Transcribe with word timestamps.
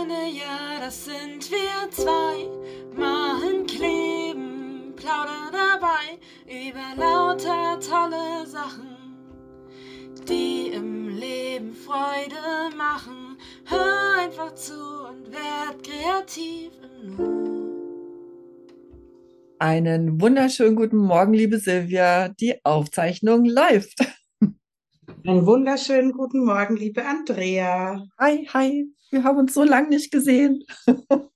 Freunde, 0.00 0.14
ja, 0.32 0.80
das 0.80 1.04
sind 1.04 1.50
wir 1.50 1.90
zwei. 1.90 2.48
Machen 2.96 3.66
kleben, 3.66 4.94
plaudern 4.96 5.52
dabei 5.52 6.18
über 6.46 6.96
lauter 6.96 7.78
tolle 7.80 8.46
Sachen, 8.46 8.96
die 10.26 10.68
im 10.68 11.08
Leben 11.18 11.74
Freude 11.74 12.74
machen. 12.76 13.36
Hör 13.66 14.22
einfach 14.22 14.54
zu 14.54 14.72
und 14.72 15.30
werd 15.30 15.82
kreativ 15.82 16.72
im 16.82 17.16
Nu. 17.16 17.50
Einen 19.58 20.18
wunderschönen 20.18 20.76
guten 20.76 20.96
Morgen, 20.96 21.34
liebe 21.34 21.58
Silvia. 21.58 22.28
Die 22.28 22.64
Aufzeichnung 22.64 23.44
läuft. 23.44 23.98
Einen 25.26 25.44
wunderschönen 25.46 26.12
guten 26.12 26.44
Morgen, 26.44 26.76
liebe 26.76 27.04
Andrea. 27.04 28.06
Hi, 28.18 28.48
hi. 28.52 28.86
Wir 29.10 29.24
haben 29.24 29.38
uns 29.38 29.54
so 29.54 29.64
lange 29.64 29.88
nicht 29.88 30.10
gesehen. 30.12 30.64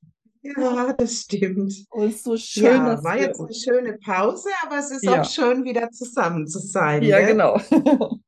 Ja, 0.58 0.92
das 0.92 1.22
stimmt. 1.22 1.72
Und 1.88 2.18
so 2.18 2.36
schön, 2.36 2.64
Ja, 2.66 2.84
dass 2.84 3.02
war 3.02 3.18
jetzt 3.18 3.40
eine 3.40 3.54
schöne 3.54 3.96
Pause, 3.96 4.50
aber 4.62 4.76
es 4.78 4.90
ist 4.90 5.02
Ja. 5.02 5.22
auch 5.22 5.24
schön, 5.24 5.64
wieder 5.64 5.90
zusammen 5.90 6.46
zu 6.46 6.58
sein. 6.58 7.02
Ja, 7.02 7.20
gell? 7.20 7.28
genau. 7.28 7.58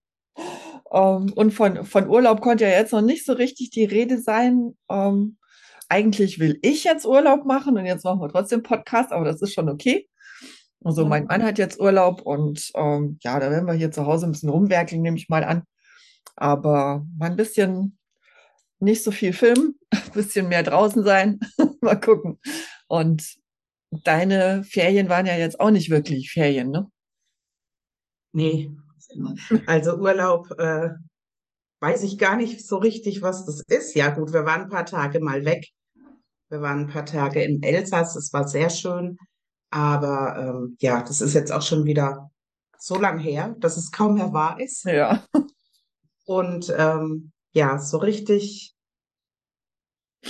Ähm, 0.92 1.32
und 1.34 1.50
von, 1.52 1.84
von 1.84 2.08
Urlaub 2.08 2.40
konnte 2.40 2.64
ja 2.64 2.70
jetzt 2.70 2.92
noch 2.92 3.02
nicht 3.02 3.26
so 3.26 3.32
richtig 3.34 3.70
die 3.70 3.84
Rede 3.84 4.18
sein. 4.18 4.76
Ähm, 4.88 5.36
eigentlich 5.90 6.38
will 6.38 6.58
ich 6.62 6.84
jetzt 6.84 7.04
Urlaub 7.04 7.44
machen 7.44 7.76
und 7.76 7.84
jetzt 7.86 8.04
machen 8.04 8.20
wir 8.20 8.28
trotzdem 8.28 8.62
Podcast, 8.62 9.12
aber 9.12 9.24
das 9.24 9.42
ist 9.42 9.52
schon 9.52 9.68
okay. 9.68 10.08
Also 10.86 11.04
mein 11.04 11.24
Mann 11.24 11.42
hat 11.42 11.58
jetzt 11.58 11.80
Urlaub 11.80 12.22
und 12.22 12.70
ähm, 12.76 13.18
ja, 13.22 13.40
da 13.40 13.50
werden 13.50 13.66
wir 13.66 13.74
hier 13.74 13.90
zu 13.90 14.06
Hause 14.06 14.26
ein 14.26 14.30
bisschen 14.30 14.50
rumwerkeln, 14.50 15.02
nehme 15.02 15.16
ich 15.16 15.28
mal 15.28 15.42
an. 15.42 15.64
Aber 16.36 17.04
mal 17.18 17.28
ein 17.28 17.36
bisschen 17.36 17.98
nicht 18.78 19.02
so 19.02 19.10
viel 19.10 19.32
filmen, 19.32 19.76
ein 19.90 20.12
bisschen 20.12 20.46
mehr 20.48 20.62
draußen 20.62 21.02
sein. 21.02 21.40
Mal 21.80 21.98
gucken. 21.98 22.38
Und 22.86 23.34
deine 23.90 24.62
Ferien 24.62 25.08
waren 25.08 25.26
ja 25.26 25.36
jetzt 25.36 25.58
auch 25.58 25.70
nicht 25.70 25.90
wirklich 25.90 26.30
Ferien, 26.30 26.70
ne? 26.70 26.88
Nee, 28.32 28.70
also 29.66 29.96
Urlaub, 29.96 30.52
äh, 30.56 30.90
weiß 31.80 32.04
ich 32.04 32.16
gar 32.16 32.36
nicht 32.36 32.64
so 32.64 32.76
richtig, 32.76 33.22
was 33.22 33.44
das 33.44 33.60
ist. 33.62 33.96
Ja, 33.96 34.10
gut, 34.10 34.32
wir 34.32 34.44
waren 34.44 34.62
ein 34.62 34.68
paar 34.68 34.86
Tage 34.86 35.18
mal 35.18 35.44
weg. 35.44 35.66
Wir 36.48 36.60
waren 36.60 36.82
ein 36.82 36.88
paar 36.88 37.06
Tage 37.06 37.42
im 37.42 37.60
Elsass, 37.62 38.14
es 38.14 38.32
war 38.32 38.46
sehr 38.46 38.70
schön. 38.70 39.18
Aber 39.76 40.38
ähm, 40.38 40.76
ja, 40.80 41.02
das 41.02 41.20
ist 41.20 41.34
jetzt 41.34 41.52
auch 41.52 41.60
schon 41.60 41.84
wieder 41.84 42.30
so 42.78 42.98
lang 42.98 43.18
her, 43.18 43.54
dass 43.58 43.76
es 43.76 43.92
kaum 43.92 44.14
mehr 44.14 44.32
wahr 44.32 44.58
ist. 44.58 44.84
Ja. 44.84 45.22
Und 46.24 46.74
ähm, 46.74 47.30
ja, 47.52 47.78
so 47.78 47.98
richtig 47.98 48.74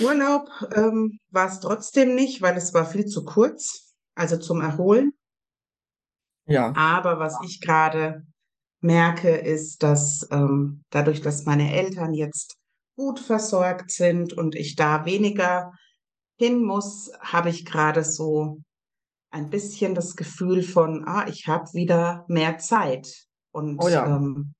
Urlaub 0.01 0.49
ähm, 0.75 1.19
war 1.29 1.47
es 1.47 1.61
trotzdem 1.61 2.13
nicht, 2.13 2.41
weil 2.41 2.57
es 2.57 2.73
war 2.73 2.85
viel 2.85 3.05
zu 3.05 3.23
kurz, 3.23 3.93
also 4.15 4.35
zum 4.35 4.59
Erholen. 4.59 5.13
Ja. 6.45 6.73
Aber 6.75 7.17
was 7.17 7.37
ich 7.45 7.61
gerade 7.61 8.27
merke, 8.81 9.29
ist, 9.29 9.81
dass 9.81 10.27
ähm, 10.29 10.83
dadurch, 10.89 11.21
dass 11.21 11.45
meine 11.45 11.73
Eltern 11.73 12.13
jetzt 12.13 12.57
gut 12.97 13.21
versorgt 13.21 13.91
sind 13.91 14.33
und 14.33 14.55
ich 14.55 14.75
da 14.75 15.05
weniger 15.05 15.71
hin 16.35 16.65
muss, 16.65 17.13
habe 17.21 17.49
ich 17.49 17.63
gerade 17.63 18.03
so 18.03 18.61
ein 19.31 19.49
bisschen 19.49 19.95
das 19.95 20.15
Gefühl 20.15 20.63
von, 20.63 21.05
ah, 21.07 21.27
ich 21.27 21.47
habe 21.47 21.71
wieder 21.73 22.25
mehr 22.27 22.57
Zeit. 22.57 23.27
Und 23.51 23.79
Oh 23.83 23.87
ja. 23.89 24.05
ähm, 24.15 24.53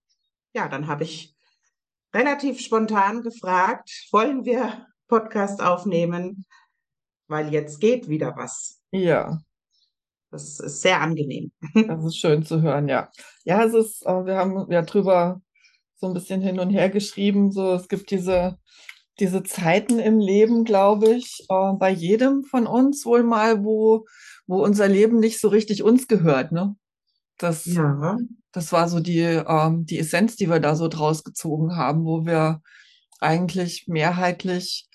ja, 0.53 0.67
dann 0.67 0.87
habe 0.87 1.03
ich 1.03 1.35
relativ 2.13 2.59
spontan 2.59 3.21
gefragt, 3.21 4.07
wollen 4.11 4.45
wir 4.45 4.87
Podcast 5.07 5.61
aufnehmen? 5.61 6.45
Weil 7.27 7.53
jetzt 7.53 7.79
geht 7.79 8.09
wieder 8.09 8.35
was. 8.35 8.81
Ja. 8.91 9.39
Das 10.31 10.59
ist 10.59 10.81
sehr 10.81 11.01
angenehm. 11.01 11.51
Das 11.87 12.03
ist 12.03 12.17
schön 12.17 12.43
zu 12.43 12.61
hören, 12.61 12.87
ja. 12.87 13.09
Ja, 13.43 13.63
es 13.63 13.73
ist, 13.73 14.05
äh, 14.05 14.25
wir 14.25 14.35
haben 14.35 14.69
ja 14.71 14.81
drüber 14.81 15.41
so 15.95 16.07
ein 16.07 16.13
bisschen 16.13 16.41
hin 16.41 16.59
und 16.59 16.69
her 16.69 16.89
geschrieben. 16.89 17.51
So, 17.51 17.73
es 17.73 17.87
gibt 17.87 18.11
diese, 18.11 18.57
diese 19.19 19.43
Zeiten 19.43 19.99
im 19.99 20.19
Leben, 20.19 20.63
glaube 20.63 21.09
ich, 21.09 21.45
äh, 21.49 21.73
bei 21.73 21.89
jedem 21.89 22.43
von 22.43 22.67
uns 22.67 23.05
wohl 23.05 23.23
mal, 23.23 23.63
wo, 23.63 24.05
wo 24.47 24.63
unser 24.63 24.87
Leben 24.87 25.19
nicht 25.19 25.39
so 25.39 25.49
richtig 25.49 25.83
uns 25.83 26.07
gehört, 26.07 26.51
ne? 26.51 26.75
Das, 27.37 27.65
Ja, 27.65 28.17
das 28.51 28.71
war 28.71 28.89
so 28.89 28.99
die, 28.99 29.19
ähm, 29.19 29.85
die 29.85 29.99
Essenz, 29.99 30.35
die 30.35 30.49
wir 30.49 30.59
da 30.59 30.75
so 30.75 30.87
draus 30.87 31.23
gezogen 31.23 31.75
haben, 31.75 32.05
wo 32.05 32.25
wir 32.25 32.61
eigentlich 33.19 33.87
mehrheitlich 33.87 34.89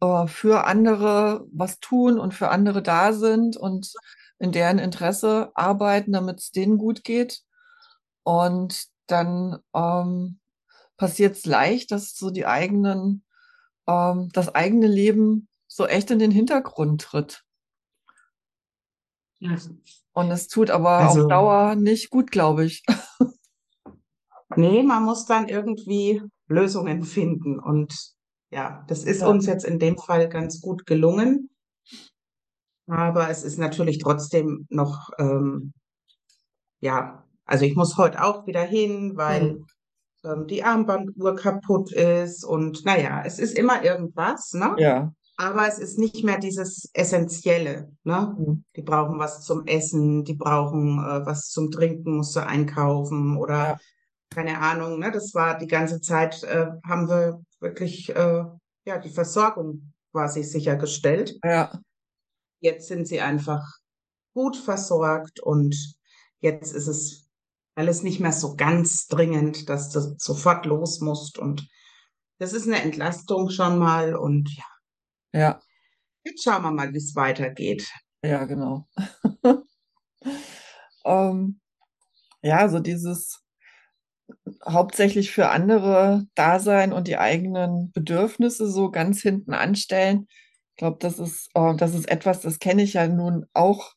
äh, 0.00 0.26
für 0.26 0.64
andere 0.66 1.46
was 1.52 1.80
tun 1.80 2.18
und 2.18 2.32
für 2.32 2.48
andere 2.48 2.82
da 2.82 3.12
sind 3.12 3.56
und 3.56 3.92
in 4.38 4.52
deren 4.52 4.78
Interesse 4.78 5.50
arbeiten, 5.54 6.12
damit 6.12 6.40
es 6.40 6.50
denen 6.50 6.78
gut 6.78 7.04
geht. 7.04 7.40
Und 8.22 8.86
dann 9.06 9.58
ähm, 9.74 10.40
passiert 10.96 11.36
es 11.36 11.46
leicht, 11.46 11.90
dass 11.90 12.16
so 12.16 12.30
die 12.30 12.46
eigenen, 12.46 13.24
ähm, 13.86 14.30
das 14.32 14.54
eigene 14.54 14.86
Leben 14.86 15.48
so 15.66 15.86
echt 15.86 16.10
in 16.10 16.18
den 16.18 16.30
Hintergrund 16.30 17.02
tritt. 17.02 17.43
Ja. 19.44 19.56
Und 20.14 20.30
es 20.30 20.48
tut 20.48 20.70
aber 20.70 21.00
auf 21.00 21.08
Also- 21.16 21.28
Dauer 21.28 21.74
nicht 21.74 22.10
gut, 22.10 22.30
glaube 22.30 22.64
ich. 22.64 22.82
Nee, 24.56 24.84
man 24.84 25.02
muss 25.02 25.26
dann 25.26 25.48
irgendwie 25.48 26.22
Lösungen 26.46 27.02
finden. 27.02 27.58
Und 27.58 27.92
ja, 28.52 28.84
das 28.86 29.02
ist 29.02 29.22
Ja. 29.22 29.26
uns 29.26 29.46
jetzt 29.46 29.64
in 29.64 29.80
dem 29.80 29.98
Fall 29.98 30.28
ganz 30.28 30.60
gut 30.60 30.86
gelungen. 30.86 31.50
Aber 32.86 33.30
es 33.30 33.42
ist 33.42 33.58
natürlich 33.58 33.98
trotzdem 33.98 34.66
noch, 34.70 35.10
ähm, 35.18 35.72
ja, 36.80 37.24
also 37.46 37.64
ich 37.64 37.74
muss 37.74 37.96
heute 37.96 38.22
auch 38.22 38.46
wieder 38.46 38.62
hin, 38.62 39.16
weil 39.16 39.42
Hm. 39.54 39.66
ähm, 40.24 40.46
die 40.46 40.62
Armbanduhr 40.62 41.34
kaputt 41.34 41.90
ist. 41.92 42.44
Und 42.44 42.84
naja, 42.84 43.22
es 43.26 43.40
ist 43.40 43.58
immer 43.58 43.82
irgendwas, 43.82 44.52
ne? 44.52 44.76
Ja. 44.78 45.12
Aber 45.36 45.66
es 45.66 45.78
ist 45.78 45.98
nicht 45.98 46.22
mehr 46.24 46.38
dieses 46.38 46.90
Essentielle, 46.92 47.90
ne? 48.04 48.34
Hm. 48.36 48.64
Die 48.76 48.82
brauchen 48.82 49.18
was 49.18 49.42
zum 49.42 49.66
Essen, 49.66 50.24
die 50.24 50.34
brauchen 50.34 50.98
äh, 50.98 51.26
was 51.26 51.48
zum 51.50 51.70
Trinken, 51.70 52.16
musst 52.18 52.36
du 52.36 52.40
einkaufen 52.46 53.36
oder 53.36 53.54
Ja. 53.70 53.78
keine 54.30 54.60
Ahnung, 54.60 55.00
ne? 55.00 55.10
Das 55.10 55.34
war 55.34 55.58
die 55.58 55.66
ganze 55.66 56.00
Zeit, 56.00 56.42
äh, 56.44 56.66
haben 56.86 57.08
wir 57.08 57.42
wirklich 57.60 58.14
äh, 58.14 58.44
ja 58.86 58.98
die 58.98 59.10
Versorgung 59.10 59.92
quasi 60.12 60.44
sichergestellt. 60.44 61.36
Ja. 61.44 61.80
Jetzt 62.60 62.86
sind 62.88 63.06
sie 63.08 63.20
einfach 63.20 63.62
gut 64.34 64.56
versorgt 64.56 65.40
und 65.40 65.76
jetzt 66.40 66.72
ist 66.74 66.86
es 66.86 67.28
alles 67.76 68.04
nicht 68.04 68.20
mehr 68.20 68.32
so 68.32 68.54
ganz 68.54 69.08
dringend, 69.08 69.68
dass 69.68 69.90
du 69.90 70.14
sofort 70.18 70.64
los 70.66 71.00
musst 71.00 71.38
und 71.38 71.68
das 72.38 72.52
ist 72.52 72.66
eine 72.68 72.82
Entlastung 72.82 73.50
schon 73.50 73.78
mal 73.78 74.14
und 74.14 74.48
ja, 74.56 74.64
Ja. 75.34 75.60
jetzt 76.24 76.44
schauen 76.44 76.62
wir 76.62 76.70
mal, 76.70 76.92
wie 76.92 76.98
es 76.98 77.14
weitergeht. 77.14 77.86
Ja, 78.24 78.44
genau. 78.44 78.88
Ähm, 81.04 81.60
ja, 82.42 82.68
so 82.68 82.80
dieses 82.80 83.42
hauptsächlich 84.66 85.32
für 85.32 85.50
andere 85.50 86.26
da 86.34 86.58
sein 86.58 86.92
und 86.92 87.08
die 87.08 87.18
eigenen 87.18 87.92
Bedürfnisse 87.92 88.70
so 88.70 88.90
ganz 88.90 89.20
hinten 89.20 89.52
anstellen. 89.52 90.26
Ich 90.70 90.76
glaube, 90.78 90.98
das 91.00 91.18
ist, 91.18 91.50
äh, 91.54 91.76
das 91.76 91.94
ist 91.94 92.08
etwas, 92.08 92.40
das 92.40 92.58
kenne 92.58 92.82
ich 92.82 92.94
ja 92.94 93.06
nun 93.06 93.46
auch 93.52 93.92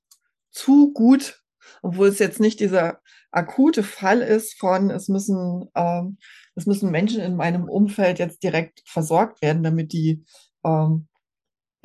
zu 0.51 0.91
gut, 0.93 1.41
obwohl 1.81 2.09
es 2.09 2.19
jetzt 2.19 2.39
nicht 2.39 2.59
dieser 2.59 2.99
akute 3.31 3.83
Fall 3.83 4.21
ist 4.21 4.59
von, 4.59 4.89
es 4.89 5.07
müssen, 5.07 5.69
ähm, 5.75 6.17
es 6.55 6.65
müssen 6.65 6.91
Menschen 6.91 7.21
in 7.21 7.35
meinem 7.35 7.69
Umfeld 7.69 8.19
jetzt 8.19 8.43
direkt 8.43 8.81
versorgt 8.85 9.41
werden, 9.41 9.63
damit 9.63 9.93
die, 9.93 10.25
ähm, 10.65 11.07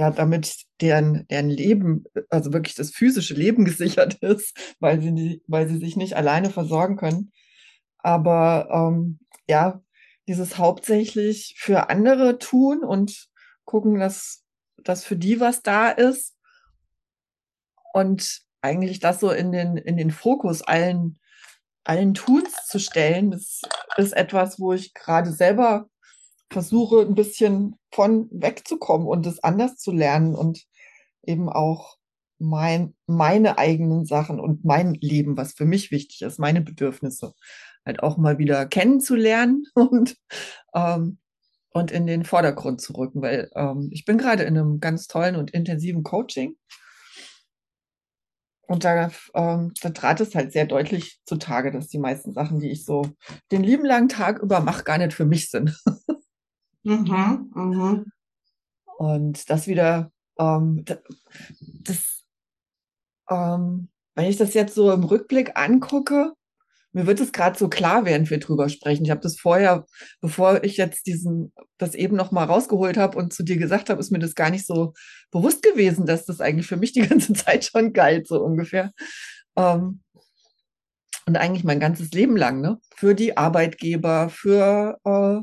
ja, 0.03 0.11
damit 0.11 0.65
deren, 0.81 1.29
deren 1.29 1.49
Leben, 1.49 2.05
also 2.29 2.53
wirklich 2.53 2.75
das 2.75 2.91
physische 2.91 3.35
Leben 3.35 3.65
gesichert 3.65 4.15
ist, 4.15 4.59
weil 4.81 5.01
sie, 5.01 5.43
weil 5.47 5.69
sie 5.69 5.79
sich 5.79 5.95
nicht 5.97 6.17
alleine 6.17 6.51
versorgen 6.51 6.97
können. 6.97 7.33
Aber 7.99 8.69
ähm, 8.73 9.21
ja, 9.49 9.81
dieses 10.27 10.59
hauptsächlich 10.59 11.55
für 11.57 11.89
andere 11.89 12.39
tun 12.39 12.83
und 12.83 13.29
gucken, 13.65 14.01
dass, 14.01 14.45
dass 14.77 15.05
für 15.05 15.17
die 15.17 15.39
was 15.39 15.63
da 15.63 15.91
ist 15.91 16.37
und 17.93 18.41
eigentlich 18.61 18.99
das 18.99 19.21
so 19.21 19.31
in 19.31 19.53
den, 19.53 19.77
in 19.77 19.97
den 19.97 20.11
Fokus 20.11 20.63
allen, 20.63 21.21
allen 21.85 22.15
Tuns 22.15 22.67
zu 22.67 22.81
stellen, 22.81 23.31
das 23.31 23.61
ist 23.97 24.17
etwas, 24.17 24.59
wo 24.59 24.73
ich 24.73 24.95
gerade 24.95 25.31
selber 25.31 25.89
versuche, 26.53 27.01
ein 27.01 27.15
bisschen 27.15 27.77
von 27.91 28.29
wegzukommen 28.31 29.07
und 29.07 29.27
es 29.27 29.43
anders 29.43 29.77
zu 29.77 29.93
lernen 29.93 30.35
und 30.35 30.65
eben 31.23 31.49
auch 31.49 31.97
mein, 32.39 32.95
meine 33.07 33.59
eigenen 33.59 34.05
Sachen 34.05 34.41
und 34.41 34.65
mein 34.65 34.95
Leben, 34.95 35.37
was 35.37 35.53
für 35.53 35.65
mich 35.65 35.91
wichtig 35.91 36.23
ist, 36.23 36.39
meine 36.39 36.61
Bedürfnisse, 36.61 37.35
halt 37.87 38.03
auch 38.03 38.17
mal 38.17 38.39
wieder 38.39 38.67
kennenzulernen 38.67 39.65
und 39.75 40.17
ähm, 40.75 41.19
und 41.75 41.91
in 41.91 42.07
den 42.07 42.25
Vordergrund 42.25 42.81
zu 42.81 42.93
rücken, 42.93 43.23
weil 43.23 43.51
ähm, 43.55 43.89
ich 43.93 44.05
bin 44.05 44.19
gerade 44.19 44.43
in 44.43 44.59
einem 44.59 44.81
ganz 44.81 45.07
tollen 45.07 45.37
und 45.37 45.53
intensiven 45.53 46.03
Coaching. 46.03 46.57
Und 48.67 48.85
da, 48.85 49.11
ähm, 49.35 49.73
da 49.81 49.91
trat 49.91 50.21
es 50.21 50.35
halt 50.35 50.53
sehr 50.53 50.67
deutlich 50.67 51.21
zutage, 51.25 51.71
dass 51.71 51.89
die 51.89 51.99
meisten 51.99 52.33
Sachen, 52.33 52.61
die 52.61 52.71
ich 52.71 52.85
so 52.85 53.07
den 53.51 53.63
lieben 53.63 53.85
langen 53.85 54.09
Tag 54.09 54.41
über 54.41 54.61
mache, 54.61 54.85
gar 54.85 54.99
nicht 54.99 55.15
für 55.15 55.25
mich 55.25 55.51
sind. 55.51 55.77
Mhm, 56.85 57.51
mhm. 57.55 58.13
Und 58.99 59.51
das 59.51 59.67
wieder, 59.67 60.11
ähm, 60.39 60.85
das 61.85 62.25
ähm, 63.31 63.89
wenn 64.15 64.27
ich 64.27 64.37
das 64.37 64.55
jetzt 64.55 64.75
so 64.75 64.93
im 64.93 65.05
Rückblick 65.05 65.53
angucke, 65.55 66.33
mir 66.95 67.07
wird 67.07 67.21
es 67.21 67.33
gerade 67.33 67.59
so 67.59 67.69
klar, 67.69 68.05
während 68.05 68.29
wir 68.31 68.39
drüber 68.39 68.69
sprechen. 68.69 69.05
Ich 69.05 69.11
habe 69.11 69.23
das 69.23 69.41
vorher, 69.41 69.87
bevor 70.21 70.63
ich 70.63 70.77
jetzt 70.77 71.07
diesen, 71.07 71.53
das 71.79 71.95
eben 71.95 72.17
noch 72.17 72.33
mal 72.33 72.45
rausgeholt 72.45 72.99
habe 72.99 73.17
und 73.17 73.33
zu 73.33 73.43
dir 73.43 73.57
gesagt 73.57 73.89
habe, 73.89 73.99
ist 73.99 74.11
mir 74.11 74.19
das 74.19 74.35
gar 74.35 74.51
nicht 74.51 74.67
so 74.67 74.93
bewusst 75.31 75.63
gewesen, 75.63 76.05
dass 76.05 76.27
das 76.27 76.43
eigentlich 76.43 76.67
für 76.67 76.77
mich 76.77 76.93
die 76.93 77.01
ganze 77.09 77.33
Zeit 77.33 77.65
schon 77.65 77.95
galt, 77.95 78.29
so 78.29 78.43
ungefähr. 78.43 78.93
Ähm, 79.57 80.03
und 81.25 81.37
eigentlich 81.37 81.65
mein 81.65 81.81
ganzes 81.81 82.11
Leben 82.11 82.37
lang, 82.37 82.61
ne? 82.61 82.79
Für 82.97 83.15
die 83.15 83.37
Arbeitgeber, 83.37 84.29
für, 84.29 84.99
äh, 85.05 85.41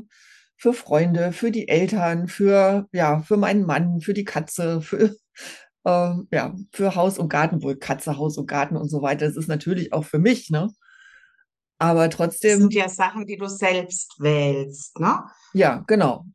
für 0.60 0.74
Freunde, 0.74 1.32
für 1.32 1.50
die 1.50 1.68
Eltern, 1.68 2.28
für, 2.28 2.86
ja, 2.92 3.22
für 3.22 3.38
meinen 3.38 3.64
Mann, 3.64 4.02
für 4.02 4.12
die 4.12 4.26
Katze, 4.26 4.82
für, 4.82 5.16
äh, 5.84 6.14
ja, 6.30 6.54
für 6.70 6.94
Haus 6.94 7.18
und 7.18 7.30
Garten, 7.30 7.62
wohl 7.62 7.76
Katze, 7.76 8.18
Haus 8.18 8.36
und 8.36 8.46
Garten 8.46 8.76
und 8.76 8.90
so 8.90 9.00
weiter. 9.00 9.26
Das 9.26 9.36
ist 9.36 9.48
natürlich 9.48 9.94
auch 9.94 10.04
für 10.04 10.18
mich, 10.18 10.50
ne? 10.50 10.70
Aber 11.78 12.08
Das 12.08 12.16
trotzdem, 12.16 12.60
sind 12.60 12.74
ja 12.74 12.90
Sachen, 12.90 13.24
die 13.26 13.38
du 13.38 13.46
selbst 13.46 14.16
wählst, 14.20 15.00
ne? 15.00 15.24
ja, 15.54 15.82
genau. 15.86 16.26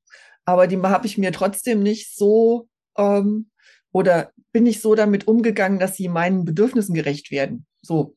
Aber 0.44 0.66
die 0.66 0.81
habe 0.81 1.06
ich 1.06 1.19
mir 1.19 1.31
trotzdem 1.31 1.83
nicht 1.83 2.16
so 2.16 2.68
ähm, 2.98 3.51
oder 3.92 4.31
bin 4.51 4.63
nicht 4.63 4.81
so 4.81 4.95
damit 4.95 5.27
umgegangen, 5.27 5.77
dass 5.77 5.98
sie 5.98 6.07
meinen 6.07 6.45
Bedürfnissen 6.45 6.95
gerecht 6.95 7.30
werden. 7.30 7.68
So. 7.83 8.16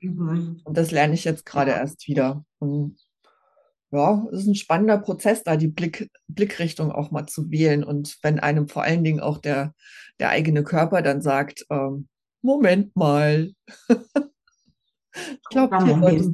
Mhm. 0.00 0.60
Und 0.64 0.76
das 0.76 0.90
lerne 0.90 1.14
ich 1.14 1.24
jetzt 1.24 1.46
gerade 1.46 1.70
erst 1.70 2.06
wieder. 2.08 2.44
Und 2.58 2.98
ja, 3.92 4.26
es 4.32 4.40
ist 4.40 4.46
ein 4.48 4.54
spannender 4.54 4.98
Prozess, 4.98 5.42
da 5.42 5.56
die 5.56 5.68
Blick, 5.68 6.10
Blickrichtung 6.28 6.90
auch 6.90 7.10
mal 7.10 7.26
zu 7.26 7.50
wählen. 7.50 7.84
Und 7.84 8.18
wenn 8.22 8.40
einem 8.40 8.68
vor 8.68 8.82
allen 8.82 9.04
Dingen 9.04 9.20
auch 9.20 9.38
der, 9.38 9.74
der 10.18 10.30
eigene 10.30 10.64
Körper 10.64 11.02
dann 11.02 11.22
sagt, 11.22 11.66
ähm, 11.70 12.08
Moment 12.42 12.94
mal, 12.96 13.52
ich 13.88 15.48
glaube, 15.50 15.84
hier 15.84 15.98
solltest, 15.98 16.30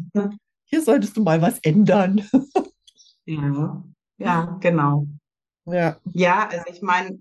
hier 0.64 0.82
solltest 0.82 1.16
du 1.16 1.22
mal 1.22 1.40
was 1.40 1.58
ändern. 1.60 2.26
Ja, 3.24 3.84
ja, 4.18 4.58
genau. 4.60 5.06
Ja, 5.66 5.96
Ja, 6.12 6.48
also 6.48 6.64
ich 6.68 6.82
meine, 6.82 7.20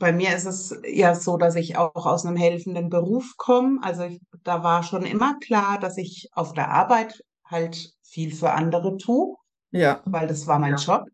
bei 0.00 0.12
mir 0.12 0.34
ist 0.34 0.46
es 0.46 0.76
ja 0.84 1.14
so, 1.14 1.36
dass 1.36 1.54
ich 1.54 1.76
auch 1.76 2.06
aus 2.06 2.26
einem 2.26 2.36
helfenden 2.36 2.88
Beruf 2.88 3.36
komme. 3.36 3.78
Also 3.82 4.02
ich, 4.02 4.20
da 4.42 4.64
war 4.64 4.82
schon 4.82 5.04
immer 5.04 5.38
klar, 5.38 5.78
dass 5.78 5.96
ich 5.96 6.28
auf 6.32 6.54
der 6.54 6.70
Arbeit 6.70 7.22
halt 7.44 7.92
viel 8.10 8.34
für 8.34 8.52
andere 8.52 8.96
tue, 8.96 9.36
ja, 9.70 10.02
weil 10.04 10.26
das 10.26 10.46
war 10.46 10.58
mein 10.58 10.76
Job. 10.76 11.04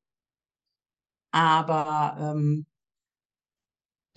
Aber 1.30 2.16
ähm, 2.18 2.66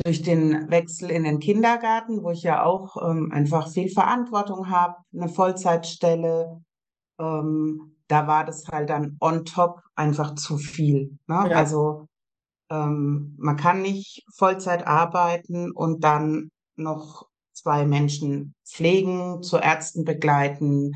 durch 0.04 0.22
den 0.22 0.70
Wechsel 0.70 1.12
in 1.12 1.24
den 1.24 1.40
Kindergarten, 1.40 2.24
wo 2.24 2.32
ich 2.32 2.44
ja 2.44 2.64
auch 2.64 2.96
ähm, 3.10 3.32
einfach 3.32 3.70
viel 3.70 3.90
Verantwortung 3.90 4.70
habe, 4.70 4.96
eine 5.14 5.28
Vollzeitstelle, 5.28 6.62
ähm, 7.20 7.98
da 8.08 8.28
war 8.28 8.46
das 8.46 8.68
halt 8.68 8.90
dann 8.90 9.18
on 9.20 9.46
top 9.46 9.82
einfach 9.96 10.36
zu 10.36 10.58
viel. 10.58 11.18
Ne? 11.28 11.48
ja, 11.50 11.58
Also 11.58 12.08
ähm, 12.70 13.36
man 13.38 13.58
kann 13.58 13.82
nicht 13.82 14.24
Vollzeit 14.36 14.88
arbeiten 14.88 15.72
und 15.72 16.04
dann 16.04 16.50
noch 16.76 17.28
zwei 17.54 17.86
Menschen 17.86 18.56
pflegen, 18.66 19.44
zu 19.44 19.58
Ärzten 19.58 20.06
begleiten, 20.06 20.94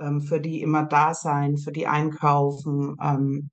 ähm, 0.00 0.20
für 0.20 0.40
die 0.40 0.62
immer 0.62 0.84
da 0.84 1.14
sein, 1.14 1.56
für 1.56 1.72
die 1.72 1.86
einkaufen. 1.86 2.96
Ähm, 3.00 3.50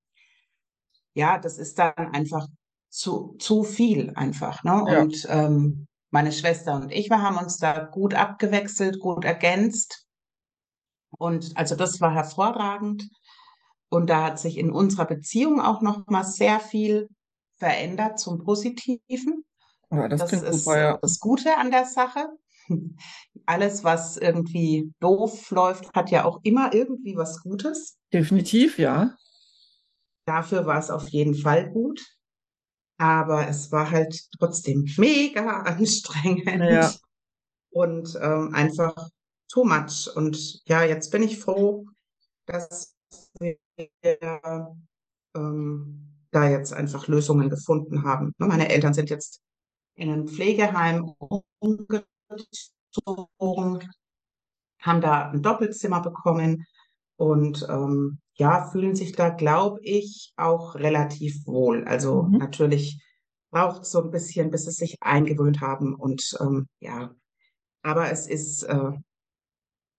ja, 1.14 1.38
das 1.38 1.58
ist 1.58 1.78
dann 1.78 1.94
einfach 1.96 2.46
zu, 2.88 3.36
zu 3.38 3.64
viel 3.64 4.12
einfach, 4.14 4.62
ne? 4.64 4.84
ja, 4.86 5.00
Und 5.00 5.26
ähm, 5.28 5.86
meine 6.10 6.32
Schwester 6.32 6.74
und 6.74 6.92
ich, 6.92 7.08
wir 7.08 7.22
haben 7.22 7.38
uns 7.38 7.56
da 7.56 7.84
gut 7.84 8.14
abgewechselt, 8.14 9.00
gut 9.00 9.24
ergänzt. 9.24 10.06
Und 11.18 11.56
also 11.56 11.74
das 11.74 12.00
war 12.00 12.12
hervorragend. 12.12 13.08
Und 13.88 14.08
da 14.08 14.24
hat 14.24 14.38
sich 14.38 14.56
in 14.56 14.70
unserer 14.70 15.06
Beziehung 15.06 15.60
auch 15.60 15.82
noch 15.82 16.06
mal 16.06 16.24
sehr 16.24 16.60
viel 16.60 17.08
verändert 17.56 18.18
zum 18.18 18.42
Positiven. 18.42 19.44
ja, 19.90 20.08
das 20.08 20.20
Das 20.20 20.32
ist 20.32 20.66
äh, 20.66 20.80
ja. 20.80 20.98
das 21.00 21.18
Gute 21.18 21.56
an 21.56 21.70
der 21.70 21.84
Sache. 21.84 22.28
Alles, 23.46 23.84
was 23.84 24.16
irgendwie 24.16 24.92
doof 25.00 25.50
läuft, 25.50 25.92
hat 25.94 26.10
ja 26.10 26.24
auch 26.24 26.40
immer 26.42 26.72
irgendwie 26.74 27.16
was 27.16 27.42
Gutes. 27.42 27.98
Definitiv, 28.12 28.78
ja. 28.78 29.16
Dafür 30.26 30.66
war 30.66 30.78
es 30.78 30.90
auf 30.90 31.08
jeden 31.08 31.34
Fall 31.34 31.70
gut. 31.70 32.00
Aber 32.98 33.48
es 33.48 33.72
war 33.72 33.90
halt 33.90 34.16
trotzdem 34.38 34.84
mega 34.96 35.62
anstrengend 35.62 36.46
Ja, 36.46 36.92
und 37.70 38.16
ähm, 38.20 38.54
einfach 38.54 38.94
too 39.50 39.64
much. 39.64 40.08
Und 40.14 40.62
ja, 40.66 40.84
jetzt 40.84 41.10
bin 41.10 41.22
ich 41.22 41.38
froh, 41.38 41.86
dass 42.46 42.94
wir 43.38 43.56
ähm, 45.34 46.08
da 46.30 46.48
jetzt 46.48 46.72
einfach 46.72 47.08
Lösungen 47.08 47.50
gefunden 47.50 48.04
haben. 48.04 48.32
Ne, 48.38 48.46
Meine 48.46 48.68
Eltern 48.68 48.94
sind 48.94 49.10
jetzt 49.10 49.40
in 49.94 50.10
ein 50.10 50.28
Pflegeheim 50.28 51.14
umgezogen, 51.58 52.06
haben 54.80 55.00
da 55.00 55.30
ein 55.30 55.42
Doppelzimmer 55.42 56.00
bekommen 56.00 56.66
und 57.16 57.66
ähm, 57.68 58.20
ja, 58.34 58.68
fühlen 58.70 58.96
sich 58.96 59.12
da, 59.12 59.28
glaube 59.28 59.80
ich, 59.82 60.32
auch 60.36 60.74
relativ 60.74 61.46
wohl. 61.46 61.84
Also 61.84 62.24
mhm. 62.24 62.38
natürlich 62.38 63.02
braucht 63.50 63.82
es 63.82 63.90
so 63.90 64.02
ein 64.02 64.10
bisschen, 64.10 64.50
bis 64.50 64.64
sie 64.64 64.72
sich 64.72 64.96
eingewöhnt 65.00 65.60
haben 65.60 65.94
und 65.94 66.36
ähm, 66.40 66.68
ja, 66.80 67.14
aber 67.82 68.10
es 68.10 68.26
ist, 68.26 68.62
äh, 68.64 68.92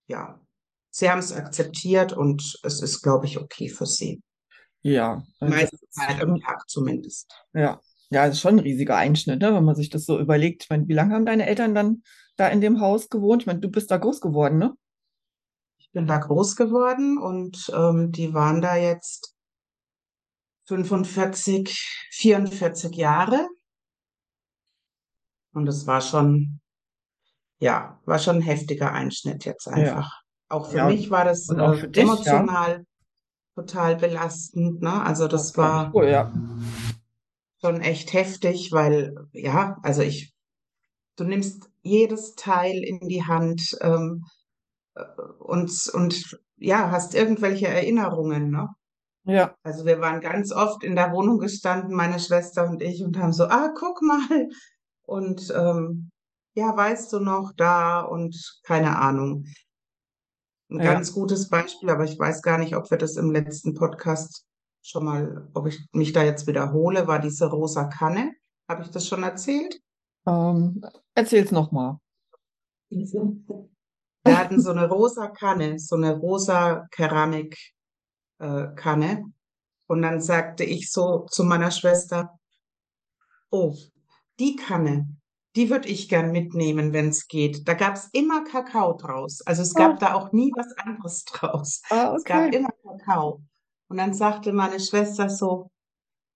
ja, 0.07 0.39
sie 0.89 1.09
haben 1.09 1.19
es 1.19 1.31
akzeptiert 1.31 2.13
und 2.13 2.59
es 2.63 2.81
ist, 2.81 3.01
glaube 3.01 3.25
ich, 3.25 3.39
okay 3.39 3.69
für 3.69 3.85
sie. 3.85 4.21
Ja, 4.81 5.23
Die 5.41 5.47
das 5.47 5.49
meiste 5.49 5.75
ist 5.75 5.93
Zeit 5.93 6.21
am 6.21 6.29
schon, 6.29 6.41
Tag 6.41 6.67
zumindest. 6.67 7.31
ja, 7.53 7.79
ja, 8.09 8.27
das 8.27 8.35
ist 8.35 8.41
schon 8.41 8.55
ein 8.55 8.59
riesiger 8.59 8.97
Einschnitt, 8.97 9.41
ne, 9.41 9.53
wenn 9.55 9.63
man 9.63 9.75
sich 9.75 9.89
das 9.89 10.05
so 10.05 10.19
überlegt. 10.19 10.63
Ich 10.63 10.69
meine, 10.69 10.87
wie 10.87 10.93
lange 10.93 11.15
haben 11.15 11.25
deine 11.25 11.47
Eltern 11.47 11.73
dann 11.73 12.03
da 12.43 12.49
in 12.49 12.61
dem 12.61 12.79
Haus 12.79 13.09
gewohnt? 13.09 13.43
Ich 13.43 13.47
meine, 13.47 13.59
du 13.59 13.69
bist 13.69 13.89
da 13.91 13.97
groß 13.97 14.21
geworden, 14.21 14.57
ne? 14.57 14.75
Ich 15.77 15.91
bin 15.91 16.07
da 16.07 16.17
groß 16.17 16.55
geworden 16.55 17.17
und 17.17 17.71
ähm, 17.75 18.11
die 18.11 18.33
waren 18.33 18.61
da 18.61 18.75
jetzt 18.75 19.35
45, 20.65 22.07
44 22.11 22.95
Jahre 22.95 23.47
und 25.53 25.67
es 25.67 25.85
war 25.87 26.01
schon, 26.01 26.59
ja, 27.59 27.99
war 28.05 28.19
schon 28.19 28.37
ein 28.37 28.41
heftiger 28.41 28.91
Einschnitt 28.91 29.45
jetzt 29.45 29.67
Ja, 29.67 29.73
einfach. 29.73 30.21
Auch 30.49 30.69
für 30.69 30.77
ja, 30.77 30.87
mich 30.87 31.09
war 31.09 31.25
das 31.25 31.49
äh, 31.49 31.87
dich, 31.89 32.03
ja. 32.03 32.03
emotional 32.03 32.85
total 33.55 33.95
belastend, 33.95 34.81
ne? 34.81 35.03
Also 35.03 35.27
Das 35.27 35.51
das 35.53 35.57
war 35.57 35.93
ja. 36.05 36.31
schon 37.61 37.81
echt 37.81 38.13
heftig, 38.13 38.71
weil, 38.71 39.15
ja, 39.31 39.77
also 39.83 40.01
ich, 40.01 40.33
du 41.17 41.23
nimmst 41.23 41.69
jedes 41.83 42.35
Teil 42.35 42.83
in 42.83 43.07
die 43.07 43.23
Hand 43.23 43.77
ähm, 43.81 44.25
äh, 44.95 45.03
und, 45.39 45.71
und 45.93 46.39
ja, 46.57 46.91
hast 46.91 47.13
irgendwelche 47.13 47.67
Erinnerungen, 47.67 48.49
ne? 48.49 48.69
Ja, 49.25 49.55
Also 49.63 49.85
wir 49.85 50.01
waren 50.01 50.19
ganz 50.19 50.51
oft 50.51 50.83
in 50.83 50.95
der 50.95 51.13
Wohnung 51.13 51.39
gestanden, 51.39 51.95
meine 51.95 52.19
Schwester 52.19 52.67
und 52.69 52.81
ich, 52.81 53.03
und 53.03 53.17
haben 53.17 53.31
so, 53.31 53.45
ah, 53.45 53.73
guck 53.77 54.01
mal. 54.01 54.49
Und 55.05 55.51
ähm, 55.55 56.11
ja, 56.55 56.75
weißt 56.75 57.11
du 57.11 57.19
noch 57.19 57.51
da 57.57 58.01
und 58.01 58.35
keine 58.63 58.97
Ahnung. 58.99 59.45
Ein 60.69 60.77
ja. 60.77 60.93
ganz 60.93 61.13
gutes 61.13 61.49
Beispiel, 61.49 61.89
aber 61.89 62.05
ich 62.05 62.17
weiß 62.17 62.41
gar 62.41 62.57
nicht, 62.57 62.75
ob 62.75 62.89
wir 62.89 62.97
das 62.97 63.17
im 63.17 63.31
letzten 63.31 63.73
Podcast 63.73 64.45
schon 64.81 65.05
mal, 65.05 65.49
ob 65.53 65.67
ich 65.67 65.85
mich 65.91 66.13
da 66.13 66.23
jetzt 66.23 66.47
wiederhole, 66.47 67.07
war 67.07 67.19
diese 67.19 67.49
rosa 67.49 67.85
Kanne. 67.85 68.31
Habe 68.69 68.83
ich 68.83 68.89
das 68.89 69.07
schon 69.07 69.23
erzählt? 69.23 69.79
Ähm, 70.25 70.83
erzähl's 71.15 71.51
nochmal. 71.51 71.97
Wir 72.89 74.37
hatten 74.37 74.61
so 74.61 74.71
eine 74.71 74.87
rosa 74.87 75.27
Kanne, 75.27 75.79
so 75.79 75.95
eine 75.95 76.15
rosa 76.17 76.87
Keramik 76.91 77.57
äh. 78.39 79.17
Und 79.87 80.01
dann 80.01 80.21
sagte 80.21 80.63
ich 80.63 80.91
so 80.91 81.25
zu 81.29 81.43
meiner 81.43 81.71
Schwester, 81.71 82.37
oh, 83.51 83.75
die 84.39 84.55
Kanne, 84.55 85.07
die 85.55 85.69
würde 85.69 85.87
ich 85.87 86.09
gern 86.09 86.31
mitnehmen, 86.31 86.93
wenn 86.93 87.09
es 87.09 87.27
geht. 87.27 87.67
Da 87.67 87.73
gab 87.73 87.95
es 87.95 88.09
immer 88.11 88.43
Kakao 88.43 88.93
draus. 88.93 89.41
Also 89.45 89.61
es 89.61 89.73
gab 89.73 89.99
da 89.99 90.13
auch 90.13 90.31
nie 90.31 90.51
was 90.55 90.73
anderes 90.77 91.25
draus. 91.25 91.81
ah, 91.89 92.13
Es 92.15 92.23
gab 92.23 92.47
okay. 92.47 92.57
immer 92.57 92.71
Kakao. 92.83 93.43
Und 93.89 93.97
dann 93.97 94.13
sagte 94.13 94.53
meine 94.53 94.79
Schwester 94.79 95.29
so, 95.29 95.69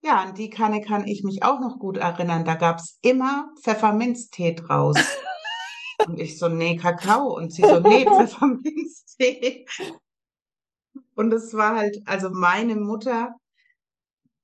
Ja, 0.02 0.20
an 0.22 0.34
die 0.34 0.50
Kanne 0.50 0.80
kann 0.80 1.06
ich 1.06 1.24
mich 1.24 1.42
auch 1.42 1.60
noch 1.60 1.78
gut 1.78 1.96
erinnern. 1.96 2.44
Da 2.44 2.54
gab 2.54 2.78
es 2.78 2.98
immer 3.02 3.50
Pfefferminztee 3.62 4.54
draus. 4.54 4.96
Und 6.06 6.20
ich 6.20 6.38
so, 6.38 6.48
nee, 6.48 6.76
Kakao. 6.76 7.36
Und 7.36 7.52
sie 7.52 7.62
so, 7.62 7.80
nee, 7.80 8.04
Pfefferminztee. 8.16 9.66
Und 11.14 11.32
es 11.32 11.52
war 11.54 11.76
halt, 11.76 11.98
also 12.06 12.30
meine 12.30 12.76
Mutter, 12.76 13.34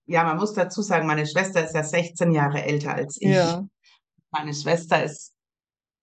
ja, 0.06 0.24
man 0.24 0.36
muss 0.36 0.54
dazu 0.54 0.82
sagen, 0.82 1.06
meine 1.06 1.26
Schwester 1.26 1.64
ist 1.64 1.74
ja 1.74 1.84
16 1.84 2.32
Jahre 2.32 2.62
älter 2.62 2.94
als 2.94 3.16
ich. 3.20 3.28
Ja. 3.28 3.64
Meine 4.32 4.52
Schwester 4.52 5.02
ist 5.04 5.32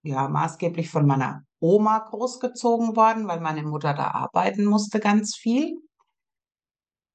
ja 0.03 0.27
maßgeblich 0.29 0.89
von 0.89 1.05
meiner 1.05 1.43
Oma 1.59 1.99
großgezogen 1.99 2.95
worden, 2.95 3.27
weil 3.27 3.41
meine 3.41 3.63
Mutter 3.63 3.93
da 3.93 4.07
arbeiten 4.11 4.65
musste 4.65 4.99
ganz 4.99 5.35
viel. 5.35 5.77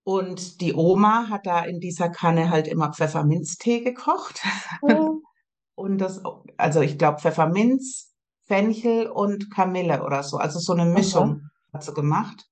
Und 0.06 0.60
die 0.60 0.72
Oma 0.72 1.30
hat 1.30 1.46
da 1.46 1.64
in 1.64 1.80
dieser 1.80 2.08
Kanne 2.08 2.50
halt 2.50 2.68
immer 2.68 2.92
Pfefferminztee 2.92 3.80
gekocht. 3.80 4.40
Oh. 4.80 5.18
Und 5.75 5.98
das, 5.98 6.22
also 6.56 6.80
ich 6.80 6.96
glaube 6.96 7.18
Pfefferminz, 7.18 8.14
Fenchel 8.46 9.08
und 9.08 9.50
Kamille 9.50 10.02
oder 10.02 10.22
so. 10.22 10.38
Also 10.38 10.58
so 10.58 10.72
eine 10.72 10.86
Mischung 10.86 11.42
hat 11.75 11.82
sie 11.82 11.92
gemacht. 11.92 12.46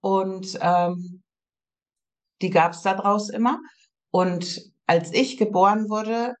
Und 0.00 0.56
ähm, 0.62 1.22
die 2.40 2.50
gab 2.50 2.72
es 2.72 2.82
da 2.82 2.94
draus 2.94 3.28
immer. 3.28 3.58
Und 4.10 4.72
als 4.86 5.12
ich 5.12 5.36
geboren 5.36 5.90
wurde, 5.90 6.34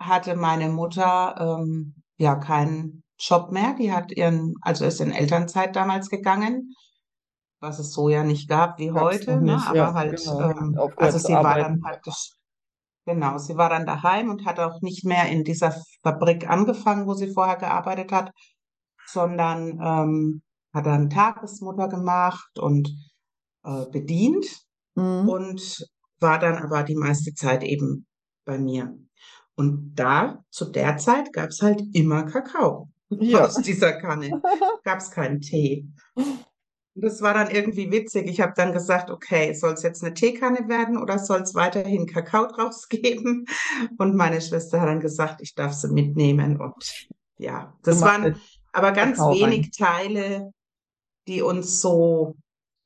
hatte 0.00 0.34
meine 0.34 0.70
Mutter 0.70 1.60
ähm, 1.60 2.02
ja 2.16 2.34
keinen 2.36 3.04
Job 3.18 3.52
mehr. 3.52 3.74
Die 3.78 3.92
hat 3.92 4.10
ihren, 4.10 4.54
also 4.62 4.86
ist 4.86 5.00
in 5.00 5.12
Elternzeit 5.12 5.76
damals 5.76 6.08
gegangen, 6.08 6.74
was 7.62 7.78
es 7.78 7.92
so 7.92 8.08
ja 8.10 8.24
nicht 8.24 8.48
gab 8.48 8.78
wie 8.78 8.88
Gab's 8.88 9.00
heute, 9.00 9.40
ne? 9.40 9.58
Aber 9.66 9.76
ja, 9.76 9.94
halt, 9.94 10.16
genau. 10.22 10.50
ähm, 10.50 10.78
also 10.96 11.18
sie 11.18 11.32
war 11.32 11.56
dann 11.58 11.80
praktisch, 11.80 12.32
genau, 13.06 13.38
sie 13.38 13.56
war 13.56 13.70
dann 13.70 13.86
daheim 13.86 14.30
und 14.30 14.44
hat 14.44 14.58
auch 14.60 14.80
nicht 14.82 15.04
mehr 15.04 15.28
in 15.28 15.44
dieser 15.44 15.74
Fabrik 16.02 16.48
angefangen, 16.50 17.06
wo 17.06 17.14
sie 17.14 17.32
vorher 17.32 17.56
gearbeitet 17.56 18.12
hat, 18.12 18.32
sondern 19.06 19.78
ähm, 19.82 20.42
hat 20.74 20.86
dann 20.86 21.08
Tagesmutter 21.10 21.88
gemacht 21.88 22.58
und 22.58 22.90
äh, 23.64 23.86
bedient 23.90 24.46
Mhm. 24.94 25.28
und 25.28 25.86
war 26.20 26.38
dann 26.38 26.56
aber 26.56 26.82
die 26.82 26.94
meiste 26.96 27.32
Zeit 27.34 27.62
eben 27.62 28.06
bei 28.44 28.58
mir. 28.58 28.94
Und 29.54 29.94
da, 29.94 30.44
zu 30.50 30.66
der 30.66 30.96
Zeit, 30.98 31.32
gab 31.32 31.48
es 31.48 31.62
halt 31.62 31.82
immer 31.94 32.24
Kakao 32.24 32.90
Ja. 33.08 33.44
aus 33.46 33.56
dieser 33.56 33.94
Kanne. 33.94 34.42
Gab 34.84 34.98
es 34.98 35.10
keinen 35.10 35.40
Tee. 35.40 35.88
Und 36.94 37.04
das 37.04 37.22
war 37.22 37.32
dann 37.32 37.50
irgendwie 37.50 37.90
witzig. 37.90 38.26
Ich 38.28 38.40
habe 38.40 38.52
dann 38.54 38.72
gesagt, 38.72 39.10
okay, 39.10 39.54
soll 39.54 39.72
es 39.72 39.82
jetzt 39.82 40.04
eine 40.04 40.12
Teekanne 40.12 40.68
werden 40.68 40.98
oder 40.98 41.18
soll 41.18 41.40
es 41.40 41.54
weiterhin 41.54 42.06
Kakao 42.06 42.46
draus 42.54 42.88
geben? 42.88 43.46
Und 43.98 44.14
meine 44.14 44.40
Schwester 44.40 44.80
hat 44.80 44.88
dann 44.88 45.00
gesagt, 45.00 45.40
ich 45.40 45.54
darf 45.54 45.72
sie 45.72 45.88
mitnehmen. 45.88 46.60
Und 46.60 47.08
ja, 47.38 47.74
das 47.82 48.00
waren 48.02 48.36
aber 48.72 48.92
ganz 48.92 49.16
Kakao 49.16 49.32
rein. 49.32 49.52
wenig 49.52 49.70
Teile, 49.70 50.52
die 51.28 51.40
uns 51.40 51.80
so 51.80 52.36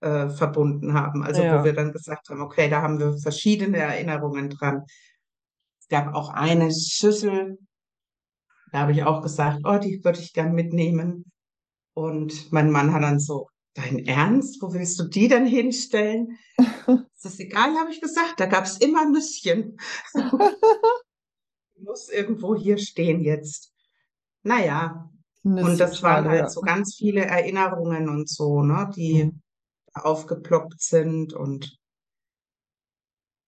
äh, 0.00 0.28
verbunden 0.28 0.94
haben. 0.94 1.24
Also 1.24 1.40
wo 1.42 1.46
Ja. 1.46 1.64
wir 1.64 1.72
dann 1.72 1.92
gesagt 1.92 2.28
haben, 2.28 2.40
okay, 2.42 2.68
da 2.70 2.82
haben 2.82 2.98
wir 3.00 3.18
verschiedene 3.18 3.78
Erinnerungen 3.78 4.50
dran. 4.50 4.84
Es 5.80 5.88
gab 5.88 6.14
auch 6.14 6.28
eine 6.30 6.70
Schüssel, 6.72 7.58
da 8.72 8.80
habe 8.80 8.92
ich 8.92 9.02
auch 9.04 9.22
gesagt, 9.22 9.60
oh, 9.64 9.78
die 9.78 10.04
würde 10.04 10.20
ich 10.20 10.32
gern 10.32 10.52
mitnehmen. 10.52 11.24
Und 11.94 12.52
mein 12.52 12.70
Mann 12.70 12.92
hat 12.92 13.02
dann 13.02 13.18
so, 13.18 13.48
dein 13.76 14.04
Ernst? 14.06 14.60
Wo 14.60 14.72
willst 14.72 14.98
du 14.98 15.04
die 15.04 15.28
denn 15.28 15.46
hinstellen? 15.46 16.38
Ist 16.58 17.24
das 17.24 17.38
egal, 17.38 17.74
habe 17.76 17.90
ich 17.90 18.00
gesagt. 18.00 18.38
Da 18.38 18.46
gab 18.46 18.64
es 18.64 18.78
immer 18.78 19.08
Nüsschen. 19.08 19.78
Muss 21.78 22.08
irgendwo 22.08 22.54
hier 22.54 22.78
stehen 22.78 23.20
jetzt. 23.20 23.72
Naja, 24.42 25.10
und 25.44 25.54
Nüsschen, 25.54 25.78
das 25.78 26.02
waren 26.02 26.28
halt 26.28 26.50
so 26.50 26.60
ganz 26.60 26.94
viele 26.96 27.24
Erinnerungen 27.24 28.08
und 28.08 28.28
so, 28.28 28.62
ne, 28.62 28.90
die 28.96 29.24
Mhm. 29.24 29.42
aufgeploppt 29.94 30.80
sind 30.80 31.32
und 31.34 31.78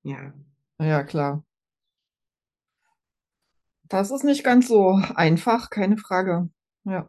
ja. 0.02 0.32
Ja, 0.78 1.02
klar. 1.04 1.44
Das 3.84 4.10
ist 4.10 4.24
nicht 4.24 4.44
ganz 4.44 4.68
so 4.68 5.00
einfach, 5.14 5.70
keine 5.70 5.96
Frage. 5.96 6.50
Ja. 6.84 7.08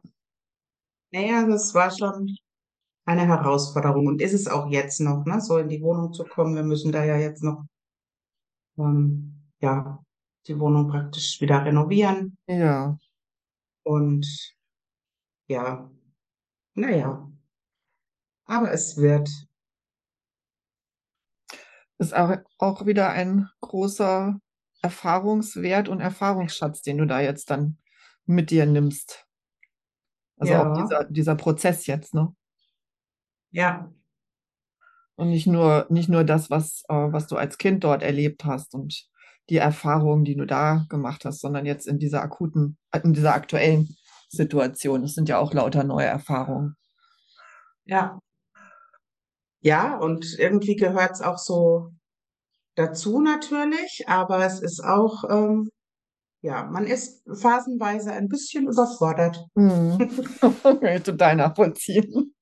Naja, 1.12 1.46
das 1.46 1.74
war 1.74 1.92
schon 1.92 2.38
eine 3.10 3.28
Herausforderung 3.28 4.08
und 4.08 4.22
ist 4.22 4.34
es 4.34 4.48
auch 4.48 4.70
jetzt 4.70 5.00
noch, 5.02 5.26
ne, 5.26 5.42
so 5.42 5.58
in 5.58 5.68
die 5.68 5.82
Wohnung 5.82 6.14
zu 6.14 6.24
kommen. 6.26 6.56
Wir 6.56 6.64
müssen 6.64 6.92
da 6.92 7.04
ja 7.04 7.18
jetzt 7.18 7.44
noch, 7.44 7.66
ähm, 8.78 9.42
ja, 9.60 10.04
die 10.48 10.60
Wohnung 10.60 10.88
praktisch 10.88 11.42
wieder 11.42 11.66
renovieren 11.66 12.38
Ja. 12.48 12.98
und 13.84 14.56
ja, 15.48 15.90
naja, 16.76 17.32
aber 18.46 18.72
es 18.72 18.98
wird, 18.98 19.30
Ist 21.98 22.16
auch, 22.16 22.38
auch 22.60 22.86
wieder 22.86 23.10
ein 23.10 23.50
großer 23.60 24.40
Erfahrungswert 24.82 25.90
und 25.90 26.00
Erfahrungsschatz, 26.00 26.82
den 26.82 26.98
du 26.98 27.06
da 27.06 27.20
jetzt 27.20 27.50
dann 27.50 27.78
mit 28.26 28.52
dir 28.52 28.66
nimmst. 28.66 29.26
Also 30.38 30.54
auch 30.54 30.78
ja, 30.78 30.82
dieser, 30.82 31.04
dieser 31.06 31.36
Prozess 31.36 31.88
jetzt, 31.88 32.14
ne? 32.14 32.34
Ja, 33.52 33.92
Und 35.16 35.30
nicht 35.30 35.48
nur, 35.48 35.86
nicht 35.90 36.10
nur 36.10 36.24
das, 36.24 36.50
was, 36.50 36.84
äh, 36.88 36.94
was 36.94 37.28
du 37.28 37.36
als 37.36 37.58
Kind 37.58 37.84
dort 37.84 38.04
erlebt 38.04 38.46
hast 38.46 38.74
und 38.74 39.08
die 39.50 39.58
Erfahrungen, 39.58 40.24
die 40.24 40.36
du 40.36 40.46
da 40.46 40.86
gemacht 40.90 41.26
hast, 41.26 41.42
sondern 41.42 41.66
jetzt 41.66 41.88
in 41.88 42.00
dieser 42.00 42.22
akuten, 42.22 42.78
in 43.04 43.14
dieser 43.14 43.34
aktuellen 43.34 43.90
Situation. 44.30 45.02
Das 45.02 45.14
sind 45.14 45.28
ja 45.28 45.40
auch 45.40 45.54
lauter 45.54 45.84
neue 45.84 46.06
Erfahrungen. 46.06 46.76
ja, 47.86 48.20
ja, 49.62 49.98
und 49.98 50.40
irgendwie 50.40 50.76
gehört 50.76 51.12
es 51.12 51.22
auch 51.22 51.38
so 51.38 51.92
dazu 52.76 53.20
natürlich, 53.20 54.06
aber 54.08 54.46
es 54.46 54.62
ist 54.62 54.82
auch, 54.82 55.24
ähm, 55.30 55.70
ja, 56.42 56.64
man 56.64 56.86
ist 56.86 57.24
phasenweise 57.28 58.14
ein 58.14 58.30
bisschen 58.30 58.68
überfordert. 58.68 59.46
Mhm. 59.56 59.98
Total 61.04 61.36
nachvollziehen. 61.36 62.34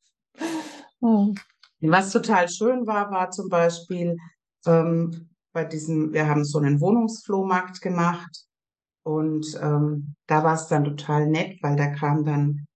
Oh. 1.01 1.33
Was 1.81 2.11
total 2.11 2.49
schön 2.49 2.87
war, 2.87 3.11
war 3.11 3.29
zum 3.31 3.49
Beispiel 3.49 4.17
ähm, 4.65 5.29
bei 5.53 5.63
diesem, 5.63 6.11
wir 6.11 6.27
haben 6.27 6.43
so 6.43 6.59
einen 6.59 6.81
Wohnungsflohmarkt 6.81 7.81
gemacht 7.81 8.45
und 9.03 9.45
ähm, 9.61 10.15
da 10.27 10.43
war 10.43 10.55
es 10.55 10.67
dann 10.67 10.83
total 10.83 11.27
nett, 11.27 11.59
weil 11.61 11.75
da 11.75 11.87
kam 11.87 12.25
dann 12.25 12.67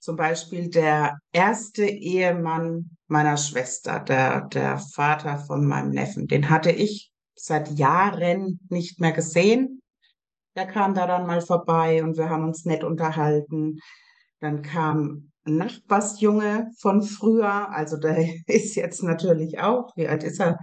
zum 0.00 0.16
Beispiel 0.16 0.70
der 0.70 1.18
erste 1.32 1.84
Ehemann 1.84 2.96
meiner 3.08 3.36
Schwester, 3.36 4.00
der, 4.00 4.42
der 4.42 4.78
Vater 4.78 5.38
von 5.38 5.66
meinem 5.66 5.90
Neffen. 5.90 6.26
Den 6.26 6.50
hatte 6.50 6.70
ich 6.70 7.10
seit 7.34 7.70
Jahren 7.78 8.60
nicht 8.68 9.00
mehr 9.00 9.12
gesehen. 9.12 9.82
Der 10.54 10.66
kam 10.66 10.94
da 10.94 11.06
dann 11.06 11.26
mal 11.26 11.40
vorbei 11.40 12.04
und 12.04 12.16
wir 12.16 12.28
haben 12.28 12.44
uns 12.44 12.64
nett 12.64 12.84
unterhalten. 12.84 13.78
Dann 14.40 14.62
kam 14.62 15.32
Nachbarsjunge 15.46 16.70
von 16.78 17.02
früher, 17.02 17.70
also 17.70 17.96
der 17.96 18.18
ist 18.46 18.74
jetzt 18.74 19.02
natürlich 19.02 19.58
auch, 19.60 19.92
wie 19.96 20.08
alt 20.08 20.22
ist 20.22 20.40
er? 20.40 20.58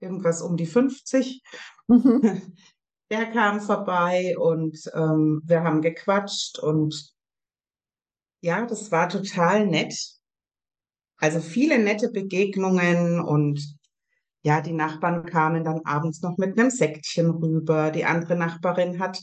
Irgendwas 0.00 0.42
um 0.42 0.56
die 0.56 0.66
50. 0.66 1.42
Mhm. 1.88 2.54
Der 3.08 3.26
kam 3.26 3.60
vorbei 3.60 4.36
und 4.36 4.76
ähm, 4.92 5.40
wir 5.44 5.62
haben 5.62 5.80
gequatscht 5.80 6.58
und 6.58 7.14
ja, 8.40 8.66
das 8.66 8.90
war 8.90 9.08
total 9.08 9.64
nett. 9.64 9.94
Also 11.18 11.38
viele 11.38 11.78
nette 11.78 12.10
Begegnungen 12.10 13.20
und 13.20 13.78
ja, 14.42 14.60
die 14.60 14.72
Nachbarn 14.72 15.24
kamen 15.24 15.64
dann 15.64 15.80
abends 15.84 16.20
noch 16.22 16.36
mit 16.36 16.58
einem 16.58 16.70
Säckchen 16.70 17.30
rüber. 17.30 17.90
Die 17.90 18.04
andere 18.04 18.36
Nachbarin 18.36 18.98
hat 19.00 19.20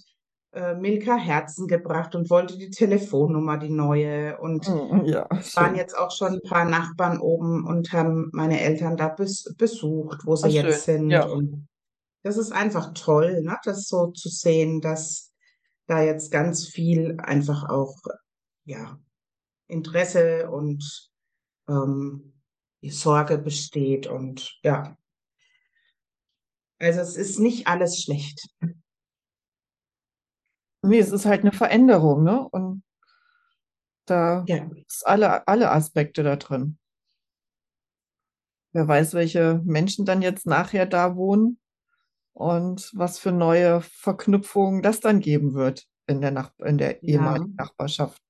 äh, 0.53 0.75
Milka 0.75 1.15
Herzen 1.15 1.67
gebracht 1.67 2.15
und 2.15 2.29
wollte 2.29 2.57
die 2.57 2.69
Telefonnummer, 2.69 3.57
die 3.57 3.69
neue. 3.69 4.39
Und 4.39 4.67
Mhm, 4.67 5.05
Ja, 5.05 5.27
es 5.39 5.55
waren 5.55 5.69
schön. 5.71 5.75
jetzt 5.75 5.97
auch 5.97 6.11
schon 6.11 6.33
ein 6.35 6.41
paar 6.41 6.65
Nachbarn 6.65 7.19
oben 7.19 7.65
und 7.65 7.91
haben 7.91 8.29
meine 8.33 8.61
Eltern 8.61 8.97
da 8.97 9.09
bes 9.09 9.53
besucht, 9.57 10.25
wo 10.25 10.35
sie 10.35 10.51
schön. 10.51 10.65
jetzt 10.67 10.85
sind. 10.85 11.09
Ja. 11.09 11.25
Und 11.25 11.67
das 12.23 12.37
ist 12.37 12.51
einfach 12.51 12.93
toll, 12.93 13.41
ne, 13.41 13.57
das 13.65 13.87
so 13.87 14.07
zu 14.11 14.29
sehen, 14.29 14.79
dass 14.81 15.31
da 15.87 16.01
jetzt 16.01 16.31
ganz 16.31 16.67
viel 16.67 17.17
einfach 17.19 17.69
auch, 17.69 17.97
ja, 18.65 18.97
Interesse 19.67 20.49
und 20.49 21.11
ähm, 21.67 22.33
Sorge 22.85 23.37
besteht 23.37 24.07
und 24.07 24.59
ja, 24.63 24.97
also 26.79 26.99
es 26.99 27.15
ist 27.15 27.39
nicht 27.39 27.67
alles 27.67 28.01
schlecht. 28.03 28.39
Nee, 30.83 30.99
es 30.99 31.11
ist 31.11 31.25
halt 31.25 31.41
eine 31.41 31.51
Veränderung, 31.51 32.23
ne? 32.23 32.47
Und 32.49 32.83
da 34.05 34.47
Ja, 34.47 34.69
ist 34.87 35.05
alle, 35.07 35.47
alle 35.47 35.71
Aspekte 35.71 36.23
da 36.23 36.35
drin. 36.37 36.77
Wer 38.73 38.87
weiß, 38.87 39.13
welche 39.13 39.61
Menschen 39.65 40.05
dann 40.05 40.21
jetzt 40.21 40.45
nachher 40.47 40.85
da 40.85 41.15
wohnen. 41.15 41.59
und 42.33 42.91
was 42.95 43.19
für 43.19 43.31
neue 43.33 43.81
Verknüpfungen 43.81 44.81
das 44.83 44.99
dann 45.01 45.19
geben 45.21 45.53
wird 45.55 45.87
in 46.07 46.21
der, 46.21 46.31
Nach 46.31 46.51
in 46.59 46.77
der 46.79 47.03
Ja, 47.03 47.09
ehemaligen 47.09 47.55
Nachbarschaft. 47.57 48.21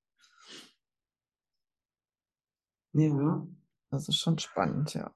ja. 2.92 3.46
Das 3.90 4.08
ist 4.08 4.18
schon 4.18 4.38
spannend, 4.38 4.92
ja. 4.94 5.10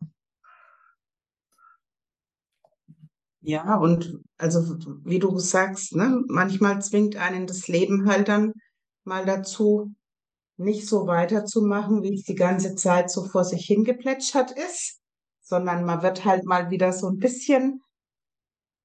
Ja, 3.40 3.76
und 3.76 4.18
also 4.37 4.76
wie 5.04 5.18
du 5.18 5.38
sagst, 5.38 5.95
ne, 5.95 6.23
manchmal 6.28 6.83
zwingt 6.83 7.16
einen 7.16 7.47
das 7.47 7.68
Leben 7.68 8.09
halt 8.09 8.28
dann 8.28 8.52
mal 9.04 9.25
dazu, 9.25 9.95
nicht 10.57 10.88
so 10.88 11.07
weiterzumachen, 11.07 12.02
wie 12.02 12.14
es 12.14 12.25
die 12.25 12.35
ganze 12.35 12.75
Zeit 12.75 13.11
so 13.11 13.25
vor 13.25 13.45
sich 13.45 13.64
hingeplätschert 13.66 14.50
ist, 14.50 15.00
sondern 15.40 15.85
man 15.85 16.02
wird 16.02 16.25
halt 16.25 16.45
mal 16.45 16.71
wieder 16.71 16.92
so 16.92 17.09
ein 17.09 17.18
bisschen, 17.18 17.80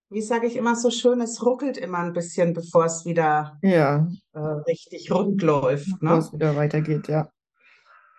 wie 0.09 0.21
sage 0.21 0.45
ich 0.45 0.55
immer 0.55 0.75
so 0.75 0.91
schön, 0.91 1.19
es 1.21 1.43
ruckelt 1.43 1.77
immer 1.77 1.97
ein 1.97 2.13
bisschen, 2.13 2.53
bevor 2.53 2.85
es 2.85 3.05
wieder 3.05 3.57
Ja, 3.63 4.07
äh, 4.33 4.39
richtig 4.39 5.11
rund 5.11 5.41
läuft, 5.41 5.99
bevor 5.99 6.17
ne? 6.17 6.23
es 6.23 6.31
wieder 6.31 6.55
weitergeht, 6.55 7.07
ja. 7.07 7.27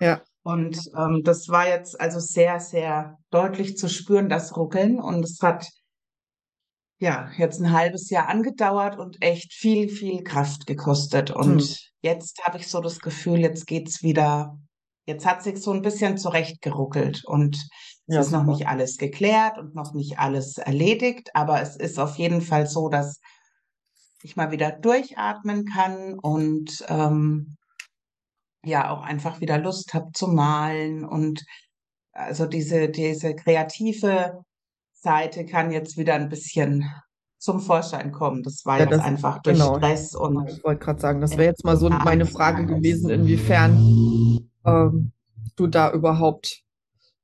Ja, 0.01 0.21
Und 0.43 0.79
ähm, 0.97 1.23
das 1.23 1.49
war 1.49 1.69
jetzt 1.69 2.01
also 2.01 2.19
sehr, 2.19 2.59
sehr 2.59 3.19
deutlich 3.31 3.79
zu 3.79 3.89
spüren, 3.89 4.29
das 4.29 4.57
Ruckeln. 4.57 4.99
Und 5.01 5.25
es 5.25 5.41
hat 5.41 5.67
ja 7.05 7.31
jetzt 7.37 7.61
ein 7.61 7.73
halbes 7.73 8.11
Jahr 8.11 8.29
angedauert 8.29 8.99
und 8.99 9.23
echt 9.23 9.53
viel, 9.55 9.89
viel 9.89 10.23
Kraft 10.25 10.67
gekostet. 10.67 11.31
hm. 11.43 11.71
Und 11.71 11.91
jetzt 12.03 12.43
habe 12.45 12.59
ich 12.59 12.69
so 12.69 12.81
das 12.81 13.01
Gefühl, 13.01 13.41
jetzt 13.41 13.67
geht's 13.67 14.03
wieder, 14.03 14.59
jetzt 15.07 15.27
hat 15.27 15.43
sich 15.43 15.61
so 15.63 15.73
ein 15.73 15.83
bisschen 15.83 16.19
zurechtgeruckelt 16.19 17.25
und 17.25 17.57
es 18.07 18.17
Ja, 18.17 18.19
ist 18.19 18.31
noch 18.33 18.45
super. 18.45 18.53
nicht 18.57 18.67
alles 18.69 18.97
geklärt 18.99 19.59
und 19.59 19.75
noch 19.75 19.95
nicht 19.95 20.19
alles 20.19 20.59
erledigt, 20.59 21.31
aber 21.35 21.61
es 21.63 21.77
ist 21.77 21.99
auf 21.99 22.17
jeden 22.17 22.43
Fall 22.43 22.67
so, 22.67 22.89
dass 22.89 23.21
ich 24.23 24.37
mal 24.37 24.51
wieder 24.51 24.73
durchatmen 24.73 25.67
kann 25.67 26.19
und 26.19 26.85
ähm, 26.89 27.57
ja 28.65 28.91
auch 28.91 29.03
einfach 29.03 29.41
wieder 29.41 29.59
Lust 29.59 29.95
habe 29.95 30.11
zu 30.13 30.29
malen 30.29 31.05
und 31.05 31.45
also 32.13 32.47
diese, 32.47 32.89
diese 32.89 33.35
kreative 33.35 34.45
Seite 35.05 35.47
kann 35.47 35.71
jetzt 35.71 35.97
wieder 35.97 36.15
ein 36.15 36.29
bisschen 36.29 36.91
zum 37.39 37.61
Vorschein 37.61 38.11
kommen. 38.11 38.43
Das 38.43 38.65
war 38.65 38.79
Ja, 38.79 38.85
jetzt 38.85 38.95
das, 38.95 39.03
einfach 39.05 39.43
durch 39.43 39.59
genau. 39.59 39.77
Stress 39.77 40.15
und 40.15 40.49
Ich 40.49 40.65
wollte 40.65 40.83
gerade 40.85 41.01
sagen, 41.01 41.21
das 41.21 41.33
wäre 41.33 41.45
jetzt 41.45 41.65
mal 41.65 41.77
so 41.77 41.91
meine 41.91 42.27
Frage 42.27 42.67
gewesen, 42.67 43.11
inwiefern 43.11 44.49
ähm, 44.65 45.13
du 45.57 45.67
da 45.67 45.93
überhaupt 45.93 46.63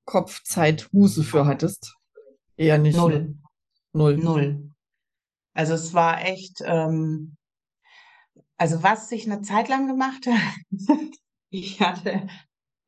Kopfzeit, 0.05 0.89
Muße 0.93 1.23
für 1.25 1.47
hattest. 1.47 1.97
Eher 2.57 2.79
nicht. 2.79 2.97
null, 2.97 3.35
Null. 3.93 4.19
null. 4.19 4.71
Also 5.55 5.75
es 5.75 5.95
war 5.95 6.23
echt, 6.25 6.63
ähm, 6.65 7.37
also 8.59 8.83
was 8.83 9.11
ich 9.11 9.25
eine 9.25 9.41
Zeit 9.41 9.69
lang 9.69 9.87
gemacht 9.89 10.27
habe, 10.27 10.71
ich 11.51 11.81
hatte, 11.81 12.27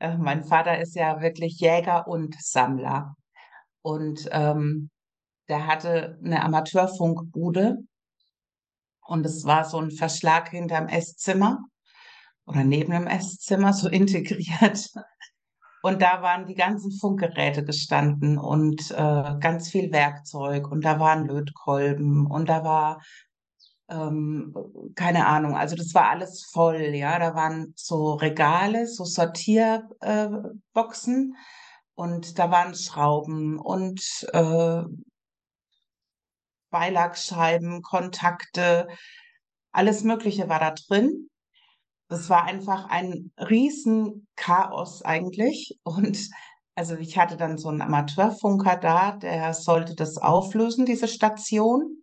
äh, 0.01 0.17
mein 0.19 0.45
Vater 0.45 0.79
ist 0.81 0.95
ja 0.95 1.23
wirklich 1.23 1.59
Jäger 1.61 2.07
und 2.07 2.37
Sammler 2.41 3.17
und 3.83 4.29
ähm, 4.33 4.91
der 5.49 5.67
hatte 5.67 6.19
eine 6.25 6.43
Amateurfunkbude 6.43 7.79
und 9.07 9.27
es 9.27 9.45
war 9.45 9.65
so 9.65 9.79
ein 9.79 9.91
Verschlag 9.91 10.51
hinterm 10.51 10.89
Esszimmer 10.89 11.59
oder 12.47 12.65
neben 12.65 12.93
dem 12.93 13.07
Esszimmer 13.07 13.73
so 13.73 13.89
integriert. 13.89 14.89
Und 15.83 16.01
da 16.01 16.23
waren 16.23 16.47
die 16.47 16.55
ganzen 16.55 16.93
Funkgeräte 16.93 17.65
gestanden 17.65 18.39
und 18.39 18.93
äh, 18.93 19.35
ganz 19.41 19.69
viel 19.69 19.91
Werkzeug 19.91 20.71
und 20.71 20.85
da 20.85 21.01
waren 21.01 21.27
Lötkolben 21.27 22.27
und 22.27 22.49
da 22.49 22.63
war 22.63 23.03
ähm, 23.89 24.55
keine 24.95 25.27
Ahnung, 25.27 25.57
also 25.57 25.75
das 25.77 25.95
war 25.95 26.11
alles 26.11 26.45
voll, 26.53 26.95
ja. 26.95 27.19
Da 27.19 27.35
waren 27.35 27.73
so 27.77 28.15
Regale, 28.15 28.87
so 28.87 29.05
Sortierboxen 29.05 31.35
äh, 31.35 31.37
und 31.95 32.39
da 32.39 32.51
waren 32.51 32.75
Schrauben 32.75 33.59
und 33.59 34.03
äh, 34.33 34.83
Beilagscheiben, 36.71 37.83
Kontakte, 37.83 38.89
alles 39.73 40.03
Mögliche 40.03 40.49
war 40.49 40.59
da 40.59 40.73
drin. 40.73 41.29
Das 42.09 42.29
war 42.29 42.45
einfach 42.45 42.87
ein 42.89 43.33
Riesenchaos 43.39 45.03
eigentlich. 45.03 45.79
Und 45.83 46.19
also 46.75 46.97
ich 46.97 47.19
hatte 47.19 47.37
dann 47.37 47.59
so 47.59 47.69
einen 47.69 47.83
Amateurfunker 47.83 48.77
da, 48.77 49.13
der 49.13 49.55
sollte 49.55 49.95
das 49.95 50.19
auflösen, 50.19 50.87
diese 50.87 51.09
Station. 51.09 52.02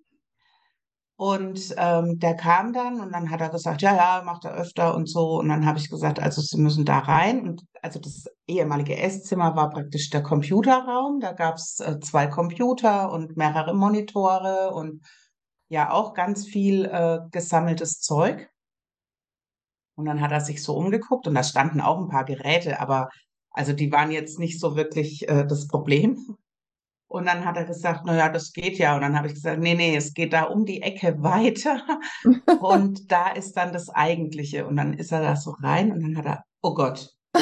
Und 1.19 1.75
ähm, 1.75 2.17
der 2.17 2.33
kam 2.33 2.71
dann 2.71 3.01
und 3.01 3.11
dann 3.11 3.29
hat 3.29 3.41
er 3.41 3.49
gesagt, 3.49 3.81
ja, 3.81 3.93
ja, 3.93 4.23
macht 4.23 4.45
er 4.45 4.53
öfter 4.53 4.95
und 4.95 5.09
so. 5.09 5.39
Und 5.39 5.49
dann 5.49 5.65
habe 5.65 5.77
ich 5.77 5.89
gesagt, 5.89 6.17
also 6.17 6.41
Sie 6.41 6.57
müssen 6.57 6.85
da 6.85 6.99
rein. 6.99 7.45
Und 7.45 7.65
also 7.81 7.99
das 7.99 8.27
ehemalige 8.47 8.97
Esszimmer 8.97 9.53
war 9.53 9.69
praktisch 9.69 10.09
der 10.11 10.23
Computerraum. 10.23 11.19
Da 11.19 11.33
gab 11.33 11.55
es 11.55 11.81
äh, 11.81 11.99
zwei 11.99 12.27
Computer 12.27 13.11
und 13.11 13.35
mehrere 13.35 13.73
Monitore 13.73 14.71
und 14.71 15.05
ja 15.67 15.91
auch 15.91 16.13
ganz 16.13 16.47
viel 16.47 16.85
äh, 16.85 17.19
gesammeltes 17.31 17.99
Zeug. 17.99 18.49
Und 19.95 20.05
dann 20.05 20.21
hat 20.21 20.31
er 20.31 20.39
sich 20.39 20.63
so 20.63 20.73
umgeguckt 20.73 21.27
und 21.27 21.35
da 21.35 21.43
standen 21.43 21.81
auch 21.81 21.99
ein 21.99 22.07
paar 22.07 22.23
Geräte, 22.23 22.79
aber 22.79 23.09
also 23.51 23.73
die 23.73 23.91
waren 23.91 24.11
jetzt 24.11 24.39
nicht 24.39 24.57
so 24.57 24.77
wirklich 24.77 25.27
äh, 25.27 25.45
das 25.45 25.67
Problem. 25.67 26.37
Und 27.09 27.25
dann 27.25 27.43
hat 27.43 27.57
er 27.57 27.65
gesagt, 27.65 28.01
na 28.05 28.15
ja, 28.15 28.29
das 28.29 28.53
geht 28.53 28.77
ja. 28.77 28.93
Und 28.95 29.01
dann 29.01 29.17
habe 29.17 29.27
ich 29.27 29.33
gesagt, 29.33 29.59
nee, 29.59 29.73
nee, 29.73 29.95
es 29.95 30.13
geht 30.13 30.31
da 30.31 30.43
um 30.43 30.65
die 30.65 30.83
Ecke 30.83 31.15
weiter. 31.23 31.81
Und 32.61 33.11
da 33.11 33.31
ist 33.31 33.57
dann 33.57 33.73
das 33.73 33.89
Eigentliche. 33.89 34.67
Und 34.67 34.77
dann 34.77 34.93
ist 34.93 35.11
er 35.11 35.21
da 35.21 35.35
so 35.35 35.51
rein 35.61 35.91
und 35.91 36.01
dann 36.01 36.17
hat 36.17 36.25
er, 36.25 36.43
oh 36.61 36.73
Gott. 36.73 37.09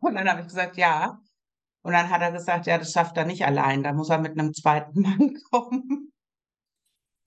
Und 0.00 0.14
dann 0.14 0.28
habe 0.28 0.42
ich 0.42 0.46
gesagt, 0.46 0.76
ja. 0.76 1.18
Und 1.82 1.92
dann 1.92 2.08
hat 2.08 2.20
er 2.20 2.30
gesagt, 2.30 2.66
ja, 2.66 2.78
das 2.78 2.92
schafft 2.92 3.16
er 3.16 3.24
nicht 3.24 3.44
allein. 3.44 3.82
Da 3.82 3.92
muss 3.92 4.10
er 4.10 4.18
mit 4.18 4.38
einem 4.38 4.54
zweiten 4.54 5.00
Mann 5.00 5.36
kommen. 5.50 6.12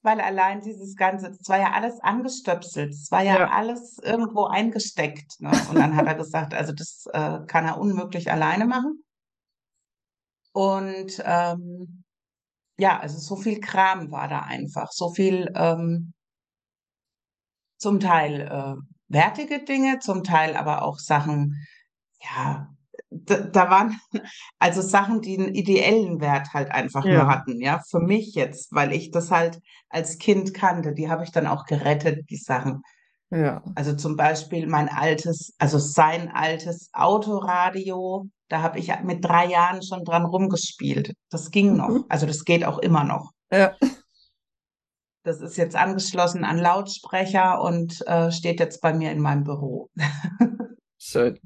Weil 0.04 0.22
allein 0.22 0.62
dieses 0.62 0.96
Ganze, 0.96 1.28
es 1.28 1.50
war 1.50 1.60
ja 1.60 1.72
alles 1.74 2.00
angestöpselt, 2.00 2.92
es 2.92 3.12
war 3.12 3.22
ja, 3.24 3.40
Ja. 3.40 3.50
alles 3.50 4.00
irgendwo 4.02 4.46
eingesteckt. 4.46 5.40
Ne? 5.42 5.52
Und 5.70 5.76
dann 5.78 5.96
hat 5.96 6.08
er 6.08 6.16
gesagt, 6.16 6.54
also 6.54 6.72
das 6.74 7.06
äh, 7.14 7.40
kann 7.48 7.66
er 7.66 7.78
unmöglich 7.80 8.32
alleine 8.32 8.66
machen. 8.66 9.04
Und 10.54 11.22
ähm, 11.26 12.04
ja, 12.78 13.00
also 13.00 13.20
so 13.20 13.36
viel 13.42 13.60
Kram 13.60 14.12
war 14.12 14.28
da 14.28 14.40
einfach, 14.42 14.92
so 14.92 15.14
viel 15.14 15.52
ähm, 15.56 16.14
zum 17.78 18.00
Teil 18.00 18.42
äh, 18.42 18.76
wertige 19.08 19.64
Dinge, 19.64 20.00
zum 20.00 20.24
Teil 20.24 20.56
aber 20.56 20.84
auch 20.84 21.00
Sachen, 21.00 21.66
ja, 22.22 22.70
da, 23.10 23.38
da 23.42 23.70
waren 23.70 24.00
also 24.60 24.82
Sachen, 24.82 25.22
die 25.22 25.38
einen 25.38 25.54
ideellen 25.56 26.22
Wert 26.22 26.54
halt 26.54 26.72
einfach 26.72 27.06
Ja. 27.06 27.24
nur 27.24 27.28
hatten, 27.28 27.60
ja, 27.60 27.82
für 27.90 28.00
mich 28.00 28.34
jetzt, 28.36 28.72
weil 28.74 28.94
ich 28.94 29.12
das 29.12 29.32
halt 29.32 29.60
als 29.90 30.18
Kind 30.18 30.54
kannte, 30.54 30.94
die 30.94 31.10
habe 31.10 31.24
ich 31.24 31.32
dann 31.32 31.48
auch 31.48 31.66
gerettet, 31.66 32.30
die 32.30 32.38
Sachen. 32.38 32.82
Ja. 33.30 33.64
Also 33.76 33.96
zum 33.96 34.18
Beispiel 34.18 34.68
mein 34.68 34.90
altes, 34.90 35.54
also 35.58 35.78
sein 35.80 36.30
altes 36.30 36.90
Autoradio, 36.94 38.28
da 38.52 38.62
habe 38.62 38.80
ich 38.80 38.92
mit 39.04 39.24
drei 39.24 39.48
Jahren 39.48 39.82
schon 39.82 40.04
dran 40.04 40.26
rumgespielt. 40.26 41.14
Das 41.30 41.52
ging 41.52 41.78
noch, 41.78 42.04
also 42.10 42.26
das 42.26 42.44
geht 42.44 42.66
auch 42.66 42.80
immer 42.80 43.06
noch. 43.06 43.32
Ja. 43.50 43.76
Das 45.24 45.40
ist 45.40 45.56
jetzt 45.56 45.76
angeschlossen 45.76 46.44
an 46.44 46.58
Lautsprecher 46.58 47.62
und 47.62 48.06
äh, 48.08 48.32
steht 48.32 48.60
jetzt 48.60 48.82
bei 48.82 48.94
mir 48.94 49.12
in 49.12 49.22
meinem 49.22 49.44
Büro. 49.46 49.90
Schön. 50.98 51.40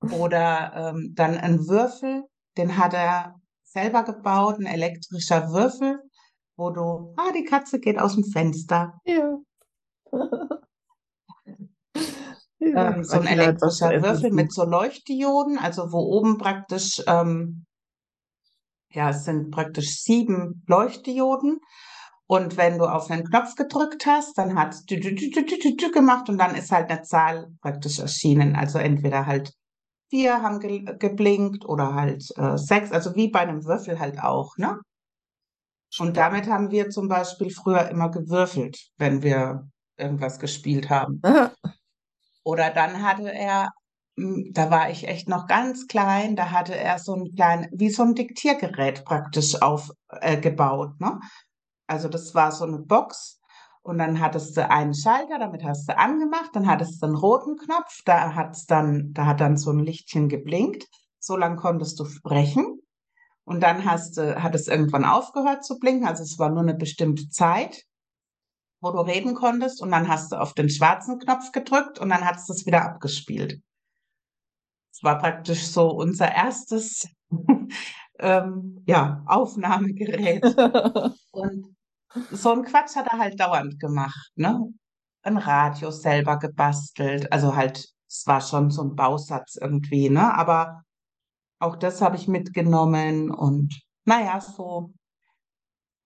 Oder 0.00 0.72
ähm, 0.74 1.12
dann 1.14 1.36
ein 1.36 1.68
Würfel, 1.68 2.24
den 2.56 2.78
hat 2.78 2.94
er 2.94 3.34
selber 3.62 4.02
gebaut, 4.02 4.58
ein 4.58 4.66
elektrischer 4.66 5.50
Würfel, 5.52 6.00
wo 6.56 6.70
du, 6.70 7.14
ah, 7.16 7.30
die 7.32 7.44
Katze 7.44 7.78
geht 7.78 8.00
aus 8.00 8.14
dem 8.14 8.24
Fenster. 8.24 9.00
Ja. 9.04 9.36
Ja, 12.60 12.90
Ähm, 12.90 13.04
so 13.04 13.20
ein 13.20 13.26
elektrischer 13.26 14.02
Würfel 14.02 14.32
mit 14.32 14.52
so 14.52 14.64
Leuchtdioden, 14.64 15.58
also 15.58 15.92
wo 15.92 15.98
oben 15.98 16.38
praktisch, 16.38 17.02
ähm, 17.06 17.64
ja, 18.90 19.10
es 19.10 19.24
sind 19.24 19.50
praktisch 19.50 20.02
sieben 20.02 20.62
Leuchtdioden. 20.66 21.60
Und 22.26 22.56
wenn 22.58 22.78
du 22.78 22.84
auf 22.84 23.10
einen 23.10 23.24
Knopf 23.24 23.54
gedrückt 23.54 24.04
hast, 24.06 24.36
dann 24.36 24.54
hat 24.54 24.74
es 24.74 24.84
gemacht 25.92 26.28
und 26.28 26.36
dann 26.38 26.54
ist 26.54 26.70
halt 26.70 26.90
eine 26.90 27.02
Zahl 27.02 27.48
praktisch 27.62 27.98
erschienen. 28.00 28.54
Also 28.54 28.78
entweder 28.78 29.24
halt 29.26 29.52
vier 30.10 30.42
haben 30.42 30.60
ge 30.60 30.84
geblinkt 30.98 31.64
oder 31.64 31.94
halt 31.94 32.24
äh, 32.36 32.58
sechs, 32.58 32.92
also 32.92 33.14
wie 33.16 33.28
bei 33.30 33.40
einem 33.40 33.64
Würfel 33.64 33.98
halt 33.98 34.20
auch, 34.22 34.56
ne? 34.58 34.78
Und 35.98 36.16
damit 36.16 36.46
haben 36.48 36.70
wir 36.70 36.90
zum 36.90 37.08
Beispiel 37.08 37.50
früher 37.50 37.88
immer 37.88 38.10
gewürfelt, 38.10 38.78
wenn 38.98 39.22
wir 39.22 39.68
irgendwas 39.96 40.38
gespielt 40.38 40.90
haben. 40.90 41.20
Aha. 41.22 41.52
Oder 42.48 42.70
dann 42.70 43.02
hatte 43.02 43.30
er, 43.30 43.68
m, 44.16 44.52
da 44.54 44.70
war 44.70 44.88
ich 44.88 45.06
echt 45.06 45.28
noch 45.28 45.46
ganz 45.46 45.86
klein, 45.86 46.34
da 46.34 46.50
hatte 46.50 46.74
er 46.74 46.98
so 46.98 47.14
ein 47.14 47.34
klein, 47.34 47.68
wie 47.72 47.90
so 47.90 48.04
ein 48.04 48.14
Diktiergerät 48.14 49.04
praktisch 49.04 49.60
aufgebaut, 49.60 50.92
äh, 50.98 51.04
ne? 51.04 51.20
Also 51.86 52.08
das 52.08 52.34
war 52.34 52.50
so 52.50 52.64
eine 52.64 52.78
Box 52.78 53.38
und 53.82 53.98
dann 53.98 54.18
hattest 54.18 54.56
du 54.56 54.66
einen 54.70 54.94
Schalter, 54.94 55.38
damit 55.38 55.62
hast 55.62 55.90
du 55.90 55.98
angemacht, 55.98 56.48
dann 56.54 56.66
hattest 56.66 57.02
du 57.02 57.06
einen 57.08 57.16
roten 57.16 57.58
Knopf, 57.58 58.00
da 58.06 58.34
hat's 58.34 58.64
dann, 58.64 59.12
da 59.12 59.26
hat 59.26 59.42
dann 59.42 59.58
so 59.58 59.70
ein 59.70 59.80
Lichtchen 59.80 60.30
geblinkt. 60.30 60.86
So 61.20 61.36
lang 61.36 61.56
konntest 61.56 62.00
du 62.00 62.06
sprechen. 62.06 62.80
Und 63.44 63.62
dann 63.62 63.84
hast 63.84 64.16
du, 64.16 64.42
hat 64.42 64.54
es 64.54 64.68
irgendwann 64.68 65.04
aufgehört 65.04 65.64
zu 65.66 65.78
blinken. 65.78 66.06
Also 66.08 66.22
es 66.22 66.38
war 66.38 66.48
nur 66.48 66.62
eine 66.62 66.74
bestimmte 66.74 67.28
Zeit, 67.28 67.82
wo 68.80 68.90
du 68.92 69.00
reden 69.00 69.34
konntest. 69.34 69.82
Und 69.82 69.90
dann 69.90 70.08
hast 70.08 70.32
du 70.32 70.36
auf 70.36 70.54
den 70.54 70.70
schwarzen 70.70 71.18
Knopf 71.18 71.52
gedrückt 71.52 71.98
und 71.98 72.08
dann 72.10 72.24
hat 72.24 72.36
es 72.36 72.46
das 72.46 72.66
wieder 72.66 72.84
abgespielt. 72.84 73.60
Es 74.92 75.02
war 75.02 75.18
praktisch 75.18 75.66
so 75.66 75.90
unser 75.90 76.32
erstes 76.32 77.08
ähm, 78.18 78.82
ja, 78.86 79.22
Aufnahmegerät. 79.26 80.42
Und 81.30 81.76
so 82.32 82.52
ein 82.52 82.64
Quatsch 82.64 82.96
hat 82.96 83.06
er 83.12 83.18
halt 83.18 83.38
dauernd 83.38 83.78
gemacht, 83.78 84.32
ne? 84.34 84.72
Ein 85.22 85.36
Radio 85.36 85.90
selber 85.90 86.38
gebastelt, 86.38 87.30
also 87.32 87.54
halt, 87.54 87.86
es 88.08 88.26
war 88.26 88.40
schon 88.40 88.70
so 88.70 88.82
ein 88.82 88.96
Bausatz 88.96 89.56
irgendwie, 89.60 90.08
ne? 90.10 90.34
Aber 90.34 90.82
auch 91.60 91.76
das 91.76 92.00
habe 92.00 92.16
ich 92.16 92.28
mitgenommen 92.28 93.30
und 93.30 93.80
naja, 94.04 94.40
so 94.40 94.92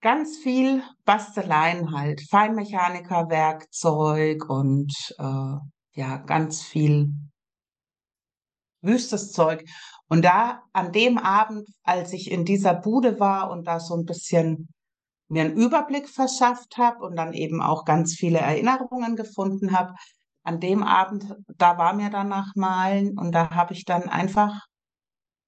ganz 0.03 0.37
viel 0.37 0.83
Basteleien 1.05 1.91
halt, 1.91 2.21
Feinmechanikerwerkzeug 2.29 4.47
und 4.49 4.93
äh, 5.17 5.55
ja, 5.95 6.17
ganz 6.17 6.61
viel 6.61 7.11
wüstes 8.81 9.31
Zeug. 9.31 9.63
Und 10.09 10.23
da 10.23 10.61
an 10.73 10.91
dem 10.91 11.17
Abend, 11.17 11.67
als 11.83 12.13
ich 12.13 12.29
in 12.29 12.45
dieser 12.45 12.75
Bude 12.75 13.19
war 13.19 13.49
und 13.49 13.65
da 13.65 13.79
so 13.79 13.95
ein 13.95 14.05
bisschen 14.05 14.69
mir 15.29 15.45
einen 15.45 15.55
Überblick 15.55 16.07
verschafft 16.09 16.77
habe 16.77 17.03
und 17.03 17.15
dann 17.15 17.33
eben 17.33 17.59
auch 17.61 17.85
ganz 17.85 18.13
viele 18.13 18.37
Erinnerungen 18.39 19.15
gefunden 19.15 19.71
habe. 19.71 19.95
An 20.43 20.59
dem 20.59 20.83
Abend, 20.83 21.33
da 21.57 21.77
war 21.77 21.93
mir 21.93 22.09
danach 22.09 22.51
malen 22.55 23.17
und 23.17 23.31
da 23.31 23.51
habe 23.51 23.73
ich 23.73 23.85
dann 23.85 24.09
einfach 24.09 24.59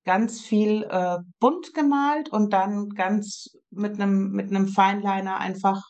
ganz 0.06 0.42
viel 0.42 0.84
äh, 0.84 1.18
bunt 1.40 1.74
gemalt 1.74 2.30
und 2.30 2.54
dann 2.54 2.90
ganz 2.90 3.58
mit 3.72 4.00
einem 4.00 4.32
mit 4.32 4.50
einem 4.50 4.68
Feinliner 4.68 5.38
einfach 5.38 5.82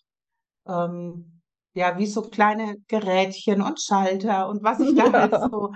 ähm, 0.68 1.42
ja 1.74 1.98
wie 1.98 2.08
so 2.08 2.22
kleine 2.24 2.78
Gerätchen 2.88 3.62
und 3.62 3.80
Schalter 3.82 4.48
und 4.48 4.64
was 4.64 4.80
ich 4.80 4.96
da 4.96 5.12
halt 5.12 5.52
so 5.52 5.74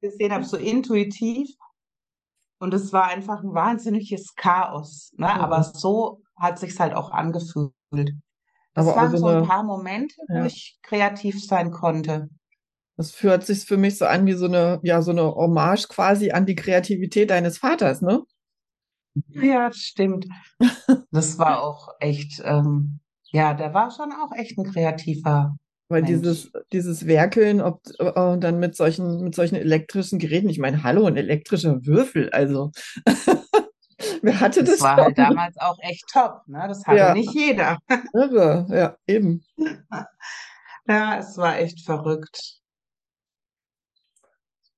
gesehen 0.00 0.32
habe, 0.32 0.44
so 0.44 0.56
intuitiv. 0.56 1.50
Und 2.58 2.74
es 2.74 2.92
war 2.92 3.04
einfach 3.04 3.42
ein 3.42 3.54
wahnsinniges 3.54 4.34
Chaos. 4.34 5.12
Ne? 5.16 5.26
Ja. 5.26 5.40
Aber 5.40 5.62
so 5.62 6.22
hat 6.36 6.58
sich's 6.58 6.78
halt 6.78 6.94
auch 6.94 7.10
angefühlt. 7.10 7.72
Das 8.74 8.86
Aber 8.86 8.96
waren 8.96 9.10
so 9.10 9.16
so 9.16 9.26
ein 9.28 9.46
paar 9.46 9.62
Momente, 9.62 10.14
wo 10.28 10.38
ja, 10.38 10.46
ich 10.46 10.78
kreativ 10.82 11.44
sein 11.44 11.70
konnte. 11.70 12.28
Das 13.00 13.12
fühlt 13.12 13.44
sich 13.46 13.64
für 13.64 13.78
mich 13.78 13.96
so 13.96 14.04
an 14.04 14.26
wie 14.26 14.34
so 14.34 14.44
eine, 14.44 14.78
ja, 14.82 15.00
so 15.00 15.10
eine 15.10 15.22
Hommage 15.34 15.88
quasi 15.88 16.32
an 16.32 16.44
die 16.44 16.54
Kreativität 16.54 17.30
deines 17.30 17.56
Vaters, 17.56 18.02
ne? 18.02 18.22
Ja, 19.28 19.72
stimmt. 19.72 20.26
Das 21.12 21.38
war 21.38 21.62
auch 21.64 21.88
echt, 21.98 22.40
ähm, 22.44 23.00
ja, 23.32 23.54
der 23.54 23.74
war 23.74 23.90
schon 23.90 24.12
auch 24.12 24.30
echt 24.36 24.56
ein 24.58 24.70
kreativer 24.70 25.56
Weil 25.88 26.02
Mensch. 26.02 26.20
dieses, 26.20 26.52
dieses 26.72 27.06
Werkeln, 27.06 27.60
ob 27.60 27.80
äh, 27.98 28.38
dann 28.38 28.58
mit 28.60 28.76
solchen, 28.76 29.22
mit 29.24 29.34
solchen 29.34 29.56
elektrischen 29.56 30.18
Geräten, 30.18 30.50
ich 30.50 30.58
meine, 30.58 30.82
hallo, 30.84 31.06
ein 31.06 31.16
elektrischer 31.16 31.84
Würfel, 31.84 32.30
also 32.30 32.70
wer 34.22 34.40
hatte 34.40 34.62
Das 34.62 34.80
das 34.80 34.80
war 34.80 34.96
halt 34.96 35.18
damals 35.18 35.56
auch 35.58 35.78
echt 35.80 36.04
top, 36.12 36.42
ne? 36.46 36.66
Das 36.68 36.86
hatte 36.86 36.96
Ja, 36.98 37.14
nicht 37.14 37.34
jeder. 37.34 37.78
irre, 38.14 38.66
ja, 38.70 38.96
eben. 39.06 39.42
Ja, 40.86 41.18
es 41.18 41.36
war 41.36 41.58
echt 41.58 41.80
verrückt. 41.84 42.59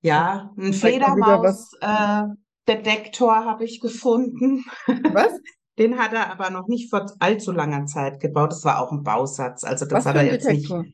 Ja, 0.02 0.52
ein. 0.58 0.74
Fledermaus-Detektor 0.74 3.44
habe 3.44 3.64
ich 3.64 3.80
gefunden. 3.80 4.64
Was? 4.86 5.32
Den 5.78 5.98
hat 5.98 6.12
er 6.12 6.30
aber 6.30 6.50
noch 6.50 6.68
nicht 6.68 6.90
vor 6.90 7.10
allzu 7.18 7.50
langer 7.50 7.86
Zeit 7.86 8.20
gebaut. 8.20 8.52
Das 8.52 8.62
war 8.64 8.78
auch 8.80 8.92
ein 8.92 9.02
Bausatz. 9.02 9.64
Also 9.64 9.86
das 9.86 10.04
Was 10.04 10.06
hat 10.06 10.16
er 10.16 10.24
jetzt 10.24 10.46
nicht. 10.46 10.70
Detektor? 10.70 10.84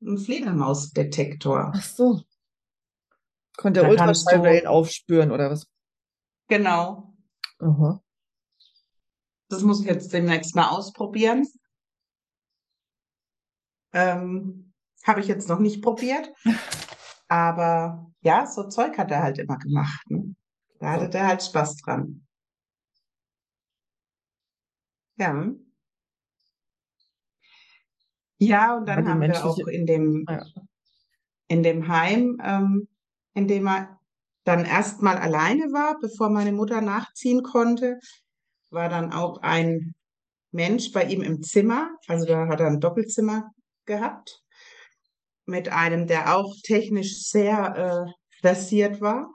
Ein 0.00 0.16
Fledermaus-Detektor. 0.18 1.70
Ach 1.74 1.82
so, 1.82 2.22
konnte 3.56 3.80
er 3.80 3.90
Ultraschallwellen 3.90 4.66
aufspüren 4.66 5.30
oder 5.30 5.50
was? 5.50 5.66
genau, 6.48 7.14
Aha. 7.60 8.02
das 9.48 9.62
muss 9.62 9.80
ich 9.80 9.86
jetzt 9.86 10.12
demnächst 10.12 10.54
mal 10.54 10.68
ausprobieren. 10.68 11.46
Ähm, 13.94 14.74
habe 15.04 15.20
ich 15.20 15.28
jetzt 15.28 15.48
noch 15.48 15.58
nicht 15.58 15.82
probiert. 15.82 16.30
Aber 17.32 18.12
ja, 18.20 18.44
so 18.46 18.68
Zeug 18.68 18.98
hat 18.98 19.10
er 19.10 19.22
halt 19.22 19.38
immer 19.38 19.56
gemacht. 19.56 20.04
Ne? 20.10 20.36
Da 20.80 20.90
hatte 20.90 21.08
der 21.08 21.28
halt 21.28 21.42
Spaß 21.42 21.76
dran. 21.78 22.26
Ja. 25.16 25.50
Ja, 28.36 28.76
und 28.76 28.86
dann 28.86 29.08
haben 29.08 29.22
wir 29.22 29.46
auch 29.46 29.56
in 29.66 29.86
dem, 29.86 30.26
ja. 30.28 30.44
in 31.48 31.62
dem 31.62 31.88
Heim, 31.88 32.38
ähm, 32.44 32.86
in 33.32 33.48
dem 33.48 33.66
er 33.66 33.98
dann 34.44 34.66
erstmal 34.66 35.16
alleine 35.16 35.72
war, 35.72 35.98
bevor 36.00 36.28
meine 36.28 36.52
Mutter 36.52 36.82
nachziehen 36.82 37.42
konnte, 37.42 37.98
war 38.68 38.90
dann 38.90 39.10
auch 39.10 39.40
ein 39.40 39.94
Mensch 40.50 40.92
bei 40.92 41.04
ihm 41.04 41.22
im 41.22 41.42
Zimmer. 41.42 41.96
Also 42.08 42.26
da 42.26 42.46
hat 42.48 42.60
er 42.60 42.66
ein 42.66 42.80
Doppelzimmer 42.80 43.50
gehabt 43.86 44.41
mit 45.52 45.68
einem, 45.70 46.06
der 46.08 46.36
auch 46.36 46.52
technisch 46.64 47.28
sehr 47.28 48.06
äh, 48.08 48.12
versiert 48.40 49.00
war. 49.00 49.30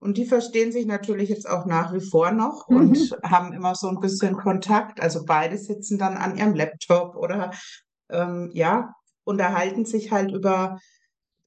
Und 0.00 0.16
die 0.18 0.26
verstehen 0.26 0.72
sich 0.72 0.86
natürlich 0.86 1.28
jetzt 1.30 1.48
auch 1.48 1.64
nach 1.66 1.92
wie 1.94 2.00
vor 2.00 2.32
noch 2.32 2.66
und 2.68 2.98
Mhm. 2.98 3.10
haben 3.22 3.52
immer 3.52 3.74
so 3.74 3.88
ein 3.88 4.00
bisschen 4.00 4.34
Kontakt. 4.36 5.00
Also 5.00 5.24
beide 5.24 5.56
sitzen 5.56 5.98
dann 5.98 6.16
an 6.16 6.36
ihrem 6.36 6.54
Laptop 6.54 7.16
oder 7.16 7.52
ähm, 8.10 8.50
ja, 8.52 8.94
unterhalten 9.24 9.84
sich 9.84 10.10
halt 10.10 10.32
über, 10.32 10.78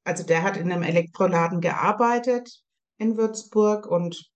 also 0.06 0.24
der 0.24 0.44
hat 0.44 0.58
in 0.58 0.72
einem 0.72 0.84
Elektroladen 0.84 1.62
gearbeitet 1.62 2.62
in 2.98 3.18
Würzburg 3.18 3.88
und 3.88 4.32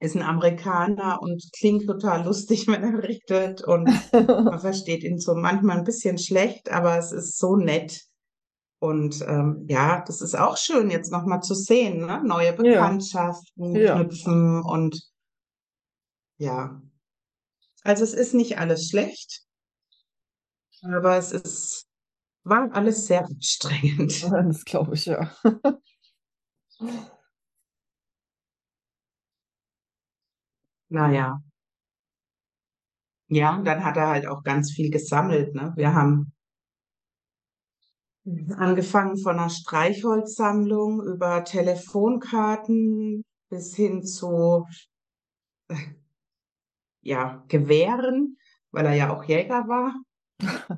ist 0.00 0.16
ein 0.16 0.22
Amerikaner 0.22 1.22
und 1.22 1.42
klingt 1.56 1.86
total 1.86 2.24
lustig, 2.24 2.66
wenn 2.68 2.82
er 2.82 3.02
redet 3.02 3.62
und 3.62 3.88
man 4.12 4.58
versteht 4.60 5.02
ihn 5.04 5.18
so 5.18 5.34
manchmal 5.34 5.78
ein 5.78 5.84
bisschen 5.84 6.18
schlecht, 6.18 6.70
aber 6.70 6.98
es 6.98 7.12
ist 7.12 7.38
so 7.38 7.56
nett. 7.56 8.02
Und 8.84 9.22
ähm, 9.26 9.64
ja, 9.66 10.02
das 10.06 10.20
ist 10.20 10.34
auch 10.34 10.58
schön, 10.58 10.90
jetzt 10.90 11.10
nochmal 11.10 11.40
zu 11.40 11.54
sehen, 11.54 12.04
ne? 12.04 12.22
Neue 12.22 12.52
Bekanntschaften 12.52 13.74
ja. 13.74 13.94
knüpfen 13.94 14.60
und 14.62 15.10
ja. 16.36 16.82
Also 17.82 18.04
es 18.04 18.12
ist 18.12 18.34
nicht 18.34 18.58
alles 18.58 18.90
schlecht, 18.90 19.40
aber 20.82 21.16
es 21.16 21.32
ist, 21.32 21.86
war 22.42 22.70
alles 22.72 23.06
sehr 23.06 23.24
anstrengend. 23.24 24.22
Das 24.30 24.64
glaube 24.66 24.94
ich, 24.96 25.06
ja. 25.06 25.34
Naja, 30.90 31.40
ja, 33.28 33.56
und 33.56 33.64
dann 33.64 33.82
hat 33.82 33.96
er 33.96 34.08
halt 34.08 34.26
auch 34.26 34.42
ganz 34.42 34.72
viel 34.72 34.90
gesammelt, 34.90 35.54
ne? 35.54 35.72
Wir 35.74 35.94
haben 35.94 36.33
angefangen 38.56 39.18
von 39.18 39.38
einer 39.38 39.50
Streichholzsammlung 39.50 41.02
über 41.02 41.44
Telefonkarten 41.44 43.22
bis 43.50 43.74
hin 43.76 44.02
zu 44.04 44.66
ja, 47.02 47.44
Gewehren, 47.48 48.36
weil 48.70 48.86
er 48.86 48.94
ja 48.94 49.14
auch 49.14 49.24
Jäger 49.24 49.68
war. 49.68 49.94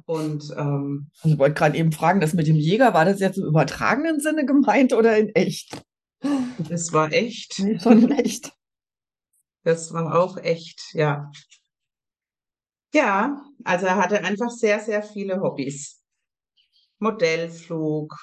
Und 0.04 0.52
ähm, 0.56 1.08
Also 1.22 1.34
ich 1.34 1.38
wollte 1.38 1.54
gerade 1.54 1.78
eben 1.78 1.92
fragen, 1.92 2.20
das 2.20 2.34
mit 2.34 2.46
dem 2.46 2.56
Jäger, 2.56 2.92
war 2.94 3.04
das 3.04 3.20
jetzt 3.20 3.38
im 3.38 3.44
übertragenen 3.44 4.20
Sinne 4.20 4.44
gemeint 4.44 4.92
oder 4.92 5.16
in 5.16 5.28
echt? 5.34 5.82
das 6.68 6.92
war 6.92 7.12
echt, 7.12 7.58
Nee, 7.58 7.78
schon 7.78 8.10
echt. 8.10 8.52
das 9.64 9.92
war 9.92 10.18
auch 10.18 10.36
echt, 10.36 10.80
ja. 10.94 11.30
Ja, 12.92 13.42
also 13.64 13.86
er 13.86 13.96
hatte 13.96 14.22
einfach 14.24 14.50
sehr, 14.50 14.80
sehr 14.80 15.02
viele 15.02 15.40
Hobbys. 15.40 16.02
Modellflug, 16.98 18.14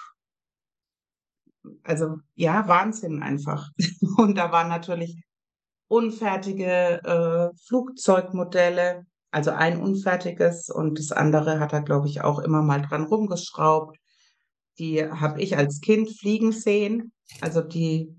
also 1.84 2.18
ja, 2.36 2.68
Wahnsinn 2.68 3.22
einfach. 3.22 3.70
Und 4.18 4.38
da 4.38 4.52
waren 4.52 4.70
natürlich 4.70 5.24
unfertige 5.88 7.02
äh, 7.04 7.58
Flugzeugmodelle, 7.68 9.06
also 9.32 9.52
ein 9.52 9.80
unfertiges 9.80 10.70
und 10.70 11.00
das 11.00 11.12
andere 11.12 11.60
hat 11.60 11.74
er, 11.74 11.82
glaube 11.82 12.08
ich, 12.08 12.22
auch 12.22 12.38
immer 12.38 12.62
mal 12.62 12.82
dran 12.84 13.04
rumgeschraubt. 13.04 13.98
Die 14.78 15.04
habe 15.04 15.42
ich 15.42 15.58
als 15.58 15.82
Kind 15.82 16.12
fliegen 16.12 16.52
sehen. 16.52 17.12
Also 17.42 17.62
die 17.62 18.16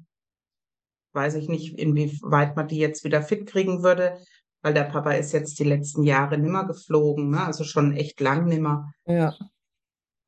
weiß 1.13 1.35
ich 1.35 1.49
nicht, 1.49 1.79
inwieweit 1.79 2.57
man 2.57 2.67
die 2.67 2.79
jetzt 2.79 3.05
wieder 3.05 3.23
fit 3.23 3.47
kriegen 3.47 3.83
würde. 3.83 4.19
weil 4.63 4.75
der 4.75 4.85
Papa 4.85 5.13
ist 5.13 5.33
jetzt 5.33 5.59
die 5.59 5.65
letzten 5.65 6.05
Jahre 6.05 6.39
nimmer 6.39 6.67
geflogen, 6.67 7.29
ne? 7.31 7.45
Also 7.45 7.65
schon 7.65 7.93
echt 7.93 8.19
lang 8.21 8.47
nimmer. 8.47 8.91
Ja. 9.05 9.35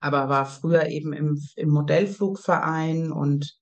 Aber 0.01 0.29
war 0.29 0.47
früher 0.47 0.87
eben 0.87 1.13
im, 1.13 1.41
im 1.57 1.71
Modellflugverein 1.71 3.13
und 3.13 3.59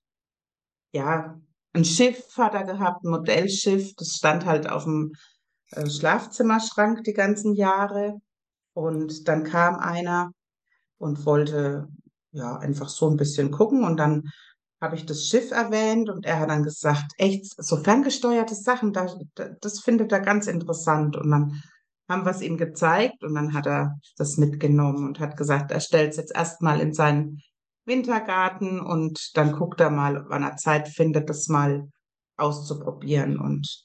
ja, 0.91 1.39
ein 1.73 1.85
Schiff 1.85 2.37
hat 2.37 2.53
er 2.53 2.63
gehabt, 2.63 3.03
ein 3.03 3.09
Modellschiff, 3.09 3.93
das 3.95 4.15
stand 4.15 4.45
halt 4.45 4.69
auf 4.69 4.85
dem 4.85 5.11
äh, 5.71 5.89
Schlafzimmerschrank 5.89 7.03
die 7.03 7.13
ganzen 7.13 7.53
Jahre. 7.53 8.15
Und 8.73 9.27
dann 9.27 9.43
kam 9.43 9.75
einer 9.75 10.31
und 10.97 11.25
wollte 11.25 11.87
ja 12.31 12.57
einfach 12.57 12.89
so 12.89 13.09
ein 13.09 13.17
bisschen 13.17 13.51
gucken 13.51 13.83
und 13.83 13.97
dann 13.97 14.23
habe 14.81 14.95
ich 14.95 15.05
das 15.05 15.25
Schiff 15.27 15.51
erwähnt 15.51 16.09
und 16.09 16.25
er 16.25 16.39
hat 16.39 16.49
dann 16.49 16.63
gesagt, 16.63 17.13
echt, 17.17 17.45
so 17.61 17.77
ferngesteuerte 17.77 18.55
Sachen, 18.55 18.93
da, 18.93 19.07
da, 19.35 19.49
das 19.61 19.79
findet 19.79 20.11
er 20.11 20.19
ganz 20.19 20.47
interessant. 20.47 21.15
Und 21.17 21.31
dann 21.31 21.63
haben 22.09 22.25
wir 22.25 22.31
es 22.31 22.41
ihm 22.41 22.57
gezeigt 22.57 23.23
und 23.23 23.35
dann 23.35 23.53
hat 23.53 23.65
er 23.65 23.99
das 24.17 24.37
mitgenommen 24.37 25.07
und 25.07 25.19
hat 25.19 25.37
gesagt, 25.37 25.71
er 25.71 25.79
stellt 25.79 26.11
es 26.11 26.17
jetzt 26.17 26.35
erstmal 26.35 26.79
in 26.79 26.93
seinen 26.93 27.41
Wintergarten 27.85 28.79
und 28.79 29.31
dann 29.35 29.53
guckt 29.53 29.79
er 29.79 29.89
mal, 29.89 30.25
wann 30.27 30.43
er 30.43 30.57
Zeit 30.57 30.87
findet, 30.87 31.29
das 31.29 31.47
mal 31.47 31.87
auszuprobieren. 32.37 33.39
Und 33.39 33.83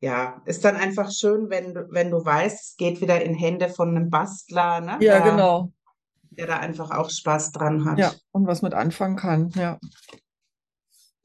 ja, 0.00 0.42
ist 0.44 0.64
dann 0.64 0.76
einfach 0.76 1.10
schön, 1.10 1.48
wenn 1.48 1.74
du, 1.74 1.88
wenn 1.90 2.10
du 2.10 2.24
weißt, 2.24 2.70
es 2.70 2.76
geht 2.76 3.00
wieder 3.00 3.22
in 3.22 3.34
Hände 3.34 3.68
von 3.68 3.90
einem 3.90 4.10
Bastler, 4.10 4.80
ne? 4.80 4.98
Ja, 5.00 5.20
der, 5.20 5.30
genau. 5.30 5.72
der 6.30 6.46
da 6.48 6.58
einfach 6.58 6.90
auch 6.90 7.10
Spaß 7.10 7.52
dran 7.52 7.84
hat. 7.84 7.98
Ja, 7.98 8.12
und 8.32 8.46
was 8.46 8.62
mit 8.62 8.74
anfangen 8.74 9.16
kann, 9.16 9.50
ja. 9.50 9.78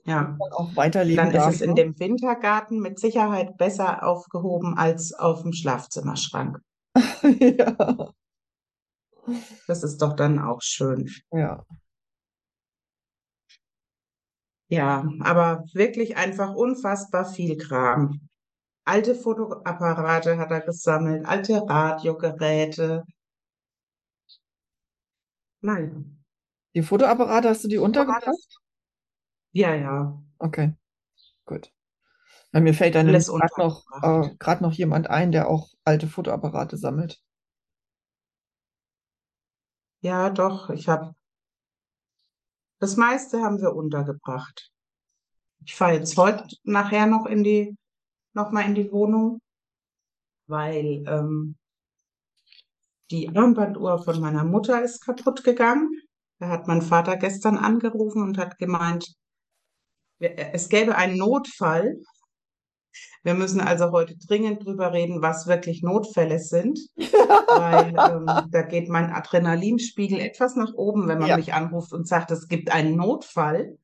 Ja. 0.07 0.37
Auch 0.51 0.75
weiterleben 0.75 1.17
Dann 1.17 1.27
ist 1.35 1.35
darf. 1.43 1.53
es 1.55 1.61
in 1.61 1.69
ne? 1.71 1.75
dem 1.75 1.99
Wintergarten 1.99 2.79
mit 2.79 2.99
Sicherheit 2.99 3.57
besser 3.57 4.03
aufgehoben 4.03 4.77
als 4.77 5.13
auf 5.13 5.41
dem 5.43 5.53
Schlafzimmerschrank. 5.53 6.59
Ja, 7.39 8.13
Das 9.67 9.83
ist 9.83 10.01
doch 10.01 10.13
dann 10.15 10.39
auch 10.39 10.61
schön. 10.61 11.09
ja. 11.31 11.65
Ja, 14.69 15.05
aber 15.21 15.63
wirklich 15.73 16.17
einfach 16.17 16.53
unfassbar 16.53 17.25
viel 17.25 17.57
Kram. 17.57 18.19
Alte 18.85 19.15
Fotoapparate 19.15 20.37
hat 20.37 20.51
er 20.51 20.61
gesammelt, 20.61 21.25
alte 21.25 21.61
Radiogeräte. 21.67 23.03
Nein. 25.61 26.23
Die 26.75 26.81
Fotoapparate, 26.83 27.49
hast 27.49 27.63
du 27.63 27.67
die 27.67 27.77
untergebracht? 27.77 28.59
Ja, 29.57 29.73
ja. 29.73 30.15
Okay, 30.37 30.75
gut. 31.45 31.71
Ja, 32.53 32.59
mir 32.59 32.75
fällt 32.75 32.93
dann 32.93 33.07
gerade 33.07 33.57
noch, 33.57 33.83
äh, 34.03 34.55
noch 34.61 34.73
jemand 34.73 35.09
ein, 35.09 35.31
der 35.31 35.49
auch 35.49 35.69
alte 35.83 36.07
Fotoapparate 36.07 36.77
sammelt. 36.77 37.19
Ja, 40.01 40.29
doch, 40.29 40.69
ich 40.69 40.87
habe 40.87 41.15
das 42.77 42.97
meiste 42.97 43.41
haben 43.41 43.59
wir 43.59 43.73
untergebracht. 43.73 44.71
Ich 45.65 45.73
fahre 45.73 45.93
jetzt 45.93 46.15
heute 46.17 46.55
nachher 46.61 47.07
noch 47.07 47.25
in 47.25 47.43
die, 47.43 47.75
noch 48.33 48.51
mal 48.51 48.61
in 48.61 48.75
die 48.75 48.91
Wohnung, 48.91 49.41
weil 50.45 51.03
ähm, 51.07 51.55
die 53.09 53.35
Armbanduhr 53.35 54.03
von 54.03 54.21
meiner 54.21 54.43
Mutter 54.43 54.83
ist 54.83 55.03
kaputt 55.03 55.43
gegangen. 55.43 55.99
Da 56.37 56.49
hat 56.49 56.67
mein 56.67 56.83
Vater 56.83 57.17
gestern 57.17 57.57
angerufen 57.57 58.21
und 58.21 58.37
hat 58.37 58.59
gemeint, 58.59 59.17
es 60.19 60.69
gäbe 60.69 60.95
einen 60.95 61.17
Notfall. 61.17 61.97
Wir 63.23 63.33
müssen 63.33 63.59
also 63.61 63.91
heute 63.91 64.15
dringend 64.17 64.65
drüber 64.65 64.93
reden, 64.93 65.21
was 65.21 65.47
wirklich 65.47 65.83
Notfälle 65.83 66.39
sind, 66.39 66.79
weil 66.97 67.89
ähm, 67.89 68.49
da 68.51 68.61
geht 68.61 68.89
mein 68.89 69.11
Adrenalinspiegel 69.11 70.19
etwas 70.19 70.55
nach 70.55 70.73
oben, 70.75 71.07
wenn 71.07 71.19
man 71.19 71.29
Ja. 71.29 71.35
mich 71.37 71.53
anruft 71.53 71.93
und 71.93 72.07
sagt, 72.07 72.31
es 72.31 72.47
gibt 72.47 72.71
einen 72.71 72.95
Notfall. 72.95 73.77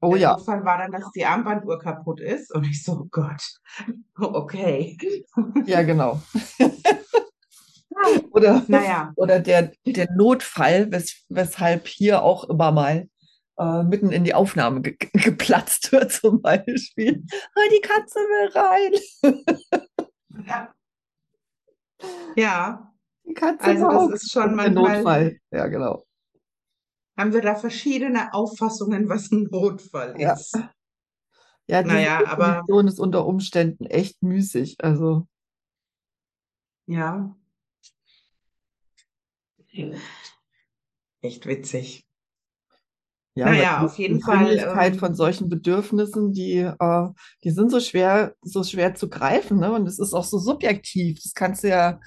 Oh 0.00 0.10
Der 0.12 0.20
ja, 0.20 0.32
Notfall 0.32 0.64
war 0.64 0.78
dann, 0.78 0.92
dass 0.92 1.10
die 1.14 1.24
Armbanduhr 1.24 1.78
kaputt 1.78 2.20
ist. 2.20 2.52
Und 2.54 2.64
ich 2.64 2.82
so, 2.82 2.92
oh 2.92 3.06
Gott, 3.10 3.42
okay. 4.18 4.96
ja, 5.64 5.82
genau. 5.82 6.20
Oder, 8.32 8.64
Naja, 8.66 9.12
oder 9.16 9.38
der, 9.38 9.72
der 9.86 10.10
Notfall, 10.16 10.90
wes, 10.90 11.24
weshalb 11.28 11.86
hier 11.86 12.22
auch 12.22 12.48
immer 12.48 12.72
mal 12.72 13.08
äh, 13.62 13.84
mitten 13.84 14.10
in 14.12 14.24
die 14.24 14.34
Aufnahme 14.34 14.82
ge 14.82 14.96
geplatzt 15.12 15.92
wird, 15.92 16.12
zum 16.12 16.40
Beispiel. 16.42 17.24
Oh, 17.56 17.68
die 17.72 17.80
Katze 17.80 18.18
will 18.18 18.50
rein. 18.54 18.92
ja, 22.36 22.92
Die 23.24 23.34
Katze 23.34 23.64
also 23.64 23.84
das 23.84 23.92
überhaupt. 23.92 24.14
ist 24.14 24.32
schon 24.32 24.54
manchmal, 24.54 24.96
Notfall. 24.96 25.38
Ja, 25.50 25.66
genau. 25.68 26.04
haben 27.16 27.32
wir 27.32 27.40
da 27.42 27.54
verschiedene 27.54 28.32
Auffassungen, 28.34 29.08
was 29.08 29.30
ein 29.30 29.48
Notfall 29.50 30.20
Ja. 30.20 30.32
ist. 30.32 30.58
Ja, 31.68 31.82
diese 31.82 31.94
Naja, 31.94 32.26
aber 32.26 32.46
Definition 32.46 32.88
ist 32.88 32.98
unter 33.00 33.26
Umständen 33.26 33.86
echt 33.86 34.22
müßig. 34.22 34.76
Also, 34.82 35.26
ja, 36.86 37.34
echt 41.22 41.46
witzig. 41.46 42.04
Ja, 43.34 43.46
Naja, 43.46 43.78
die 43.80 43.86
auf 43.86 43.98
jeden 43.98 44.20
Fall, 44.20 44.44
Dringlichkeit 44.44 44.96
von 44.96 45.08
ähm, 45.10 45.14
solchen 45.14 45.48
Bedürfnissen, 45.48 46.32
die, 46.32 46.58
äh, 46.58 47.08
die 47.44 47.50
sind 47.50 47.70
so 47.70 47.80
schwer, 47.80 48.34
so 48.42 48.62
schwer 48.62 48.94
zu 48.94 49.08
greifen, 49.08 49.58
ne? 49.58 49.72
Und 49.72 49.86
es 49.86 49.98
ist 49.98 50.12
auch 50.12 50.24
so 50.24 50.38
subjektiv. 50.38 51.18
Das 51.22 51.32
kannst 51.32 51.64
du 51.64 51.68
ja, 51.68 52.00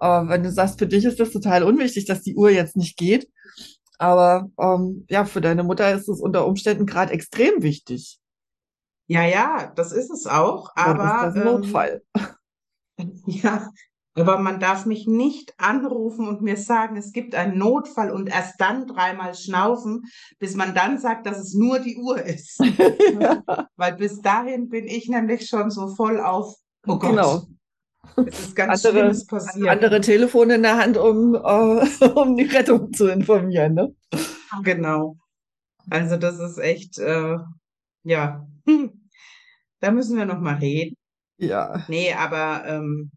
äh, 0.00 0.06
wenn 0.28 0.42
du 0.42 0.50
sagst, 0.50 0.78
für 0.78 0.88
dich 0.88 1.04
ist 1.04 1.20
das 1.20 1.30
total 1.30 1.62
unwichtig, 1.62 2.06
dass 2.06 2.22
die 2.22 2.34
Uhr 2.34 2.50
jetzt 2.50 2.76
nicht 2.76 2.96
geht. 2.96 3.28
Aber 3.98 4.50
ähm, 4.60 5.06
ja, 5.08 5.24
für 5.24 5.40
deine 5.40 5.62
Mutter 5.62 5.92
ist 5.92 6.08
es 6.08 6.20
unter 6.20 6.46
Umständen 6.46 6.86
gerade 6.86 7.12
extrem 7.12 7.62
wichtig. 7.62 8.18
ja, 9.06 9.22
ja, 9.24 9.72
das 9.76 9.92
ist 9.92 10.10
es 10.10 10.26
auch, 10.26 10.70
ist 10.76 10.82
aber 10.82 11.26
das 11.26 11.34
ein 11.34 11.40
ähm, 11.40 11.44
Notfall. 11.44 12.02
Ja, 13.26 13.70
aber 14.16 14.38
man 14.38 14.60
darf 14.60 14.86
mich 14.86 15.06
nicht 15.06 15.54
anrufen 15.58 16.28
und 16.28 16.40
mir 16.40 16.56
sagen, 16.56 16.96
es 16.96 17.12
gibt 17.12 17.34
einen 17.34 17.58
Notfall 17.58 18.10
und 18.10 18.28
erst 18.28 18.60
dann 18.60 18.86
dreimal 18.86 19.34
schnaufen, 19.34 20.04
bis 20.38 20.54
man 20.54 20.74
dann 20.74 20.98
sagt, 20.98 21.26
dass 21.26 21.38
es 21.38 21.54
nur 21.54 21.80
die 21.80 21.96
Uhr 21.96 22.22
ist. 22.22 22.60
Ja, 23.20 23.42
Weil 23.76 23.94
bis 23.94 24.20
dahin 24.20 24.68
bin 24.68 24.86
ich 24.86 25.08
nämlich 25.08 25.46
schon 25.48 25.70
so 25.70 25.94
voll 25.94 26.20
auf, 26.20 26.54
oh 26.86 26.98
Gott, 26.98 27.10
genau. 27.10 27.42
es 28.26 28.40
ist 28.40 28.56
ganz 28.56 28.84
Andere, 28.84 29.00
Schlimmes 29.00 29.26
passiert. 29.26 29.68
andere 29.68 30.00
Telefone 30.00 30.56
in 30.56 30.62
der 30.62 30.76
Hand, 30.76 30.96
um, 30.96 31.34
äh, 31.34 31.38
um 32.14 32.36
die 32.36 32.44
Rettung 32.44 32.92
zu 32.92 33.06
informieren, 33.08 33.74
ne? 33.74 33.94
Genau. 34.62 35.16
Also 35.90 36.16
das 36.16 36.38
ist 36.38 36.58
echt, 36.58 36.98
äh, 36.98 37.36
ja, 38.04 38.46
da 39.80 39.90
müssen 39.90 40.16
wir 40.16 40.24
noch 40.24 40.40
mal 40.40 40.56
reden. 40.56 40.96
Ja, 41.36 41.84
Nee, 41.88 42.12
aber 42.12 42.64
ähm, 42.66 43.10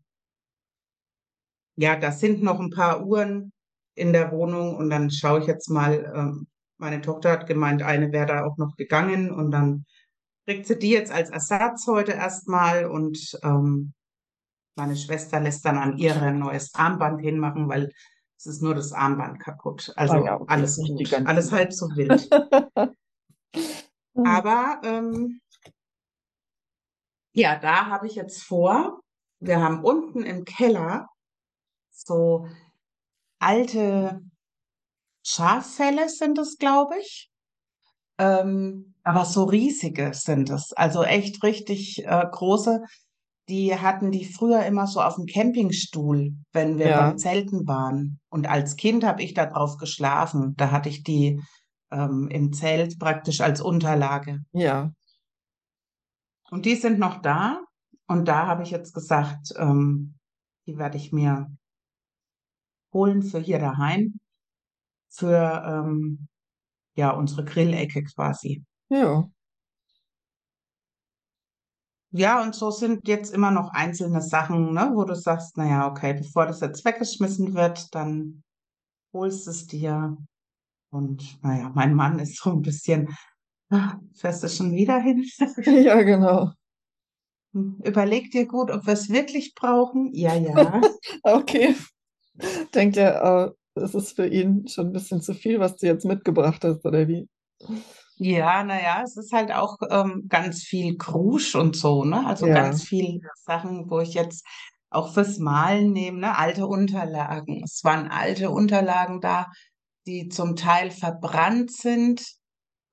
ja, 1.78 1.96
das 1.96 2.20
sind 2.20 2.44
noch 2.44 2.60
ein 2.60 2.72
paar 2.72 3.06
Uhren 3.06 3.54
in 3.96 4.12
der 4.14 4.32
Wohnung 4.32 4.76
und 4.76 4.90
dann 4.90 5.10
schaue 5.10 5.40
ich 5.40 5.48
jetzt 5.48 5.70
mal, 5.70 6.12
ähm, 6.16 6.48
meine 6.78 7.02
Tochter 7.02 7.32
hat 7.32 7.48
gemeint, 7.48 7.82
eine 7.82 8.12
wäre 8.12 8.26
da 8.26 8.46
auch 8.46 8.58
noch 8.58 8.76
gegangen 8.76 9.32
und 9.32 9.52
dann 9.52 9.86
kriegt 10.46 10.68
sie 10.68 10.78
die 10.78 10.90
jetzt 10.90 11.12
als 11.12 11.30
Ersatz 11.30 11.88
heute 11.88 12.14
erstmal 12.14 12.86
und 12.86 13.38
ähm, 13.44 13.94
meine 14.76 14.96
Schwester 14.96 15.40
lässt 15.40 15.66
dann 15.66 15.78
an 15.78 15.98
ihr 15.98 16.22
ein 16.22 16.40
neues 16.40 16.74
Armband 16.76 17.22
hinmachen, 17.22 17.68
weil 17.68 17.92
es 18.38 18.46
ist 18.46 18.62
nur 18.62 18.76
das 18.76 18.94
Armband 18.94 19.40
kaputt. 19.40 19.92
Also 19.96 20.24
ja, 20.24 20.36
okay, 20.36 20.46
alles 20.48 20.78
gut, 20.78 21.14
alles 21.26 21.52
halb 21.52 21.74
so 21.74 21.88
wild. 21.96 22.30
Aber 24.24 24.82
ähm, 24.84 25.42
ja, 27.34 27.58
da 27.58 27.88
habe 27.88 28.08
ich 28.08 28.16
jetzt 28.16 28.44
vor, 28.44 29.02
wir 29.40 29.60
haben 29.62 29.84
unten 29.84 30.24
im 30.24 30.46
Keller 30.46 31.08
so 32.06 32.48
alte 33.40 34.22
Schaffelle 35.24 36.10
sind 36.10 36.38
es, 36.40 36.58
glaube 36.58 36.98
ich. 37.00 37.30
Ähm, 38.20 38.96
aber 39.04 39.26
so 39.26 39.44
riesige 39.44 40.14
sind 40.14 40.50
es, 40.50 40.74
also 40.74 41.04
echt 41.04 41.44
richtig 41.44 42.04
äh, 42.06 42.26
große. 42.32 42.82
Die 43.50 43.78
hatten 43.78 44.12
die 44.12 44.26
früher 44.26 44.66
immer 44.66 44.88
so 44.88 45.02
auf 45.02 45.16
dem 45.16 45.26
Campingstuhl, 45.26 46.34
wenn 46.52 46.78
wir 46.78 46.88
Ja, 46.88 47.08
beim 47.08 47.18
Zelten 47.18 47.66
waren. 47.68 48.20
Und 48.30 48.48
als 48.48 48.76
Kind 48.76 49.06
habe 49.06 49.24
ich 49.24 49.34
da 49.34 49.46
drauf 49.46 49.78
geschlafen. 49.78 50.56
Da 50.58 50.72
hatte 50.72 50.90
ich 50.90 51.04
die 51.04 51.42
ähm, 51.92 52.28
im 52.30 52.52
Zelt 52.52 53.00
praktisch 53.00 53.40
als 53.40 53.62
Unterlage. 53.62 54.40
ja, 54.52 54.92
Und 56.50 56.66
die 56.66 56.76
sind 56.76 57.00
noch 57.00 57.22
da. 57.22 57.62
Und 58.08 58.28
da 58.28 58.48
habe 58.48 58.64
ich 58.64 58.72
jetzt 58.72 58.94
gesagt, 58.94 59.54
ähm, 59.58 60.16
die 60.66 60.78
werde 60.78 60.98
ich 60.98 61.12
mir 61.14 61.48
holen 62.94 63.24
für 63.24 63.40
hier 63.40 63.60
daheim, 63.60 64.20
für 65.10 65.64
ähm, 65.66 66.28
ja 66.96 67.12
unsere 67.12 67.46
Grillecke 67.46 68.04
quasi. 68.04 68.64
ja. 68.90 69.30
ja, 72.12 72.42
und 72.42 72.56
so 72.56 72.72
sind 72.72 73.08
jetzt 73.08 73.34
immer 73.34 73.52
noch 73.52 73.70
einzelne 73.74 74.22
Sachen, 74.22 74.74
ne, 74.74 74.92
wo 74.94 75.04
du 75.04 75.16
sagst, 75.16 75.58
naja, 75.58 75.88
okay, 75.88 76.14
bevor 76.14 76.48
das 76.48 76.62
jetzt 76.62 76.84
weggeschmissen 76.86 77.54
wird, 77.54 77.94
dann 77.94 78.44
holst 79.14 79.48
es 79.48 79.68
dir. 79.68 80.18
Und 80.90 81.44
naja, 81.44 81.72
mein 81.76 81.94
Mann 81.94 82.20
ist 82.20 82.38
so 82.38 82.52
ein 82.52 82.62
bisschen, 82.62 83.16
ah, 83.70 84.00
fährst 84.16 84.44
du 84.44 84.50
schon 84.50 84.72
wieder 84.72 85.00
hin? 85.00 85.26
Ja, 85.66 86.02
genau. 86.02 86.52
Überleg 87.84 88.32
dir 88.32 88.46
gut, 88.46 88.72
ob 88.72 88.86
wir 88.86 88.94
es 88.94 89.10
wirklich 89.10 89.54
brauchen. 89.56 90.14
Ja, 90.14 90.36
ja. 90.36 90.82
Okay. 91.24 91.76
Denkt 92.76 92.98
er, 92.98 93.48
äh, 93.48 93.52
das 93.76 93.94
ist 93.96 94.16
für 94.16 94.28
ihn 94.28 94.68
schon 94.68 94.88
ein 94.88 94.94
bisschen 94.94 95.22
zu 95.22 95.34
viel, 95.34 95.60
was 95.60 95.76
du 95.76 95.86
jetzt 95.88 96.06
mitgebracht 96.06 96.64
hast, 96.64 96.86
oder 96.86 97.08
wie? 97.08 97.28
Ja, 98.18 98.64
naja, 98.64 99.02
es 99.04 99.16
ist 99.16 99.32
halt 99.32 99.52
auch 99.52 99.78
ähm, 99.90 100.26
ganz 100.28 100.64
viel 100.64 100.98
Krusch 100.98 101.56
und 101.56 101.76
so, 101.76 102.04
ne? 102.04 102.26
Also 102.26 102.48
Ja. 102.48 102.56
ganz 102.56 102.84
viel 102.84 103.22
Sachen, 103.46 103.90
wo 103.90 104.00
ich 104.00 104.14
jetzt 104.16 104.46
auch 104.90 105.14
fürs 105.14 105.38
Malen 105.38 105.92
nehme, 105.92 106.20
ne? 106.20 106.38
Alte 106.38 106.66
Unterlagen. 106.66 107.62
Es 107.64 107.84
waren 107.84 108.10
alte 108.10 108.50
Unterlagen 108.50 109.22
da, 109.22 109.46
die 110.08 110.30
zum 110.30 110.56
Teil 110.56 110.90
verbrannt 110.90 111.72
sind, 111.72 112.24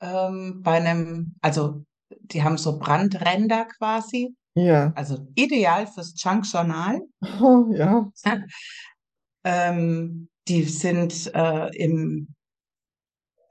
ähm, 0.01 0.61
bei 0.63 0.73
einem, 0.73 1.37
also 1.41 1.85
die 2.21 2.43
haben 2.43 2.59
so 2.59 2.79
Brandränder 2.79 3.67
quasi. 3.79 4.35
Ja. 4.55 4.93
Also 4.95 5.27
ideal 5.35 5.87
fürs 5.87 6.15
Junk-Journal. 6.17 7.01
Oh, 7.41 7.67
ja. 7.73 8.11
Ähm, 9.45 10.29
die 10.49 10.65
sind 10.65 11.33
äh, 11.35 11.69
im, 11.77 12.35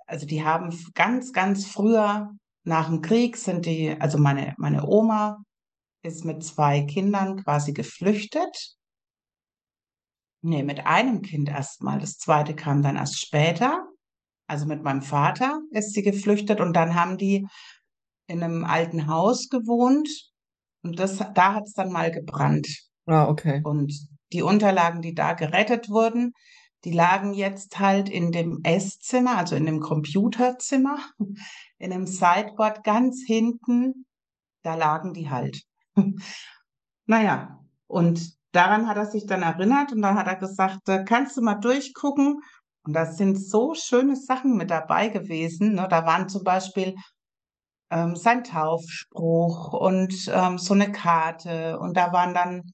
also 0.06 0.26
die 0.26 0.44
haben 0.44 0.78
ganz, 0.94 1.34
ganz 1.34 1.66
früher 1.66 2.32
nach 2.66 2.88
dem 2.88 3.02
Krieg 3.02 3.38
sind 3.38 3.66
die, 3.66 3.96
also 4.00 4.18
meine, 4.18 4.54
meine 4.58 4.86
Oma 4.88 5.44
ist 6.02 6.26
mit 6.26 6.44
zwei 6.44 6.82
Kindern 6.82 7.44
quasi 7.44 7.74
geflüchtet. 7.74 8.76
Nee, 10.42 10.64
mit 10.64 10.86
einem 10.86 11.22
Kind 11.22 11.50
erstmal. 11.50 12.00
Das 12.00 12.18
zweite 12.18 12.56
kam 12.56 12.82
dann 12.82 12.96
erst 12.96 13.20
später. 13.20 13.88
Also 14.48 14.66
mit 14.66 14.84
meinem 14.84 15.02
Vater 15.02 15.62
ist 15.72 15.94
sie 15.94 16.04
geflüchtet 16.04 16.60
und 16.60 16.74
dann 16.74 16.96
haben 16.96 17.18
die 17.18 17.48
in 18.28 18.44
einem 18.44 18.66
alten 18.66 19.08
Haus 19.08 19.50
gewohnt 19.50 20.10
und 20.84 21.00
das, 21.00 21.18
da 21.18 21.54
hat 21.56 21.64
es 21.64 21.74
dann 21.74 21.92
mal 21.92 22.12
gebrannt. 22.12 22.68
Ah, 23.06 23.28
okay. 23.28 23.62
Und 23.64 23.94
die 24.34 24.42
Unterlagen, 24.42 25.02
die 25.02 25.14
da 25.14 25.34
gerettet 25.34 25.90
wurden, 25.90 26.34
die 26.84 26.92
lagen 26.92 27.34
jetzt 27.34 27.80
halt 27.80 28.10
in 28.10 28.32
dem 28.32 28.60
Esszimmer, 28.64 29.38
also 29.38 29.56
in 29.56 29.66
dem 29.66 29.80
Computerzimmer, 29.80 30.98
in 31.78 31.92
dem 31.92 32.08
Sideboard 32.08 32.84
ganz 32.84 33.24
hinten, 33.26 34.06
da 34.64 34.76
lagen 34.76 35.14
die 35.14 35.30
halt. 35.30 35.62
Naja, 37.06 37.60
und 37.88 38.38
daran 38.54 38.88
hat 38.88 38.96
er 38.96 39.06
sich 39.06 39.26
dann 39.26 39.42
erinnert 39.42 39.92
und 39.92 40.02
dann 40.02 40.16
hat 40.18 40.28
er 40.28 40.38
gesagt, 40.38 40.88
äh, 40.88 41.04
kannst 41.04 41.36
du 41.36 41.42
mal 41.42 41.56
durchgucken? 41.56 42.42
Und 42.86 42.94
da 42.94 43.06
sind 43.06 43.36
so 43.36 43.74
schöne 43.76 44.16
Sachen 44.16 44.56
mit 44.56 44.72
dabei 44.72 45.10
gewesen. 45.10 45.74
Ne? 45.74 45.86
Da 45.90 46.06
waren 46.06 46.30
zum 46.30 46.46
Beispiel 46.46 46.96
ähm, 47.92 48.16
sein 48.16 48.44
Taufspruch 48.44 49.74
und 49.74 50.14
ähm, 50.34 50.58
so 50.58 50.74
eine 50.74 50.92
Karte 50.92 51.78
und 51.80 51.96
da 51.98 52.12
waren 52.12 52.34
dann 52.34 52.74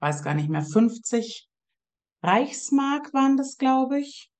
weiß 0.00 0.22
gar 0.22 0.34
nicht 0.34 0.48
mehr, 0.48 0.62
50 0.62 1.48
Reichsmark 2.22 3.12
waren 3.14 3.36
das, 3.36 3.56
glaube 3.56 4.00
ich. 4.00 4.30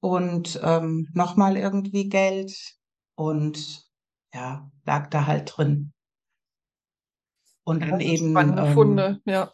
Und 0.00 0.60
ähm, 0.62 1.08
nochmal 1.12 1.56
irgendwie 1.56 2.08
Geld. 2.08 2.54
Und 3.16 3.84
ja, 4.32 4.70
lag 4.84 5.08
da 5.08 5.26
halt 5.26 5.52
drin. 5.56 5.92
Und 7.64 7.80
dann 7.80 7.90
Das 7.90 7.98
sind 7.98 8.08
eben, 8.08 8.30
spannende 8.30 8.62
ähm, 8.62 8.74
Funde, 8.74 9.20
ja. 9.26 9.52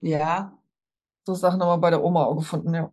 ja, 0.00 0.58
So 1.24 1.34
Sachen 1.34 1.62
haben 1.62 1.68
wir 1.68 1.78
bei 1.78 1.90
der 1.90 2.04
Oma 2.04 2.24
auch 2.24 2.36
gefunden, 2.36 2.74
ja. 2.74 2.92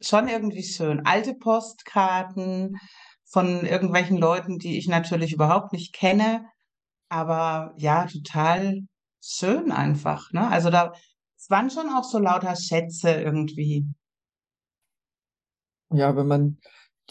schon 0.00 0.28
irgendwie 0.28 0.62
schön. 0.62 1.06
Alte 1.06 1.34
Postkarten 1.34 2.78
von 3.24 3.64
irgendwelchen 3.64 4.18
Leuten, 4.18 4.58
die 4.58 4.78
ich 4.78 4.86
natürlich 4.86 5.32
überhaupt 5.32 5.72
nicht 5.72 5.94
kenne. 5.94 6.46
Aber 7.14 7.72
ja, 7.76 8.06
total 8.06 8.80
schön 9.22 9.70
einfach, 9.70 10.32
ne? 10.32 10.48
Also 10.48 10.68
da, 10.70 10.92
es 11.38 11.48
waren 11.48 11.70
schon 11.70 11.88
auch 11.88 12.02
so 12.02 12.18
lauter 12.18 12.56
Schätze 12.56 13.12
irgendwie. 13.12 13.86
Ja, 15.92 16.16
wenn 16.16 16.26
man 16.26 16.58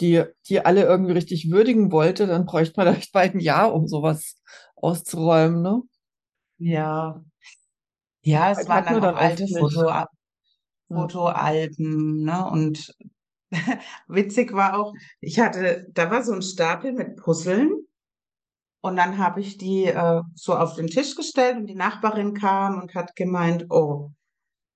die, 0.01 0.23
die 0.49 0.65
alle 0.65 0.83
irgendwie 0.83 1.13
richtig 1.13 1.49
würdigen 1.49 1.93
wollte, 1.93 2.27
dann 2.27 2.45
bräuchte 2.45 2.73
man 2.75 2.87
vielleicht 2.95 3.13
bald 3.13 3.35
ein 3.35 3.39
Jahr, 3.39 3.73
um 3.73 3.87
sowas 3.87 4.35
auszuräumen, 4.75 5.61
ne? 5.61 5.81
Ja. 6.57 7.23
Ja, 8.23 8.51
es 8.51 8.67
waren 8.67 8.83
dann 8.83 9.05
auch 9.05 9.17
alte. 9.17 9.47
Foto, 9.47 9.87
Ja. 9.87 10.09
Fotoalben, 10.89 12.23
ne? 12.23 12.45
Und 12.51 12.93
witzig 14.09 14.51
war 14.51 14.77
auch, 14.77 14.93
ich 15.21 15.39
hatte, 15.39 15.87
da 15.93 16.11
war 16.11 16.23
so 16.23 16.33
ein 16.33 16.41
Stapel 16.41 16.91
mit 16.91 17.15
Puzzeln 17.15 17.85
und 18.83 18.97
dann 18.97 19.17
habe 19.17 19.39
ich 19.39 19.57
die 19.57 19.85
äh, 19.85 20.21
so 20.35 20.57
auf 20.57 20.75
den 20.75 20.87
Tisch 20.87 21.15
gestellt 21.15 21.55
und 21.55 21.67
die 21.67 21.75
Nachbarin 21.75 22.33
kam 22.33 22.81
und 22.81 22.93
hat 22.93 23.15
gemeint, 23.15 23.67
oh, 23.69 24.11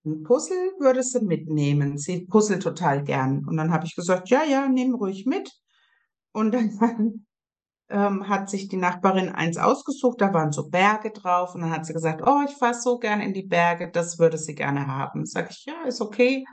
ein 0.06 0.24
Puzzle 0.24 0.72
würde 0.80 1.04
sie 1.04 1.20
mitnehmen. 1.20 1.98
Sie 1.98 2.26
puzzelt 2.26 2.63
total 2.63 3.04
gern. 3.04 3.43
Und 3.46 3.58
dann 3.58 3.70
habe 3.74 3.86
ich 3.86 3.96
gesagt, 3.98 4.30
ja, 4.30 4.46
ja, 4.46 4.70
nimm 4.70 4.96
ruhig 4.96 5.26
mit. 5.26 5.52
Und 6.32 6.54
dann 6.54 6.80
ähm, 7.89 8.30
hat 8.30 8.50
sich 8.50 8.70
die 8.70 8.78
Nachbarin 8.78 9.28
eins 9.28 9.58
ausgesucht, 9.58 10.22
da 10.22 10.34
waren 10.34 10.54
so 10.54 10.70
Berge 10.70 11.12
drauf 11.12 11.54
und 11.54 11.60
dann 11.62 11.72
hat 11.72 11.86
sie 11.86 11.93
gesagt, 11.93 12.22
oh, 12.26 12.39
ich 12.48 12.56
fahre 12.56 12.76
so 12.76 13.00
gern 13.00 13.20
in 13.20 13.34
die 13.34 13.46
Berge, 13.46 13.91
das 13.91 14.20
würde 14.20 14.38
sie 14.38 14.56
gerne 14.56 14.88
haben. 14.88 15.26
Sag 15.26 15.52
ich, 15.52 15.65
ja, 15.65 15.84
ist 15.86 16.00
okay. 16.00 16.46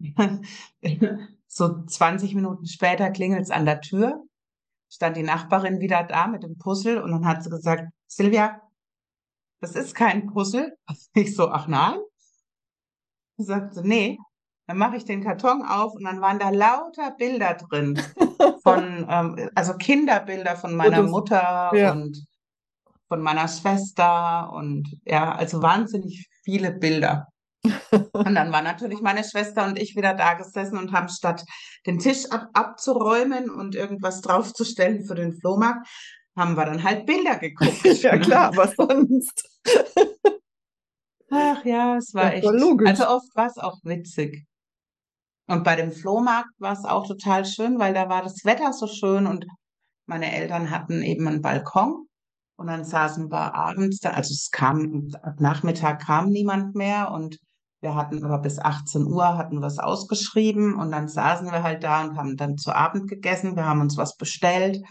So 1.48 1.84
20 1.84 2.34
Minuten 2.34 2.66
später 2.66 3.10
klingelt's 3.10 3.50
an 3.50 3.66
der 3.66 3.80
Tür, 3.80 4.24
stand 4.90 5.16
die 5.16 5.22
Nachbarin 5.22 5.80
wieder 5.80 6.04
da 6.04 6.26
mit 6.26 6.42
dem 6.42 6.56
Puzzle 6.58 7.00
und 7.02 7.10
dann 7.12 7.26
hat 7.26 7.42
sie 7.42 7.50
gesagt, 7.50 7.84
Silvia, 8.06 8.60
das 9.60 9.74
ist 9.74 9.94
kein 9.94 10.26
Puzzle. 10.26 10.76
Ich 11.14 11.34
so, 11.34 11.48
ach 11.48 11.66
nein? 11.66 11.98
Sie 13.38 13.44
sagte, 13.44 13.86
nee. 13.86 14.18
Dann 14.66 14.78
mache 14.78 14.96
ich 14.96 15.04
den 15.04 15.22
Karton 15.22 15.62
auf 15.62 15.94
und 15.94 16.04
dann 16.04 16.20
waren 16.20 16.38
da 16.38 16.50
lauter 16.50 17.12
Bilder 17.12 17.54
drin 17.54 18.02
von, 18.62 19.06
ähm, 19.08 19.50
also 19.54 19.74
Kinderbilder 19.74 20.56
von 20.56 20.74
meiner 20.74 21.02
das- 21.02 21.10
Mutter 21.10 21.70
ja. 21.74 21.92
und 21.92 22.26
von 23.08 23.20
meiner 23.22 23.46
Schwester 23.46 24.52
und 24.52 24.98
ja, 25.04 25.32
also 25.32 25.62
wahnsinnig 25.62 26.28
viele 26.42 26.72
Bilder. 26.72 27.28
Und 28.12 28.34
dann 28.34 28.52
war 28.52 28.62
natürlich 28.62 29.00
meine 29.00 29.24
Schwester 29.24 29.66
und 29.66 29.78
ich 29.78 29.96
wieder 29.96 30.14
da 30.14 30.34
gesessen 30.34 30.78
und 30.78 30.92
haben 30.92 31.08
statt 31.08 31.44
den 31.86 31.98
Tisch 31.98 32.30
ab 32.30 32.48
abzuräumen 32.54 33.50
und 33.50 33.74
irgendwas 33.74 34.20
draufzustellen 34.20 35.04
für 35.04 35.14
den 35.14 35.34
Flohmarkt, 35.38 35.86
haben 36.36 36.56
wir 36.56 36.66
dann 36.66 36.82
halt 36.82 37.06
Bilder 37.06 37.36
geguckt. 37.38 37.82
Ja, 38.02 38.18
klar, 38.18 38.56
was 38.56 38.74
sonst? 38.76 39.48
Ach 41.30 41.64
ja, 41.64 41.96
es 41.96 42.14
war 42.14 42.24
Ja, 42.24 42.30
echt. 42.30 42.44
voll 42.44 42.58
logisch. 42.58 42.88
Also 42.88 43.08
oft 43.08 43.34
war 43.34 43.46
es 43.46 43.58
auch 43.58 43.78
witzig. 43.82 44.46
Und 45.48 45.64
bei 45.64 45.76
dem 45.76 45.92
Flohmarkt 45.92 46.50
war 46.58 46.72
es 46.72 46.84
auch 46.84 47.06
total 47.06 47.44
schön, 47.44 47.78
weil 47.78 47.94
da 47.94 48.08
war 48.08 48.22
das 48.22 48.44
Wetter 48.44 48.72
so 48.72 48.86
schön 48.86 49.26
und 49.26 49.46
meine 50.06 50.32
Eltern 50.32 50.70
hatten 50.70 51.02
eben 51.02 51.26
einen 51.26 51.42
Balkon 51.42 52.06
und 52.56 52.66
dann 52.68 52.84
saßen 52.84 53.30
wir 53.30 53.54
abends 53.54 54.00
da, 54.00 54.10
also 54.10 54.32
es 54.32 54.50
kam, 54.50 55.08
ab 55.22 55.40
Nachmittag 55.40 56.04
kam 56.04 56.30
niemand 56.30 56.74
mehr 56.74 57.10
und 57.12 57.38
wir 57.86 57.94
hatten 57.94 58.24
aber 58.24 58.38
bis 58.38 58.58
18 58.58 59.06
Uhr 59.06 59.38
hatten 59.38 59.60
wir 59.60 59.68
es 59.68 59.78
ausgeschrieben 59.78 60.74
und 60.74 60.90
dann 60.90 61.06
saßen 61.08 61.46
wir 61.52 61.62
halt 61.62 61.84
da 61.84 62.02
und 62.04 62.16
haben 62.16 62.36
dann 62.36 62.58
zu 62.58 62.74
Abend 62.74 63.08
gegessen, 63.08 63.54
wir 63.56 63.64
haben 63.64 63.80
uns 63.80 63.96
was 63.96 64.16
bestellt 64.16 64.82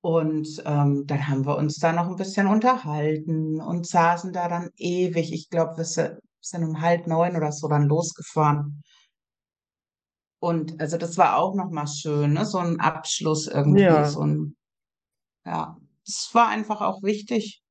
und 0.00 0.48
ähm, 0.64 1.04
dann 1.06 1.28
haben 1.28 1.44
wir 1.44 1.56
uns 1.58 1.76
da 1.78 1.92
noch 1.92 2.08
ein 2.08 2.16
bisschen 2.16 2.46
unterhalten 2.46 3.60
und 3.60 3.86
saßen 3.86 4.32
da 4.32 4.48
dann 4.48 4.70
ewig. 4.76 5.32
Ich 5.32 5.50
glaube, 5.50 5.76
wir 5.76 5.84
si- 5.84 6.08
sind 6.40 6.64
um 6.64 6.80
halb 6.80 7.06
neun 7.06 7.36
oder 7.36 7.52
so 7.52 7.68
dann 7.68 7.86
losgefahren. 7.88 8.82
Und 10.38 10.80
also 10.80 10.96
das 10.96 11.18
war 11.18 11.36
auch 11.36 11.54
noch 11.54 11.70
mal 11.70 11.86
schön, 11.86 12.32
ne? 12.32 12.46
So 12.46 12.58
ein 12.58 12.80
Abschluss 12.80 13.46
irgendwie, 13.46 13.82
Ja. 13.82 14.04
so 14.04 14.20
ein, 14.22 14.56
ja, 15.46 15.76
es 16.06 16.30
war 16.34 16.48
einfach 16.48 16.80
auch 16.82 17.02
wichtig. 17.02 17.62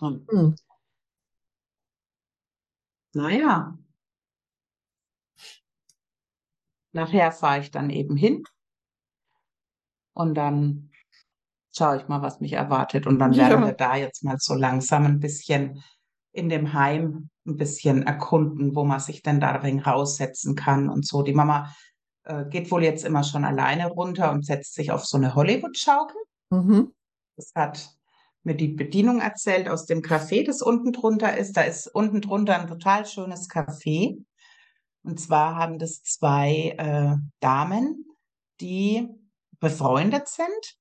Hm. 0.00 0.54
Naja, 3.14 3.76
nachher 6.92 7.32
fahre 7.32 7.60
ich 7.60 7.70
dann 7.70 7.90
eben 7.90 8.16
hin 8.16 8.44
und 10.14 10.34
dann 10.34 10.90
schaue 11.74 11.96
ich 11.96 12.08
mal, 12.08 12.20
was 12.20 12.40
mich 12.40 12.52
erwartet. 12.52 13.06
Und 13.06 13.18
dann 13.18 13.34
werden 13.34 13.60
Ja. 13.62 13.66
wir 13.66 13.72
da 13.72 13.96
jetzt 13.96 14.24
mal 14.24 14.36
so 14.38 14.54
langsam 14.54 15.06
ein 15.06 15.20
bisschen 15.20 15.82
in 16.32 16.48
dem 16.48 16.72
Heim 16.74 17.30
ein 17.46 17.56
bisschen 17.56 18.02
erkunden, 18.02 18.74
wo 18.76 18.84
man 18.84 19.00
sich 19.00 19.22
denn 19.22 19.40
da 19.40 19.56
drin 19.58 19.80
raussetzen 19.80 20.54
kann 20.54 20.88
und 20.88 21.06
so. 21.06 21.22
Die 21.22 21.32
Mama 21.34 21.74
äh, 22.24 22.44
geht 22.46 22.70
wohl 22.70 22.84
jetzt 22.84 23.04
immer 23.04 23.24
schon 23.24 23.44
alleine 23.44 23.88
runter 23.88 24.32
und 24.32 24.44
setzt 24.44 24.74
sich 24.74 24.90
auf 24.92 25.04
so 25.04 25.16
eine 25.16 25.34
Hollywood-Schaukel. 25.34 26.16
Mhm. 26.50 26.94
Das 27.36 27.52
hat 27.54 27.88
mir 28.44 28.54
die 28.54 28.68
Bedienung 28.68 29.20
erzählt 29.20 29.68
aus 29.68 29.86
dem 29.86 30.00
Café, 30.00 30.44
das 30.44 30.62
unten 30.62 30.92
drunter 30.92 31.36
ist. 31.36 31.56
Da 31.56 31.62
ist 31.62 31.86
unten 31.88 32.20
drunter 32.20 32.58
ein 32.60 32.66
total 32.66 33.06
schönes 33.06 33.48
Café. 33.48 34.16
Und 35.04 35.20
zwar 35.20 35.56
haben 35.56 35.78
das 35.78 36.02
zwei 36.02 36.74
äh, 36.78 37.16
Damen, 37.40 38.04
die 38.60 39.08
befreundet 39.60 40.28
sind 40.28 40.76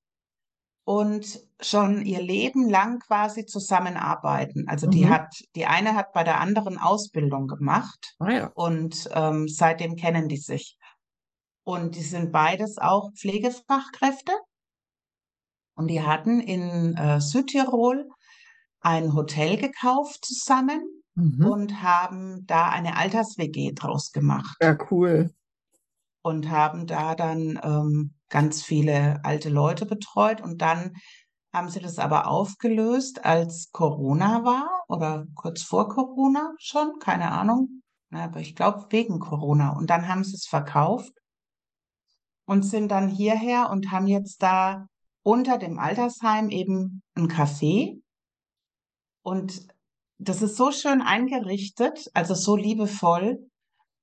und 0.84 1.40
schon 1.60 2.04
ihr 2.06 2.22
Leben 2.22 2.70
lang 2.70 3.00
quasi 3.00 3.46
zusammenarbeiten. 3.46 4.68
Also 4.68 4.88
die 4.88 5.06
Mhm. 5.06 5.10
hat, 5.10 5.36
die 5.56 5.66
eine 5.66 5.96
hat 5.96 6.14
bei 6.14 6.24
der 6.24 6.40
anderen 6.40 6.78
Ausbildung 6.80 7.48
gemacht 7.48 8.16
Ah 8.20 8.32
ja. 8.32 8.52
und 8.56 9.08
ähm, 9.14 9.48
seitdem 9.48 9.96
kennen 9.96 10.28
die 10.28 10.38
sich. 10.38 10.78
Und 11.64 11.96
die 11.96 12.02
sind 12.02 12.32
beides 12.32 12.80
auch 12.80 13.12
Pflegefachkräfte. 13.14 14.34
Und 15.76 15.88
die 15.88 16.02
hatten 16.04 16.40
in 16.40 16.96
äh, 16.96 17.20
Südtirol 17.22 18.10
ein 18.82 19.14
Hotel 19.14 19.58
gekauft 19.58 20.26
zusammen 20.26 20.82
Mhm. 21.14 21.46
und 21.46 21.84
haben 21.84 22.46
da 22.48 22.70
eine 22.70 22.96
Alters-WG 22.96 23.74
draus 23.74 24.14
gemacht 24.14 24.56
Ja, 24.62 24.78
cool. 24.90 25.34
und 26.24 26.50
haben 26.50 26.88
da 26.88 27.16
dann 27.16 27.60
ähm, 27.62 28.14
ganz 28.30 28.64
viele 28.64 29.20
alte 29.26 29.50
Leute 29.50 29.86
betreut. 29.86 30.40
Und 30.40 30.62
dann 30.62 30.94
haben 31.54 31.68
sie 31.70 31.82
das 31.82 32.00
aber 32.00 32.28
aufgelöst, 32.28 33.26
als 33.26 33.72
Corona 33.74 34.46
war 34.46 34.70
oder 34.88 35.26
kurz 35.36 35.64
vor 35.64 35.90
Corona 35.90 36.54
schon, 36.60 36.94
keine 37.00 37.30
Ahnung. 37.32 37.82
Aber 38.14 38.40
ich 38.40 38.56
glaube 38.56 38.86
wegen 38.90 39.20
Corona. 39.20 39.72
Und 39.78 39.90
dann 39.90 40.08
haben 40.08 40.24
sie 40.24 40.36
es 40.36 40.46
verkauft 40.48 41.12
und 42.46 42.64
sind 42.64 42.90
dann 42.90 43.10
hierher 43.10 43.70
und 43.70 43.92
haben 43.92 44.08
jetzt 44.08 44.42
da 44.42 44.88
unter 45.24 45.58
dem 45.58 45.80
Altersheim 45.80 46.50
eben 46.50 47.02
ein 47.16 47.28
Café. 47.28 48.02
Und 49.24 49.68
das 50.18 50.42
ist 50.42 50.56
so 50.56 50.72
schön 50.72 51.02
eingerichtet, 51.02 52.10
also 52.14 52.34
so 52.36 52.56
liebevoll, 52.56 53.40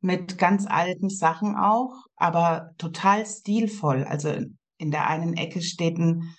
mit 0.01 0.39
ganz 0.39 0.67
alten 0.67 1.11
Sachen 1.11 1.57
auch, 1.57 1.93
aber 2.17 2.71
total 2.79 3.27
stilvoll. 3.27 4.05
Also 4.05 4.33
in 4.77 4.91
der 4.91 5.09
einen 5.09 5.37
Ecke 5.37 5.61
steht 5.61 5.99
ein 5.99 6.35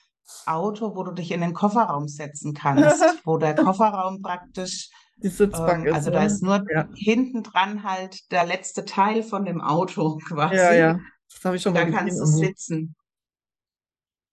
Auto, 0.46 0.96
wo 0.96 1.04
du 1.04 1.12
dich 1.12 1.32
in 1.32 1.42
den 1.42 1.54
Kofferraum 1.54 2.08
setzen 2.08 2.54
kannst, 2.54 3.02
wo 3.26 3.38
der 3.38 3.56
Kofferraum 3.56 4.22
praktisch, 4.22 4.90
Die 5.22 5.28
Sitzbank 5.28 5.82
ähm, 5.82 5.88
ist, 5.88 5.96
also 5.96 6.12
da 6.12 6.24
ist 6.24 6.42
nur 6.42 6.64
Ja. 6.72 6.88
hinten 6.96 7.44
dran 7.44 7.84
halt 7.84 8.32
der 8.32 8.46
letzte 8.46 8.86
Teil 8.86 9.24
von 9.24 9.44
dem 9.44 9.60
Auto 9.60 10.18
quasi. 10.28 10.56
Ja, 10.56 10.74
ja. 10.74 11.00
Das 11.34 11.46
habe 11.46 11.58
ich 11.58 11.62
schon 11.62 11.74
Da 11.74 11.86
mal 11.86 11.92
kannst 11.92 12.20
du 12.20 12.26
sitzen. 12.26 12.96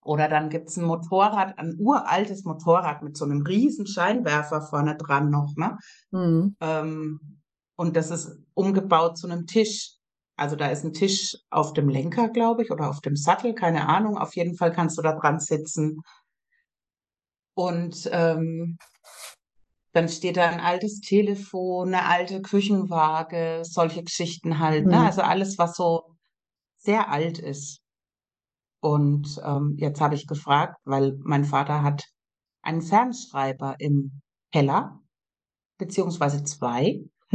Oder 0.06 0.28
dann 0.28 0.50
gibt's 0.50 0.76
ein 0.76 0.84
Motorrad, 0.84 1.58
ein 1.58 1.76
uraltes 1.78 2.44
Motorrad 2.44 3.02
mit 3.02 3.16
so 3.16 3.24
einem 3.24 3.42
riesen 3.42 3.86
Scheinwerfer 3.86 4.62
vorne 4.62 4.96
dran 4.96 5.30
noch, 5.30 5.54
ne? 5.56 5.78
Mhm. 6.12 6.56
Ähm, 6.60 7.40
und 7.76 7.96
das 7.96 8.10
ist 8.10 8.38
umgebaut 8.54 9.18
zu 9.18 9.26
einem 9.26 9.46
Tisch. 9.46 9.96
Also 10.36 10.54
da 10.54 10.68
ist 10.68 10.84
ein 10.84 10.92
Tisch 10.92 11.36
auf 11.50 11.72
dem 11.72 11.88
Lenker, 11.88 12.28
glaube 12.28 12.62
ich, 12.62 12.70
oder 12.70 12.88
auf 12.88 13.00
dem 13.00 13.16
Sattel, 13.16 13.54
keine 13.54 13.88
Ahnung. 13.88 14.16
Auf 14.16 14.36
jeden 14.36 14.56
Fall 14.56 14.72
kannst 14.72 14.96
du 14.96 15.02
da 15.02 15.12
dran 15.12 15.40
sitzen. 15.40 16.02
Und 17.54 18.08
ähm, 18.12 18.78
dann 19.92 20.08
steht 20.08 20.36
da 20.36 20.48
ein 20.48 20.60
altes 20.60 21.00
Telefon, 21.00 21.88
eine 21.88 22.04
alte 22.06 22.42
Küchenwaage, 22.42 23.62
solche 23.64 24.04
Geschichten 24.04 24.58
halt, 24.58 24.86
ne? 24.86 24.98
Mhm. 24.98 25.06
Also 25.06 25.22
alles, 25.22 25.58
was 25.58 25.74
so 25.74 26.02
sehr 26.76 27.10
alt 27.10 27.38
ist. 27.38 27.80
Und 28.80 29.40
ähm, 29.44 29.74
jetzt 29.78 30.00
habe 30.00 30.14
ich 30.14 30.26
gefragt, 30.26 30.76
weil 30.84 31.16
mein 31.22 31.44
Vater 31.44 31.82
hat 31.82 32.04
einen 32.62 32.82
Fernschreiber 32.82 33.76
im 33.78 34.20
Keller, 34.52 35.00
beziehungsweise 35.78 36.44
zwei. 36.44 37.00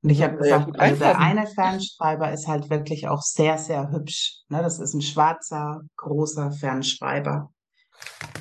Und 0.00 0.10
ich 0.10 0.22
habe 0.22 0.34
ja 0.34 0.58
gesagt, 0.58 0.66
gut 0.66 0.78
also 0.78 0.98
der 0.98 1.18
eine 1.18 1.46
Fernschreiber 1.46 2.32
ist 2.32 2.46
halt 2.46 2.70
wirklich 2.70 3.08
auch 3.08 3.20
sehr, 3.20 3.58
sehr 3.58 3.90
hübsch. 3.90 4.42
Ne? 4.48 4.62
Das 4.62 4.78
ist 4.78 4.94
ein 4.94 5.02
schwarzer, 5.02 5.80
großer 5.96 6.52
Fernschreiber. 6.52 7.50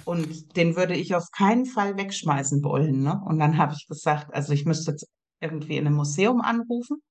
Und 0.05 0.55
den 0.55 0.75
würde 0.75 0.95
ich 0.95 1.15
auf 1.15 1.31
keinen 1.31 1.65
Fall 1.65 1.97
wegschmeißen 1.97 2.63
wollen. 2.63 3.01
Ne? 3.01 3.19
Und 3.25 3.39
dann 3.39 3.57
habe 3.57 3.73
ich 3.73 3.87
gesagt, 3.87 4.33
also 4.33 4.53
ich 4.53 4.65
müsste 4.65 4.91
jetzt 4.91 5.07
irgendwie 5.39 5.77
in 5.77 5.87
einem 5.87 5.95
Museum 5.95 6.41
anrufen. 6.41 7.01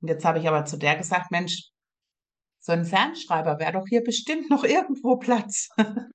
Und 0.00 0.08
jetzt 0.08 0.24
habe 0.24 0.38
ich 0.40 0.48
aber 0.48 0.64
zu 0.64 0.76
der 0.78 0.96
gesagt, 0.96 1.30
Mensch, 1.30 1.70
so 2.66 2.72
ein 2.72 2.84
Fernschreiber 2.84 3.60
wäre 3.60 3.74
doch 3.74 3.86
hier 3.88 4.02
bestimmt 4.02 4.50
noch 4.50 4.64
irgendwo 4.64 5.16
Platz. 5.16 5.68
Und 5.78 6.10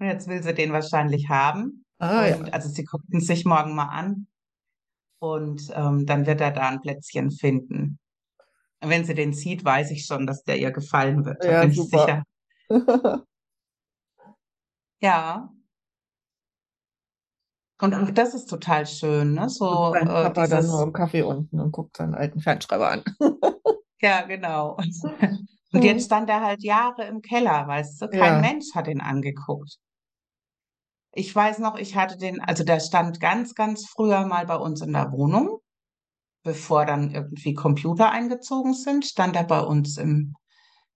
jetzt 0.00 0.26
will 0.26 0.42
sie 0.42 0.52
den 0.52 0.72
wahrscheinlich 0.72 1.28
haben. 1.28 1.84
Ah 1.98 2.26
ja. 2.26 2.36
Und 2.36 2.52
also 2.52 2.68
sie 2.68 2.84
guckten 2.84 3.20
sich 3.20 3.44
morgen 3.44 3.74
mal 3.74 3.86
an. 3.86 4.26
Und 5.20 5.70
ähm, 5.74 6.06
dann 6.06 6.26
wird 6.26 6.40
er 6.40 6.50
da 6.50 6.68
ein 6.68 6.80
Plätzchen 6.80 7.30
finden. 7.30 7.98
Und 8.80 8.90
wenn 8.90 9.04
sie 9.04 9.14
den 9.14 9.32
sieht, 9.32 9.64
weiß 9.64 9.92
ich 9.92 10.06
schon, 10.06 10.26
dass 10.26 10.42
der 10.42 10.58
ihr 10.58 10.72
gefallen 10.72 11.24
wird. 11.24 11.42
Da 11.42 11.50
Ja, 11.52 11.60
bin 11.62 11.70
ich 11.70 11.76
super. 11.76 12.24
sicher. 12.68 13.24
Ja. 15.00 15.48
Und 17.80 17.94
auch 17.94 18.10
das 18.10 18.34
ist 18.34 18.46
total 18.46 18.84
schön, 18.84 19.34
ne? 19.34 19.48
So 19.48 19.92
dein 19.92 20.08
äh, 20.08 20.24
Papa 20.24 20.48
dann 20.48 20.66
nur 20.66 20.72
dieses, 20.72 20.80
im 20.80 20.92
Kaffee 20.92 21.22
unten 21.22 21.60
und 21.60 21.70
guckt 21.70 21.96
seinen 21.96 22.16
alten 22.16 22.40
Fernschreiber 22.40 22.90
an. 22.90 23.04
Ja, 24.00 24.22
genau. 24.22 24.76
Und 25.72 25.84
jetzt 25.84 26.06
stand 26.06 26.30
er 26.30 26.40
halt 26.40 26.62
Jahre 26.62 27.04
im 27.04 27.20
Keller, 27.20 27.66
weißt 27.66 28.00
du? 28.00 28.08
Kein 28.08 28.20
Ja. 28.20 28.40
Mensch 28.40 28.74
hat 28.74 28.88
ihn 28.88 29.00
angeguckt. 29.00 29.76
Ich 31.12 31.34
weiß 31.34 31.58
noch, 31.58 31.76
ich 31.76 31.96
hatte 31.96 32.16
den, 32.16 32.40
also 32.40 32.64
der 32.64 32.80
stand 32.80 33.20
ganz, 33.20 33.54
ganz 33.54 33.86
früher 33.86 34.26
mal 34.26 34.46
bei 34.46 34.56
uns 34.56 34.80
in 34.80 34.92
der 34.92 35.12
Wohnung, 35.12 35.58
bevor 36.42 36.86
dann 36.86 37.10
irgendwie 37.12 37.54
Computer 37.54 38.10
eingezogen 38.10 38.72
sind, 38.74 39.04
stand 39.04 39.36
er 39.36 39.44
bei 39.44 39.60
uns 39.60 39.98
im, 39.98 40.34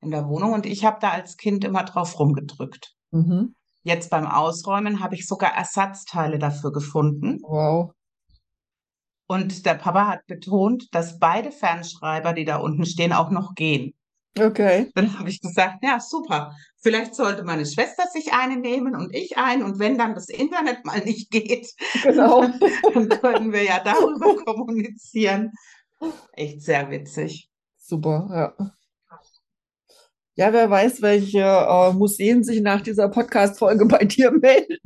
in 0.00 0.10
der 0.10 0.26
Wohnung 0.28 0.52
und 0.52 0.64
ich 0.64 0.84
habe 0.84 0.98
da 1.00 1.10
als 1.10 1.36
Kind 1.36 1.64
immer 1.64 1.84
drauf 1.84 2.18
rumgedrückt. 2.18 2.94
Mhm. 3.10 3.54
Jetzt 3.82 4.10
beim 4.10 4.26
Ausräumen 4.26 5.00
habe 5.00 5.16
ich 5.16 5.26
sogar 5.26 5.54
Ersatzteile 5.54 6.38
dafür 6.38 6.72
gefunden. 6.72 7.38
Wow. 7.42 7.92
Und 9.32 9.64
der 9.64 9.76
Papa 9.76 10.08
hat 10.08 10.26
betont, 10.26 10.94
dass 10.94 11.18
beide 11.18 11.52
Fernschreiber, 11.52 12.34
die 12.34 12.44
da 12.44 12.58
unten 12.58 12.84
stehen, 12.84 13.14
auch 13.14 13.30
noch 13.30 13.54
gehen. 13.54 13.94
Okay. 14.38 14.90
Dann 14.94 15.18
habe 15.18 15.30
ich 15.30 15.40
gesagt, 15.40 15.82
ja, 15.82 16.00
super. 16.00 16.54
Vielleicht 16.82 17.14
sollte 17.14 17.42
meine 17.42 17.64
Schwester 17.64 18.02
sich 18.12 18.34
eine 18.34 18.58
nehmen 18.58 18.94
und 18.94 19.14
ich 19.14 19.38
ein. 19.38 19.62
Und 19.62 19.78
wenn 19.78 19.96
dann 19.96 20.14
das 20.14 20.28
Internet 20.28 20.84
mal 20.84 21.00
nicht 21.00 21.30
geht, 21.30 21.66
Genau. 22.02 22.42
dann 22.94 23.08
können 23.08 23.52
wir 23.54 23.64
ja 23.64 23.80
darüber 23.82 24.36
kommunizieren. 24.44 25.52
Echt 26.34 26.60
sehr 26.60 26.90
witzig. 26.90 27.48
Super, 27.78 28.54
ja. 28.58 28.72
Ja, 30.34 30.52
wer 30.52 30.68
weiß, 30.68 31.00
welche 31.00 31.40
äh, 31.40 31.92
Museen 31.94 32.44
sich 32.44 32.60
nach 32.60 32.82
dieser 32.82 33.08
Podcast-Folge 33.08 33.86
bei 33.86 34.04
dir 34.04 34.30
melden. 34.30 34.76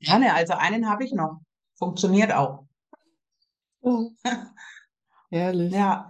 Ja, 0.00 0.18
ne, 0.18 0.34
also 0.34 0.52
einen 0.52 0.90
habe 0.90 1.04
ich 1.04 1.12
noch. 1.12 1.40
Funktioniert 1.80 2.32
auch. 2.32 2.66
Oh, 3.80 4.10
herrlich. 5.30 5.72
Ja, 5.72 6.08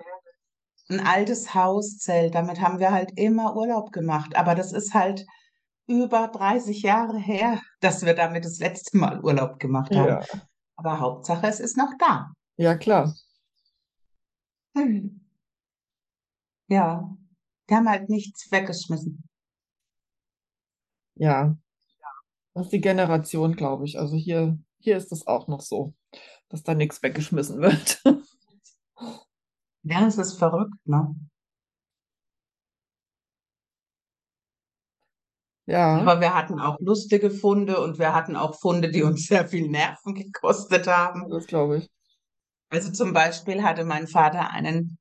ein 0.89 1.01
altes 1.01 1.55
Hauszelt. 1.55 2.35
Damit 2.35 2.61
haben 2.61 2.81
wir 2.81 2.91
halt 2.91 3.13
immer 3.17 3.55
Urlaub 3.55 3.93
gemacht. 3.93 4.35
Aber 4.35 4.57
das 4.57 4.73
ist 4.73 4.93
halt 4.93 5.25
über 5.87 6.29
30 6.29 6.83
Jahre 6.83 7.19
her, 7.19 7.61
dass 7.81 8.05
wir 8.05 8.15
damit 8.15 8.45
das 8.45 8.59
letzte 8.59 8.99
Mal 8.99 9.23
Urlaub 9.23 9.61
gemacht 9.61 9.95
haben. 9.95 10.09
Ja, 10.09 10.25
Aber 10.77 10.99
Hauptsache, 10.99 11.47
es 11.47 11.61
ist 11.61 11.77
noch 11.77 11.93
da. 11.99 12.33
ja, 12.57 12.77
klar. 12.77 13.15
Hm. 14.77 15.21
Ja, 16.69 17.17
die 17.69 17.75
haben 17.75 17.89
halt 17.89 18.09
nichts 18.09 18.51
weggeschmissen. 18.51 19.23
Ja, 21.15 21.57
das 22.55 22.67
ist 22.67 22.73
die 22.73 22.81
Generation, 22.81 23.55
glaube 23.55 23.85
ich. 23.85 23.99
Also 23.99 24.17
hier, 24.17 24.59
hier 24.81 24.97
ist 24.97 25.13
es 25.13 25.27
auch 25.27 25.47
noch 25.49 25.61
so, 25.61 25.95
dass 26.49 26.63
da 26.63 26.75
nichts 26.75 27.03
weggeschmissen 27.03 27.61
wird. 27.61 28.03
Ja, 29.83 30.07
es 30.07 30.19
ist 30.19 30.35
verrückt, 30.35 30.75
ne? 30.85 31.15
Ja, 35.67 35.99
Aber 35.99 36.21
wir 36.21 36.35
hatten 36.35 36.59
auch 36.59 36.79
lustige 36.81 37.31
Funde 37.31 37.81
und 37.81 37.99
wir 37.99 38.13
hatten 38.13 38.35
auch 38.35 38.59
Funde, 38.59 38.91
die 38.91 39.05
uns 39.05 39.27
sehr 39.27 39.47
viel 39.47 39.69
Nerven 39.69 40.15
gekostet 40.15 40.87
haben. 40.89 41.31
das 41.31 41.47
glaube 41.47 41.79
ich. 41.79 41.91
Also 42.71 42.91
zum 42.93 43.13
Beispiel 43.13 43.63
hatte 43.63 43.85
mein 43.85 44.07
Vater 44.07 44.51
einen 44.51 44.99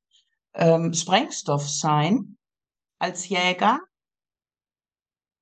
ähm, 0.54 0.94
Sprengstoffschein 0.94 2.38
als 3.00 3.28
Jäger 3.30 3.80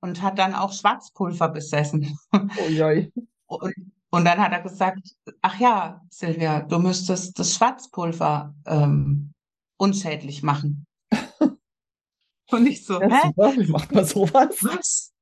und 0.02 0.22
hat 0.22 0.40
dann 0.40 0.56
auch 0.56 0.72
Schwarzpulver 0.72 1.50
besessen. 1.50 2.18
Oh. 3.50 3.60
Und, 3.60 3.74
und 4.10 4.26
dann 4.26 4.40
hat 4.40 4.52
er 4.52 4.62
gesagt, 4.62 5.02
ach 5.42 5.60
ja, 5.60 6.02
Silvia, 6.10 6.62
du 6.62 6.80
müsstest 6.80 7.38
das 7.40 7.54
Schwarzpulver 7.56 8.54
ähm, 8.66 9.34
unschädlich 9.78 10.44
machen. 10.44 10.86
Und 12.50 12.66
ich 12.66 12.86
so, 12.86 13.02
Ja, 13.02 13.24
hä? 13.26 13.32
wie 13.58 13.70
macht 13.70 13.92
man 13.92 14.06
sowas? 14.06 14.56
Was? 14.62 15.14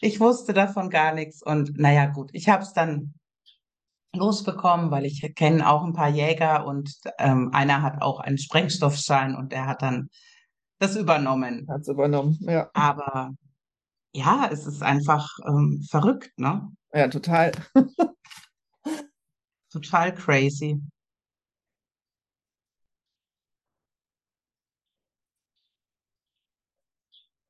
Ich 0.00 0.18
wusste 0.20 0.52
davon 0.52 0.90
gar 0.90 1.14
nichts 1.14 1.42
und 1.42 1.78
naja, 1.78 2.06
gut, 2.06 2.30
ich 2.32 2.48
habe 2.48 2.62
es 2.62 2.72
dann 2.72 3.14
losbekommen, 4.14 4.90
weil 4.90 5.06
ich 5.06 5.32
kenne 5.34 5.68
auch 5.68 5.84
ein 5.84 5.92
paar 5.92 6.08
Jäger 6.08 6.66
und 6.66 6.92
ähm, 7.18 7.50
einer 7.54 7.82
hat 7.82 8.02
auch 8.02 8.20
einen 8.20 8.38
Sprengstoffschein 8.38 9.34
und 9.34 9.52
der 9.52 9.66
hat 9.66 9.82
dann 9.82 10.10
das 10.78 10.96
übernommen. 10.96 11.66
Hat's 11.70 11.88
übernommen, 11.88 12.36
ja. 12.40 12.68
Aber 12.74 13.34
ja, 14.12 14.48
es 14.50 14.66
ist 14.66 14.82
einfach 14.82 15.28
ähm, 15.46 15.82
verrückt, 15.88 16.38
ne? 16.38 16.68
Ja, 16.96 17.08
total. 17.08 17.52
Total 19.70 20.10
crazy. 20.12 20.80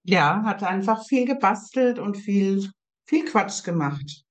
Ja, 0.04 0.42
hat 0.44 0.62
einfach 0.64 1.04
viel 1.06 1.26
gebastelt 1.26 1.98
und 2.00 2.16
viel, 2.16 2.70
viel 3.06 3.24
Quatsch 3.24 3.62
gemacht. 3.62 4.24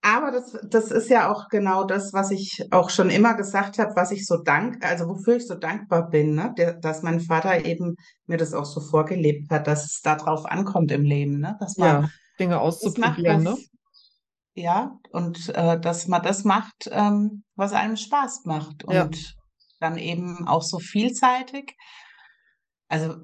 Aber 0.00 0.30
das, 0.30 0.56
das 0.68 0.90
ist 0.90 1.08
ja 1.08 1.30
auch 1.32 1.48
genau 1.48 1.84
das, 1.84 2.12
was 2.12 2.30
ich 2.30 2.66
auch 2.70 2.90
schon 2.90 3.08
immer 3.08 3.34
gesagt 3.34 3.78
habe, 3.78 3.96
was 3.96 4.10
ich 4.10 4.26
so 4.26 4.36
dank, 4.36 4.84
also 4.84 5.08
wofür 5.08 5.36
ich 5.36 5.46
so 5.46 5.54
dankbar 5.54 6.10
bin, 6.10 6.34
ne? 6.34 6.52
Der, 6.58 6.74
dass 6.74 7.02
mein 7.02 7.20
Vater 7.20 7.64
eben 7.64 7.96
mir 8.26 8.36
das 8.36 8.52
auch 8.52 8.66
so 8.66 8.80
vorgelebt 8.80 9.50
hat, 9.50 9.66
dass 9.66 9.84
es 9.86 10.02
darauf 10.02 10.44
ankommt 10.44 10.92
im 10.92 11.04
Leben, 11.04 11.40
ne? 11.40 11.56
Dass 11.58 11.78
man 11.78 12.02
Ja, 12.02 12.08
Dinge 12.38 12.54
das 12.54 12.62
auszuprobieren, 12.62 13.42
ne? 13.42 13.52
was, 13.52 13.70
ja, 14.54 14.98
und 15.10 15.48
äh, 15.50 15.78
dass 15.80 16.06
man 16.06 16.22
das 16.22 16.44
macht, 16.44 16.88
ähm, 16.90 17.44
was 17.56 17.72
einem 17.72 17.96
Spaß 17.96 18.44
macht 18.44 18.84
Ja, 18.88 19.04
und 19.04 19.36
dann 19.80 19.98
eben 19.98 20.46
auch 20.46 20.62
so 20.62 20.78
vielseitig. 20.78 21.76
Also 22.88 23.16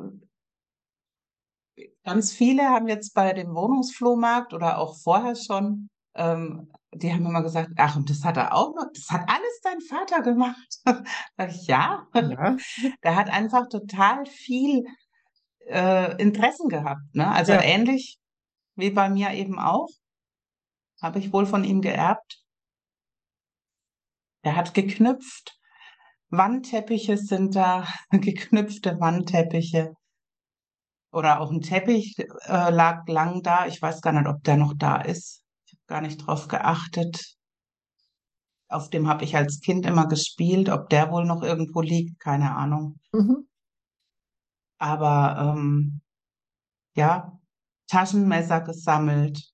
ganz 2.05 2.33
viele 2.33 2.65
haben 2.65 2.89
jetzt 2.89 3.15
bei 3.15 3.33
dem 3.33 3.55
Wohnungsflohmarkt 3.55 4.53
oder 4.53 4.79
auch 4.79 4.97
vorher 5.03 5.37
schon, 5.37 5.89
ähm, 6.15 6.71
die 6.93 7.13
haben 7.13 7.25
immer 7.25 7.43
gesagt, 7.43 7.71
ach, 7.77 7.97
und 7.97 8.11
das 8.11 8.25
hat 8.25 8.37
er 8.37 8.55
auch 8.55 8.75
noch, 8.75 8.87
das 8.93 9.07
hat 9.11 9.29
alles 9.29 9.61
dein 9.63 9.81
Vater 9.81 10.23
gemacht. 10.23 10.57
Ja, 11.67 12.07
ja, 12.15 12.57
der 13.05 13.17
hat 13.17 13.31
einfach 13.31 13.69
total 13.69 14.27
viel 14.27 14.85
äh, 15.69 16.21
Interessen 16.21 16.69
gehabt, 16.69 17.15
ne? 17.15 17.29
Also 17.29 17.53
ja, 17.53 17.63
ähnlich 17.63 18.20
wie 18.77 18.91
bei 18.91 19.09
mir 19.09 19.33
eben 19.33 19.59
auch, 19.59 19.89
habe 21.03 21.19
ich 21.19 21.33
wohl 21.33 21.47
von 21.47 21.65
ihm 21.65 21.81
geerbt. 21.81 22.43
Der 24.45 24.57
hat 24.57 24.75
geknüpft. 24.75 25.59
Wandteppiche 26.31 27.17
sind 27.17 27.57
da, 27.57 27.87
geknüpfte 28.11 28.99
Wandteppiche. 29.01 29.95
Oder 31.13 31.41
auch 31.41 31.51
ein 31.51 31.61
Teppich 31.61 32.17
äh, 32.19 32.71
lag 32.71 33.07
lang 33.09 33.43
da. 33.43 33.67
Ich 33.67 33.83
weiß 33.83 34.01
gar 34.01 34.13
nicht, 34.13 34.29
ob 34.29 34.43
der 34.45 34.57
noch 34.57 34.75
da 34.77 35.01
ist. 35.01 35.43
Ich 35.67 35.73
habe 35.73 35.83
gar 35.87 36.01
nicht 36.01 36.19
drauf 36.19 36.47
geachtet. 36.47 37.37
Auf 38.69 38.91
dem 38.91 39.09
habe 39.09 39.25
ich 39.25 39.35
als 39.37 39.61
Kind 39.61 39.87
immer 39.87 40.07
gespielt. 40.07 40.69
Ob 40.69 40.89
der 40.89 41.11
wohl 41.11 41.25
noch 41.25 41.43
irgendwo 41.43 41.81
liegt, 41.81 42.21
keine 42.21 42.55
Ahnung. 42.55 43.01
mhm. 43.13 43.49
Aber 44.79 45.55
ähm, 45.57 46.01
ja, 46.95 47.39
Taschenmesser 47.91 48.61
gesammelt, 48.61 49.53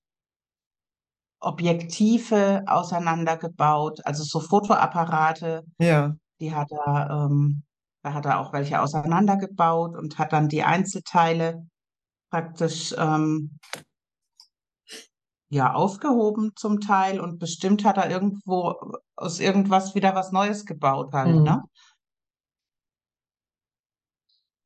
Objektive 1.39 2.63
auseinandergebaut, 2.67 4.05
also 4.05 4.23
so 4.23 4.39
Fotoapparate, 4.39 5.63
Ja, 5.79 6.15
die 6.39 6.53
hat 6.53 6.71
er, 6.71 7.09
ähm, 7.09 7.63
da 8.03 8.13
hat 8.13 8.25
er 8.25 8.39
auch 8.39 8.53
welche 8.53 8.81
auseinandergebaut 8.81 9.95
und 9.95 10.17
hat 10.19 10.33
dann 10.33 10.49
die 10.49 10.63
Einzelteile 10.63 11.67
praktisch 12.31 12.93
ähm, 12.97 13.59
ja 15.49 15.73
aufgehoben 15.73 16.51
zum 16.55 16.79
Teil 16.79 17.19
und 17.19 17.39
bestimmt 17.39 17.85
hat 17.85 17.97
er 17.97 18.09
irgendwo 18.09 18.75
aus 19.15 19.39
irgendwas 19.39 19.95
wieder 19.95 20.13
was 20.13 20.31
Neues 20.31 20.65
gebaut 20.65 21.13
halt, 21.13 21.35
mhm. 21.35 21.43
ne? 21.43 21.63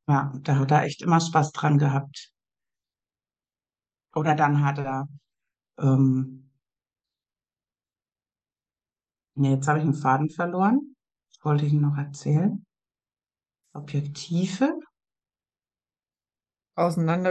Ja, 0.08 0.32
da 0.42 0.58
hat 0.58 0.70
er 0.70 0.82
echt 0.82 1.00
immer 1.02 1.20
Spaß 1.20 1.52
dran 1.52 1.78
gehabt. 1.78 2.31
Oder 4.14 4.34
dann 4.34 4.64
hat 4.64 4.78
er, 4.78 5.06
ähm, 5.78 6.50
nee, 9.34 9.50
jetzt 9.50 9.68
habe 9.68 9.78
ich 9.78 9.84
einen 9.84 9.92
Faden 9.94 10.30
verloren. 10.30 10.96
Wollte 11.42 11.66
ich 11.66 11.72
noch 11.74 11.96
erzählen? 11.98 12.64
Objektive. 13.74 14.80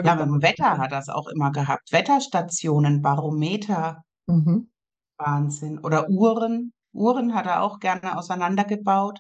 Ja, 0.03 0.15
mit 0.15 0.25
Auseinandergebaut. 0.25 0.25
dem 0.25 0.41
Wetter 0.41 0.77
hat 0.77 0.91
er 0.91 0.99
es 0.99 1.09
auch 1.09 1.27
immer 1.27 1.51
gehabt. 1.51 1.91
Wetterstationen, 1.91 3.01
Barometer, 3.01 4.03
Mhm. 4.27 4.71
Wahnsinn. 5.17 5.79
Oder 5.79 6.09
Uhren. 6.09 6.73
Uhren 6.93 7.33
hat 7.33 7.45
er 7.45 7.61
auch 7.63 7.79
gerne 7.79 8.17
auseinandergebaut. 8.17 9.19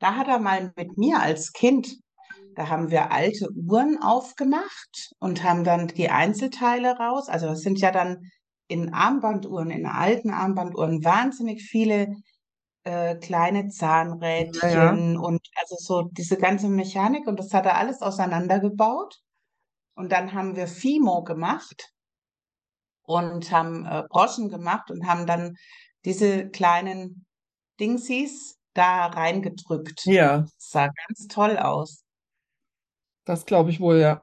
Da 0.00 0.16
hat 0.16 0.26
er 0.28 0.38
mal 0.40 0.72
mit 0.76 0.96
mir 0.98 1.20
als 1.20 1.52
Kind, 1.52 1.96
da 2.56 2.68
haben 2.68 2.90
wir 2.90 3.12
alte 3.12 3.48
Uhren 3.54 3.98
aufgemacht 4.02 5.12
und 5.18 5.42
haben 5.44 5.64
dann 5.64 5.88
die 5.88 6.10
Einzelteile 6.10 6.96
raus. 6.98 7.28
Also 7.28 7.46
das 7.48 7.60
sind 7.60 7.80
ja 7.80 7.90
dann 7.92 8.30
in 8.68 8.92
Armbanduhren, 8.94 9.70
in 9.70 9.86
alten 9.86 10.30
Armbanduhren 10.30 11.04
wahnsinnig 11.04 11.62
viele 11.62 12.14
äh, 12.84 13.16
kleine 13.16 13.68
Ja, 14.62 14.68
ja. 14.68 14.98
Zahnrädchen 14.98 15.16
und 15.18 15.40
also 15.56 15.76
so 15.78 16.02
diese 16.12 16.36
ganze 16.38 16.68
Mechanik 16.68 17.26
und 17.28 17.38
das 17.38 17.52
hat 17.54 17.66
er 17.66 17.76
alles 17.76 18.02
auseinandergebaut. 18.02 19.20
Und 19.94 20.12
dann 20.12 20.34
haben 20.34 20.56
wir 20.56 20.66
Fimo 20.68 21.24
gemacht 21.24 21.92
und 23.02 23.50
haben 23.52 23.84
äh, 23.86 24.04
Broschen 24.08 24.48
gemacht 24.48 24.90
und 24.90 25.06
haben 25.06 25.26
dann 25.26 25.56
diese 26.04 26.48
kleinen 26.50 27.26
Dingsies 27.80 28.58
da 28.74 29.06
reingedrückt. 29.06 30.02
Ja, 30.04 30.46
Das 30.56 30.70
sah 30.70 30.88
ganz 30.88 31.26
toll 31.28 31.58
aus. 31.58 32.01
Das 33.24 33.46
glaube 33.46 33.70
ich 33.70 33.80
wohl, 33.80 33.98
ja. 33.98 34.22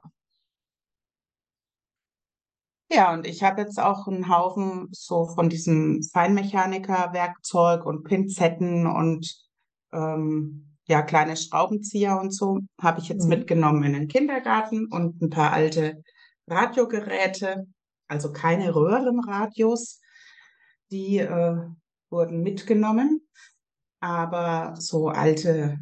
Ja, 2.92 3.12
und 3.14 3.24
ich 3.26 3.42
habe 3.44 3.60
jetzt 3.60 3.78
auch 3.78 4.08
einen 4.08 4.28
Haufen 4.28 4.88
so 4.90 5.26
von 5.26 5.48
diesem 5.48 6.02
Feinmechaniker-Werkzeug 6.12 7.86
und 7.86 8.02
Pinzetten 8.02 8.86
und 8.88 9.32
ähm, 9.92 10.76
ja, 10.88 11.02
kleine 11.02 11.36
Schraubenzieher 11.36 12.18
und 12.20 12.32
so 12.34 12.58
habe 12.82 13.00
ich 13.00 13.08
jetzt 13.08 13.24
Mhm. 13.24 13.28
mitgenommen 13.28 13.84
in 13.84 13.92
den 13.92 14.08
Kindergarten 14.08 14.86
und 14.90 15.22
ein 15.22 15.30
paar 15.30 15.52
alte 15.52 16.02
Radiogeräte, 16.48 17.66
also 18.08 18.32
keine 18.32 18.74
Röhrenradios, 18.74 20.00
die 20.90 21.18
äh, 21.18 21.56
wurden 22.10 22.42
mitgenommen, 22.42 23.20
aber 24.00 24.74
so 24.80 25.08
alte, 25.10 25.78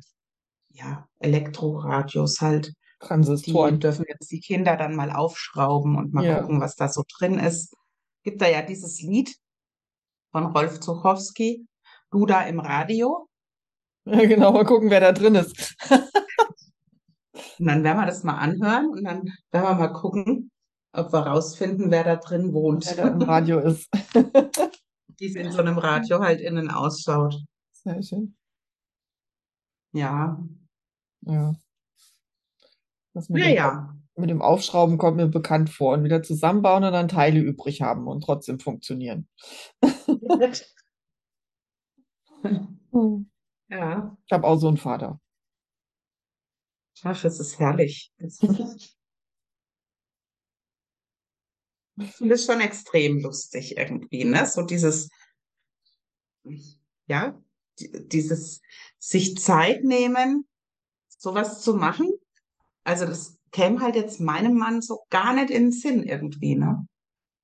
ja, 0.69 1.09
Elektroradios 1.21 2.43
halt. 2.43 2.75
Die 3.01 3.07
Transistoren. 3.07 3.81
dürfen 3.81 4.05
jetzt 4.09 4.31
die 4.31 4.41
Kinder 4.41 4.77
dann 4.77 4.95
mal 4.97 5.13
aufschrauben 5.13 5.97
und 5.97 6.13
mal 6.13 6.25
Ja, 6.25 6.41
gucken, 6.41 6.61
was 6.61 6.75
da 6.77 6.89
so 6.89 7.03
drin 7.19 7.39
ist. 7.39 7.75
Gibt 8.25 8.41
da 8.43 8.49
ja 8.49 8.63
dieses 8.63 9.01
Lied 9.03 9.37
von 10.33 10.47
Rolf 10.47 10.81
Zuchowski, 10.81 11.67
Du 12.11 12.25
da 12.27 12.43
im 12.43 12.59
Radio. 12.61 13.29
ja, 14.07 14.25
genau, 14.27 14.53
mal 14.53 14.65
gucken, 14.65 14.91
wer 14.91 15.01
da 15.01 15.13
drin 15.13 15.35
ist. 15.37 15.77
Und 17.59 17.67
dann 17.67 17.85
werden 17.85 17.99
wir 17.99 18.07
das 18.07 18.25
mal 18.25 18.37
anhören 18.39 18.89
und 18.91 19.05
dann 19.05 19.23
werden 19.53 19.69
wir 19.69 19.75
mal 19.75 19.89
gucken, 19.93 20.51
ob 20.93 21.13
wir 21.13 21.21
rausfinden, 21.21 21.91
wer 21.91 22.05
da 22.05 22.17
drin 22.17 22.47
Wer 22.47 22.53
wohnt. 22.55 22.99
da 22.99 23.09
im 23.09 23.23
Radio 23.23 23.59
ist. 23.61 23.89
Wie 25.19 25.27
es 25.27 25.35
in 25.35 25.51
so 25.53 25.59
einem 25.59 25.79
Radio 25.79 26.21
halt 26.21 26.41
innen 26.41 26.71
ausschaut. 26.71 27.37
Sehr 27.73 28.03
schön. 28.03 28.37
Ja, 29.93 30.39
Ja, 31.23 31.55
das 33.19 33.29
mit 33.29 33.43
dem, 33.43 33.49
naja. 33.55 33.97
mit 34.17 34.31
dem 34.31 34.43
Aufschrauben 34.43 34.99
kommt 34.99 35.17
mir 35.17 35.29
bekannt 35.29 35.71
vor 35.71 35.95
und 35.95 36.05
wieder 36.05 36.23
zusammenbauen 36.23 36.85
und 36.85 36.93
dann 36.93 37.09
Teile 37.09 37.41
übrig 37.41 37.83
haben 37.83 38.07
und 38.07 38.23
trotzdem 38.23 38.61
funktionieren. 38.61 39.29
Ja, 43.71 44.17
Ich 44.25 44.33
habe 44.33 44.47
auch 44.47 44.57
so 44.57 44.69
einen 44.69 44.77
Vater. 44.79 45.21
ach, 47.05 47.25
es 47.25 47.39
ist 47.39 47.59
herrlich. 47.59 48.13
Ich 52.01 52.13
finde 52.15 52.35
es 52.35 52.45
schon 52.47 52.61
extrem 52.61 53.21
lustig 53.21 53.77
irgendwie, 53.77 54.25
ne? 54.25 54.47
So 54.47 54.63
dieses, 54.63 55.11
ja, 57.07 57.41
die- 57.81 58.09
dieses 58.09 58.61
sich 58.99 59.37
Zeit 59.37 59.85
nehmen, 59.85 60.47
sowas 61.09 61.61
zu 61.63 61.75
machen. 61.75 62.09
Also 62.89 63.05
das 63.05 63.37
käme 63.53 63.81
halt 63.81 63.97
jetzt 63.97 64.19
meinem 64.19 64.57
Mann 64.57 64.81
so 64.81 65.01
gar 65.11 65.35
nicht 65.35 65.51
in 65.51 65.65
den 65.65 65.73
Sinn 65.73 66.03
irgendwie, 66.03 66.55
ne? 66.55 66.87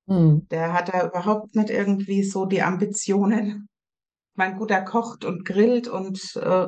Hm. 0.09 0.49
Der 0.51 0.72
hat 0.72 0.88
da 0.88 1.07
überhaupt 1.07 1.55
nicht 1.55 1.68
irgendwie 1.68 2.22
so 2.22 2.47
die 2.47 2.62
Ambitionen. 2.62 3.68
Mein 4.36 4.57
Guter 4.57 4.80
kocht 4.80 5.26
und 5.26 5.45
grillt 5.45 5.86
und 5.86 6.18
äh, 6.36 6.66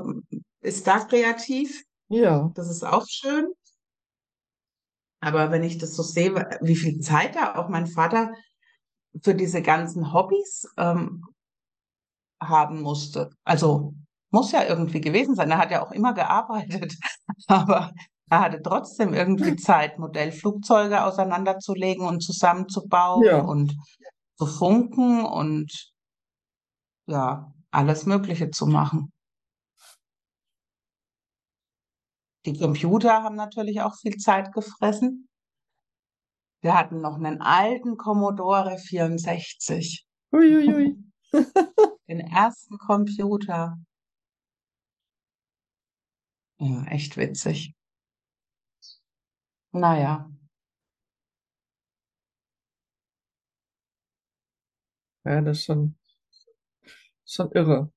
ist 0.60 0.86
da 0.86 0.98
kreativ. 0.98 1.84
Ja. 2.08 2.52
Das 2.54 2.68
ist 2.68 2.84
auch 2.84 3.06
schön. 3.08 3.50
Aber 5.20 5.50
wenn 5.50 5.64
ich 5.64 5.78
das 5.78 5.96
so 5.96 6.02
sehe, 6.02 6.34
wie 6.60 6.76
viel 6.76 7.00
Zeit 7.00 7.34
da 7.34 7.54
auch 7.54 7.70
mein 7.70 7.86
Vater 7.86 8.34
für 9.22 9.34
diese 9.34 9.62
ganzen 9.62 10.12
Hobbys 10.12 10.68
ähm, 10.76 11.24
haben 12.42 12.82
musste. 12.82 13.30
Also 13.42 13.94
muss 14.30 14.52
ja 14.52 14.64
irgendwie 14.64 15.00
gewesen 15.00 15.34
sein. 15.34 15.50
Er 15.50 15.58
hat 15.58 15.70
ja 15.70 15.82
auch 15.82 15.92
immer 15.92 16.12
gearbeitet, 16.12 16.94
aber 17.46 17.90
er 18.28 18.40
hatte 18.40 18.60
trotzdem 18.62 19.14
irgendwie 19.14 19.56
Zeit, 19.56 19.98
Modellflugzeuge 19.98 21.04
auseinanderzulegen 21.04 22.06
und 22.06 22.20
zusammenzubauen 22.22 23.24
Ja. 23.24 23.40
und 23.40 23.74
zu 24.36 24.46
funken 24.46 25.24
und 25.24 25.92
ja, 27.06 27.52
alles 27.70 28.06
Mögliche 28.06 28.50
zu 28.50 28.66
machen. 28.66 29.12
Die 32.44 32.56
Computer 32.58 33.22
haben 33.22 33.34
natürlich 33.34 33.80
auch 33.80 33.96
viel 33.96 34.16
Zeit 34.16 34.52
gefressen. 34.52 35.28
Wir 36.62 36.76
hatten 36.76 37.00
noch 37.00 37.16
einen 37.16 37.40
alten 37.40 37.96
Commodore 37.96 38.78
64, 38.78 40.06
Uiuiui. 40.32 40.96
den 42.08 42.20
ersten 42.20 42.78
Computer. 42.78 43.76
Ja, 46.58 46.84
echt 46.84 47.16
witzig. 47.16 47.74
Naja, 49.80 50.30
Ja, 55.24 55.40
das 55.40 55.58
ist 55.58 55.64
schon, 55.64 55.96
schon 57.26 57.50
irre. 57.50 57.90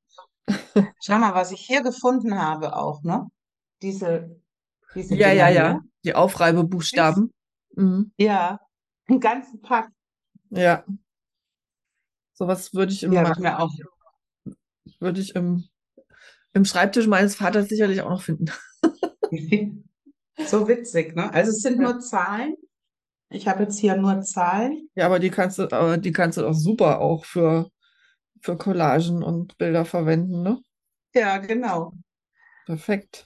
schau 1.04 1.20
mal, 1.20 1.36
was 1.36 1.52
ich 1.52 1.62
hier 1.62 1.84
gefunden 1.84 2.38
habe 2.42 2.76
auch, 2.76 3.04
ne? 3.04 3.28
Diese, 3.84 4.42
diese 4.96 5.16
Ja, 5.16 5.28
ja, 5.32 5.48
Dinger 5.48 5.50
ja. 5.52 5.72
hier. 5.74 5.82
Die 6.06 6.16
Aufreibebuchstaben. 6.16 7.32
Mhm. 7.76 8.12
Ja, 8.18 8.60
einen 9.08 9.20
ganzen 9.20 9.62
Pack. 9.62 9.90
Ja. 10.50 10.84
Sowas 12.34 12.74
würde 12.74 12.94
ich 12.94 13.04
im, 13.04 13.14
ich 13.14 13.38
mir 13.38 13.60
auch. 13.60 13.72
würde 15.00 15.22
ich 15.22 15.36
im, 15.36 15.66
im 16.54 16.66
Schreibtisch 16.66 17.06
meines 17.06 17.36
Vaters 17.36 17.68
sicherlich 17.70 18.02
auch 18.02 18.10
noch 18.10 18.24
finden. 18.24 18.52
So 20.46 20.68
witzig, 20.68 21.16
ne? 21.16 21.34
Also 21.34 21.52
es 21.52 21.62
sind 21.62 21.82
Ja. 21.82 21.92
nur 21.92 22.00
Zahlen. 22.00 22.56
Ich 23.30 23.48
habe 23.48 23.64
jetzt 23.64 23.78
hier 23.80 23.96
nur 23.96 24.22
Zahlen. 24.22 24.90
Ja, 24.96 25.06
aber 25.06 25.20
die 25.20 25.30
kannst 25.30 25.60
du, 25.60 25.64
aber 25.72 25.98
die 25.98 26.12
kannst 26.12 26.38
du 26.38 26.46
auch 26.48 26.54
super 26.54 27.00
auch 27.00 27.26
für, 27.26 27.70
für 28.42 28.58
Collagen 28.58 29.22
und 29.24 29.58
Bilder 29.58 29.86
verwenden, 29.86 30.42
ne? 30.42 30.60
Ja, 31.14 31.38
genau. 31.38 31.94
Perfekt. 32.66 33.26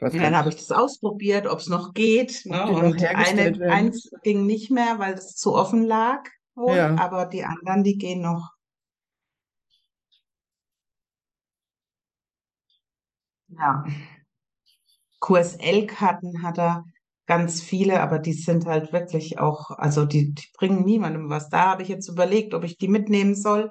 Und 0.00 0.16
dann 0.16 0.34
habe 0.34 0.48
ich 0.48 0.56
das 0.56 0.70
ausprobiert, 0.70 1.46
ob 1.46 1.58
es 1.58 1.68
noch 1.68 1.92
geht. 1.92 2.46
Ne? 2.46 2.66
Und 2.66 3.04
eine, 3.04 3.58
werden. 3.58 3.62
eins 3.70 4.10
ging 4.22 4.46
nicht 4.46 4.70
mehr, 4.70 4.98
weil 4.98 5.12
es 5.14 5.36
zu 5.36 5.54
offen 5.54 5.82
lag 5.84 6.24
wohl, 6.54 6.76
Ja. 6.76 6.94
aber 6.96 7.26
die 7.26 7.44
anderen, 7.44 7.84
die 7.84 7.98
gehen 7.98 8.22
noch. 8.22 8.50
Ja. 13.48 13.84
QSL-Karten 15.20 16.42
hat 16.42 16.58
er 16.58 16.84
ganz 17.26 17.62
viele, 17.62 18.00
aber 18.00 18.18
die 18.18 18.32
sind 18.32 18.66
halt 18.66 18.92
wirklich 18.92 19.38
auch, 19.38 19.70
also 19.70 20.04
die, 20.04 20.34
die 20.34 20.46
bringen 20.56 20.84
niemandem 20.84 21.30
was. 21.30 21.48
Da 21.48 21.66
habe 21.70 21.82
ich 21.82 21.88
jetzt 21.88 22.08
überlegt, 22.08 22.54
ob 22.54 22.64
ich 22.64 22.76
die 22.76 22.88
mitnehmen 22.88 23.36
soll. 23.36 23.70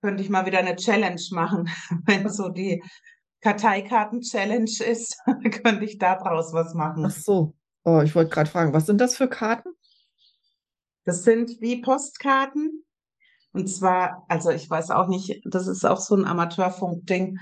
Könnte 0.00 0.22
ich 0.22 0.30
mal 0.30 0.46
wieder 0.46 0.58
eine 0.58 0.76
Challenge 0.76 1.20
machen, 1.32 1.68
wenn 2.06 2.28
so 2.30 2.48
die 2.48 2.82
Karteikarten-Challenge 3.42 4.70
ist, 4.86 5.18
könnte 5.62 5.84
ich 5.84 5.98
da 5.98 6.16
draus 6.16 6.52
was 6.52 6.68
Ach 6.70 6.74
machen. 6.74 7.10
so. 7.10 7.54
Oh, 7.84 8.00
ich 8.02 8.14
wollte 8.14 8.30
gerade 8.30 8.48
fragen, 8.48 8.72
was 8.72 8.86
sind 8.86 8.98
das 8.98 9.14
für 9.14 9.28
Karten? 9.28 9.68
Das 11.04 11.22
sind 11.22 11.60
wie 11.60 11.82
Postkarten. 11.82 12.82
Und 13.52 13.68
zwar, 13.68 14.24
also 14.28 14.50
ich 14.50 14.68
weiß 14.68 14.90
auch 14.90 15.08
nicht, 15.08 15.42
das 15.44 15.66
ist 15.66 15.84
auch 15.84 16.00
so 16.00 16.16
ein 16.16 16.24
Amateurfunk-Ding. 16.24 17.38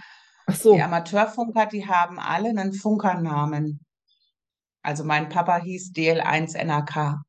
Ach 0.53 0.57
so. 0.57 0.74
Die 0.74 0.82
Amateurfunker, 0.82 1.66
die 1.66 1.86
haben 1.86 2.18
alle 2.18 2.50
einen 2.50 2.72
Funkernamen. 2.72 3.80
Also 4.82 5.05
mein 5.05 5.28
Papa 5.28 5.59
hieß 5.59 5.92
DL1 5.94 6.57
NRK. 6.57 7.22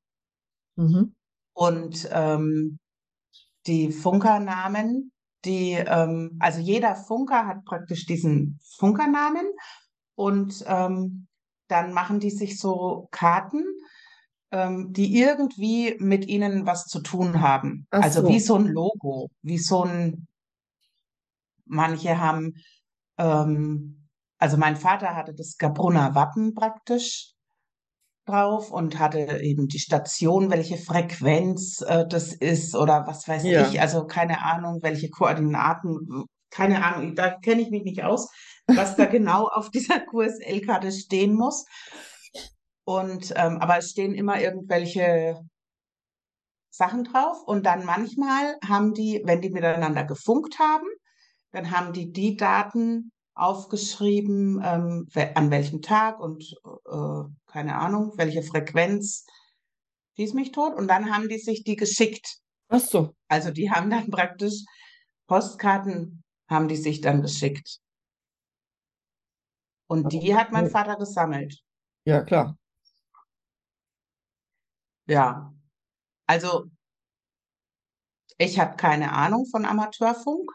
Mhm. 0.75 1.15
Und 1.53 2.09
ähm, 2.11 2.79
die 3.67 3.91
Funkernamen, 3.91 5.11
die, 5.45 5.73
ähm, 5.73 6.37
also 6.39 6.59
jeder 6.59 6.95
Funker 6.95 7.45
hat 7.45 7.63
praktisch 7.65 8.05
diesen 8.05 8.59
Funkernamen 8.77 9.45
und 10.15 10.63
ähm, 10.67 11.27
dann 11.67 11.93
machen 11.93 12.19
die 12.19 12.31
sich 12.31 12.59
so 12.59 13.07
Karten, 13.11 13.63
ähm, 14.51 14.93
die 14.93 15.19
irgendwie 15.19 15.95
mit 15.99 16.27
ihnen 16.27 16.65
was 16.65 16.87
zu 16.87 17.01
tun 17.01 17.41
haben. 17.41 17.87
Ach 17.91 18.01
Also 18.01 18.27
wie 18.27 18.39
so. 18.39 18.55
so 18.55 18.59
ein 18.59 18.67
Logo, 18.67 19.29
wie 19.41 19.57
so 19.57 19.83
ein, 19.83 20.27
manche 21.65 22.19
haben, 22.19 22.55
ähm, 23.17 24.07
also 24.37 24.57
mein 24.57 24.75
Vater 24.75 25.15
hatte 25.15 25.33
das 25.33 25.57
Gabrunner 25.57 26.15
Wappen 26.15 26.53
praktisch 26.53 27.33
drauf 28.25 28.71
und 28.71 28.99
hatte 28.99 29.39
eben 29.41 29.67
die 29.67 29.79
Station, 29.79 30.49
welche 30.49 30.77
Frequenz 30.77 31.81
äh, 31.81 32.05
das 32.07 32.33
ist 32.33 32.75
oder 32.75 33.05
was 33.07 33.27
weiß 33.27 33.43
Ja. 33.43 33.67
ich, 33.67 33.81
also 33.81 34.05
keine 34.05 34.41
Ahnung, 34.43 34.79
welche 34.81 35.09
Koordinaten, 35.09 36.25
keine 36.49 36.83
Ahnung, 36.85 37.15
da 37.15 37.31
kenne 37.39 37.61
ich 37.61 37.69
mich 37.69 37.83
nicht 37.83 38.03
aus, 38.03 38.29
was 38.67 38.95
da 38.95 39.05
genau 39.05 39.47
auf 39.47 39.69
dieser 39.71 39.99
QSL-Karte 40.05 40.91
stehen 40.91 41.35
muss. 41.35 41.65
Und 42.85 43.33
ähm, 43.35 43.57
aber 43.59 43.77
es 43.77 43.91
stehen 43.91 44.13
immer 44.13 44.41
irgendwelche 44.41 45.39
Sachen 46.69 47.03
drauf 47.03 47.37
und 47.45 47.65
dann 47.65 47.85
manchmal 47.85 48.57
haben 48.67 48.93
die, 48.93 49.21
wenn 49.25 49.41
die 49.41 49.51
miteinander 49.51 50.03
gefunkt 50.05 50.59
haben, 50.59 50.87
dann 51.53 51.71
haben 51.71 51.93
die 51.93 52.11
die 52.11 52.35
Daten 52.35 53.11
aufgeschrieben, 53.35 54.61
ähm, 54.63 55.07
an 55.35 55.51
welchem 55.51 55.81
Tag 55.81 56.19
und 56.19 56.43
äh, 56.85 57.23
keine 57.47 57.75
Ahnung, 57.75 58.13
welche 58.17 58.43
Frequenz, 58.43 59.25
schieß 60.17 60.33
mich 60.33 60.51
tot. 60.51 60.75
Und 60.75 60.87
dann 60.87 61.13
haben 61.13 61.29
die 61.29 61.39
sich 61.39 61.63
die 61.63 61.75
geschickt. 61.75 62.39
Ach 62.69 62.79
so. 62.79 63.15
Also 63.27 63.51
die 63.51 63.71
haben 63.71 63.89
dann 63.89 64.09
praktisch 64.09 64.63
Postkarten, 65.27 66.23
haben 66.49 66.67
die 66.67 66.75
sich 66.75 67.01
dann 67.01 67.21
geschickt. 67.21 67.79
Und 69.87 70.11
die 70.11 70.35
hat 70.35 70.51
mein 70.51 70.69
Vater 70.69 70.95
gesammelt. 70.95 71.59
Ja, 72.05 72.23
klar. 72.23 72.57
Ja, 75.05 75.53
also 76.25 76.65
ich 78.37 78.59
habe 78.59 78.75
keine 78.75 79.11
Ahnung 79.11 79.45
von 79.45 79.65
Amateurfunk. 79.65 80.51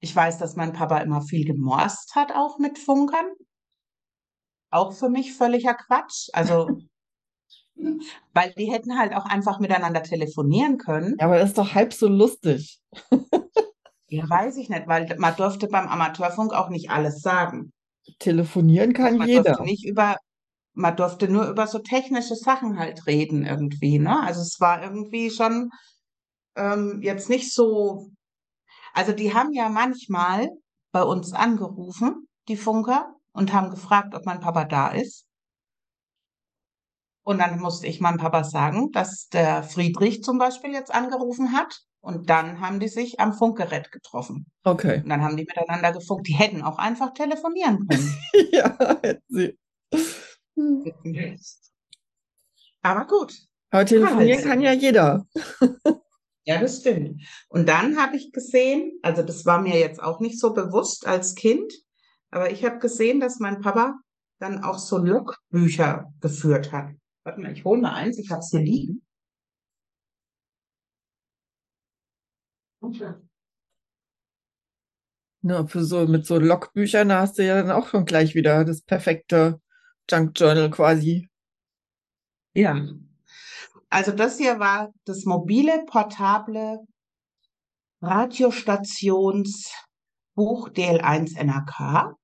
Ich 0.00 0.14
weiß, 0.14 0.38
dass 0.38 0.56
mein 0.56 0.72
Papa 0.72 0.98
immer 0.98 1.22
viel 1.22 1.44
gemorst 1.44 2.14
hat, 2.14 2.32
auch 2.32 2.58
mit 2.58 2.78
Funkern. 2.78 3.26
Auch 4.70 4.92
für 4.92 5.08
mich 5.08 5.34
völliger 5.34 5.74
Quatsch. 5.74 6.28
Also, 6.32 6.68
weil 8.34 8.52
die 8.56 8.70
hätten 8.70 8.98
halt 8.98 9.14
auch 9.14 9.24
einfach 9.24 9.58
miteinander 9.60 10.02
telefonieren 10.02 10.78
können. 10.78 11.16
Ja, 11.18 11.26
aber 11.26 11.38
das 11.38 11.50
ist 11.50 11.58
doch 11.58 11.74
halb 11.74 11.92
so 11.92 12.08
lustig. 12.08 12.80
Ja, 14.10 14.28
weiß 14.28 14.56
ich 14.56 14.70
nicht, 14.70 14.86
weil 14.86 15.14
man 15.18 15.36
durfte 15.36 15.68
beim 15.68 15.86
Amateurfunk 15.86 16.54
auch 16.54 16.70
nicht 16.70 16.90
alles 16.90 17.20
sagen. 17.20 17.72
Telefonieren 18.18 18.94
kann 18.94 19.18
Man 19.18 19.28
jeder. 19.28 19.42
durfte 19.42 19.64
nicht 19.64 19.86
über, 19.86 20.16
man 20.72 20.96
durfte 20.96 21.28
nur 21.28 21.46
über 21.46 21.66
so 21.66 21.78
technische 21.78 22.34
Sachen 22.34 22.78
halt 22.78 23.06
reden 23.06 23.44
irgendwie, 23.44 23.98
ne? 23.98 24.18
Also 24.22 24.40
es 24.40 24.56
war 24.60 24.82
irgendwie 24.82 25.30
schon 25.30 25.68
ähm, 26.56 27.00
jetzt 27.02 27.28
nicht 27.28 27.52
so, 27.52 28.08
also 28.94 29.12
die 29.12 29.34
haben 29.34 29.52
ja 29.52 29.68
manchmal 29.68 30.48
bei 30.92 31.02
uns 31.02 31.32
angerufen, 31.32 32.28
die 32.48 32.56
Funker, 32.56 33.14
und 33.32 33.52
haben 33.52 33.70
gefragt, 33.70 34.14
ob 34.14 34.26
mein 34.26 34.40
Papa 34.40 34.64
da 34.64 34.88
ist. 34.88 35.24
Und 37.22 37.38
dann 37.38 37.60
musste 37.60 37.86
ich 37.86 38.00
meinem 38.00 38.16
Papa 38.16 38.42
sagen, 38.42 38.90
dass 38.90 39.28
der 39.28 39.62
Friedrich 39.62 40.22
zum 40.22 40.38
Beispiel 40.38 40.72
jetzt 40.72 40.92
angerufen 40.92 41.52
hat. 41.52 41.82
Und 42.00 42.30
dann 42.30 42.60
haben 42.60 42.80
die 42.80 42.88
sich 42.88 43.20
am 43.20 43.32
Funkgerät 43.32 43.92
getroffen. 43.92 44.46
Okay. 44.64 45.02
Und 45.02 45.08
dann 45.10 45.22
haben 45.22 45.36
die 45.36 45.44
miteinander 45.44 45.92
gefunkt. 45.92 46.26
Die 46.26 46.32
hätten 46.32 46.62
auch 46.62 46.78
einfach 46.78 47.12
telefonieren 47.12 47.86
können. 47.86 48.14
Ja, 48.52 48.76
hätten 49.02 49.22
sie. 49.28 49.58
Aber 52.82 53.06
gut. 53.06 53.34
Aber 53.70 53.84
telefonieren 53.84 54.42
kann 54.42 54.60
ja 54.60 54.72
jeder. 54.72 55.26
Ja, 56.48 56.58
das 56.58 56.78
stimmt. 56.78 57.20
Und 57.48 57.68
dann 57.68 57.98
habe 57.98 58.16
ich 58.16 58.32
gesehen, 58.32 58.98
also 59.02 59.22
das 59.22 59.44
war 59.44 59.60
mir 59.60 59.78
jetzt 59.78 60.02
auch 60.02 60.18
nicht 60.18 60.40
so 60.40 60.54
bewusst 60.54 61.06
als 61.06 61.34
Kind, 61.34 61.70
aber 62.30 62.50
ich 62.50 62.64
habe 62.64 62.78
gesehen, 62.78 63.20
dass 63.20 63.38
mein 63.38 63.60
Papa 63.60 63.98
dann 64.38 64.64
auch 64.64 64.78
so 64.78 64.96
Logbücher 64.96 66.10
geführt 66.22 66.72
hat. 66.72 66.92
Warte 67.24 67.40
mal, 67.42 67.52
ich 67.52 67.64
hole 67.64 67.82
mal 67.82 67.92
eins, 67.92 68.16
ich 68.18 68.30
habe 68.30 68.40
es 68.40 68.48
hier 68.50 68.60
liegen. 68.60 69.02
Ne, 75.42 75.66
für 75.68 75.84
so, 75.84 76.06
mit 76.06 76.26
so 76.26 76.38
Logbüchern, 76.38 77.08
da 77.08 77.20
hast 77.20 77.38
du 77.38 77.44
ja 77.44 77.60
dann 77.60 77.70
auch 77.70 77.88
schon 77.88 78.04
gleich 78.04 78.34
wieder 78.34 78.64
das 78.64 78.82
perfekte 78.82 79.60
Junk 80.10 80.32
Journal 80.38 80.70
quasi. 80.70 81.28
Ja. 82.54 82.74
Also 83.90 84.12
das 84.12 84.36
hier 84.36 84.58
war 84.58 84.92
das 85.04 85.24
mobile, 85.24 85.84
portable 85.86 86.84
Radiostationsbuch 88.02 90.68
DL1 90.70 91.36
NRK. 91.36 92.14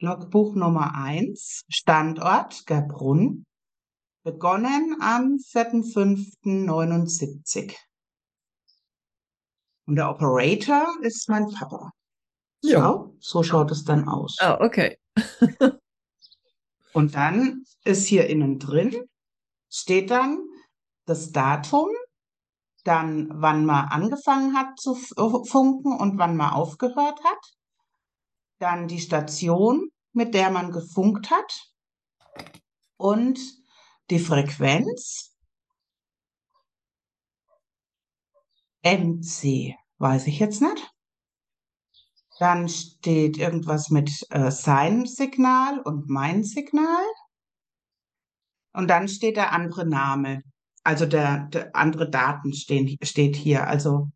Logbuch 0.00 0.54
Nummer 0.54 0.94
1, 0.96 1.64
Standort 1.68 2.64
Gerbrunn, 2.66 3.44
begonnen 4.24 4.96
am 5.00 5.36
4.5.79. 5.36 7.76
Und 9.86 9.96
der 9.96 10.08
Operator 10.10 10.86
ist 11.02 11.28
mein 11.28 11.50
Papa. 11.50 11.90
Ja. 12.62 12.80
Schau, 12.80 13.14
so 13.20 13.42
schaut 13.42 13.70
es 13.70 13.84
dann 13.84 14.08
aus. 14.08 14.38
Ah, 14.40 14.56
okay. 14.60 14.96
Und 16.94 17.16
dann 17.16 17.64
ist 17.84 18.06
hier 18.06 18.28
innen 18.28 18.60
drin, 18.60 18.94
steht 19.68 20.10
dann 20.10 20.38
das 21.06 21.32
Datum, 21.32 21.88
dann 22.84 23.28
wann 23.32 23.66
man 23.66 23.88
angefangen 23.88 24.56
hat 24.56 24.78
zu 24.78 24.92
äh, 24.92 25.48
funken 25.48 25.98
und 25.98 26.18
wann 26.18 26.36
man 26.36 26.52
aufgehört 26.52 27.18
hat, 27.24 27.52
dann 28.60 28.86
die 28.86 29.00
Station, 29.00 29.88
mit 30.12 30.34
der 30.34 30.50
man 30.50 30.70
gefunkt 30.70 31.30
hat 31.30 31.72
und 32.96 33.40
die 34.10 34.20
Frequenz. 34.20 35.36
MC, 38.84 39.74
weiß 39.98 40.28
ich 40.28 40.38
jetzt 40.38 40.60
nicht. 40.60 40.93
Dann 42.38 42.68
steht 42.68 43.38
irgendwas 43.38 43.90
mit 43.90 44.10
äh, 44.30 44.50
sein 44.50 45.06
Signal 45.06 45.80
und 45.80 46.08
mein 46.08 46.42
Signal. 46.42 47.04
Und 48.72 48.88
dann 48.88 49.06
steht 49.08 49.36
der 49.36 49.52
andere 49.52 49.86
Name. 49.86 50.42
Also 50.82 51.06
der, 51.06 51.46
der 51.46 51.74
andere 51.76 52.10
Daten 52.10 52.52
stehen, 52.52 52.98
steht 53.02 53.36
hier. 53.36 53.66
Also 53.66 54.10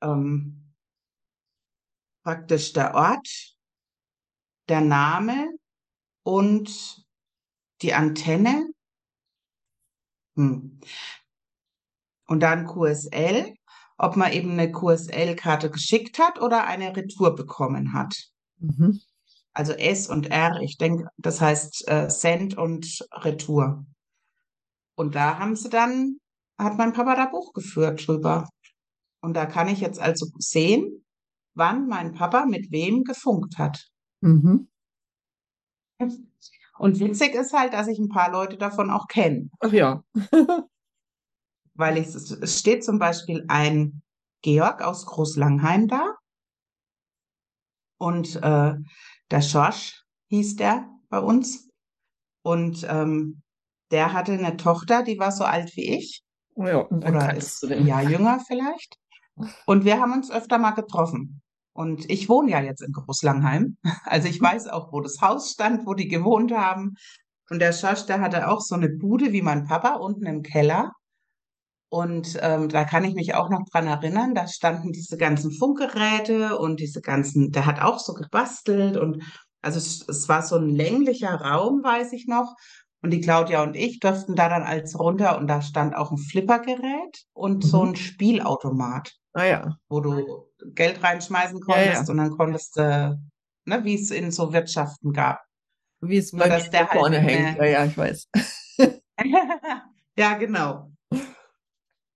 ähm, 0.00 0.74
praktisch 2.22 2.72
der 2.72 2.94
Ort, 2.94 3.56
der 4.68 4.80
Name 4.80 5.50
und 6.22 7.06
die 7.82 7.94
Antenne. 7.94 8.70
Hm. 10.36 10.80
Und 12.26 12.40
dann 12.40 12.66
QSL, 12.66 13.54
ob 13.98 14.16
man 14.16 14.32
eben 14.32 14.52
eine 14.52 14.70
QSL-Karte 14.70 15.70
geschickt 15.70 16.18
hat 16.18 16.40
oder 16.40 16.66
eine 16.66 16.96
Retour 16.96 17.34
bekommen 17.34 17.92
hat. 17.92 18.14
Mhm. 18.58 19.00
Also 19.52 19.72
S 19.72 20.08
und 20.08 20.30
R, 20.30 20.60
ich 20.62 20.78
denke, 20.78 21.08
das 21.16 21.40
heißt 21.40 21.88
äh, 21.88 22.08
Send 22.08 22.56
und 22.56 23.04
Retour. 23.12 23.84
Und 24.96 25.14
da 25.16 25.38
haben 25.38 25.56
sie 25.56 25.68
dann, 25.68 26.18
hat 26.56 26.78
mein 26.78 26.92
Papa 26.92 27.16
da 27.16 27.26
Buch 27.26 27.52
geführt 27.52 28.06
drüber. 28.06 28.48
Und 29.20 29.34
da 29.34 29.46
kann 29.46 29.68
ich 29.68 29.80
jetzt 29.80 29.98
also 29.98 30.26
sehen, 30.38 31.04
wann 31.54 31.88
mein 31.88 32.12
Papa 32.12 32.46
mit 32.46 32.70
wem 32.70 33.02
gefunkt 33.02 33.58
hat. 33.58 33.88
Mhm. 34.20 34.68
Und 36.78 37.00
witzig 37.00 37.34
ist 37.34 37.52
halt, 37.52 37.72
dass 37.72 37.88
ich 37.88 37.98
ein 37.98 38.08
paar 38.08 38.30
Leute 38.30 38.56
davon 38.56 38.90
auch 38.90 39.08
kenne. 39.08 39.50
Ach 39.58 39.72
ja. 39.72 40.04
Weil 41.78 41.96
ich, 41.98 42.08
es 42.08 42.58
steht 42.58 42.84
zum 42.84 42.98
Beispiel 42.98 43.44
ein 43.48 44.02
Georg 44.42 44.82
aus 44.82 45.06
Großlangheim 45.06 45.88
da. 45.88 46.14
Und 47.98 48.36
äh, 48.36 48.74
der 49.30 49.42
Schorsch 49.42 50.04
hieß 50.28 50.56
der 50.56 50.88
bei 51.08 51.20
uns. 51.20 51.68
Und 52.42 52.86
ähm, 52.88 53.42
der 53.90 54.12
hatte 54.12 54.32
eine 54.32 54.56
Tochter, 54.56 55.02
die 55.02 55.18
war 55.18 55.32
so 55.32 55.44
alt 55.44 55.74
wie 55.76 55.96
ich. 55.96 56.22
Ja, 56.56 56.78
und 56.78 57.04
dann 57.04 57.16
Oder 57.16 57.36
ist 57.36 57.64
ein. 57.64 57.86
Jahr 57.86 58.02
jünger 58.02 58.40
vielleicht. 58.46 58.96
Und 59.66 59.84
wir 59.84 60.00
haben 60.00 60.12
uns 60.12 60.30
öfter 60.30 60.58
mal 60.58 60.72
getroffen. 60.72 61.42
Und 61.72 62.10
ich 62.10 62.28
wohne 62.28 62.50
ja 62.50 62.60
jetzt 62.60 62.82
in 62.82 62.92
Großlangheim. 62.92 63.76
Also 64.04 64.26
ich 64.26 64.40
weiß 64.40 64.66
auch, 64.66 64.92
wo 64.92 65.00
das 65.00 65.20
Haus 65.20 65.52
stand, 65.52 65.86
wo 65.86 65.94
die 65.94 66.08
gewohnt 66.08 66.52
haben. 66.52 66.94
Und 67.50 67.60
der 67.60 67.72
Schorsch, 67.72 68.06
der 68.06 68.20
hatte 68.20 68.48
auch 68.48 68.60
so 68.60 68.74
eine 68.74 68.88
Bude 68.88 69.32
wie 69.32 69.42
mein 69.42 69.64
Papa 69.64 69.94
unten 69.94 70.26
im 70.26 70.42
Keller. 70.42 70.92
Und 71.90 72.38
ähm, 72.42 72.68
da 72.68 72.84
kann 72.84 73.04
ich 73.04 73.14
mich 73.14 73.34
auch 73.34 73.48
noch 73.48 73.62
dran 73.72 73.86
erinnern, 73.86 74.34
da 74.34 74.46
standen 74.46 74.92
diese 74.92 75.16
ganzen 75.16 75.52
Funkgeräte 75.52 76.58
und 76.58 76.80
diese 76.80 77.00
ganzen, 77.00 77.50
der 77.50 77.64
hat 77.64 77.80
auch 77.80 77.98
so 77.98 78.12
gebastelt 78.12 78.96
und 78.98 79.22
also 79.62 79.78
es, 79.78 80.06
es 80.08 80.28
war 80.28 80.42
so 80.42 80.56
ein 80.56 80.68
länglicher 80.68 81.34
Raum, 81.34 81.82
weiß 81.82 82.12
ich 82.12 82.26
noch. 82.26 82.54
Und 83.02 83.10
die 83.10 83.20
Claudia 83.20 83.62
und 83.62 83.74
ich 83.76 84.00
durften 84.00 84.34
da 84.34 84.48
dann 84.48 84.64
als 84.64 84.98
runter 84.98 85.38
und 85.38 85.46
da 85.46 85.62
stand 85.62 85.94
auch 85.96 86.10
ein 86.10 86.18
Flippergerät 86.18 87.24
und 87.32 87.64
so 87.64 87.82
Mhm. 87.84 87.90
ein 87.90 87.96
Spielautomat, 87.96 89.12
Ah 89.34 89.44
ja. 89.44 89.76
wo 89.88 90.00
du 90.00 90.46
Geld 90.74 91.02
reinschmeißen 91.02 91.60
Ja, 91.68 91.76
ja. 91.76 91.84
konntest 91.84 92.10
und 92.10 92.16
dann 92.18 92.30
konntest 92.36 92.76
du, 92.76 93.18
ne, 93.66 93.84
wie 93.84 93.94
es 93.94 94.10
in 94.10 94.30
so 94.30 94.52
Wirtschaften 94.52 95.12
gab. 95.12 95.40
Wie 96.00 96.18
es 96.18 96.32
bei 96.32 96.48
mir 96.48 96.48
dass 96.48 96.70
der 96.70 96.82
da 96.84 96.88
halt 96.90 97.00
vorne 97.00 97.20
mit 97.20 97.30
hängt. 97.30 97.58
Ja, 97.58 97.64
ja, 97.64 97.84
ich 97.84 97.96
weiß. 97.96 98.28
Ja, 100.16 100.34
genau. 100.34 100.90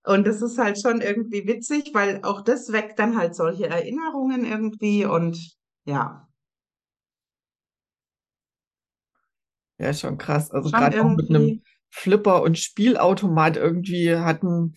Und 0.05 0.27
das 0.27 0.41
ist 0.41 0.57
halt 0.57 0.81
schon 0.81 1.01
irgendwie 1.01 1.47
witzig, 1.47 1.91
weil 1.93 2.21
auch 2.23 2.41
das 2.41 2.71
weckt 2.71 2.99
dann 2.99 3.17
halt 3.17 3.35
solche 3.35 3.67
Erinnerungen 3.67 4.45
irgendwie 4.45 5.05
und 5.05 5.55
ja, 5.85 6.27
Ja, 9.79 9.93
schon 9.93 10.17
krass. 10.17 10.51
Also 10.51 10.71
gerade 10.71 11.03
auch 11.03 11.09
mit 11.09 11.29
einem 11.29 11.61
Flipper 11.89 12.41
und 12.41 12.57
Spielautomat 12.57 13.57
irgendwie 13.57 14.15
hatten, 14.15 14.75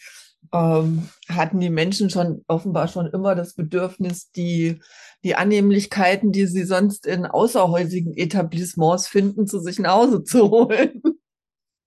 ähm, 0.53 1.09
hatten 1.29 1.61
die 1.61 1.71
Menschen 1.71 2.11
schon 2.11 2.43
offenbar 2.49 2.89
schon 2.89 3.07
immer 3.07 3.35
das 3.35 3.55
Bedürfnis, 3.55 4.31
die, 4.33 4.81
die 5.23 5.35
Annehmlichkeiten, 5.35 6.33
die 6.33 6.47
sie 6.47 6.65
sonst 6.65 7.07
in 7.07 7.27
außerhäusigen 7.27 8.17
Etablissements 8.17 9.07
finden, 9.07 9.47
zu 9.47 9.61
sich 9.61 9.79
nach 9.79 9.95
Hause 9.95 10.25
zu 10.25 10.51
holen. 10.51 11.03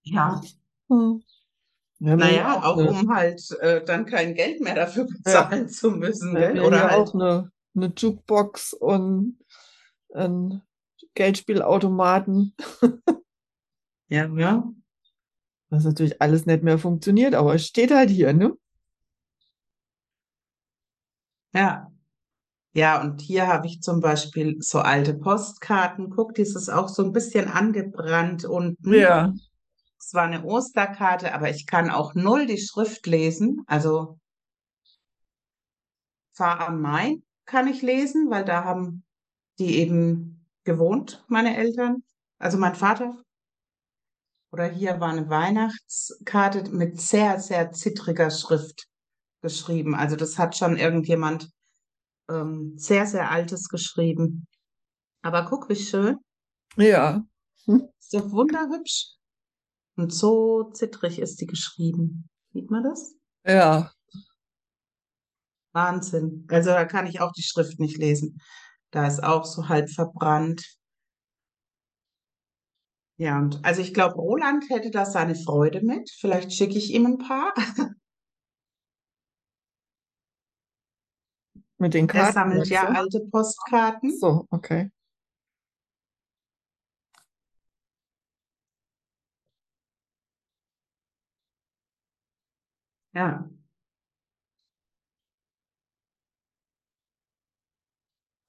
ja, 0.03 0.41
Hm. 0.89 1.21
Ja 2.01 2.15
naja, 2.15 2.57
auch 2.57 2.63
auch 2.63 2.77
eine, 2.77 2.89
um 2.89 3.13
halt 3.13 3.51
äh, 3.59 3.83
dann 3.83 4.05
kein 4.05 4.33
Geld 4.33 4.61
mehr 4.61 4.75
dafür 4.75 5.05
ja, 5.05 5.43
bezahlen 5.43 5.67
zu 5.67 5.91
müssen, 5.91 6.29
haben 6.29 6.53
gell? 6.53 6.57
ja 6.57 6.63
Oder 6.63 6.83
halt, 6.83 6.93
auch 6.93 7.13
eine, 7.13 7.51
eine 7.75 7.93
Jukebox 7.95 8.73
und 8.73 9.37
einen 10.13 10.61
Geldspielautomaten, 11.13 12.55
ja, 14.07 14.27
ja, 14.27 14.63
was 15.69 15.83
natürlich 15.83 16.21
alles 16.21 16.45
nicht 16.45 16.63
mehr 16.63 16.79
funktioniert, 16.79 17.35
aber 17.35 17.55
es 17.55 17.65
steht 17.65 17.91
halt 17.91 18.09
hier, 18.09 18.33
ne? 18.33 18.55
ja. 21.53 21.85
Ja, 22.73 23.01
und 23.01 23.19
hier 23.19 23.47
habe 23.47 23.65
ich 23.65 23.81
zum 23.81 23.99
Beispiel 23.99 24.57
so 24.59 24.79
alte 24.79 25.15
Postkarten. 25.15 26.11
Guck, 26.11 26.35
die 26.35 26.43
ist 26.43 26.69
auch 26.69 26.87
so 26.87 27.03
ein 27.03 27.11
bisschen 27.11 27.47
angebrannt 27.47 28.45
unten. 28.45 28.93
Ja. 28.93 29.33
Es 29.99 30.13
war 30.13 30.23
eine 30.23 30.43
Osterkarte, 30.43 31.33
aber 31.33 31.49
ich 31.49 31.65
kann 31.65 31.89
auch 31.89 32.15
null 32.15 32.45
die 32.45 32.57
Schrift 32.57 33.05
lesen. 33.05 33.63
Also 33.67 34.17
Fahr 36.33 36.61
am 36.67 36.81
Main 36.81 37.23
kann 37.45 37.67
ich 37.67 37.81
lesen, 37.81 38.29
weil 38.29 38.45
da 38.45 38.63
haben 38.63 39.03
die 39.59 39.77
eben 39.77 40.47
gewohnt, 40.63 41.23
meine 41.27 41.57
Eltern, 41.57 42.03
also 42.37 42.57
mein 42.57 42.75
Vater. 42.75 43.21
Oder 44.51 44.65
hier 44.65 44.99
war 44.99 45.09
eine 45.09 45.29
Weihnachtskarte 45.29 46.71
mit 46.71 46.99
sehr, 46.99 47.39
sehr 47.39 47.71
zittriger 47.71 48.31
Schrift 48.31 48.87
geschrieben. 49.41 49.95
Also 49.95 50.15
das 50.15 50.37
hat 50.37 50.55
schon 50.55 50.77
irgendjemand 50.77 51.49
ähm, 52.29 52.73
sehr, 52.77 53.05
sehr 53.05 53.29
Altes 53.29 53.67
geschrieben. 53.67 54.47
Aber 55.21 55.45
guck, 55.45 55.69
wie 55.69 55.75
schön. 55.75 56.17
Ja. 56.77 57.23
Hm. 57.65 57.89
Ist 57.99 58.13
doch 58.13 58.31
wunderhübsch. 58.31 59.18
Und 59.99 60.13
so 60.13 60.71
zittrig 60.71 61.19
ist 61.19 61.41
die 61.41 61.45
geschrieben. 61.45 62.29
Sieht 62.53 62.71
man 62.71 62.83
das? 62.83 63.15
Ja. 63.45 63.91
Wahnsinn. 65.73 66.47
Also 66.49 66.69
da 66.69 66.85
kann 66.85 67.05
ich 67.05 67.19
auch 67.19 67.33
die 67.33 67.43
Schrift 67.43 67.81
nicht 67.81 67.97
lesen. 67.97 68.39
Da 68.91 69.05
ist 69.05 69.21
auch 69.21 69.43
so 69.43 69.67
halb 69.67 69.89
verbrannt. 69.89 70.63
Ja, 73.17 73.39
und 73.39 73.59
also 73.65 73.81
ich 73.81 73.93
glaube, 73.93 74.15
Roland 74.15 74.69
hätte 74.69 74.89
da 74.89 75.05
seine 75.05 75.35
Freude 75.35 75.81
mit. 75.81 76.09
Vielleicht 76.09 76.53
schicke 76.53 76.77
ich 76.77 76.93
ihm 76.93 77.05
ein 77.05 77.17
paar. 77.17 77.53
Mit 81.77 81.93
den 81.93 82.07
Er 82.07 82.13
Karten, 82.13 82.33
sammelt 82.33 82.57
meinst 82.59 82.71
ja 82.71 82.87
alte 82.87 83.19
Postkarten. 83.29 84.17
So, 84.17 84.45
okay. 84.49 84.91
Ja. 93.13 93.49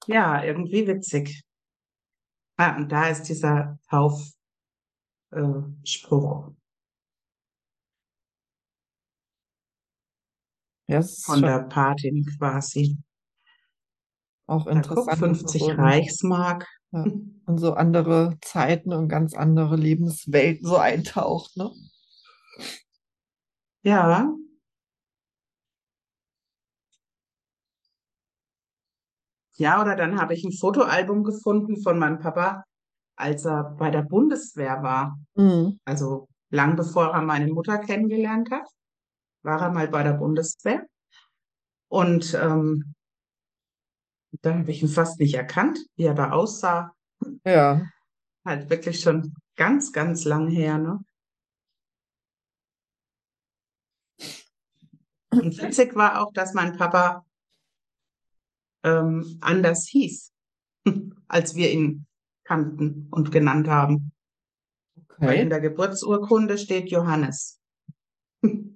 Ja, 0.07 0.43
irgendwie 0.43 0.87
witzig. 0.87 1.41
Ah, 2.57 2.77
und 2.77 2.89
da 2.91 3.07
ist 3.09 3.23
dieser 3.23 3.77
Taufspruch. 3.89 4.35
Äh, 5.31 5.61
Spruch 5.85 6.51
Ja, 10.87 10.99
es 10.99 11.17
ist 11.17 11.25
von 11.25 11.39
schon 11.39 11.49
der 11.49 11.59
Patin 11.63 12.25
quasi. 12.37 12.97
auch 14.47 14.65
Na, 14.65 14.81
guck, 14.81 15.07
interessant, 15.07 15.21
dass 15.21 15.41
das 15.41 15.57
50 15.57 15.61
so 15.61 15.71
in, 15.71 15.77
Reichsmark. 15.79 16.67
ja, 16.91 17.05
in 17.05 17.57
so 17.57 17.73
andere 17.73 18.37
Zeiten 18.41 18.93
und 18.93 19.07
ganz 19.09 19.33
andere 19.33 19.75
Lebenswelten 19.77 20.67
so 20.67 20.77
eintaucht, 20.77 21.55
ne? 21.57 21.71
Ja, 23.83 24.31
ja, 29.61 29.81
oder 29.81 29.95
dann 29.95 30.19
habe 30.19 30.33
ich 30.33 30.43
ein 30.43 30.51
Fotoalbum 30.51 31.23
gefunden 31.23 31.81
von 31.81 31.97
meinem 31.97 32.19
Papa, 32.19 32.63
als 33.15 33.45
er 33.45 33.75
bei 33.77 33.91
der 33.91 34.01
Bundeswehr 34.01 34.81
war. 34.81 35.17
Mhm. 35.35 35.79
Also 35.85 36.27
lang 36.49 36.75
bevor 36.75 37.13
er 37.13 37.21
meine 37.21 37.47
Mutter 37.47 37.77
kennengelernt 37.77 38.51
hat, 38.51 38.67
war 39.43 39.61
er 39.61 39.71
mal 39.71 39.87
bei 39.87 40.03
der 40.03 40.13
Bundeswehr. 40.13 40.85
Und 41.87 42.33
ähm, 42.33 42.95
da 44.41 44.55
habe 44.55 44.71
ich 44.71 44.81
ihn 44.81 44.87
fast 44.87 45.19
nicht 45.19 45.35
erkannt, 45.35 45.79
wie 45.95 46.05
er 46.05 46.13
da 46.15 46.31
aussah. 46.31 46.93
Ja, 47.45 47.85
Halt 48.43 48.69
wirklich 48.71 48.99
schon 48.99 49.35
ganz, 49.55 49.91
ganz 49.91 50.25
lang 50.25 50.47
her, 50.47 50.79
ne? 50.79 50.99
Und 55.29 55.61
witzig 55.61 55.95
war 55.95 56.21
auch, 56.21 56.33
dass 56.33 56.53
mein 56.53 56.75
Papa 56.75 57.23
ähm, 58.83 59.37
anders 59.41 59.87
hieß, 59.87 60.33
als 61.27 61.55
wir 61.55 61.71
ihn 61.71 62.05
kannten 62.43 63.07
und 63.11 63.31
genannt 63.31 63.67
haben. 63.67 64.11
Weil 65.17 65.35
in 65.35 65.39
okay. 65.41 65.49
der 65.49 65.61
Geburtsurkunde 65.61 66.57
steht 66.57 66.89
Johannes. 66.89 67.61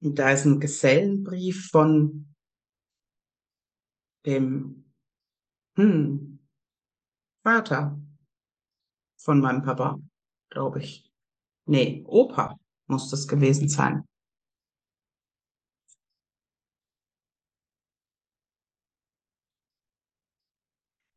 Und 0.00 0.16
da 0.16 0.30
ist 0.30 0.44
ein 0.44 0.60
Gesellenbrief 0.60 1.70
von 1.70 2.32
dem 4.26 4.92
hm, 5.76 6.38
Vater 7.42 8.00
von 9.16 9.40
meinem 9.40 9.62
Papa, 9.62 9.98
glaube 10.50 10.80
ich. 10.80 11.10
Nee, 11.66 12.04
Opa 12.06 12.56
muss 12.86 13.10
das 13.10 13.26
gewesen 13.26 13.68
sein. 13.68 14.04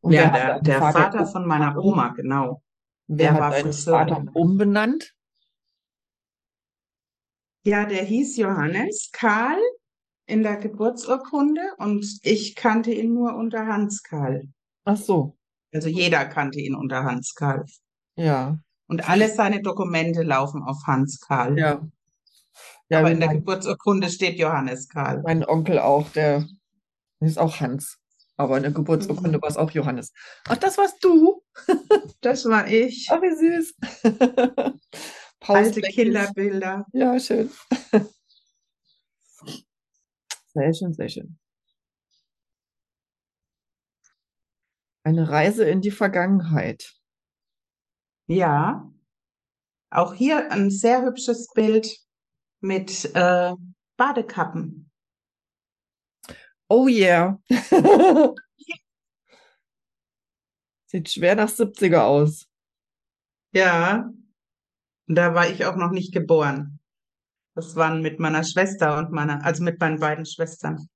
Und 0.02 0.14
Ja, 0.14 0.30
der, 0.32 0.60
der 0.62 0.80
Vater 0.80 1.00
Vater 1.00 1.26
von 1.28 1.46
meiner 1.48 1.78
Oma, 1.78 2.10
genau. 2.10 2.62
wer 3.08 3.34
war 3.40 3.52
deinen 3.52 3.72
Vater 3.74 4.16
Friseur. 4.16 4.36
umbenannt? 4.36 5.14
Ja, 7.64 7.86
der 7.86 8.04
hieß 8.04 8.38
Johannes 8.38 9.10
Karl 9.14 9.60
in 10.26 10.42
der 10.44 10.56
Geburtsurkunde 10.58 11.62
und 11.78 12.20
ich 12.24 12.56
kannte 12.56 12.92
ihn 12.92 13.14
nur 13.14 13.36
unter 13.36 13.68
Hans 13.68 14.02
Karl. 14.02 14.48
Ach 14.86 14.98
so, 14.98 15.38
Also 15.74 15.88
jeder 15.88 16.26
kannte 16.26 16.60
ihn 16.60 16.76
unter 16.76 17.04
Hans 17.04 17.34
Karl. 17.36 17.66
ja. 18.16 18.58
Und 18.88 19.08
alle 19.08 19.30
seine 19.30 19.62
Dokumente 19.62 20.22
laufen 20.22 20.64
auf 20.64 20.76
Hans 20.86 21.22
Karl. 21.22 21.58
Ja, 21.58 21.82
ja, 22.90 23.00
Aber 23.00 23.10
in 23.12 23.22
der 23.22 23.30
Geburtsurkunde 23.30 24.10
steht 24.10 24.38
Johannes 24.38 24.90
Karl. 24.90 25.22
mein 25.22 25.46
Onkel 25.46 25.80
auch, 25.80 26.10
der 26.10 26.46
ist 27.22 27.40
auch 27.40 27.62
Hans. 27.62 28.01
Aber 28.42 28.58
in 28.58 28.64
der 28.64 28.72
Geburtsurkunde 28.72 29.38
Mhm. 29.38 29.42
war 29.44 29.50
es 29.50 29.58
auch 29.58 29.70
Johannes. 29.70 30.14
Ach, 30.48 30.58
das 30.58 30.78
warst 30.80 31.04
du? 31.04 31.44
Das 32.22 32.46
war 32.46 32.68
ich. 32.68 33.08
Ach, 33.12 33.22
wie 33.22 33.36
süß. 33.36 33.76
Alte. 35.48 35.82
Kinderbilder. 35.82 36.86
Ja, 36.92 37.20
schön. 37.20 37.52
Sehr 40.54 40.74
schön, 40.74 40.94
sehr 40.94 41.08
schön. 41.08 41.38
Eine 45.04 45.30
Reise 45.30 45.64
in 45.64 45.80
die 45.82 45.92
Vergangenheit. 45.92 46.94
Ja, 48.28 48.92
auch 49.92 50.14
hier 50.14 50.52
ein 50.52 50.70
sehr 50.70 51.04
hübsches 51.04 51.48
Bild 51.54 51.98
mit 52.60 53.06
äh, 53.16 53.54
Badekappen. 53.98 54.91
Oh 56.74 56.88
yeah. 56.88 57.36
Sieht 60.86 61.10
schwer 61.10 61.36
nach 61.36 61.50
70er 61.50 62.06
aus. 62.06 62.48
Ja, 63.54 64.10
da 65.06 65.36
war 65.36 65.50
ich 65.50 65.66
auch 65.66 65.76
noch 65.76 65.92
nicht 65.92 66.14
geboren. 66.14 66.80
Das 67.56 67.76
waren 67.76 68.02
mit 68.02 68.22
meiner 68.22 68.46
Schwester 68.46 68.98
und 68.98 69.12
meiner, 69.12 69.44
also 69.44 69.66
mit 69.66 69.82
meinen 69.82 70.00
beiden 70.00 70.26
Schwestern. 70.26 70.88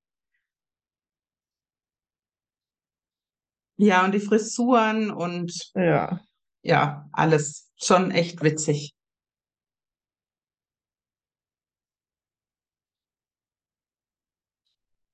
Ja, 3.76 4.06
und 4.06 4.14
die 4.14 4.22
Frisuren 4.22 5.12
und 5.12 5.74
Ja. 5.76 6.22
ja, 6.62 7.10
alles 7.12 7.70
schon 7.76 8.12
echt 8.12 8.42
witzig. 8.42 8.95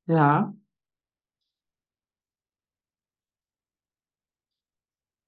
Ja, 0.07 0.53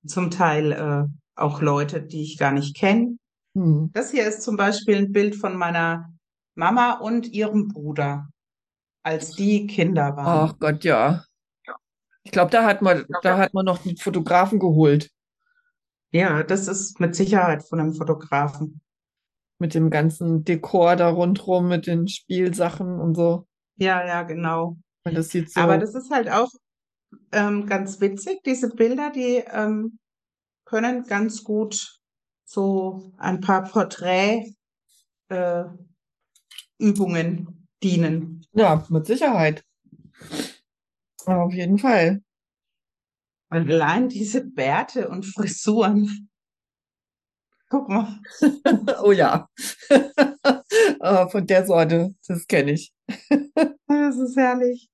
zum 0.06 0.32
Teil 0.32 0.72
äh, 0.72 1.06
auch 1.36 1.62
Leute, 1.62 2.02
die 2.02 2.24
ich 2.24 2.38
gar 2.38 2.52
nicht 2.52 2.76
kenne. 2.76 3.18
Hm. 3.56 3.92
Das 3.94 4.12
hier 4.12 4.28
ist 4.28 4.42
zum 4.42 4.58
Beispiel 4.58 4.98
ein 4.98 5.12
Bild 5.12 5.36
von 5.36 5.56
meiner 5.56 6.10
Mama 6.56 6.94
und 6.94 7.28
ihrem 7.28 7.68
Bruder, 7.70 8.30
als 9.04 9.32
die 9.32 9.68
Kinder 9.68 10.16
Ach 10.18 10.26
waren. 10.26 10.60
Gott, 10.60 10.84
ja. 10.84 11.24
Ich 12.24 12.32
glaube, 12.32 12.52
da 12.52 12.66
hat 12.66 12.82
man, 12.82 13.06
da 13.22 13.38
hat 13.38 13.54
man 13.54 13.66
noch 13.66 13.86
einen 13.86 13.98
Fotografen 13.98 14.60
geholt 14.60 15.10
Ja, 16.12 16.44
das 16.44 16.68
ist 16.68 17.00
mit 17.00 17.16
Sicherheit 17.16 17.64
von 17.64 17.80
einem 17.80 17.94
Fotografen. 17.94 18.82
mit 19.60 19.74
dem 19.74 19.90
ganzen 19.90 20.44
Dekor 20.44 20.96
da 20.96 21.10
rundrum, 21.10 21.68
mit 21.68 21.88
den 21.88 22.08
Spielsachen 22.08 23.00
und 23.00 23.16
so. 23.16 23.48
Ja, 23.78 24.06
ja, 24.06 24.24
genau. 24.24 24.78
Und 25.06 25.18
das 25.18 25.30
sieht 25.30 25.56
Aber 25.56 25.76
so, 25.76 25.80
das 25.82 25.96
ist 25.96 26.12
halt 26.12 26.30
auch 26.30 26.50
ähm, 27.32 27.66
ganz 27.66 28.00
witzig. 28.00 28.42
Diese 28.46 28.70
Bilder, 28.70 29.12
die 29.12 29.44
ähm, 29.48 30.00
können 30.66 31.04
ganz 31.04 31.44
gut 31.44 32.00
so 32.46 33.14
ein 33.18 33.42
paar 33.42 33.64
Porträtübungen 33.64 34.56
äh, 35.30 35.64
Übungen 36.78 37.68
dienen. 37.82 38.46
ja, 38.54 38.86
mit 38.90 39.06
Sicherheit. 39.06 39.64
Auf 41.26 41.54
jeden 41.54 41.78
Fall. 41.78 42.22
Und 43.50 43.70
allein 43.70 44.10
diese 44.10 44.44
Bärte 44.44 45.10
und 45.10 45.26
Frisuren. 45.26 46.30
Guck 47.74 47.90
mal. 47.90 48.06
Oh 49.04 49.12
ja. 49.12 49.48
Aber 51.00 51.30
von 51.32 51.48
der 51.48 51.66
Sorte, 51.66 52.14
das 52.28 52.48
kenne 52.48 52.74
ich. 52.74 52.94
Das 53.88 54.18
ist 54.18 54.36
herrlich. 54.38 54.90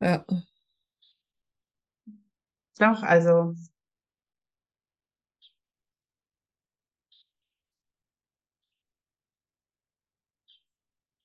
Ja. 0.00 0.24
Doch, 2.78 3.02
also 3.02 3.54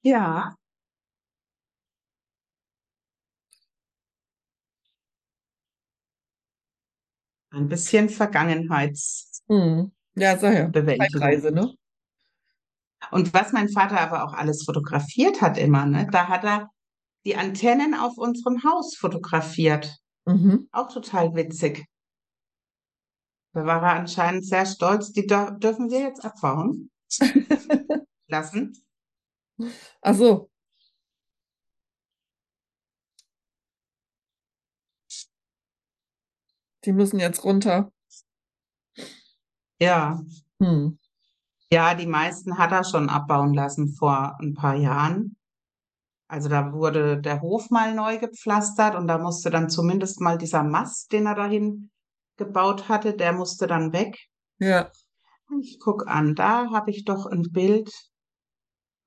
ja, 0.03 0.57
ein 7.51 7.67
bisschen 7.67 8.09
Vergangenheitsbewältigung. 8.09 9.91
Hm. 9.91 9.96
Ja, 10.17 10.37
sag 10.37 10.53
ja. 10.55 10.71
Zeitreise, 10.71 11.51
ne? 11.51 11.73
Und 13.11 13.33
was 13.33 13.51
mein 13.53 13.69
Vater 13.69 13.99
aber 14.01 14.23
auch 14.25 14.33
alles 14.33 14.63
fotografiert 14.65 15.41
hat 15.41 15.57
immer, 15.57 15.85
ne? 15.85 16.07
Da 16.11 16.27
hat 16.27 16.43
er 16.43 16.69
die 17.25 17.35
Antennen 17.35 17.93
auf 17.93 18.17
unserem 18.17 18.63
Haus 18.63 18.95
fotografiert. 18.97 19.95
Mhm. 20.25 20.67
Auch 20.71 20.91
total 20.91 21.35
witzig. 21.35 21.85
Da 23.53 23.65
war 23.65 23.81
er 23.83 23.93
anscheinend 23.99 24.45
sehr 24.45 24.65
stolz. 24.65 25.11
Die 25.11 25.27
dür- 25.27 25.57
dürfen 25.57 25.89
wir 25.89 25.99
jetzt 25.99 26.25
abbauen 26.25 26.89
lassen. 28.27 28.73
Ach 30.01 30.15
so. 30.15 30.49
Die 36.85 36.91
müssen 36.93 37.19
jetzt 37.19 37.43
runter. 37.43 37.91
Ja, 39.79 40.21
Hm. 40.59 40.97
ja, 41.71 41.93
die 41.93 42.07
meisten 42.07 42.57
hat 42.57 42.71
er 42.71 42.83
schon 42.83 43.09
abbauen 43.09 43.53
lassen 43.53 43.93
vor 43.93 44.37
ein 44.39 44.53
paar 44.53 44.75
Jahren. 44.75 45.35
Also 46.27 46.49
da 46.49 46.73
wurde 46.73 47.21
der 47.21 47.41
Hof 47.41 47.69
mal 47.69 47.93
neu 47.93 48.17
gepflastert 48.17 48.95
und 48.95 49.07
da 49.07 49.17
musste 49.17 49.49
dann 49.49 49.69
zumindest 49.69 50.19
mal 50.19 50.37
dieser 50.37 50.63
Mast, 50.63 51.11
den 51.11 51.25
er 51.25 51.35
dahin 51.35 51.89
gebaut 52.37 52.89
hatte, 52.89 53.13
der 53.13 53.33
musste 53.33 53.67
dann 53.67 53.93
weg. 53.93 54.17
Ja. 54.59 54.91
Ich 55.61 55.79
guck 55.79 56.07
an, 56.07 56.35
da 56.35 56.71
habe 56.71 56.91
ich 56.91 57.05
doch 57.05 57.25
ein 57.25 57.43
Bild 57.51 57.89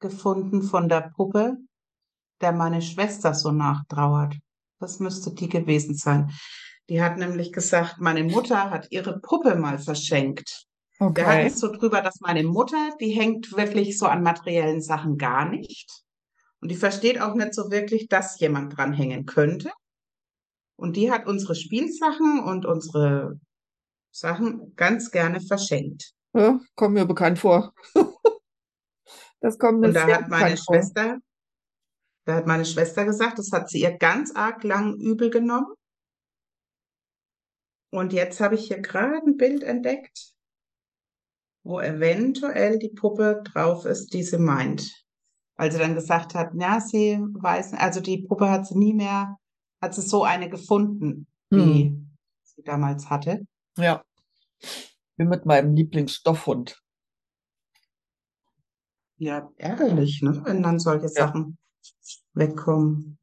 gefunden 0.00 0.62
von 0.62 0.88
der 0.88 1.10
Puppe, 1.14 1.58
der 2.40 2.52
meine 2.52 2.80
Schwester 2.80 3.34
so 3.34 3.50
nachtrauert. 3.50 4.36
Das 4.78 4.98
müsste 4.98 5.34
die 5.34 5.48
gewesen 5.48 5.94
sein. 5.94 6.32
Die 6.90 7.00
hat 7.00 7.18
nämlich 7.18 7.52
gesagt, 7.52 8.00
meine 8.00 8.24
Mutter 8.24 8.68
hat 8.70 8.88
ihre 8.90 9.20
Puppe 9.20 9.54
mal 9.54 9.78
verschenkt. 9.78 10.66
Okay. 10.98 11.46
es 11.46 11.60
so 11.60 11.72
drüber, 11.72 12.02
dass 12.02 12.20
meine 12.20 12.42
Mutter, 12.42 12.90
die 13.00 13.12
hängt 13.12 13.56
wirklich 13.56 13.96
so 13.96 14.06
an 14.06 14.24
materiellen 14.24 14.82
Sachen 14.82 15.16
gar 15.16 15.48
nicht. 15.48 15.88
Und 16.60 16.70
die 16.70 16.76
versteht 16.76 17.20
auch 17.20 17.34
nicht 17.34 17.54
so 17.54 17.70
wirklich, 17.70 18.08
dass 18.08 18.40
jemand 18.40 18.76
dran 18.76 18.92
hängen 18.92 19.24
könnte. 19.24 19.70
Und 20.76 20.96
die 20.96 21.12
hat 21.12 21.26
unsere 21.26 21.54
Spielsachen 21.54 22.40
und 22.40 22.66
unsere 22.66 23.38
Sachen 24.10 24.74
ganz 24.74 25.12
gerne 25.12 25.40
verschenkt. 25.40 26.12
Ja, 26.34 26.58
kommt 26.74 26.94
mir 26.94 27.06
bekannt 27.06 27.38
vor. 27.38 27.72
Das 29.42 29.58
kommt 29.58 29.80
mir 29.80 29.86
Und 29.88 29.94
da 29.94 30.06
hat 30.06 30.28
meine 30.28 30.50
bekannt 30.50 30.60
vor. 30.66 30.74
Schwester, 30.74 31.18
da 32.26 32.34
hat 32.34 32.46
meine 32.46 32.66
Schwester 32.66 33.06
gesagt, 33.06 33.38
das 33.38 33.50
hat 33.52 33.70
sie 33.70 33.80
ihr 33.80 33.96
ganz 33.96 34.36
arg 34.36 34.62
lang 34.64 34.98
übel 34.98 35.30
genommen. 35.30 35.72
Und 37.90 38.12
jetzt 38.12 38.40
habe 38.40 38.54
ich 38.54 38.68
hier 38.68 38.80
gerade 38.80 39.16
ein 39.26 39.36
Bild 39.36 39.62
entdeckt, 39.64 40.32
wo 41.64 41.80
eventuell 41.80 42.78
die 42.78 42.88
Puppe 42.90 43.42
drauf 43.52 43.84
ist, 43.84 44.14
die 44.14 44.22
sie 44.22 44.38
meint. 44.38 44.88
Weil 45.56 45.70
sie 45.72 45.78
dann 45.78 45.94
gesagt 45.94 46.34
hat, 46.34 46.52
ja, 46.54 46.80
sie 46.80 47.18
weiß, 47.20 47.74
also 47.74 48.00
die 48.00 48.22
Puppe 48.26 48.48
hat 48.48 48.66
sie 48.66 48.78
nie 48.78 48.94
mehr, 48.94 49.36
hat 49.82 49.94
sie 49.94 50.02
so 50.02 50.24
eine 50.24 50.48
gefunden, 50.48 51.26
wie 51.50 51.84
Hm. 51.84 52.16
sie 52.44 52.62
damals 52.62 53.10
hatte. 53.10 53.44
Ja. 53.76 54.02
Bin 55.16 55.28
mit 55.28 55.44
meinem 55.44 55.74
Lieblingsstoffhund. 55.74 56.80
Ja, 59.18 59.50
ärgerlich, 59.56 60.22
ne, 60.22 60.40
wenn 60.46 60.62
dann 60.62 60.78
solche 60.78 61.04
Ja. 61.06 61.10
Sachen 61.10 61.58
wegkommen. 62.32 63.18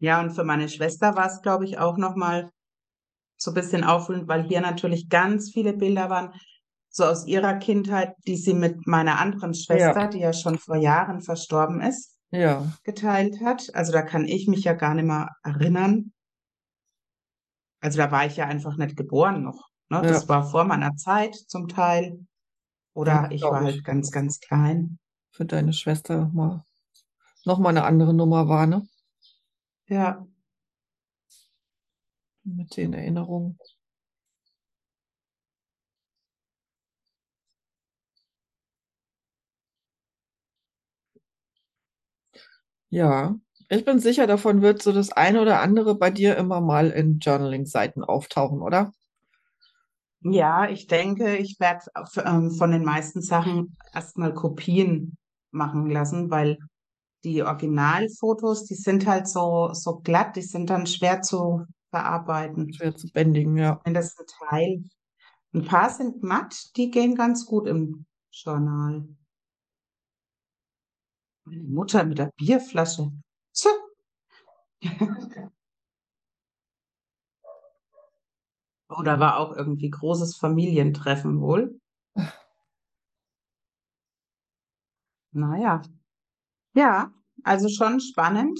Ja, 0.00 0.20
und 0.20 0.30
für 0.30 0.44
meine 0.44 0.68
Schwester 0.68 1.16
war 1.16 1.26
es, 1.26 1.42
glaube 1.42 1.64
ich, 1.64 1.78
auch 1.78 1.96
nochmal 1.96 2.50
so 3.36 3.50
ein 3.50 3.54
bisschen 3.54 3.84
aufwühlend, 3.84 4.28
weil 4.28 4.44
hier 4.44 4.60
natürlich 4.60 5.08
ganz 5.08 5.50
viele 5.50 5.72
Bilder 5.72 6.10
waren, 6.10 6.32
so 6.90 7.04
aus 7.04 7.26
ihrer 7.26 7.54
Kindheit, 7.54 8.14
die 8.26 8.36
sie 8.36 8.54
mit 8.54 8.86
meiner 8.86 9.18
anderen 9.20 9.54
Schwester, 9.54 10.00
Ja. 10.02 10.06
die 10.08 10.18
ja 10.20 10.32
schon 10.32 10.58
vor 10.58 10.76
Jahren 10.76 11.20
verstorben 11.20 11.80
ist, 11.80 12.16
Ja. 12.30 12.72
geteilt 12.84 13.36
hat. 13.44 13.68
Also 13.74 13.92
da 13.92 14.02
kann 14.02 14.24
ich 14.24 14.48
mich 14.48 14.64
ja 14.64 14.72
gar 14.72 14.94
nicht 14.94 15.04
mehr 15.04 15.28
erinnern. 15.42 16.12
Also 17.80 17.98
da 17.98 18.10
war 18.10 18.26
ich 18.26 18.36
ja 18.36 18.46
einfach 18.46 18.76
nicht 18.76 18.96
geboren 18.96 19.42
noch. 19.44 19.68
Ne? 19.90 19.98
Ja. 19.98 20.02
Das 20.02 20.28
war 20.28 20.48
vor 20.48 20.64
meiner 20.64 20.96
Zeit 20.96 21.34
zum 21.34 21.68
Teil. 21.68 22.26
Oder 22.94 23.28
ich 23.30 23.42
war 23.42 23.60
ich. 23.62 23.74
halt 23.74 23.84
ganz, 23.84 24.10
ganz 24.10 24.40
klein. 24.40 24.98
Für 25.30 25.44
deine 25.44 25.72
Schwester 25.72 26.30
mal 26.32 26.64
noch 27.44 27.58
mal 27.60 27.68
eine 27.68 27.84
andere 27.84 28.12
Nummer 28.12 28.48
war, 28.48 28.66
ne? 28.66 28.86
Ja, 29.88 30.26
Mit 32.42 32.76
den 32.76 32.94
Erinnerungen. 32.94 33.60
Ja, 42.90 43.34
ich 43.70 43.84
bin 43.86 43.98
sicher, 43.98 44.26
davon 44.26 44.60
wird 44.62 44.82
so 44.82 44.92
das 44.92 45.10
eine 45.12 45.40
oder 45.40 45.60
andere 45.62 45.94
bei 45.96 46.10
dir 46.10 46.36
immer 46.36 46.60
mal 46.60 46.90
in 46.90 47.18
Journaling-Seiten 47.18 48.04
auftauchen, 48.04 48.60
oder? 48.62 48.92
ja, 50.22 50.68
ich 50.68 50.86
denke, 50.86 51.36
ich 51.36 51.58
werde 51.60 51.84
ähm, 52.24 52.50
von 52.50 52.70
den 52.72 52.84
meisten 52.84 53.22
Sachen 53.22 53.76
erstmal 53.94 54.34
Kopien 54.34 55.16
machen 55.50 55.88
lassen, 55.90 56.30
weil 56.30 56.58
die 57.24 57.42
Originalfotos, 57.42 58.64
die 58.64 58.74
sind 58.74 59.06
halt 59.06 59.28
so, 59.28 59.70
so 59.72 59.98
glatt, 60.00 60.36
die 60.36 60.42
sind 60.42 60.70
dann 60.70 60.86
schwer 60.86 61.22
zu 61.22 61.64
verarbeiten. 61.90 62.72
Schwer 62.72 62.94
zu 62.96 63.08
bändigen, 63.08 63.56
ja. 63.56 63.80
Wenn 63.84 63.94
das 63.94 64.16
ein 64.18 64.26
Teil, 64.48 64.82
ein 65.54 65.64
paar 65.64 65.90
sind 65.90 66.22
matt, 66.22 66.54
die 66.76 66.90
gehen 66.90 67.14
ganz 67.16 67.46
gut 67.46 67.66
im 67.68 68.06
Journal. 68.32 69.08
Meine 71.46 71.62
Mutter 71.64 72.04
mit 72.04 72.18
der 72.18 72.30
Bierflasche. 72.36 73.10
So. 73.52 73.68
Oh, 78.90 79.02
da 79.02 79.18
war 79.20 79.38
auch 79.38 79.54
irgendwie 79.56 79.90
großes 79.90 80.36
Familientreffen 80.36 81.40
wohl. 81.40 81.78
Naja. 85.32 85.82
Ja, 86.78 87.12
also 87.42 87.68
schon 87.68 87.98
spannend. 87.98 88.56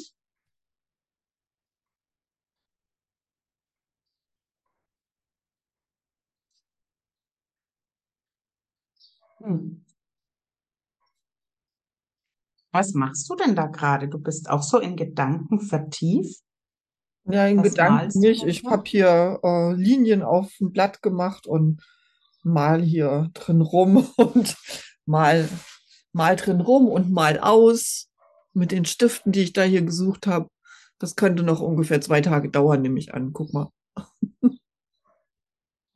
Hm. 9.38 9.84
Was 12.72 12.92
machst 12.94 13.30
du 13.30 13.36
denn 13.36 13.54
da 13.54 13.66
gerade? 13.66 14.08
Du 14.08 14.18
bist 14.18 14.50
auch 14.50 14.62
so 14.62 14.80
in 14.80 14.96
Gedanken 14.96 15.60
vertieft. 15.60 16.42
Ja, 17.22 17.46
in 17.46 17.58
Was 17.58 17.70
Gedanken 17.70 17.94
malst 17.94 18.16
du 18.16 18.20
nicht. 18.20 18.42
Ich 18.42 18.64
habe 18.64 18.82
hier 18.84 19.38
äh, 19.44 19.74
Linien 19.74 20.24
auf 20.24 20.50
ein 20.60 20.72
Blatt 20.72 21.02
gemacht 21.02 21.46
und 21.46 21.84
mal 22.42 22.82
hier 22.82 23.30
drin 23.34 23.60
rum 23.60 24.08
und 24.16 24.56
mal, 25.06 25.48
mal 26.10 26.34
drin 26.34 26.60
rum 26.60 26.88
und 26.88 27.12
mal 27.12 27.38
aus 27.38 28.07
mit 28.58 28.72
den 28.72 28.84
Stiften, 28.84 29.32
die 29.32 29.40
ich 29.40 29.52
da 29.52 29.62
hier 29.62 29.82
gesucht 29.82 30.26
habe. 30.26 30.48
Das 30.98 31.16
könnte 31.16 31.42
noch 31.42 31.60
ungefähr 31.60 32.00
zwei 32.00 32.20
Tage 32.20 32.50
dauern, 32.50 32.82
nehme 32.82 32.98
ich 32.98 33.14
an. 33.14 33.32
Guck 33.32 33.52
mal. 33.52 33.70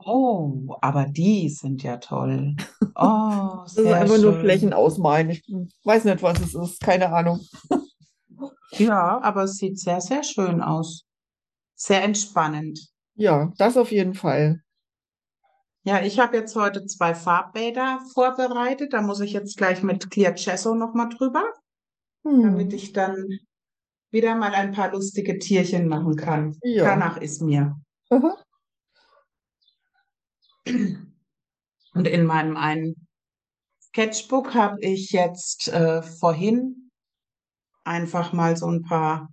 Oh, 0.04 0.76
aber 0.80 1.04
die 1.04 1.48
sind 1.48 1.84
ja 1.84 1.96
toll. 1.98 2.56
Oh, 2.96 3.60
Das 3.62 3.76
ist 3.76 3.86
einfach 3.86 4.18
nur 4.18 4.32
schön. 4.32 4.40
Flächen 4.40 4.72
ausmalen. 4.72 5.30
Ich 5.30 5.44
weiß 5.84 6.04
nicht, 6.04 6.22
was 6.22 6.40
es 6.40 6.54
ist. 6.54 6.80
Keine 6.80 7.12
Ahnung. 7.12 7.40
Ja, 8.78 9.20
aber 9.22 9.44
es 9.44 9.58
sieht 9.58 9.78
sehr, 9.78 10.00
sehr 10.00 10.24
schön 10.24 10.62
aus. 10.62 11.04
Sehr 11.74 12.02
entspannend. 12.02 12.88
Ja, 13.14 13.52
das 13.58 13.76
auf 13.76 13.92
jeden 13.92 14.14
Fall. 14.14 14.62
Ja, 15.84 16.00
ich 16.02 16.18
habe 16.18 16.38
jetzt 16.38 16.56
heute 16.56 16.86
zwei 16.86 17.14
Farbbäder 17.14 18.00
vorbereitet. 18.14 18.94
Da 18.94 19.02
muss 19.02 19.20
ich 19.20 19.34
jetzt 19.34 19.58
gleich 19.58 19.82
mit 19.82 20.10
Clear 20.10 20.32
Gesso 20.32 20.74
nochmal 20.74 21.10
drüber, 21.10 21.44
damit 22.24 22.72
Hm. 22.72 22.76
ich 22.76 22.92
dann 22.92 23.38
wieder 24.10 24.34
mal 24.34 24.54
ein 24.54 24.72
paar 24.72 24.92
lustige 24.92 25.38
Tierchen 25.38 25.88
machen 25.88 26.16
kann. 26.16 26.58
Ja. 26.62 26.84
Danach 26.84 27.16
ist 27.16 27.40
mir. 27.40 27.76
Aha. 28.10 28.36
Und 31.94 32.08
in 32.08 32.24
meinem 32.24 32.56
einen 32.56 33.06
Sketchbook 33.80 34.54
habe 34.54 34.80
ich 34.80 35.10
jetzt 35.10 35.68
äh, 35.68 36.02
vorhin 36.02 36.90
einfach 37.84 38.32
mal 38.32 38.56
so 38.56 38.66
ein 38.66 38.82
paar 38.82 39.28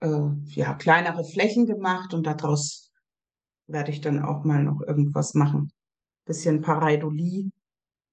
äh, 0.00 0.30
ja, 0.46 0.74
kleinere 0.74 1.24
Flächen 1.24 1.66
gemacht 1.66 2.14
und 2.14 2.26
daraus 2.26 2.90
werde 3.66 3.90
ich 3.90 4.00
dann 4.00 4.22
auch 4.22 4.44
mal 4.44 4.62
noch 4.62 4.80
irgendwas 4.80 5.34
machen. 5.34 5.72
Bisschen 6.26 6.62
Pareidolie. 6.62 7.50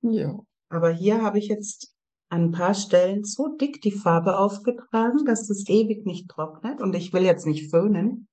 Ja. 0.02 0.38
Aber 0.70 0.92
hier 0.92 1.22
habe 1.22 1.40
ich 1.40 1.48
jetzt 1.48 1.94
an 2.32 2.46
ein 2.46 2.52
paar 2.52 2.74
Stellen 2.74 3.24
so 3.26 3.56
dick 3.58 3.82
die 3.82 3.92
Farbe 3.92 4.38
aufgetragen, 4.38 5.26
dass 5.26 5.48
das 5.48 5.68
ewig 5.68 6.06
nicht 6.06 6.30
trocknet 6.30 6.82
und 6.82 6.96
ich 6.96 7.12
will 7.12 7.24
jetzt 7.24 7.46
nicht 7.46 7.70
föhnen. 7.70 8.28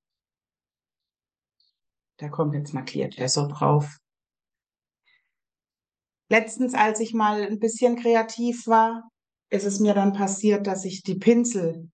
Da 2.18 2.28
kommt 2.28 2.54
jetzt 2.54 2.72
mal 2.72 2.84
Clear 2.84 3.08
Gesso 3.08 3.48
drauf. 3.48 3.98
Letztens, 6.30 6.74
als 6.74 7.00
ich 7.00 7.12
mal 7.12 7.42
ein 7.42 7.58
bisschen 7.58 7.96
kreativ 7.96 8.66
war, 8.66 9.08
ist 9.50 9.64
es 9.64 9.80
mir 9.80 9.94
dann 9.94 10.12
passiert, 10.12 10.66
dass 10.66 10.84
ich 10.84 11.02
die 11.02 11.16
Pinsel 11.16 11.90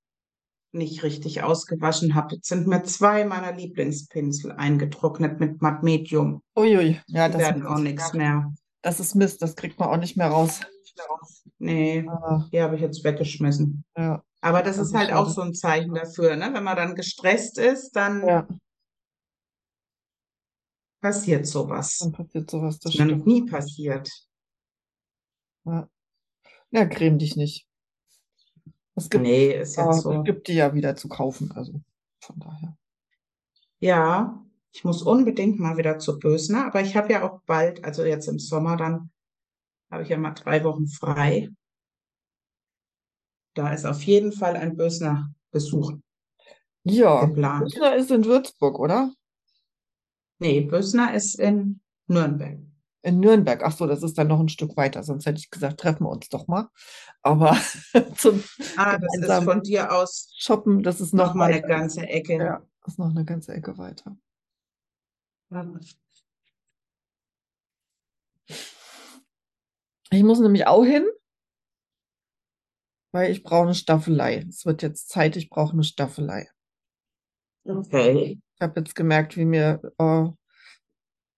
nicht 0.73 1.05
richtig 1.05 1.43
ausgewaschen 1.43 2.15
habe. 2.15 2.35
Jetzt 2.35 2.49
sind 2.49 2.67
mir 2.67 2.83
zwei 2.83 3.25
meiner 3.25 3.53
Lieblingspinsel 3.53 4.53
eingetrocknet 4.53 5.41
mit 5.41 5.63
Matt 5.63 5.83
Medium. 5.83 6.43
Uiui. 6.57 7.01
Ja, 7.07 7.29
das, 7.29 7.41
werden 7.41 7.65
auch 7.65 7.79
nichts 7.79 8.13
mehr. 8.13 8.53
das 8.83 9.01
ist 9.01 9.15
Mist. 9.15 9.41
Das 9.41 9.55
kriegt 9.57 9.79
man 9.79 9.89
auch 9.89 9.99
nicht 9.99 10.17
mehr 10.17 10.29
raus. 10.29 10.61
Nee, 11.65 12.05
Ah, 12.07 12.45
die 12.53 12.61
habe 12.61 12.77
ich 12.77 12.83
jetzt 12.83 13.03
weggeschmissen. 13.05 13.85
ja. 13.97 14.23
Aber 14.43 14.63
das 14.63 14.77
Das 14.77 14.89
ist 14.89 14.95
halt 14.95 15.11
auch 15.13 15.29
so 15.31 15.41
ein 15.41 15.55
Zeichen 15.55 15.95
dafür, 15.95 16.37
ne? 16.37 16.51
Wenn 16.53 16.65
man 16.65 16.77
dann 16.77 16.95
gestresst 16.95 17.59
ist, 17.59 17.93
dann 17.97 18.27
Ja, 18.27 18.47
passiert 21.01 21.47
sowas. 21.47 21.99
dann 22.01 22.13
passiert 22.13 22.51
sowas. 22.51 22.79
Das 22.79 22.95
mir 22.95 23.07
noch 23.07 23.11
stimmt. 23.13 23.27
nie 23.27 23.47
passiert. 23.47 24.11
Ja, 25.65 25.89
ja 26.73 26.85
creme 26.87 27.19
dich 27.19 27.37
nicht. 27.37 27.67
Es 28.97 29.09
gibt, 29.09 29.25
Nee, 29.25 29.53
ist 29.53 29.77
jetzt 29.77 29.97
es 29.97 30.03
so. 30.03 30.23
gibt 30.23 30.47
die 30.49 30.55
ja 30.55 30.75
wieder 30.75 30.95
zu 30.95 31.09
kaufen, 31.09 31.51
also 31.53 31.81
von 32.21 32.39
daher. 32.39 32.77
Ja, 33.81 34.45
ich 34.73 34.85
muss 34.85 35.03
unbedingt 35.03 35.59
mal 35.59 35.79
wieder 35.79 35.99
zu 35.99 36.19
Bösner, 36.19 36.67
aber 36.67 36.83
ich 36.83 36.97
habe 36.97 37.13
ja 37.13 37.23
auch 37.29 37.41
bald, 37.47 37.83
also 37.85 38.05
jetzt 38.05 38.29
im 38.29 38.39
Sommer, 38.39 38.77
dann 38.77 39.11
habe 39.91 40.03
ich 40.03 40.09
ja 40.09 40.17
mal 40.17 40.33
drei 40.33 40.65
Wochen 40.65 40.87
frei. 40.87 41.49
Da 43.55 43.73
ist 43.73 43.85
auf 43.85 44.03
jeden 44.03 44.33
Fall 44.33 44.57
ein 44.57 44.77
Bösner 44.77 45.33
Besuch 45.53 45.93
Ja, 46.83 47.25
geplant. 47.25 47.65
Bösner 47.65 47.95
ist 47.95 48.11
in 48.11 48.25
Würzburg, 48.25 48.79
oder? 48.79 49.13
Nee, 50.41 50.61
Bösner 50.63 51.15
ist 51.15 51.39
in 51.39 51.81
Nürnberg. 52.09 52.59
In 53.03 53.21
Nürnberg. 53.21 53.63
Ach 53.63 53.77
so, 53.77 53.87
das 53.87 54.03
ist 54.03 54.19
dann 54.19 54.29
noch 54.29 54.41
ein 54.41 54.49
Stück 54.49 54.77
weiter, 54.77 55.03
sonst 55.03 55.27
hätte 55.27 55.39
ich 55.39 55.51
gesagt, 55.51 55.79
treffen 55.79 56.05
wir 56.05 56.11
uns 56.11 56.29
doch 56.29 56.49
mal. 56.49 56.69
Aber 57.23 57.57
zum 58.17 58.43
Ah, 58.77 58.99
das 58.99 59.17
ist 59.19 59.45
von 59.45 59.63
dir 59.63 59.93
aus 59.93 60.33
Shoppen, 60.37 60.83
das 60.83 61.01
ist 61.01 61.15
noch 61.15 61.29
noch 61.29 61.35
mal 61.35 61.53
eine 61.53 61.63
ganze 61.63 62.07
Ecke. 62.09 62.37
Ja, 62.37 62.63
ist 62.87 62.99
noch 62.99 63.11
eine 63.11 63.25
ganze 63.25 63.53
Ecke 63.53 63.79
weiter. 63.79 64.17
Ich 70.15 70.23
muss 70.23 70.39
nämlich 70.39 70.67
auch 70.69 70.85
hin, 70.85 71.05
weil 73.13 73.33
ich 73.33 73.43
brauche 73.43 73.65
eine 73.65 73.75
Staffelei. 73.75 74.45
Es 74.49 74.65
wird 74.65 74.83
jetzt 74.83 75.09
Zeit, 75.09 75.37
ich 75.37 75.51
brauche 75.51 75.73
eine 75.73 75.83
Staffelei. 75.83 76.49
Okay. 77.65 78.41
Ich 78.55 78.61
habe 78.61 78.81
jetzt 78.81 78.95
gemerkt, 78.95 79.37
wie 79.37 79.45
mir 79.45 79.81
äh, 79.99 80.27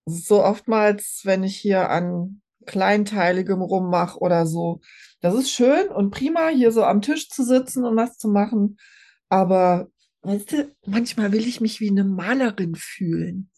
so 0.05 0.43
oftmals, 0.43 1.21
wenn 1.23 1.43
ich 1.43 1.57
hier 1.57 1.89
an 1.89 2.41
Kleinteiligem 2.67 3.61
rummache 3.61 4.19
oder 4.19 4.45
so, 4.45 4.81
das 5.21 5.33
ist 5.33 5.49
schön 5.49 5.87
und 5.87 6.11
prima, 6.11 6.49
hier 6.49 6.71
so 6.71 6.83
am 6.83 7.01
Tisch 7.01 7.29
zu 7.29 7.43
sitzen 7.43 7.83
und 7.83 7.95
was 7.95 8.17
zu 8.17 8.27
machen. 8.27 8.77
Aber 9.29 9.87
weißt 10.21 10.51
du, 10.51 10.75
manchmal 10.85 11.31
will 11.31 11.47
ich 11.47 11.61
mich 11.61 11.79
wie 11.79 11.89
eine 11.89 12.03
Malerin 12.03 12.75
fühlen. 12.75 13.49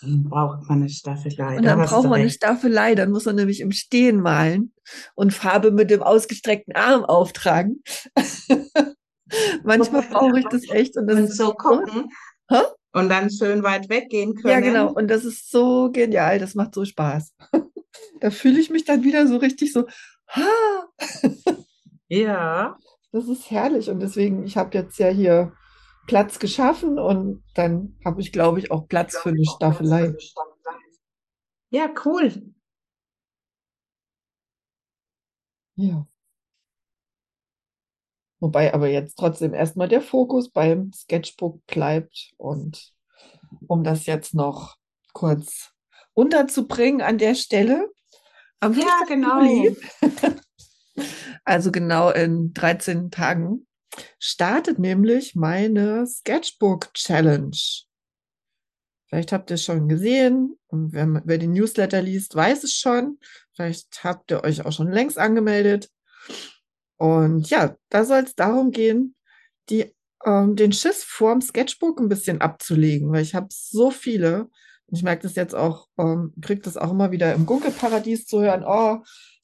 Dann 0.00 0.24
braucht 0.24 0.68
man 0.68 0.80
eine 0.80 0.88
Staffelei. 0.88 1.56
Und 1.56 1.64
Da 1.64 1.70
dann 1.70 1.80
hast 1.82 1.90
braucht 1.90 2.04
man 2.08 2.20
eine. 2.20 2.30
Staffelei, 2.30 2.94
dann 2.94 3.10
muss 3.10 3.24
man 3.24 3.36
nämlich 3.36 3.60
im 3.60 3.72
Stehen 3.72 4.20
malen 4.20 4.72
und 5.14 5.32
Farbe 5.32 5.70
mit 5.70 5.90
dem 5.90 6.02
ausgestreckten 6.02 6.74
Arm 6.74 7.04
auftragen. 7.04 7.82
Manchmal 9.64 10.02
brauche 10.02 10.38
ich 10.38 10.46
das 10.50 10.68
echt 10.70 10.96
und 10.96 11.06
das 11.06 11.18
Und 11.18 11.32
so 11.34 11.52
gucken 11.54 12.08
Hä? 12.50 12.58
und 12.92 13.08
dann 13.08 13.30
schön 13.30 13.62
weit 13.62 13.88
weggehen 13.88 14.34
Ja, 14.44 14.60
können. 14.60 14.64
genau. 14.64 14.92
Und 14.92 15.08
das 15.08 15.24
ist 15.24 15.50
so 15.50 15.90
genial. 15.90 16.38
Das 16.38 16.54
macht 16.54 16.74
so 16.74 16.84
Spaß. 16.84 17.32
Da 18.20 18.30
fühle 18.30 18.58
ich 18.60 18.70
mich 18.70 18.84
dann 18.84 19.02
wieder 19.04 19.26
so 19.26 19.36
richtig 19.36 19.72
so, 19.72 19.86
ha, 20.28 20.86
Ja. 22.08 22.78
das 23.10 23.28
ist 23.28 23.50
herrlich. 23.50 23.90
Und 23.90 24.00
deswegen, 24.00 24.44
ich 24.44 24.56
habe 24.56 24.76
jetzt 24.78 24.98
ja 24.98 25.08
hier 25.08 25.52
Platz 26.06 26.38
geschaffen 26.38 26.98
und 26.98 27.42
dann 27.54 27.96
habe 28.04 28.20
ich, 28.20 28.32
glaube 28.32 28.58
ich, 28.58 28.70
auch 28.70 28.88
Platz 28.88 29.16
für 29.16 29.30
eine 29.30 29.44
Staffelei. 29.44 30.14
Ja, 31.70 31.92
cool. 32.04 32.30
Ja. 35.76 36.06
Wobei 38.40 38.74
aber 38.74 38.88
jetzt 38.88 39.16
trotzdem 39.18 39.54
erstmal 39.54 39.88
der 39.88 40.00
Fokus 40.02 40.50
beim 40.50 40.92
Sketchbook 40.92 41.64
bleibt. 41.66 42.32
Und 42.36 42.92
um 43.68 43.84
das 43.84 44.06
jetzt 44.06 44.34
noch 44.34 44.76
kurz 45.12 45.72
unterzubringen 46.14 47.02
an 47.02 47.18
der 47.18 47.34
Stelle, 47.34 47.88
am 48.60 48.74
Ja, 48.74 48.80
15. 48.98 49.20
genau. 49.20 49.42
Juli, 49.42 49.76
also 51.44 51.70
genau 51.72 52.10
in 52.10 52.52
13 52.52 53.10
Tagen, 53.10 53.66
startet 54.18 54.78
nämlich 54.78 55.34
meine 55.34 56.06
Sketchbook 56.06 56.92
Challenge. 56.94 57.56
Vielleicht 59.08 59.32
habt 59.32 59.50
ihr 59.50 59.54
es 59.54 59.64
schon 59.64 59.88
gesehen 59.88 60.58
und 60.68 60.94
wer, 60.94 61.22
wer 61.24 61.38
den 61.38 61.52
Newsletter 61.52 62.00
liest, 62.00 62.34
weiß 62.34 62.64
es 62.64 62.74
schon. 62.74 63.18
Vielleicht 63.54 64.04
habt 64.04 64.30
ihr 64.30 64.42
euch 64.42 64.64
auch 64.64 64.72
schon 64.72 64.90
längst 64.90 65.18
angemeldet. 65.18 65.90
Und 66.96 67.50
ja, 67.50 67.76
da 67.90 68.04
soll 68.04 68.20
es 68.20 68.34
darum 68.34 68.70
gehen, 68.70 69.14
die, 69.68 69.94
ähm, 70.24 70.56
den 70.56 70.72
Schiss 70.72 71.04
vorm 71.04 71.42
Sketchbook 71.42 72.00
ein 72.00 72.08
bisschen 72.08 72.40
abzulegen, 72.40 73.12
weil 73.12 73.22
ich 73.22 73.34
habe 73.34 73.48
so 73.50 73.90
viele. 73.90 74.48
Ich 74.86 75.02
merke 75.02 75.24
das 75.24 75.34
jetzt 75.34 75.54
auch, 75.54 75.88
ähm, 75.98 76.32
kriege 76.40 76.62
das 76.62 76.76
auch 76.76 76.90
immer 76.90 77.10
wieder 77.10 77.34
im 77.34 77.44
Gunkelparadies 77.44 78.26
zu 78.26 78.40
hören, 78.40 78.64
oh, 78.66 79.02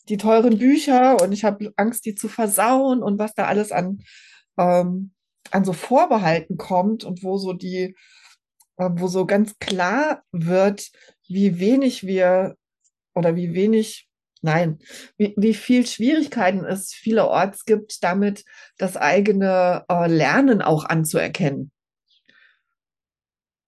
die 0.09 0.16
teuren 0.16 0.59
Bücher 0.59 1.20
und 1.20 1.32
ich 1.32 1.44
habe 1.44 1.72
Angst, 1.76 2.07
die 2.07 2.14
zu 2.14 2.28
versauen 2.28 3.03
und 3.03 3.18
was 3.18 3.34
da 3.34 3.46
alles 3.46 3.72
an, 3.72 4.03
ähm, 4.59 5.12
an 5.50 5.64
so 5.64 5.72
Vorbehalten 5.72 6.56
kommt 6.56 7.04
und 7.04 7.22
wo 7.22 7.38
so 7.38 7.52
die, 7.52 7.96
äh, 8.76 8.90
wo 8.92 9.09
so 9.09 9.26
ganz 9.26 9.59
klar 9.59 10.22
wird, 10.32 10.90
wie 11.28 11.59
wenig 11.59 12.06
wir 12.06 12.56
oder 13.14 13.36
wie 13.36 13.54
wenig, 13.54 14.09
nein, 14.42 14.78
wie, 15.16 15.34
wie 15.36 15.54
viel 15.54 15.86
Schwierigkeiten 15.86 16.64
es 16.64 16.92
vielerorts 16.92 17.64
gibt, 17.64 18.02
damit 18.02 18.44
das 18.76 18.96
eigene 18.96 19.84
äh, 19.88 20.09
Lernen 20.09 20.62
auch 20.62 20.84
anzuerkennen. 20.84 21.70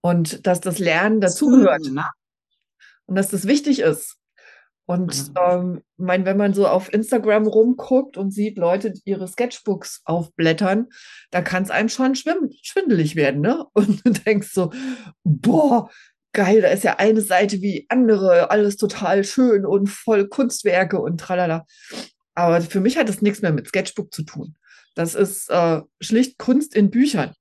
Und 0.02 0.46
dass 0.46 0.60
das 0.60 0.78
Lernen 0.78 1.20
dazugehört 1.20 1.90
ne? 1.90 2.06
und 3.06 3.16
dass 3.16 3.28
das 3.28 3.46
wichtig 3.46 3.80
ist. 3.80 4.19
Und 4.90 5.28
Mhm. 5.28 5.34
ähm, 5.40 5.82
mein, 5.98 6.24
wenn 6.24 6.36
man 6.36 6.52
so 6.52 6.66
auf 6.66 6.92
Instagram 6.92 7.46
rumguckt 7.46 8.16
und 8.16 8.32
sieht 8.32 8.58
Leute 8.58 8.92
ihre 9.04 9.28
Sketchbooks 9.28 10.00
aufblättern, 10.04 10.88
da 11.30 11.42
kann 11.42 11.62
es 11.62 11.70
einem 11.70 11.88
schon 11.88 12.16
schwindelig 12.16 13.14
werden, 13.14 13.40
ne? 13.40 13.66
Und 13.72 14.04
du 14.04 14.10
denkst 14.10 14.48
so, 14.52 14.72
boah, 15.22 15.88
geil, 16.32 16.62
da 16.62 16.68
ist 16.70 16.82
ja 16.82 16.96
eine 16.98 17.20
Seite 17.20 17.62
wie 17.62 17.86
andere, 17.88 18.50
alles 18.50 18.76
total 18.78 19.22
schön 19.22 19.64
und 19.64 19.86
voll 19.86 20.26
Kunstwerke 20.26 21.00
und 21.00 21.20
tralala. 21.20 21.66
Aber 22.34 22.60
für 22.60 22.80
mich 22.80 22.98
hat 22.98 23.08
das 23.08 23.22
nichts 23.22 23.42
mehr 23.42 23.52
mit 23.52 23.68
Sketchbook 23.68 24.12
zu 24.12 24.24
tun. 24.24 24.56
Das 24.96 25.14
ist 25.14 25.50
äh, 25.50 25.82
schlicht 26.00 26.36
Kunst 26.36 26.74
in 26.74 26.90
Büchern. 26.90 27.32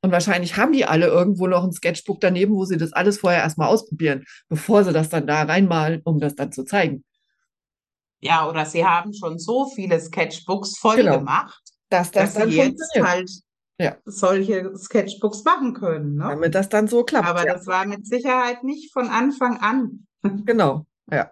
Und 0.00 0.12
wahrscheinlich 0.12 0.56
haben 0.56 0.72
die 0.72 0.84
alle 0.84 1.06
irgendwo 1.06 1.46
noch 1.48 1.64
ein 1.64 1.72
Sketchbook 1.72 2.20
daneben, 2.20 2.54
wo 2.54 2.64
sie 2.64 2.76
das 2.76 2.92
alles 2.92 3.18
vorher 3.18 3.42
erstmal 3.42 3.68
ausprobieren, 3.68 4.24
bevor 4.48 4.84
sie 4.84 4.92
das 4.92 5.08
dann 5.08 5.26
da 5.26 5.42
reinmalen, 5.42 6.02
um 6.04 6.20
das 6.20 6.34
dann 6.36 6.52
zu 6.52 6.64
zeigen. 6.64 7.04
Ja, 8.20 8.48
oder 8.48 8.64
sie 8.66 8.84
haben 8.84 9.12
schon 9.12 9.38
so 9.38 9.66
viele 9.66 10.00
Sketchbooks 10.00 10.78
voll 10.78 10.96
Genau. 10.96 11.18
gemacht, 11.18 11.62
Dass 11.88 12.10
das 12.10 12.34
dass 12.34 12.48
sie 12.48 12.56
dann 12.56 12.68
jetzt 12.70 13.00
halt 13.00 13.30
Ja. 13.80 13.96
solche 14.04 14.76
Sketchbooks 14.76 15.44
machen 15.44 15.74
können, 15.74 16.16
ne? 16.16 16.24
damit 16.30 16.54
das 16.54 16.68
dann 16.68 16.88
so 16.88 17.04
klappt. 17.04 17.26
Aber 17.28 17.46
ja. 17.46 17.54
das 17.54 17.66
war 17.66 17.86
mit 17.86 18.06
Sicherheit 18.06 18.64
nicht 18.64 18.92
von 18.92 19.08
Anfang 19.08 19.58
an. 19.58 20.04
Genau, 20.46 20.84
ja. 21.10 21.30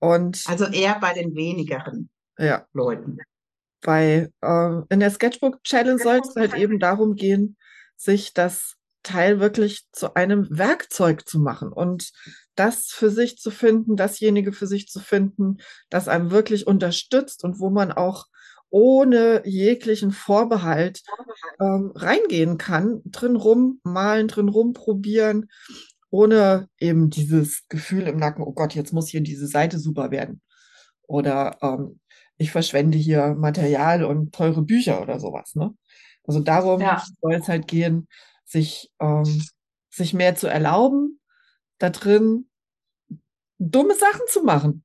Und 0.00 0.42
Also 0.48 0.66
eher 0.66 0.98
bei 0.98 1.12
den 1.14 1.34
wenigeren 1.36 2.10
ja, 2.38 2.66
Leuten. 2.72 3.18
Bei 3.84 4.30
äh, 4.40 4.80
in 4.88 4.98
der 4.98 5.10
Sketchbook 5.10 5.62
Challenge 5.62 6.02
soll 6.02 6.20
es 6.24 6.34
halt 6.34 6.54
eben 6.54 6.80
darum 6.80 7.14
gehen, 7.14 7.56
sich 7.96 8.32
das 8.32 8.74
Teil 9.04 9.38
wirklich 9.38 9.84
zu 9.92 10.14
einem 10.14 10.48
Werkzeug 10.50 11.28
zu 11.28 11.38
machen 11.38 11.70
und 11.70 12.10
das 12.56 12.86
für 12.86 13.10
sich 13.10 13.36
zu 13.36 13.50
finden, 13.50 13.96
dasjenige 13.96 14.52
für 14.52 14.66
sich 14.66 14.88
zu 14.88 14.98
finden, 14.98 15.58
das 15.90 16.08
einem 16.08 16.30
wirklich 16.30 16.66
unterstützt 16.66 17.44
und 17.44 17.60
wo 17.60 17.70
man 17.70 17.92
auch 17.92 18.26
ohne 18.70 19.42
jeglichen 19.44 20.10
Vorbehalt 20.10 21.02
ähm, 21.60 21.92
reingehen 21.94 22.58
kann, 22.58 23.02
drin 23.04 23.36
rummalen, 23.36 24.26
drin 24.26 24.48
rumprobieren, 24.48 25.50
ohne 26.10 26.68
eben 26.78 27.10
dieses 27.10 27.68
Gefühl 27.68 28.08
im 28.08 28.16
Nacken, 28.16 28.42
oh 28.42 28.52
Gott, 28.52 28.74
jetzt 28.74 28.92
muss 28.92 29.08
hier 29.08 29.20
diese 29.20 29.46
Seite 29.46 29.78
super 29.78 30.10
werden. 30.10 30.40
Oder 31.06 31.58
ähm, 31.60 32.00
ich 32.36 32.50
verschwende 32.50 32.98
hier 32.98 33.34
Material 33.34 34.04
und 34.04 34.34
teure 34.34 34.62
Bücher 34.62 35.00
oder 35.02 35.20
sowas. 35.20 35.54
Ne? 35.54 35.74
Also 36.24 36.40
darum 36.40 36.80
Ja. 36.80 37.02
soll 37.20 37.34
es 37.34 37.48
halt 37.48 37.66
gehen, 37.68 38.08
sich, 38.44 38.90
ähm, 39.00 39.42
sich 39.90 40.14
mehr 40.14 40.34
zu 40.36 40.46
erlauben, 40.48 41.20
da 41.78 41.90
drin 41.90 42.48
dumme 43.58 43.94
Sachen 43.94 44.22
zu 44.28 44.42
machen. 44.42 44.84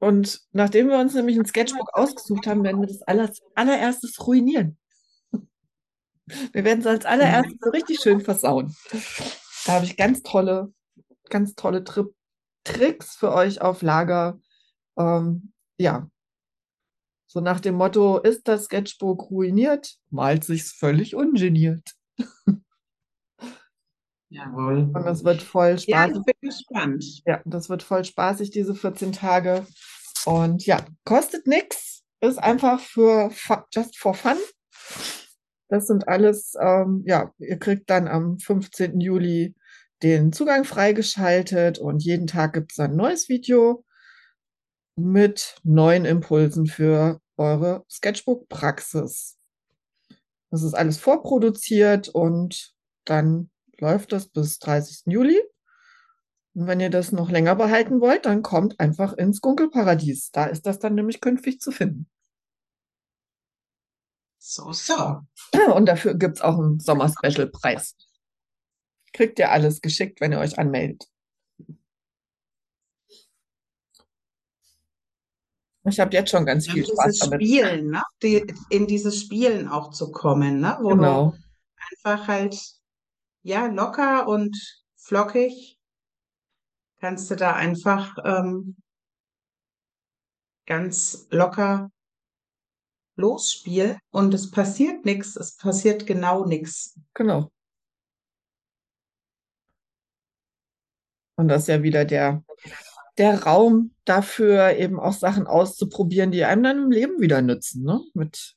Und 0.00 0.40
nachdem 0.50 0.88
wir 0.88 0.98
uns 0.98 1.14
nämlich 1.14 1.38
ein 1.38 1.46
Sketchbook 1.46 1.90
ausgesucht 1.94 2.46
haben, 2.46 2.64
werden 2.64 2.80
wir 2.80 2.88
das 2.88 3.02
aller, 3.02 3.30
allererstes 3.54 4.26
ruinieren. 4.26 4.76
Wir 6.52 6.64
werden 6.64 6.80
es 6.80 6.86
als 6.86 7.04
allererstes 7.04 7.56
so 7.60 7.70
richtig 7.70 8.00
schön 8.00 8.20
versauen. 8.20 8.74
Da 9.64 9.72
habe 9.74 9.84
ich 9.84 9.96
ganz 9.96 10.22
tolle, 10.22 10.72
ganz 11.30 11.54
tolle 11.54 11.84
Tri 11.84 12.04
Tricks 12.64 13.16
für 13.16 13.32
euch 13.32 13.60
auf 13.60 13.82
Lager. 13.82 14.38
Ähm, 14.98 15.52
ja. 15.78 16.08
So 17.26 17.40
nach 17.40 17.60
dem 17.60 17.76
Motto, 17.76 18.18
ist 18.18 18.46
das 18.46 18.64
Sketchbook 18.64 19.30
ruiniert, 19.30 19.96
malt 20.10 20.44
sich's 20.44 20.72
völlig 20.72 21.14
ungeniert. 21.14 21.94
Jawohl. 24.28 24.90
Und 24.94 25.02
das 25.04 25.24
wird 25.24 25.42
voll 25.42 25.76
Ja, 25.86 26.06
spaßig. 26.08 26.16
ich 26.16 26.24
bin 26.24 26.50
gespannt. 26.50 27.22
Ja, 27.26 27.40
das 27.44 27.68
wird 27.68 27.82
voll 27.82 28.04
spaßig, 28.04 28.50
diese 28.50 28.74
14 28.74 29.12
Tage. 29.12 29.66
Und 30.24 30.64
ja, 30.66 30.84
kostet 31.04 31.46
nichts, 31.46 32.02
ist 32.20 32.38
einfach 32.38 32.80
für 32.80 33.30
just 33.74 33.98
for 33.98 34.14
fun. 34.14 34.36
Das 35.68 35.86
sind 35.86 36.08
alles, 36.08 36.54
ähm, 36.60 37.02
ja, 37.06 37.32
ihr 37.38 37.58
kriegt 37.58 37.88
dann 37.90 38.08
am 38.08 38.38
15. 38.38 39.00
Juli 39.00 39.54
den 40.02 40.32
Zugang 40.32 40.64
freigeschaltet 40.64 41.78
und 41.78 42.02
jeden 42.02 42.26
Tag 42.26 42.54
gibt 42.54 42.72
es 42.72 42.80
ein 42.80 42.96
neues 42.96 43.28
Video 43.28 43.84
mit 44.96 45.56
neuen 45.62 46.04
Impulsen 46.04 46.66
für 46.66 47.20
eure 47.36 47.84
Sketchbook-Praxis. 47.90 49.38
Das 50.50 50.62
ist 50.62 50.74
alles 50.74 50.98
vorproduziert 50.98 52.08
und 52.08 52.74
dann 53.04 53.50
läuft 53.78 54.12
das 54.12 54.28
bis 54.28 54.58
30. 54.58 55.04
Juli. 55.06 55.40
Und 56.54 56.66
wenn 56.66 56.80
ihr 56.80 56.90
das 56.90 57.12
noch 57.12 57.30
länger 57.30 57.56
behalten 57.56 58.00
wollt, 58.00 58.26
dann 58.26 58.42
kommt 58.42 58.78
einfach 58.78 59.14
ins 59.14 59.40
Gunkelparadies. 59.40 60.30
Da 60.32 60.44
ist 60.46 60.66
das 60.66 60.78
dann 60.78 60.94
nämlich 60.94 61.22
künftig 61.22 61.60
zu 61.60 61.70
finden. 61.70 62.10
So, 64.38 64.72
so. 64.72 65.20
Und 65.74 65.86
dafür 65.86 66.14
gibt 66.14 66.36
es 66.36 66.42
auch 66.42 66.58
einen 66.58 66.80
Sommer-Special-Preis. 66.80 67.96
Kriegt 69.12 69.38
ihr 69.38 69.50
alles 69.50 69.80
geschickt, 69.80 70.20
wenn 70.20 70.32
ihr 70.32 70.38
euch 70.38 70.58
anmeldet. 70.58 71.08
Ich 75.84 75.98
habe 75.98 76.12
jetzt 76.12 76.30
schon 76.30 76.46
ganz 76.46 76.70
viel 76.70 76.86
Spaß 76.86 77.18
damit. 77.18 77.42
Spielen, 77.42 77.90
ne? 77.90 78.02
Die, 78.22 78.44
in 78.70 78.86
dieses 78.86 79.20
Spielen 79.20 79.68
auch 79.68 79.90
zu 79.90 80.12
kommen, 80.12 80.60
ne? 80.60 80.78
Wo 80.80 80.90
Genau. 80.90 81.30
du 81.32 81.38
einfach 81.90 82.28
halt, 82.28 82.56
ja, 83.42 83.66
locker 83.66 84.28
und 84.28 84.56
flockig 84.96 85.78
kannst 87.00 87.30
du 87.32 87.34
da 87.34 87.54
einfach 87.54 88.16
ähm, 88.24 88.76
ganz 90.66 91.26
locker 91.30 91.90
losspielen 93.16 93.98
und 94.10 94.32
es 94.32 94.50
passiert 94.52 95.04
nichts, 95.04 95.34
es 95.34 95.56
passiert 95.56 96.06
genau 96.06 96.44
nichts. 96.44 96.96
Genau. 97.14 97.50
Und 101.42 101.48
das 101.48 101.62
ist 101.62 101.68
ja 101.68 101.82
wieder 101.82 102.04
der, 102.04 102.44
der 103.18 103.42
Raum 103.42 103.94
dafür, 104.04 104.76
eben 104.76 104.98
auch 104.98 105.12
Sachen 105.12 105.46
auszuprobieren, 105.46 106.30
die 106.30 106.44
einem 106.44 106.62
dann 106.62 106.82
im 106.84 106.90
Leben 106.90 107.20
wieder 107.20 107.42
nützen, 107.42 107.82
ne? 107.82 108.00
Mit 108.14 108.56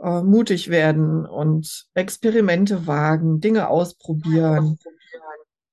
äh, 0.00 0.22
mutig 0.22 0.68
werden 0.68 1.26
und 1.26 1.86
Experimente 1.94 2.86
wagen, 2.86 3.40
Dinge 3.40 3.68
ausprobieren 3.68 4.78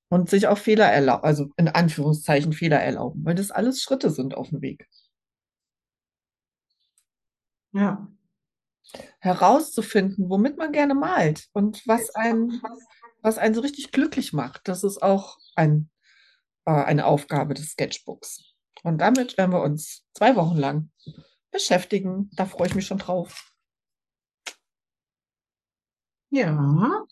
und 0.08 0.30
sich 0.30 0.46
auch 0.46 0.58
Fehler 0.58 0.86
erlauben, 0.86 1.24
also 1.24 1.48
in 1.56 1.68
Anführungszeichen 1.68 2.52
Fehler 2.52 2.80
erlauben, 2.80 3.24
weil 3.24 3.34
das 3.34 3.50
alles 3.50 3.82
Schritte 3.82 4.10
sind 4.10 4.34
auf 4.34 4.50
dem 4.50 4.62
Weg. 4.62 4.88
Ja. 7.72 8.08
Herauszufinden, 9.18 10.30
womit 10.30 10.56
man 10.56 10.72
gerne 10.72 10.94
malt 10.94 11.48
und 11.52 11.86
was 11.86 12.14
einen, 12.14 12.62
was 13.20 13.36
einen 13.36 13.54
so 13.54 13.60
richtig 13.60 13.90
glücklich 13.90 14.32
macht. 14.32 14.68
Das 14.68 14.84
ist 14.84 15.02
auch 15.02 15.38
ein, 15.56 15.90
äh, 16.66 16.70
eine 16.70 17.06
Aufgabe 17.06 17.54
des 17.54 17.70
Sketchbooks. 17.70 18.54
Und 18.82 18.98
damit 18.98 19.38
werden 19.38 19.52
wir 19.52 19.62
uns 19.62 20.04
zwei 20.14 20.36
Wochen 20.36 20.56
lang 20.56 20.90
beschäftigen. 21.50 22.30
Da 22.36 22.44
freue 22.46 22.68
ich 22.68 22.74
mich 22.74 22.86
schon 22.86 22.98
drauf. 22.98 23.52
Ja. 26.30 27.06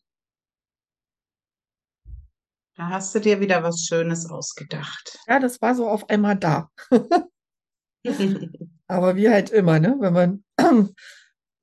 Da 2.77 2.89
hast 2.89 3.15
du 3.15 3.21
dir 3.21 3.41
wieder 3.41 3.63
was 3.63 3.87
Schönes 3.87 4.29
ausgedacht. 4.29 5.19
Ja, 5.27 5.39
das 5.39 5.63
war 5.63 5.75
so 5.75 5.89
auf 5.89 6.11
einmal 6.11 6.37
da. 6.37 6.71
Aber 8.87 9.17
wie 9.17 9.31
halt 9.31 9.51
immer, 9.51 9.79
ne? 9.79 9.97
Wenn 10.01 10.13
man, 10.13 10.45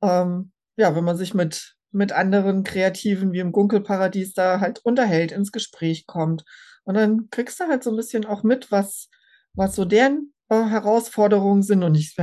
ähm, 0.01 0.51
ja, 0.77 0.95
wenn 0.95 1.03
man 1.03 1.17
sich 1.17 1.33
mit, 1.33 1.75
mit 1.91 2.13
anderen 2.13 2.63
Kreativen 2.63 3.33
wie 3.33 3.39
im 3.39 3.51
Gunkelparadies 3.51 4.33
da 4.33 4.61
halt 4.61 4.79
unterhält, 4.79 5.31
ins 5.31 5.51
Gespräch 5.51 6.07
kommt. 6.07 6.45
Und 6.83 6.95
dann 6.95 7.29
kriegst 7.29 7.59
du 7.59 7.65
halt 7.65 7.83
so 7.83 7.91
ein 7.91 7.95
bisschen 7.95 8.25
auch 8.25 8.43
mit, 8.43 8.71
was, 8.71 9.09
was 9.53 9.75
so 9.75 9.85
deren 9.85 10.33
äh, 10.49 10.63
Herausforderungen 10.63 11.63
sind. 11.63 11.83
Und 11.83 11.95
ich 11.95 12.15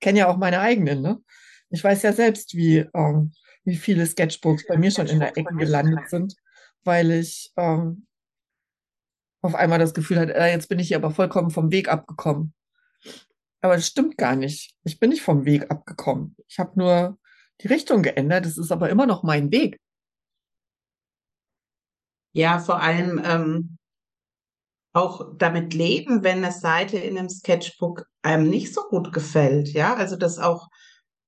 kenne 0.00 0.18
ja 0.18 0.28
auch 0.28 0.36
meine 0.36 0.60
eigenen, 0.60 1.02
ne? 1.02 1.22
Ich 1.70 1.82
weiß 1.82 2.02
ja 2.02 2.12
selbst, 2.12 2.54
wie, 2.54 2.86
ähm, 2.94 3.32
wie 3.64 3.76
viele 3.76 4.06
Sketchbooks 4.06 4.66
bei 4.68 4.76
mir 4.76 4.90
schon 4.90 5.06
in 5.06 5.18
der 5.18 5.36
Ecke 5.36 5.54
gelandet 5.56 6.08
sind, 6.08 6.36
weil 6.84 7.10
ich 7.10 7.52
ähm, 7.56 8.06
auf 9.42 9.54
einmal 9.54 9.78
das 9.78 9.94
Gefühl 9.94 10.20
hatte, 10.20 10.34
äh, 10.34 10.52
jetzt 10.52 10.68
bin 10.68 10.78
ich 10.78 10.88
hier 10.88 10.98
aber 10.98 11.10
vollkommen 11.10 11.50
vom 11.50 11.72
Weg 11.72 11.88
abgekommen. 11.88 12.54
Aber 13.60 13.76
das 13.76 13.86
stimmt 13.86 14.18
gar 14.18 14.36
nicht. 14.36 14.76
Ich 14.84 15.00
bin 15.00 15.10
nicht 15.10 15.22
vom 15.22 15.46
Weg 15.46 15.70
abgekommen. 15.70 16.36
Ich 16.48 16.58
habe 16.58 16.78
nur 16.78 17.18
die 17.60 17.68
Richtung 17.68 18.02
geändert. 18.02 18.46
Es 18.46 18.58
ist 18.58 18.70
aber 18.70 18.90
immer 18.90 19.06
noch 19.06 19.22
mein 19.22 19.50
Weg. 19.50 19.80
Ja, 22.32 22.58
vor 22.58 22.82
allem 22.82 23.22
ähm, 23.24 23.78
auch 24.94 25.36
damit 25.36 25.74
leben, 25.74 26.22
wenn 26.22 26.38
eine 26.38 26.52
Seite 26.52 26.96
in 26.96 27.18
einem 27.18 27.28
Sketchbook 27.28 28.06
einem 28.22 28.48
nicht 28.48 28.72
so 28.72 28.82
gut 28.82 29.12
gefällt. 29.12 29.68
Ja, 29.70 29.94
also 29.94 30.16
das 30.16 30.38
auch 30.38 30.68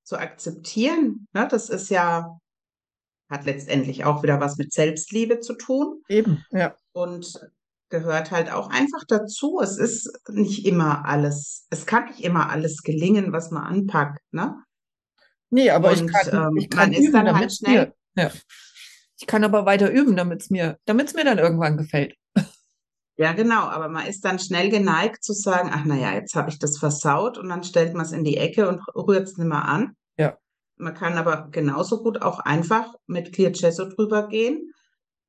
zu 0.03 0.17
akzeptieren. 0.17 1.27
Ne? 1.33 1.47
Das 1.51 1.69
ist 1.69 1.89
ja, 1.89 2.39
hat 3.29 3.45
letztendlich 3.45 4.05
auch 4.05 4.23
wieder 4.23 4.39
was 4.39 4.57
mit 4.57 4.71
Selbstliebe 4.71 5.41
zu 5.41 5.53
tun 5.53 6.01
Eben, 6.07 6.43
ja. 6.51 6.75
und 6.93 7.39
gehört 7.89 8.31
halt 8.31 8.51
auch 8.51 8.69
einfach 8.69 9.03
dazu. 9.05 9.59
Es 9.61 9.77
ist 9.77 10.17
nicht 10.29 10.65
immer 10.65 11.05
alles, 11.05 11.67
es 11.69 11.85
kann 11.85 12.05
nicht 12.05 12.21
immer 12.21 12.49
alles 12.49 12.83
gelingen, 12.83 13.33
was 13.33 13.51
man 13.51 13.63
anpackt. 13.63 14.21
Ne? 14.31 14.63
Nee, 15.49 15.71
aber 15.71 15.91
ich 15.91 16.01
Und 16.01 16.13
kann, 16.13 16.51
ähm, 16.51 16.57
ich 16.57 16.69
kann 16.69 16.89
man 16.89 16.93
ist 16.93 17.09
üben, 17.09 17.13
dann 17.13 17.35
halt 17.35 17.53
schnell 17.53 17.93
mir, 18.15 18.23
ja. 18.23 18.31
Ich 19.19 19.27
kann 19.27 19.43
aber 19.43 19.65
weiter 19.65 19.91
üben, 19.91 20.15
damit 20.15 20.43
es 20.43 20.49
mir, 20.49 20.77
damit 20.85 21.07
es 21.07 21.15
mir 21.15 21.25
dann 21.25 21.39
irgendwann 21.39 21.75
gefällt. 21.75 22.15
Ja, 23.17 23.33
genau, 23.33 23.61
aber 23.61 23.89
man 23.89 24.05
ist 24.05 24.23
dann 24.25 24.37
schnell 24.37 24.69
geneigt 24.69 25.23
zu 25.23 25.33
sagen, 25.33 25.71
ach 25.73 25.85
naja, 25.85 26.13
jetzt 26.13 26.35
habe 26.35 26.49
ich 26.49 26.59
das 26.59 26.77
versaut 26.77 27.39
und 27.39 27.49
dann 27.49 27.63
stellt 27.63 27.95
man 27.95 28.05
es 28.05 28.11
in 28.11 28.23
die 28.23 28.37
Ecke 28.37 28.69
und 28.69 28.79
rührt 28.95 29.27
es 29.27 29.37
nicht 29.37 29.47
mehr 29.47 29.65
an. 29.65 29.95
Ja. 30.17 30.37
Man 30.75 30.93
kann 30.93 31.17
aber 31.17 31.47
genauso 31.51 32.03
gut 32.03 32.21
auch 32.21 32.39
einfach 32.39 32.93
mit 33.07 33.33
Clear 33.33 33.49
Gesso 33.51 33.85
drüber 33.85 34.27
gehen 34.27 34.71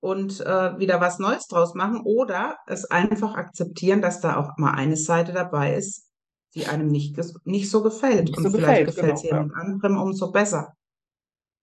und 0.01 0.41
äh, 0.41 0.79
wieder 0.79 1.01
was 1.01 1.19
Neues 1.19 1.47
draus 1.47 1.75
machen 1.75 2.03
oder 2.05 2.59
es 2.67 2.85
einfach 2.85 3.35
akzeptieren, 3.35 4.03
dass 4.03 4.21
da 4.21 4.37
auch 4.37 4.59
mal 4.59 4.73
eine 4.73 4.97
Seite 4.97 5.33
dabei 5.33 5.75
ist, 5.75 6.11
die 6.55 6.67
einem 6.67 6.89
nicht, 6.89 7.19
nicht 7.47 7.71
so 7.71 7.83
gefällt. 7.83 8.27
Nicht 8.27 8.37
Und 8.37 8.45
so 8.45 8.51
vielleicht 8.51 8.87
gefällt, 8.87 9.15
es 9.15 9.23
genau, 9.23 9.35
ja. 9.35 9.43
jemand 9.43 9.55
anderem 9.55 9.97
umso 9.97 10.31
besser. 10.31 10.75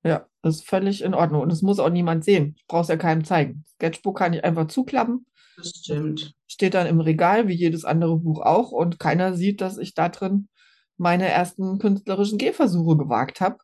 Ja, 0.04 0.26
das 0.42 0.58
ist 0.58 0.68
völlig 0.68 1.04
in 1.04 1.14
Ordnung. 1.14 1.42
Und 1.42 1.52
es 1.52 1.62
muss 1.62 1.80
auch 1.80 1.90
niemand 1.90 2.24
sehen. 2.24 2.56
Ich 2.58 2.66
brauche 2.68 2.84
es 2.84 2.88
ja 2.88 2.98
keinem 2.98 3.26
zeigen. 3.26 3.64
Sketchbook 3.76 4.18
kann 4.18 4.34
ich 4.34 4.44
einfach 4.44 4.68
zuklappen, 4.68 5.26
Das 5.58 5.70
stimmt. 5.70 6.34
steht 6.48 6.74
dann 6.74 6.88
im 6.88 7.00
Regal, 7.00 7.48
wie 7.48 7.54
jedes 7.54 7.86
andere 7.86 8.18
Buch 8.18 8.42
auch, 8.42 8.72
und 8.72 9.00
keiner 9.00 9.34
sieht, 9.36 9.62
dass 9.62 9.78
ich 9.78 9.94
da 9.94 10.10
drin 10.10 10.50
meine 10.98 11.28
ersten 11.28 11.80
künstlerischen 11.80 12.38
Gehversuche 12.38 12.98
gewagt 12.98 13.42
habe. 13.42 13.58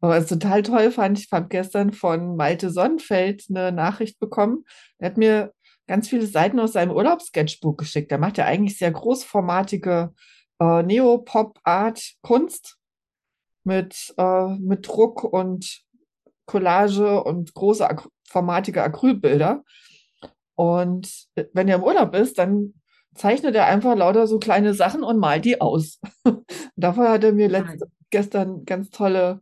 Aber 0.00 0.16
es 0.16 0.28
total 0.28 0.62
toll 0.62 0.92
fand, 0.92 1.18
ich 1.18 1.28
habe 1.32 1.48
gestern 1.48 1.92
von 1.92 2.36
Malte 2.36 2.70
Sonnenfeld 2.70 3.46
eine 3.48 3.72
Nachricht 3.72 4.20
bekommen. 4.20 4.64
Er 4.98 5.10
hat 5.10 5.16
mir 5.16 5.52
ganz 5.88 6.08
viele 6.08 6.26
Seiten 6.26 6.60
aus 6.60 6.74
seinem 6.74 6.92
Urlaubssketchbook 6.92 7.78
geschickt. 7.78 8.12
Er 8.12 8.18
macht 8.18 8.38
ja 8.38 8.44
eigentlich 8.44 8.78
sehr 8.78 8.92
großformatige 8.92 10.14
äh, 10.60 10.82
Neopop-Art-Kunst 10.82 12.76
mit, 13.64 14.14
äh, 14.18 14.56
mit 14.58 14.86
Druck 14.86 15.24
und 15.24 15.82
Collage 16.46 17.22
und 17.24 17.52
große 17.54 17.88
Acry 17.88 18.08
formatige 18.28 18.82
Acrylbilder. 18.82 19.64
Und 20.54 21.26
wenn 21.52 21.68
er 21.68 21.76
im 21.76 21.84
Urlaub 21.84 22.14
ist, 22.14 22.38
dann 22.38 22.74
zeichnet 23.14 23.54
er 23.54 23.66
einfach 23.66 23.96
lauter 23.96 24.26
so 24.26 24.38
kleine 24.38 24.74
Sachen 24.74 25.02
und 25.02 25.18
malt 25.18 25.44
die 25.44 25.60
aus. 25.60 26.00
Davon 26.76 27.08
hat 27.08 27.24
er 27.24 27.32
mir 27.32 27.48
letzte, 27.48 27.90
gestern 28.10 28.64
ganz 28.64 28.90
tolle 28.90 29.40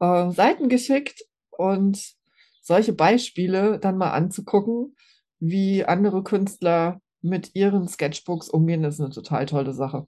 äh, 0.00 0.30
Seiten 0.30 0.68
geschickt 0.68 1.22
und 1.50 2.14
solche 2.62 2.92
Beispiele 2.92 3.78
dann 3.78 3.96
mal 3.96 4.12
anzugucken, 4.12 4.96
wie 5.40 5.84
andere 5.84 6.22
Künstler 6.22 7.00
mit 7.20 7.54
ihren 7.54 7.88
Sketchbooks 7.88 8.48
umgehen, 8.48 8.84
ist 8.84 9.00
eine 9.00 9.10
total 9.10 9.46
tolle 9.46 9.72
Sache. 9.72 10.06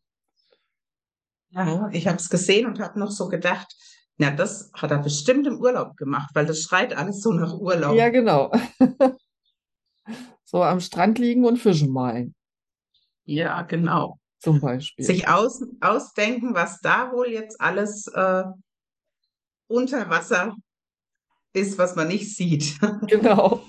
Ja, 1.50 1.88
ich 1.92 2.06
habe 2.06 2.18
es 2.18 2.28
gesehen 2.28 2.66
und 2.66 2.80
habe 2.80 2.98
noch 2.98 3.10
so 3.10 3.28
gedacht, 3.28 3.74
na, 4.20 4.30
das 4.30 4.70
hat 4.74 4.90
er 4.90 4.98
bestimmt 4.98 5.46
im 5.46 5.60
Urlaub 5.60 5.96
gemacht, 5.96 6.30
weil 6.34 6.44
das 6.44 6.60
schreit 6.60 6.94
alles 6.94 7.22
so 7.22 7.32
nach 7.32 7.54
Urlaub. 7.54 7.96
Ja, 7.96 8.10
genau. 8.10 8.52
So 10.44 10.64
am 10.64 10.80
Strand 10.80 11.20
liegen 11.20 11.44
und 11.44 11.58
Fische 11.58 11.86
malen, 11.86 12.34
Ja, 13.24 13.62
genau. 13.62 14.18
zum 14.40 14.60
Beispiel. 14.60 15.04
Sich 15.04 15.28
aus, 15.28 15.62
ausdenken, 15.80 16.54
was 16.54 16.80
da 16.80 17.12
wohl 17.12 17.28
jetzt 17.28 17.60
alles 17.60 18.08
äh, 18.08 18.42
unter 19.68 20.10
Wasser 20.10 20.56
ist, 21.52 21.78
was 21.78 21.94
man 21.94 22.08
nicht 22.08 22.34
sieht. 22.34 22.76
Genau. 23.06 23.62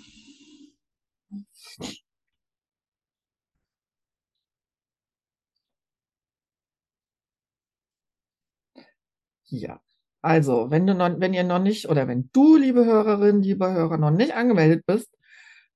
Ja, 9.50 9.80
also 10.22 10.70
wenn 10.70 10.86
du 10.86 10.94
noch, 10.94 11.20
wenn 11.20 11.34
ihr 11.34 11.44
noch 11.44 11.60
nicht 11.60 11.90
oder 11.90 12.08
wenn 12.08 12.30
du, 12.32 12.56
liebe 12.58 12.86
Hörerin, 12.86 13.42
lieber 13.42 13.74
Hörer, 13.74 13.98
noch 13.98 14.12
nicht 14.12 14.34
angemeldet 14.34 14.86
bist, 14.86 15.10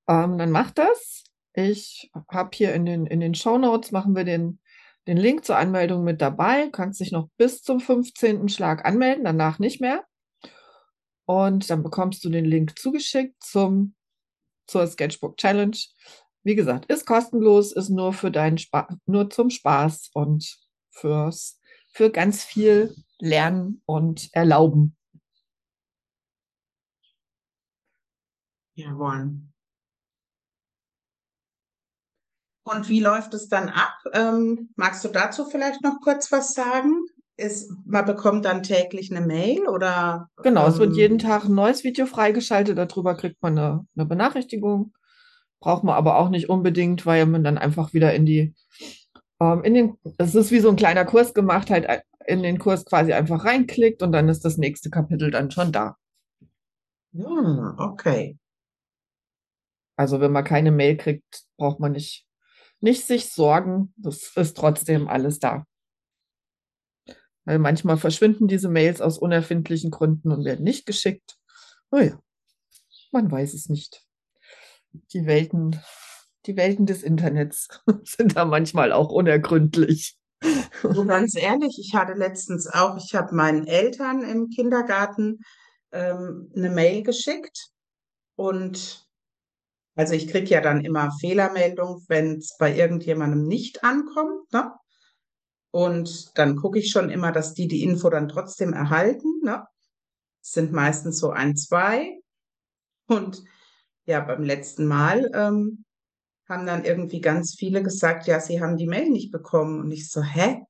ähm, 0.08 0.38
dann 0.38 0.52
mach 0.52 0.72
das. 0.72 1.24
Ich 1.54 2.12
habe 2.30 2.52
hier 2.54 2.74
in 2.74 2.86
den, 2.86 3.06
in 3.08 3.20
den 3.20 3.34
Shownotes 3.34 3.92
machen 3.92 4.16
wir 4.16 4.24
den, 4.24 4.60
den 5.08 5.18
Link 5.18 5.46
zur 5.46 5.58
Anmeldung 5.58 6.04
mit 6.04 6.22
dabei. 6.22 6.66
Du 6.66 6.72
kannst 6.72 7.00
dich 7.00 7.12
noch 7.12 7.30
bis 7.38 7.64
zum 7.64 7.80
15. 7.80 8.50
Schlag 8.50 8.86
anmelden, 8.86 9.24
danach 9.24 9.58
nicht 9.58 9.82
mehr. 9.82 10.04
Und 11.26 11.70
dann 11.70 11.82
bekommst 11.82 12.24
du 12.24 12.30
den 12.30 12.46
Link 12.46 12.78
zugeschickt 12.78 13.42
zum, 13.44 13.96
zur 14.68 14.86
Sketchbook 14.86 15.38
Challenge. 15.38 15.78
Wie 16.44 16.56
gesagt, 16.56 16.92
ist 16.92 17.08
kostenlos, 17.08 17.72
ist 17.72 17.90
nur 17.90 18.14
für 18.14 18.30
deinen 18.30 18.60
Spaß, 18.60 18.94
nur 19.08 19.32
zum 19.32 19.50
Spaß 19.50 20.12
und 20.14 20.60
fürs, 20.92 21.60
für 21.92 22.12
ganz 22.12 22.44
viel 22.44 22.96
Lernen 23.20 23.82
und 23.86 24.30
Erlauben. 24.34 24.96
Jawohl. 28.76 29.32
Und 32.68 32.90
wie 32.90 33.00
läuft 33.00 33.34
es 33.34 33.48
dann 33.48 33.70
ab? 33.70 33.94
Ähm, 34.14 34.70
magst 34.76 35.06
du 35.06 35.10
dazu 35.10 35.46
vielleicht 35.46 35.84
noch 35.84 36.02
kurz 36.02 36.32
was 36.32 36.54
sagen? 36.54 37.06
Ist, 37.38 37.72
man 37.86 38.06
bekommt 38.06 38.46
dann 38.46 38.64
täglich 38.64 39.16
eine 39.16 39.26
Mail 39.26 39.68
oder? 39.68 40.30
Genau, 40.42 40.68
es 40.68 40.80
wird 40.80 40.92
ähm, 40.92 40.96
jeden 40.96 41.20
Tag 41.20 41.46
ein 41.46 41.54
neues 41.54 41.84
Video 41.84 42.06
freigeschaltet, 42.06 42.78
darüber 42.78 43.16
kriegt 43.16 43.42
man 43.42 43.58
eine, 43.58 43.88
eine 43.96 44.06
Benachrichtigung. 44.06 44.94
Braucht 45.60 45.84
man 45.84 45.96
aber 45.96 46.18
auch 46.18 46.30
nicht 46.30 46.50
unbedingt, 46.50 47.06
weil 47.06 47.26
man 47.26 47.44
dann 47.44 47.58
einfach 47.58 47.94
wieder 47.94 48.14
in 48.14 48.26
die, 48.26 48.56
ähm, 49.40 49.64
in 49.64 49.74
den, 49.74 49.98
es 50.18 50.34
ist 50.34 50.52
wie 50.52 50.60
so 50.60 50.70
ein 50.70 50.76
kleiner 50.76 51.06
Kurs 51.06 51.34
gemacht, 51.34 51.70
halt 51.70 51.88
in 52.28 52.44
den 52.44 52.60
Kurs 52.60 52.86
quasi 52.86 53.14
einfach 53.14 53.46
reinklickt 53.46 54.02
und 54.02 54.12
dann 54.12 54.30
ist 54.30 54.46
das 54.46 54.58
nächste 54.58 54.90
Kapitel 54.90 55.32
dann 55.32 55.52
schon 55.52 55.72
da. 55.72 55.98
hm, 57.14 57.76
okay. 57.80 58.38
Also 59.98 60.20
wenn 60.20 60.32
man 60.32 60.44
keine 60.44 60.72
Mail 60.72 60.98
kriegt, 60.98 61.46
braucht 61.58 61.80
man 61.80 61.94
nicht, 61.94 62.26
nicht 62.82 63.06
sich 63.06 63.32
sorgen, 63.32 63.94
das 63.98 64.36
ist 64.36 64.58
trotzdem 64.58 65.08
alles 65.08 65.40
da. 65.40 65.66
Weil 67.46 67.60
manchmal 67.60 67.98
verschwinden 67.98 68.48
diese 68.48 68.70
Mails 68.70 69.02
aus 69.02 69.18
unerfindlichen 69.18 69.92
Gründen 69.92 70.32
und 70.32 70.46
werden 70.46 70.64
nicht 70.64 70.86
geschickt. 70.86 71.38
Oh 71.92 72.00
ja, 72.00 72.20
man 73.12 73.32
weiß 73.32 73.54
es 73.54 73.70
nicht. 73.70 74.04
Die 75.14 75.26
Welten, 75.26 75.80
die 76.46 76.58
Welten 76.58 76.86
des 76.86 77.04
Internets 77.04 77.70
sind 78.04 78.36
da 78.36 78.46
manchmal 78.46 78.92
auch 78.92 79.10
unergründlich. 79.10 80.18
So 80.82 81.06
ganz 81.06 81.36
ehrlich, 81.36 81.78
ich 81.80 81.96
hatte 81.96 82.14
letztens 82.14 82.68
auch, 82.68 82.98
ich 82.98 83.16
habe 83.16 83.36
meinen 83.36 83.68
Eltern 83.68 84.24
im 84.24 84.50
Kindergarten 84.50 85.40
ähm, 85.92 86.52
eine 86.56 86.70
Mail 86.70 87.04
geschickt 87.04 87.70
und 88.36 89.06
also 89.96 90.14
ich 90.14 90.28
kriege 90.28 90.50
ja 90.50 90.62
dann 90.62 90.84
immer 90.84 91.12
Fehlermeldung, 91.22 92.04
wenn 92.10 92.38
es 92.38 92.58
bei 92.60 92.76
irgendjemandem 92.76 93.48
nicht 93.48 93.84
ankommt, 93.84 94.52
ne? 94.52 94.74
Und 95.72 96.38
dann 96.38 96.58
gucke 96.58 96.80
ich 96.80 96.92
schon 96.92 97.10
immer, 97.10 97.32
dass 97.32 97.54
die 97.54 97.68
die 97.68 97.84
Info 97.84 98.10
dann 98.10 98.28
trotzdem 98.28 98.74
erhalten, 98.74 99.42
ne? 99.44 99.66
Es 100.42 100.52
sind 100.52 100.74
meistens 100.74 101.18
so 101.18 101.32
ein, 101.32 101.56
zwei. 101.56 102.20
Und 103.08 103.44
ja, 104.06 104.20
beim 104.20 104.44
letzten 104.44 104.86
Mal 104.86 105.32
ähm, 105.34 105.85
haben 106.48 106.66
dann 106.66 106.84
irgendwie 106.86 107.22
ganz 107.22 107.56
viele 107.58 107.82
gesagt, 107.82 108.28
ja, 108.28 108.40
sie 108.40 108.62
haben 108.62 108.78
die 108.78 108.88
Mail 108.88 109.10
nicht 109.10 109.32
bekommen. 109.32 109.82
Und 109.82 109.92
ich 109.92 110.10
so, 110.10 110.22
hä? 110.22 110.62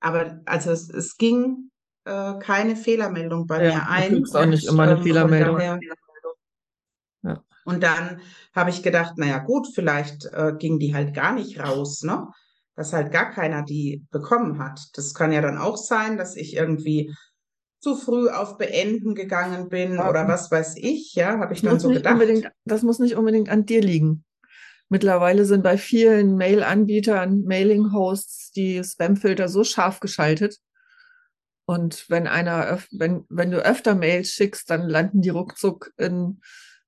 Aber 0.00 0.40
also 0.46 0.70
es, 0.72 0.90
es 0.90 1.16
ging 1.16 1.70
äh, 2.04 2.34
keine 2.40 2.76
Fehlermeldung 2.76 3.46
bei 3.46 3.62
Ja, 3.62 3.78
mir 3.78 3.86
du 3.86 3.92
ein. 3.92 4.14
kriegst 4.14 4.36
auch 4.36 4.46
nicht 4.46 4.66
immer 4.66 4.82
eine 4.84 4.96
ähm, 4.96 5.02
Fehlermeldung. 5.02 5.56
daher, 5.56 5.80
Ja. 7.22 7.42
und 7.64 7.82
dann 7.82 8.20
habe 8.54 8.70
ich 8.70 8.82
gedacht, 8.82 9.16
naja 9.16 9.38
gut, 9.38 9.68
vielleicht 9.72 10.24
äh, 10.26 10.52
ging 10.58 10.78
die 10.78 10.94
halt 10.94 11.14
gar 11.14 11.32
nicht 11.32 11.60
raus, 11.60 12.02
ne? 12.02 12.26
Dass 12.74 12.92
halt 12.92 13.12
gar 13.12 13.30
keiner 13.30 13.62
die 13.62 14.04
bekommen 14.10 14.58
hat. 14.58 14.80
Das 14.94 15.14
kann 15.14 15.30
ja 15.30 15.40
dann 15.40 15.58
auch 15.58 15.76
sein, 15.76 16.16
dass 16.16 16.36
ich 16.36 16.56
irgendwie 16.56 17.14
zu 17.80 17.96
früh 17.96 18.28
auf 18.28 18.58
Beenden 18.58 19.14
gegangen 19.14 19.68
bin 19.68 19.98
oder 19.98 20.26
was 20.26 20.50
weiß 20.50 20.76
ich, 20.78 21.14
ja, 21.14 21.38
habe 21.38 21.52
ich 21.52 21.62
Das 21.62 21.72
dann 21.72 21.80
so 21.80 21.90
gedacht. 21.90 22.22
das 22.64 22.82
muss 22.82 22.98
nicht 22.98 23.16
unbedingt 23.16 23.48
an 23.50 23.66
dir 23.66 23.80
liegen. 23.82 24.24
Mittlerweile 24.92 25.46
sind 25.46 25.62
bei 25.62 25.78
vielen 25.78 26.36
Mail-Anbietern, 26.36 27.44
Mailing-Hosts 27.44 28.50
die 28.52 28.84
Spam-Filter 28.84 29.48
so 29.48 29.64
scharf 29.64 30.00
geschaltet. 30.00 30.58
Und 31.64 32.10
wenn 32.10 32.26
einer, 32.26 32.78
wenn, 32.90 33.24
wenn 33.30 33.50
du 33.50 33.64
öfter 33.64 33.94
Mails 33.94 34.28
schickst, 34.32 34.68
dann 34.68 34.86
landen 34.90 35.22
die 35.22 35.30
ruckzuck 35.30 35.92
in, 35.96 36.42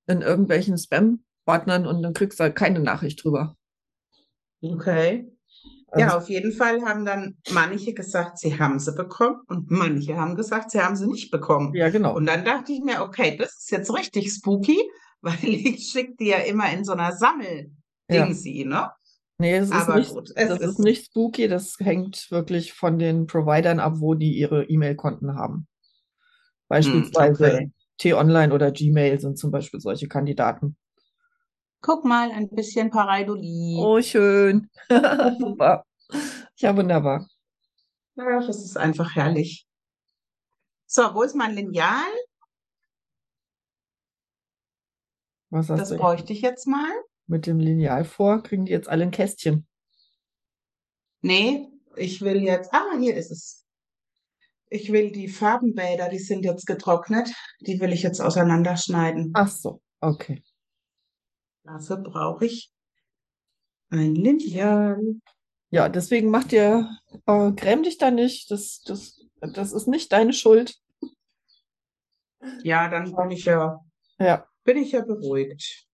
in 0.06 0.20
irgendwelchen 0.20 0.76
Spam-Ordnern 0.76 1.86
und 1.86 2.02
dann 2.02 2.12
kriegst 2.12 2.38
du 2.38 2.42
halt 2.44 2.56
keine 2.56 2.80
Nachricht 2.80 3.24
drüber. 3.24 3.56
Okay. 4.60 5.32
Also, 5.88 6.06
Ja, 6.06 6.18
auf 6.18 6.28
jeden 6.28 6.52
Fall 6.52 6.82
haben 6.82 7.06
dann 7.06 7.38
manche 7.52 7.94
gesagt, 7.94 8.36
sie 8.36 8.58
haben 8.58 8.80
sie 8.80 8.92
bekommen 8.94 9.40
und 9.46 9.70
manche 9.70 10.18
haben 10.18 10.36
gesagt, 10.36 10.72
sie 10.72 10.82
haben 10.82 10.96
sie 10.96 11.06
nicht 11.06 11.30
bekommen. 11.30 11.72
ja, 11.74 11.88
genau. 11.88 12.14
Und 12.14 12.26
dann 12.26 12.44
dachte 12.44 12.70
ich 12.70 12.82
mir, 12.82 13.00
okay, 13.00 13.38
das 13.38 13.60
ist 13.60 13.70
jetzt 13.70 13.94
richtig 13.94 14.30
spooky, 14.30 14.76
weil 15.22 15.42
ich 15.42 15.88
schicke 15.90 16.16
die 16.20 16.26
ja 16.26 16.40
immer 16.40 16.70
in 16.70 16.84
so 16.84 16.92
einer 16.92 17.16
Ja. 18.08 18.34
Sammeldingsi, 18.34 18.64
ne? 18.64 18.90
Nee, 19.38 19.54
es 19.56 19.70
ist 19.70 19.88
nicht, 19.88 20.14
gut, 20.14 20.30
es 20.34 20.48
das 20.48 20.60
ist 20.64 20.78
ist, 20.78 20.78
nicht 20.78 21.06
spooky, 21.06 21.48
das 21.48 21.76
hängt 21.80 22.30
wirklich 22.30 22.72
von 22.72 22.98
den 22.98 23.26
Providern 23.26 23.80
ab, 23.80 23.94
wo 23.98 24.14
die 24.14 24.32
ihre 24.38 24.64
E-Mail-Konten 24.64 25.34
haben. 25.36 25.66
hm, 26.82 27.10
Beispielsweise 27.12 27.16
okay. 27.16 27.70
T-Online 27.98 28.52
oder 28.52 28.70
Gmail 28.70 29.18
sind 29.20 29.38
zum 29.38 29.50
Beispiel 29.50 29.80
solche 29.80 30.08
Kandidaten. 30.08 30.76
Guck 31.82 32.04
mal, 32.04 32.32
ein 32.32 32.48
bisschen 32.50 32.90
Pareidolie. 32.90 33.86
Oh, 33.86 34.00
schön. 34.02 34.70
Super. 35.38 35.84
Ja, 36.58 36.76
wunderbar. 36.76 37.28
Ja, 38.16 38.40
das 38.40 38.56
ist 38.64 38.76
einfach 38.76 39.14
herrlich. 39.14 39.66
So, 40.86 41.14
wo 41.14 41.22
ist 41.24 41.34
mein 41.34 41.54
Lineal? 41.54 42.10
Was 45.50 45.70
hast 45.70 45.80
Das 45.80 45.90
du 45.90 45.96
bräuchte 45.98 46.32
ich 46.32 46.40
jetzt 46.42 46.66
mal. 46.66 46.90
Mit 47.26 47.46
dem 47.46 47.58
Lineal 47.58 48.04
vor? 48.04 48.42
Kriegen 48.42 48.64
die 48.66 48.72
jetzt 48.72 48.88
alle 48.88 49.04
ein 49.04 49.10
Kästchen? 49.10 49.66
Nee, 51.22 51.68
ich 51.96 52.20
will 52.20 52.42
jetzt, 52.42 52.72
ah, 52.72 52.98
hier 52.98 53.16
ist 53.16 53.30
es. 53.30 53.64
Ich 54.68 54.90
will 54.92 55.12
die 55.12 55.28
Farbenbäder, 55.28 56.08
die 56.08 56.18
sind 56.18 56.44
jetzt 56.44 56.66
getrocknet, 56.66 57.32
die 57.60 57.80
will 57.80 57.92
ich 57.92 58.02
jetzt 58.02 58.20
auseinanderschneiden. 58.20 59.30
Ach 59.34 59.48
so, 59.48 59.80
okay. 60.00 60.42
Dafür 61.62 61.98
brauche 61.98 62.44
ich 62.46 62.72
ein 63.90 64.14
Lineal. 64.14 65.00
Ja, 65.70 65.88
deswegen 65.88 66.30
mach 66.30 66.44
dir, 66.44 66.90
äh, 67.26 67.52
gräm 67.52 67.82
dich 67.82 67.98
da 67.98 68.10
nicht. 68.10 68.50
Das, 68.50 68.82
das, 68.82 69.24
das 69.40 69.72
ist 69.72 69.88
nicht 69.88 70.12
deine 70.12 70.32
Schuld. 70.32 70.78
Ja, 72.62 72.88
dann 72.88 73.14
bin 73.14 73.30
ich 73.30 73.44
ja, 73.46 73.80
Ja. 74.18 74.46
bin 74.64 74.76
ich 74.76 74.92
ja 74.92 75.02
beruhigt. 75.02 75.86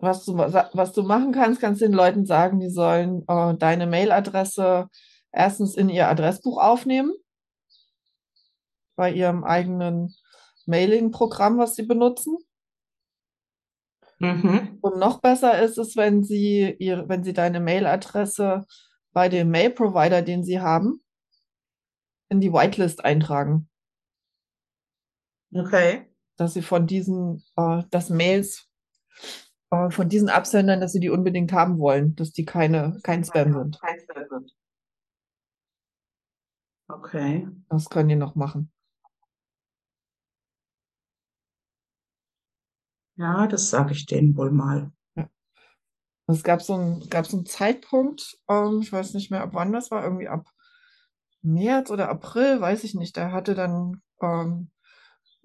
Was 0.00 0.24
du, 0.24 0.36
was 0.36 0.92
du 0.92 1.02
machen 1.02 1.32
kannst, 1.32 1.60
kannst 1.60 1.82
den 1.82 1.92
Leuten 1.92 2.24
sagen, 2.24 2.58
die 2.58 2.70
sollen 2.70 3.22
äh, 3.28 3.54
deine 3.56 3.86
Mailadresse 3.86 4.88
erstens 5.30 5.76
in 5.76 5.88
ihr 5.90 6.08
Adressbuch 6.08 6.58
aufnehmen, 6.58 7.12
bei 8.96 9.12
ihrem 9.12 9.44
eigenen 9.44 10.14
Mailing-Programm, 10.66 11.58
was 11.58 11.74
sie 11.74 11.84
benutzen. 11.84 12.38
Mhm. 14.18 14.78
Und 14.80 14.98
noch 14.98 15.20
besser 15.20 15.62
ist 15.62 15.78
es, 15.78 15.96
wenn 15.96 16.22
sie 16.22 16.76
ihre, 16.78 17.08
wenn 17.08 17.24
sie 17.24 17.32
deine 17.32 17.60
Mailadresse 17.60 18.66
bei 19.12 19.28
dem 19.28 19.50
Mail-Provider, 19.50 20.22
den 20.22 20.44
sie 20.44 20.60
haben, 20.60 21.02
in 22.28 22.40
die 22.40 22.52
Whitelist 22.52 23.04
eintragen, 23.04 23.68
Okay. 25.52 26.06
dass 26.36 26.54
sie 26.54 26.62
von 26.62 26.86
diesen, 26.86 27.44
äh, 27.56 27.82
dass 27.90 28.08
Mails 28.08 28.68
äh, 29.70 29.90
von 29.90 30.08
diesen 30.08 30.28
Absendern, 30.28 30.80
dass 30.80 30.92
sie 30.92 31.00
die 31.00 31.10
unbedingt 31.10 31.52
haben 31.52 31.78
wollen, 31.78 32.14
dass 32.16 32.32
die 32.32 32.44
keine, 32.44 32.98
kein 33.02 33.24
Spam 33.24 33.52
sind. 33.52 33.78
Okay. 36.88 37.48
Das 37.68 37.88
können 37.88 38.08
die 38.08 38.16
noch 38.16 38.34
machen. 38.34 38.72
Ja, 43.16 43.46
das 43.46 43.70
sage 43.70 43.92
ich 43.92 44.06
denen 44.06 44.36
wohl 44.36 44.50
mal. 44.50 44.90
Es 46.26 46.44
gab 46.44 46.62
so 46.62 46.74
einen, 46.74 47.10
gab 47.10 47.26
so 47.26 47.36
einen 47.36 47.46
Zeitpunkt, 47.46 48.38
ähm, 48.48 48.80
ich 48.82 48.92
weiß 48.92 49.14
nicht 49.14 49.30
mehr, 49.30 49.42
ab 49.42 49.50
wann 49.52 49.72
das 49.72 49.90
war, 49.90 50.04
irgendwie 50.04 50.28
ab 50.28 50.46
März 51.42 51.90
oder 51.90 52.08
April, 52.08 52.60
weiß 52.60 52.84
ich 52.84 52.94
nicht. 52.94 53.16
Da 53.16 53.32
hatte 53.32 53.54
dann 53.54 54.02
ähm, 54.22 54.70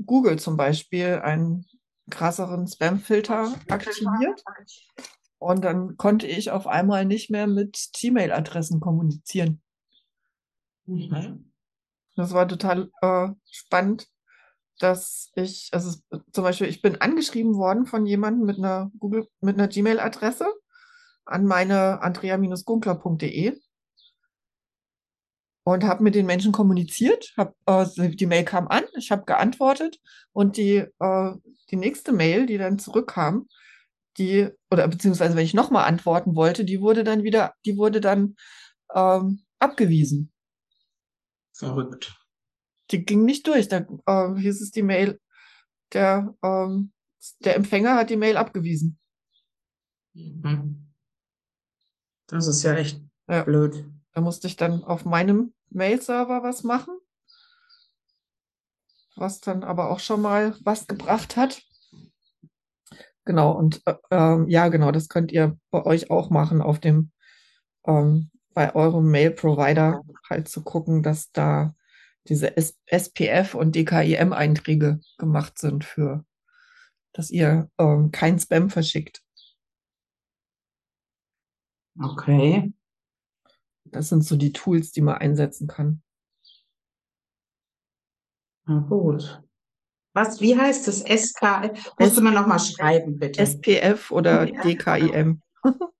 Google 0.05 0.37
zum 0.37 0.57
Beispiel 0.57 1.21
ein, 1.23 1.65
krasseren 2.09 2.67
Spam-Filter 2.67 3.53
aktiviert. 3.69 4.43
Und 5.37 5.63
dann 5.63 5.97
konnte 5.97 6.27
ich 6.27 6.51
auf 6.51 6.67
einmal 6.67 7.05
nicht 7.05 7.29
mehr 7.29 7.47
mit 7.47 7.89
Gmail-Adressen 7.99 8.79
kommunizieren. 8.79 9.61
Mhm. 10.85 11.51
Das 12.15 12.33
war 12.33 12.47
total 12.47 12.89
äh, 13.01 13.29
spannend, 13.51 14.07
dass 14.79 15.31
ich, 15.35 15.69
also 15.73 15.97
zum 16.31 16.43
Beispiel, 16.43 16.67
ich 16.67 16.81
bin 16.81 17.01
angeschrieben 17.01 17.55
worden 17.55 17.85
von 17.85 18.05
jemandem 18.05 18.45
mit 18.45 18.57
einer 18.57 18.91
Google, 18.97 19.27
mit 19.41 19.57
einer 19.57 19.67
Gmail-Adresse 19.67 20.47
an 21.25 21.45
meine 21.45 22.01
andrea-gunkler.de 22.01 23.59
und 25.65 25.83
habe 25.83 26.03
mit 26.03 26.15
den 26.15 26.27
Menschen 26.27 26.51
kommuniziert. 26.51 27.33
Hab, 27.35 27.55
äh, 27.65 27.85
die 28.15 28.27
Mail 28.27 28.45
kam 28.45 28.67
an, 28.67 28.83
ich 28.95 29.11
habe 29.11 29.25
geantwortet 29.25 29.99
und 30.31 30.57
die, 30.57 30.85
äh, 30.99 31.31
die 31.71 31.75
nächste 31.75 32.13
Mail, 32.13 32.45
die 32.45 32.57
dann 32.57 32.79
zurückkam, 32.79 33.47
die, 34.17 34.47
oder 34.71 34.87
beziehungsweise 34.87 35.35
wenn 35.35 35.43
ich 35.43 35.53
nochmal 35.55 35.85
antworten 35.85 36.35
wollte, 36.35 36.63
die 36.63 36.79
wurde 36.79 37.03
dann 37.03 37.23
wieder, 37.23 37.53
die 37.65 37.77
wurde 37.77 37.99
dann 37.99 38.35
ähm, 38.93 39.41
abgewiesen. 39.59 40.31
Verrückt. 41.53 42.15
Die 42.91 43.03
ging 43.03 43.25
nicht 43.25 43.47
durch. 43.47 43.67
Da 43.67 43.85
äh, 44.05 44.39
hieß 44.39 44.61
es 44.61 44.69
die 44.71 44.83
Mail, 44.83 45.19
der, 45.93 46.35
ähm, 46.43 46.93
der 47.39 47.55
Empfänger 47.55 47.95
hat 47.95 48.11
die 48.11 48.17
Mail 48.17 48.37
abgewiesen. 48.37 48.99
Mhm. 50.13 50.93
Das 52.27 52.47
ist 52.47 52.61
ja 52.61 52.75
echt 52.75 53.01
Ja. 53.27 53.43
blöd. 53.43 53.85
Da 54.13 54.21
musste 54.21 54.45
ich 54.47 54.55
dann 54.55 54.83
auf 54.83 55.03
meinem 55.05 55.54
Mail-Server 55.69 56.43
was 56.43 56.63
machen, 56.63 56.97
was 59.15 59.41
dann 59.41 59.63
aber 59.63 59.89
auch 59.89 59.99
schon 59.99 60.21
mal 60.21 60.55
was 60.61 60.87
gebracht 60.87 61.37
hat. 61.37 61.61
Genau, 63.25 63.51
und 63.51 63.81
äh, 63.85 63.95
ähm, 64.11 64.47
ja, 64.49 64.67
genau, 64.67 64.91
das 64.91 65.09
könnt 65.09 65.31
ihr 65.31 65.57
bei 65.71 65.83
euch 65.83 66.11
auch 66.11 66.29
machen, 66.29 66.61
auf 66.61 66.79
dem, 66.79 67.11
ähm, 67.87 68.29
bei 68.53 68.73
eurem 68.75 69.09
Mail-Provider 69.09 70.03
halt 70.29 70.47
zu 70.47 70.63
gucken, 70.63 71.01
dass 71.01 71.31
da 71.31 71.75
diese 72.27 72.55
S 72.55 72.77
SPF 72.85 73.55
und 73.55 73.75
DKIM-Einträge 73.75 74.99
gemacht 75.17 75.59
sind 75.59 75.83
für, 75.83 76.23
dass 77.13 77.31
ihr 77.31 77.69
ähm, 77.77 78.11
kein 78.11 78.39
Spam 78.39 78.69
verschickt. 78.69 79.21
Okay. 82.01 82.73
Das 83.95 84.09
sind 84.09 84.23
so 84.25 84.35
die 84.35 84.51
Tools, 84.51 84.91
die 84.91 84.99
man 84.99 85.15
einsetzen 85.15 85.67
kann. 85.67 86.01
Na 88.65 88.79
gut. 88.79 89.41
Was, 90.13 90.41
wie 90.41 90.57
heißt 90.57 90.87
das? 90.89 90.99
SK? 91.01 91.71
Musst 91.97 92.17
du 92.17 92.21
mal 92.21 92.33
nochmal 92.33 92.59
schreiben, 92.59 93.17
bitte. 93.17 93.41
SPF 93.41 94.11
oder 94.11 94.47
Ja. 94.53 94.61
DKIM. 94.61 95.41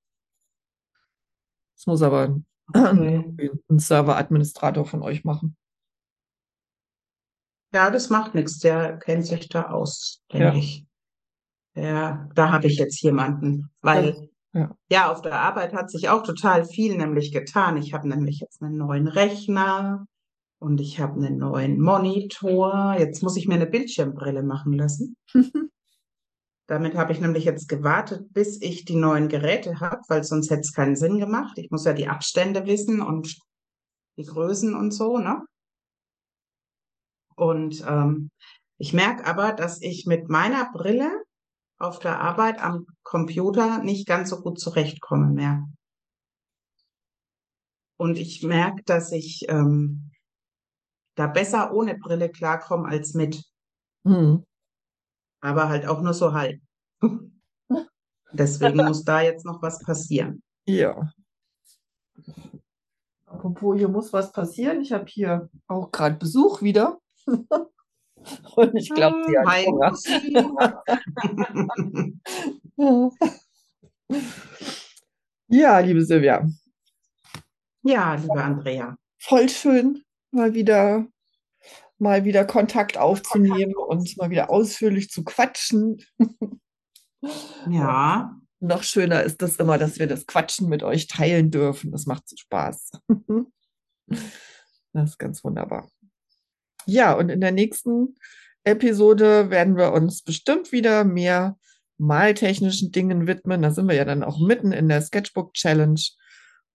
Das 1.78 1.88
muss 1.88 2.02
aber 2.02 2.24
ein, 2.24 2.46
Okay. 2.74 3.52
ein 3.70 3.80
Server-Administrator 3.80 4.86
von 4.86 5.04
euch 5.04 5.24
machen. 5.24 5.56
Ja, 7.74 7.92
das 7.92 8.10
macht 8.10 8.34
nichts. 8.34 8.60
Der 8.60 8.98
kennt 8.98 9.26
sich 9.26 9.50
da 9.50 9.70
aus, 9.70 10.24
denke 10.32 10.46
Ja. 10.46 10.56
ich. 10.56 10.86
Ja, 11.76 12.30
da 12.34 12.52
habe 12.54 12.68
ich 12.68 12.78
jetzt 12.78 13.02
jemanden, 13.02 13.70
weil 13.82 14.30
Ja. 14.56 14.74
ja, 14.90 15.12
auf 15.12 15.22
der 15.22 15.38
Arbeit 15.38 15.74
hat 15.74 15.92
sich 15.92 16.08
auch 16.08 16.24
total 16.24 16.64
viel 16.64 16.96
nämlich 16.96 17.34
getan. 17.34 17.76
Ich 17.76 17.94
habe 17.94 18.08
nämlich 18.08 18.40
jetzt 18.40 18.62
einen 18.62 18.78
neuen 18.78 19.10
Rechner 19.10 20.08
und 20.60 20.80
ich 20.80 21.02
habe 21.02 21.16
einen 21.16 21.38
neuen 21.38 21.82
Monitor. 21.82 22.96
Jetzt 22.98 23.22
muss 23.22 23.36
ich 23.36 23.50
mir 23.50 23.56
eine 23.56 23.68
Bildschirmbrille 23.68 24.44
machen 24.44 24.72
lassen. 24.72 25.18
Damit 26.68 26.96
habe 26.96 27.12
ich 27.12 27.20
nämlich 27.20 27.44
jetzt 27.44 27.68
gewartet, 27.68 28.32
bis 28.32 28.62
ich 28.62 28.86
die 28.86 28.96
neuen 28.96 29.28
Geräte 29.28 29.82
habe, 29.82 30.02
weil 30.08 30.24
sonst 30.24 30.50
hätte 30.50 30.62
es 30.62 30.74
keinen 30.74 30.96
Sinn 30.96 31.20
gemacht. 31.20 31.58
Ich 31.58 31.70
muss 31.70 31.84
ja 31.84 31.92
die 31.92 32.08
Abstände 32.08 32.66
wissen 32.66 33.02
und 33.02 33.38
die 34.18 34.24
Größen 34.24 34.74
und 34.74 34.92
so, 34.92 35.18
ne? 35.18 35.44
Und 37.36 37.84
ähm, 37.86 38.32
ich 38.78 38.94
merke 38.94 39.26
aber, 39.26 39.52
dass 39.52 39.82
ich 39.82 40.06
mit 40.06 40.30
meiner 40.30 40.72
Brille 40.72 41.25
auf 41.78 42.00
der 42.00 42.20
Arbeit 42.20 42.62
am 42.62 42.86
Computer 43.04 43.80
nicht 43.84 44.08
ganz 44.08 44.30
so 44.30 44.42
gut 44.42 44.60
zurechtkomme 44.60 45.28
mehr. 45.28 45.68
Und 47.98 48.18
ich 48.18 48.44
merke, 48.44 48.84
dass 48.84 49.12
ich 49.12 49.46
ähm, 49.48 50.12
da 51.16 51.28
besser 51.28 51.74
ohne 51.74 51.98
Brille 51.98 52.30
klarkomme 52.30 52.88
als 52.88 53.14
mit, 53.14 53.44
Hm. 54.06 54.46
aber 55.42 55.70
halt 55.70 55.88
auch 55.88 56.02
nur 56.02 56.14
so 56.14 56.34
halb. 56.34 56.62
Deswegen 58.34 58.78
muss 58.78 59.04
da 59.04 59.22
jetzt 59.22 59.46
noch 59.46 59.62
was 59.62 59.80
passieren. 59.80 60.44
Ja. 60.66 61.10
Apropos, 63.26 63.78
hier 63.78 63.88
muss 63.88 64.12
was 64.12 64.32
passieren. 64.32 64.82
Ich 64.82 64.92
habe 64.92 65.06
hier 65.08 65.50
auch 65.68 65.92
gerade 65.92 66.16
Besuch 66.16 66.62
wieder. 66.62 67.00
Und 68.56 68.76
ich 68.76 68.90
glaube, 68.90 69.24
sie 69.28 69.38
hat 69.38 69.48
Hi, 69.48 69.66
Hunger. 69.66 69.94
Ja, 75.48 75.80
liebe 75.80 76.04
Silvia, 76.04 76.48
Ja, 77.84 78.16
liebe 78.16 78.44
Andrea. 78.44 78.98
voll 79.20 79.48
schön, 79.50 80.04
mal 80.32 80.54
wieder, 80.54 81.08
mal 81.98 82.26
wieder 82.26 82.46
Kontakt 82.46 82.98
aufzunehmen 82.98 83.76
und 83.76 84.18
mal 84.18 84.30
wieder 84.30 84.50
ausführlich 84.50 85.10
zu 85.10 85.24
quatschen. 85.24 86.02
Ja, 87.72 88.40
Noch 88.60 88.84
schöner 88.84 89.24
ist 89.24 89.42
das 89.42 89.56
immer, 89.56 89.80
dass 89.80 89.98
wir 89.98 90.06
das 90.06 90.28
Quatschen 90.28 90.70
mit 90.70 90.84
euch 90.84 91.08
teilen 91.08 91.50
dürfen. 91.50 91.92
Das 91.92 92.06
macht 92.06 92.30
so 92.30 92.36
Spaß. 92.38 92.92
Das 94.94 95.10
ist 95.10 95.18
ganz 95.18 95.44
wunderbar. 95.44 95.90
Ja, 96.88 97.14
und 97.14 97.30
in 97.30 97.42
der 97.42 97.52
nächsten 97.52 98.16
Episode 98.64 99.50
werden 99.50 99.78
wir 99.78 99.92
uns 99.94 100.22
bestimmt 100.24 100.72
wieder 100.72 101.04
mehr 101.04 101.58
maltechnischen 101.98 102.92
Dingen 102.92 103.28
widmen. 103.28 103.62
Da 103.62 103.72
sind 103.72 103.88
wir 103.88 103.96
ja 103.96 104.06
dann 104.06 104.24
auch 104.24 104.40
mitten 104.40 104.72
in 104.72 104.90
der 104.90 105.02
Sketchbook 105.02 105.54
Challenge. 105.54 106.02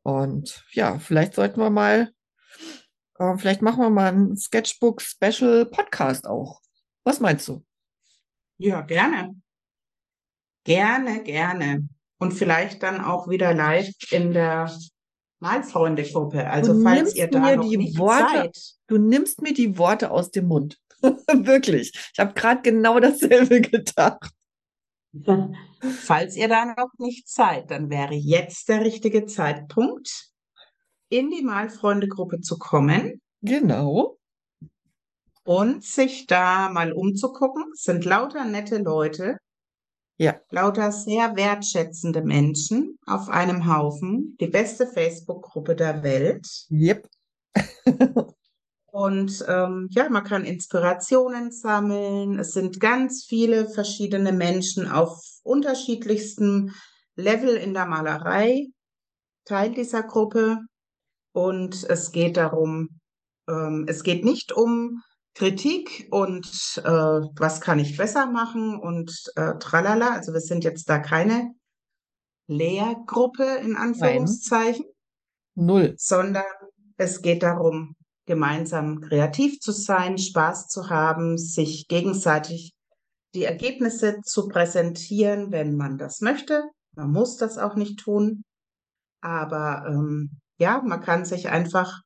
Und 0.02 0.64
ja, 0.72 0.98
vielleicht 0.98 1.34
sollten 1.34 1.60
wir 1.60 1.70
mal, 1.70 2.10
äh, 3.18 3.36
vielleicht 3.36 3.62
machen 3.62 3.82
wir 3.82 3.90
mal 3.90 4.12
einen 4.12 4.36
Sketchbook 4.36 5.02
Special 5.02 5.66
Podcast 5.66 6.26
auch. 6.26 6.60
Was 7.04 7.20
meinst 7.20 7.48
du? 7.48 7.64
ja, 8.60 8.82
gerne. 8.82 9.34
Gerne, 10.64 11.22
gerne. 11.22 11.88
Und 12.18 12.32
vielleicht 12.32 12.82
dann 12.82 13.00
auch 13.00 13.28
wieder 13.28 13.54
live 13.54 13.90
in 14.10 14.32
der 14.32 14.70
Malfreunde-Gruppe. 15.40 16.48
Also 16.48 16.74
Du 16.74 16.82
falls 16.82 17.14
ihr 17.14 17.28
da 17.28 17.40
mir 17.40 17.56
noch 17.56 17.68
die 17.68 17.76
nicht 17.76 17.98
Worte- 17.98 18.24
seid. 18.34 18.58
Du 18.86 18.98
nimmst 18.98 19.42
mir 19.42 19.52
die 19.54 19.76
Worte 19.78 20.10
aus 20.10 20.30
dem 20.30 20.46
Mund. 20.46 20.78
Wirklich. 21.02 21.92
Ich 22.12 22.18
habe 22.18 22.34
gerade 22.34 22.62
genau 22.62 23.00
dasselbe 23.00 23.60
gedacht. 23.60 24.30
Falls 25.80 26.36
ihr 26.36 26.48
da 26.48 26.66
noch 26.66 26.90
nicht 26.98 27.28
seid, 27.28 27.70
dann 27.70 27.90
wäre 27.90 28.14
jetzt 28.14 28.68
der 28.68 28.84
richtige 28.84 29.26
Zeitpunkt, 29.26 30.28
in 31.08 31.30
die 31.30 31.42
Malfreunde-Gruppe 31.42 32.40
zu 32.40 32.56
kommen 32.58 33.20
Genau. 33.42 34.18
und 35.44 35.82
sich 35.82 36.26
da 36.26 36.68
mal 36.68 36.92
umzugucken. 36.92 37.64
Es 37.74 37.82
sind 37.82 38.04
lauter 38.04 38.44
nette 38.44 38.78
Leute, 38.78 39.38
Ja. 40.20 40.38
lauter 40.50 40.92
sehr 40.92 41.34
wertschätzende 41.34 42.20
Menschen 42.20 42.98
auf 43.06 43.30
einem 43.30 43.66
Haufen, 43.66 44.36
die 44.38 44.48
beste 44.48 44.86
Facebook-Gruppe 44.86 45.74
der 45.74 46.02
Welt. 46.02 46.46
Yep. 46.70 47.08
Und 48.92 49.42
ähm, 49.48 49.88
ja, 49.92 50.10
man 50.10 50.24
kann 50.24 50.44
Inspirationen 50.44 51.52
sammeln. 51.52 52.38
Es 52.38 52.52
sind 52.52 52.80
ganz 52.80 53.24
viele 53.24 53.70
verschiedene 53.70 54.32
Menschen 54.32 54.90
auf 54.90 55.22
unterschiedlichstem 55.42 56.74
Level 57.16 57.56
in 57.56 57.72
der 57.72 57.86
Malerei 57.86 58.66
Teil 59.46 59.72
dieser 59.72 60.02
Gruppe. 60.02 60.58
Und 61.32 61.82
es 61.88 62.12
geht 62.12 62.36
darum, 62.36 63.00
ähm, 63.48 63.86
es 63.88 64.02
geht 64.02 64.22
nicht 64.22 64.52
um 64.52 65.02
Kritik 65.40 66.06
und 66.10 66.46
äh, 66.84 66.90
was 66.90 67.62
kann 67.62 67.78
ich 67.78 67.96
besser 67.96 68.26
machen 68.26 68.78
und 68.78 69.10
äh, 69.36 69.54
tralala. 69.58 70.10
Also 70.10 70.34
wir 70.34 70.40
sind 70.40 70.64
jetzt 70.64 70.90
da 70.90 70.98
keine 70.98 71.54
Lehrgruppe 72.46 73.56
in 73.62 73.74
Anführungszeichen 73.74 74.84
Null. 75.54 75.94
sondern 75.96 76.44
es 76.98 77.22
geht 77.22 77.42
darum, 77.42 77.96
gemeinsam 78.26 79.00
kreativ 79.00 79.60
zu 79.60 79.72
sein, 79.72 80.18
Spaß 80.18 80.68
zu 80.68 80.90
haben, 80.90 81.38
sich 81.38 81.88
gegenseitig 81.88 82.74
die 83.34 83.44
Ergebnisse 83.44 84.20
zu 84.22 84.46
präsentieren, 84.46 85.52
wenn 85.52 85.74
man 85.74 85.96
das 85.96 86.20
möchte. 86.20 86.64
Man 86.94 87.12
muss 87.12 87.38
das 87.38 87.56
auch 87.56 87.76
nicht 87.76 87.98
tun, 87.98 88.42
aber 89.22 89.86
ähm, 89.88 90.38
ja, 90.58 90.82
man 90.82 91.00
kann 91.00 91.24
sich 91.24 91.48
einfach 91.48 92.02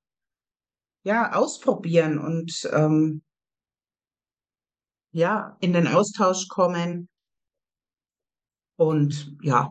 ja 1.05 1.33
ausprobieren 1.35 2.19
und 2.19 2.69
ähm, 2.73 3.23
ja 5.13 5.57
in 5.61 5.73
den 5.73 5.87
Austausch 5.87 6.49
kommen 6.49 7.09
Und 8.77 9.37
ja, 9.43 9.71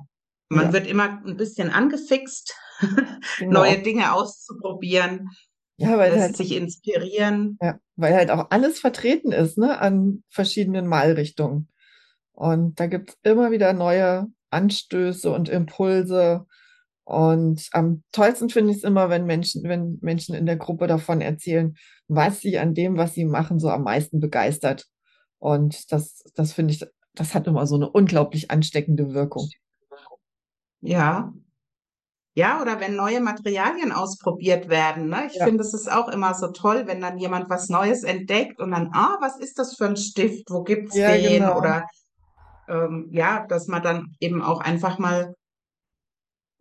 man 0.49 0.65
Ja. 0.68 0.73
wird 0.73 0.88
immer 0.88 1.22
ein 1.26 1.38
bisschen 1.38 1.69
angefixt, 1.72 2.55
Genau. 3.39 3.61
neue 3.61 3.81
Dinge 3.81 4.14
auszuprobieren, 4.14 5.30
Ja, 5.77 5.97
weil 5.97 6.18
halt, 6.19 6.38
sich 6.38 6.53
inspirieren. 6.53 7.57
ja, 7.61 7.80
weil 7.95 8.14
halt 8.15 8.31
auch 8.31 8.51
alles 8.51 8.80
vertreten 8.80 9.31
ist, 9.31 9.57
ne, 9.57 9.80
an 9.80 10.23
verschiedenen 10.30 10.88
Malrichtungen. 10.88 11.68
Und 12.31 12.80
da 12.80 12.88
gibt's 12.88 13.18
immer 13.23 13.51
wieder 13.51 13.73
neue 13.73 14.27
Anstöße 14.49 15.31
und 15.31 15.49
Impulse. 15.49 16.45
Und 17.05 17.67
am 17.73 18.03
tollsten 18.11 18.49
finde 18.49 18.71
ich 18.71 18.77
es 18.77 18.84
immer, 18.84 19.09
wenn 19.09 19.25
Menschen, 19.25 19.63
wenn 19.63 19.99
Menschen 20.01 20.35
in 20.35 20.45
der 20.45 20.55
Gruppe 20.55 20.88
davon 20.88 21.21
erzählen, 21.21 21.75
was 22.07 22.39
sie 22.39 22.57
an 22.57 22.73
dem, 22.73 22.97
was 22.97 23.13
sie 23.13 23.25
machen, 23.25 23.59
so 23.59 23.69
am 23.69 23.84
meisten 23.84 24.19
begeistert. 24.19 24.85
Und 25.39 25.91
das, 25.91 26.23
das 26.35 26.53
finde 26.53 26.73
ich, 26.73 26.85
das 27.13 27.34
hat 27.34 27.47
immer 27.47 27.67
so 27.67 27.75
eine 27.75 27.89
unglaublich 27.89 28.51
ansteckende 28.51 29.13
Wirkung. 29.13 29.49
Ja. 30.81 31.34
Ja, 32.35 32.61
oder 32.61 32.80
wenn 32.80 32.95
neue 32.95 33.21
Materialien 33.21 33.91
ausprobiert 33.91 34.67
werden, 34.67 35.07
ne? 35.09 35.27
Ich 35.27 35.34
Ja. 35.38 35.45
finde, 35.45 35.61
es 35.61 35.73
ist 35.73 35.91
auch 35.91 36.07
immer 36.07 36.34
so 36.34 36.47
toll, 36.51 36.88
wenn 36.88 36.99
dann 36.99 37.19
jemand 37.19 37.49
was 37.49 37.69
Neues 37.69 38.03
entdeckt 38.03 38.59
und 38.59 38.71
dann, 38.71 38.89
ah, 38.93 39.17
was 39.21 39.38
ist 39.39 39.59
das 39.59 39.75
für 39.75 39.85
ein 39.85 39.97
Stift? 39.97 40.49
Wo 40.49 40.63
gibt's 40.63 40.95
Ja, 40.95 41.15
den? 41.15 41.39
genau. 41.43 41.57
Oder 41.57 41.85
ähm, 42.67 43.09
ja, 43.11 43.45
dass 43.47 43.67
man 43.67 43.84
dann 43.84 44.15
eben 44.19 44.41
auch 44.41 44.61
einfach 44.61 44.97
mal 44.97 45.35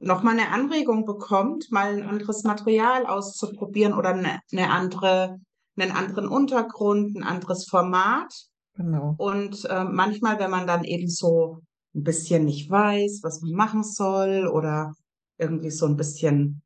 nochmal 0.02 0.38
eine 0.38 0.50
Anregung 0.50 1.04
bekommt, 1.04 1.70
mal 1.70 1.94
ein 1.94 2.06
anderes 2.06 2.44
Material 2.44 3.06
auszuprobieren 3.06 3.94
oder 3.94 4.10
eine, 4.10 4.40
eine 4.50 4.70
andere, 4.70 5.38
einen 5.76 5.92
anderen 5.92 6.28
Untergrund, 6.28 7.16
ein 7.16 7.22
anderes 7.22 7.66
Format. 7.68 8.32
Genau. 8.74 9.14
Und 9.18 9.64
äh, 9.66 9.84
manchmal, 9.84 10.38
wenn 10.38 10.50
man 10.50 10.66
dann 10.66 10.84
eben 10.84 11.08
so 11.08 11.60
ein 11.94 12.02
bisschen 12.02 12.44
nicht 12.44 12.70
weiß, 12.70 13.20
was 13.22 13.42
man 13.42 13.52
machen 13.52 13.84
soll 13.84 14.48
oder 14.48 14.92
irgendwie 15.38 15.70
so 15.70 15.86
ein 15.86 15.96
bisschen, 15.96 16.62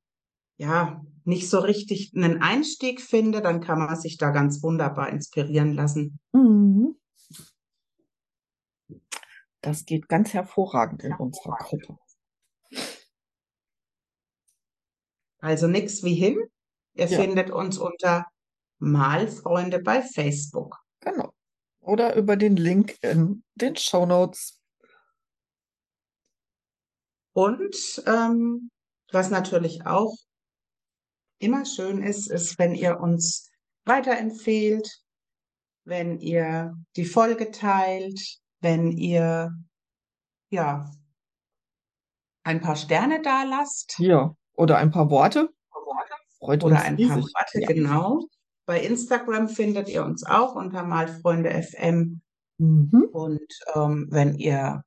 ja, 0.57 1.01
nicht 1.25 1.51
so 1.51 1.59
richtig 1.59 2.13
einen 2.15 2.41
Einstieg 2.41 3.01
finde, 3.01 3.43
dann 3.43 3.61
kann 3.61 3.79
man 3.79 3.97
sich 3.97 4.17
da 4.17 4.31
ganz 4.31 4.63
wunderbar 4.63 5.09
inspirieren 5.09 5.73
lassen. 5.73 6.21
Mhm. 6.33 6.95
Das 9.61 9.85
geht 9.85 10.09
ganz 10.09 10.33
hervorragend 10.33 11.03
in 11.03 11.13
unserer 11.15 11.57
Gruppe. 11.57 11.99
Also 15.47 15.69
nix 15.69 16.03
wie 16.03 16.15
hin. 16.17 16.39
Ihr 16.95 17.07
Ja. 17.07 17.21
findet 17.21 17.51
uns 17.51 17.79
unter 17.79 18.27
Malfreunde 18.81 19.79
bei 19.79 20.03
Facebook. 20.03 20.77
Genau. 21.01 21.33
Oder 21.79 22.17
über 22.17 22.37
den 22.37 22.57
Link 22.57 22.97
in 23.01 23.45
den 23.55 23.77
Shownotes. 23.77 24.61
Und 27.33 28.03
ähm, 28.07 28.71
was 29.13 29.31
natürlich 29.31 29.87
auch 29.87 30.17
immer 31.39 31.65
schön 31.65 32.03
ist, 32.03 32.29
ist, 32.29 32.59
wenn 32.59 32.75
ihr 32.75 32.99
uns 32.99 33.49
weiterempfehlt, 33.85 35.01
wenn 35.85 36.19
ihr 36.19 36.75
die 36.97 37.05
Folge 37.05 37.53
teilt, 37.53 38.41
wenn 38.63 38.91
ihr 38.91 39.53
ja 40.51 40.91
ein 42.43 42.61
paar 42.61 42.75
Sterne 42.75 43.23
da 43.23 43.45
lasst 43.45 43.97
Ja. 44.01 44.35
Oder 44.57 44.79
ein 44.79 44.91
paar 44.91 45.11
Worte. 45.11 45.51
Freut 46.39 46.65
oder 46.65 46.81
ein 46.83 46.97
paar 46.97 47.17
riesig. 47.17 47.33
Worte, 47.35 47.61
Ja. 47.61 47.67
genau. 47.67 48.27
Bei 48.67 48.81
Instagram 48.81 49.49
findet 49.49 49.89
ihr 49.89 50.05
uns 50.05 50.25
auch 50.27 50.55
unter 50.55 50.83
Malfreunde 50.83 51.51
FM. 51.63 52.21
Mhm. 52.59 53.09
Und 53.13 53.41
ähm, 53.75 54.09
wenn 54.11 54.35
ihr 54.35 54.83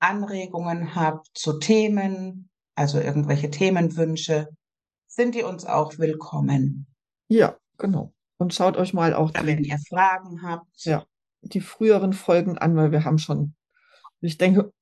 Anregungen 0.00 0.94
habt 0.94 1.28
zu 1.34 1.58
Themen, 1.58 2.50
also 2.74 2.98
irgendwelche 3.00 3.50
Themenwünsche, 3.50 4.48
sind 5.06 5.34
die 5.34 5.42
uns 5.42 5.64
auch 5.64 5.98
willkommen. 5.98 6.86
Ja, 7.28 7.56
genau. 7.78 8.12
Und 8.38 8.54
schaut 8.54 8.76
euch 8.76 8.92
mal 8.94 9.14
auch 9.14 9.30
Oder 9.30 9.46
wenn 9.46 9.62
ihr 9.62 9.78
Fragen 9.88 10.42
habt. 10.42 10.66
ja, 10.84 11.04
die 11.42 11.60
früheren 11.60 12.12
Folgen 12.12 12.58
an, 12.58 12.76
weil 12.76 12.90
wir 12.92 13.04
haben 13.04 13.18
schon, 13.18 13.54
ich 14.20 14.38
denke, 14.38 14.72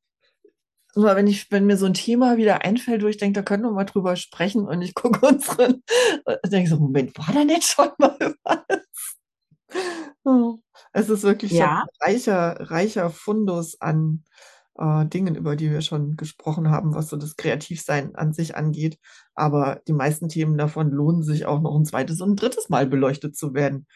immer 0.95 1.17
wenn 1.17 1.27
ich, 1.27 1.51
wenn 1.51 1.67
mir 1.67 1.77
so 1.77 1.87
ein 1.87 1.95
Thema 1.95 2.37
wieder 2.37 2.65
einfällt, 2.65 3.03
wo 3.03 3.07
ich 3.09 3.17
denke, 3.19 3.41
da 3.41 3.43
können 3.45 3.62
wir 3.65 3.71
mal 3.73 3.85
drüber 3.85 4.17
sprechen 4.17 4.67
und 4.69 4.83
ich 4.83 4.95
gucke 4.95 5.27
unseren, 5.27 5.83
und 6.27 6.53
denke 6.53 6.71
so, 6.71 6.79
Moment, 6.79 7.17
war 7.19 7.33
da 7.35 7.45
nicht 7.45 7.65
schon 7.65 7.91
mal 7.99 8.17
was? 8.45 9.17
Oh, 10.25 10.59
Es 10.93 11.09
ist 11.09 11.23
wirklich 11.23 11.57
Ja. 11.57 11.85
ein 11.85 11.89
reicher, 12.01 12.57
reicher 12.71 13.11
Fundus 13.11 13.81
an 13.81 14.25
äh, 14.79 15.07
Dingen, 15.07 15.35
über 15.37 15.57
die 15.57 15.71
wir 15.71 15.81
schon 15.83 16.17
gesprochen 16.17 16.71
haben, 16.71 16.95
was 16.95 17.09
so 17.09 17.17
das 17.17 17.37
Kreativsein 17.37 18.15
an 18.17 18.33
sich 18.33 18.57
angeht. 18.57 18.99
Aber 19.35 19.81
die 19.89 19.93
meisten 19.93 20.29
Themen 20.29 20.59
davon 20.59 20.91
lohnen 20.91 21.23
sich 21.23 21.47
auch 21.47 21.61
noch 21.61 21.77
ein 21.77 21.85
zweites 21.87 22.21
und 22.21 22.33
ein 22.33 22.37
drittes 22.37 22.69
Mal 22.69 22.87
beleuchtet 22.87 23.37
zu 23.37 23.55
werden. 23.55 23.87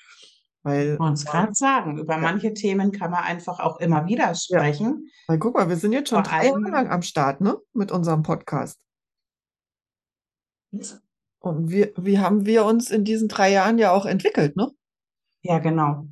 Weil, 0.64 0.94
Ich 0.94 0.98
wollte 0.98 1.14
es 1.14 1.24
gerade 1.26 1.54
sagen, 1.54 1.98
über 1.98 2.14
Ja. 2.14 2.20
manche 2.20 2.54
Themen 2.54 2.90
kann 2.90 3.10
man 3.10 3.22
einfach 3.22 3.60
auch 3.60 3.78
immer 3.80 4.06
wieder 4.06 4.34
sprechen. 4.34 5.08
weil 5.28 5.38
guck 5.38 5.54
mal, 5.54 5.68
wir 5.68 5.76
sind 5.76 5.92
jetzt 5.92 6.08
schon 6.08 6.24
Vor 6.24 6.30
drei 6.32 6.46
Jahre 6.46 6.58
lang 6.70 6.90
am 6.90 7.02
Start, 7.02 7.40
ne? 7.40 7.58
Mit 7.74 7.92
unserem 7.92 8.22
Podcast. 8.22 8.80
Und 11.40 11.70
wir, 11.70 11.92
wie 11.96 12.18
haben 12.18 12.46
wir 12.46 12.64
uns 12.64 12.90
in 12.90 13.04
diesen 13.04 13.28
drei 13.28 13.52
Jahren 13.52 13.78
ja 13.78 13.92
auch 13.92 14.06
entwickelt, 14.06 14.56
ne? 14.56 14.70
Ja, 15.42 15.58
genau. 15.58 16.06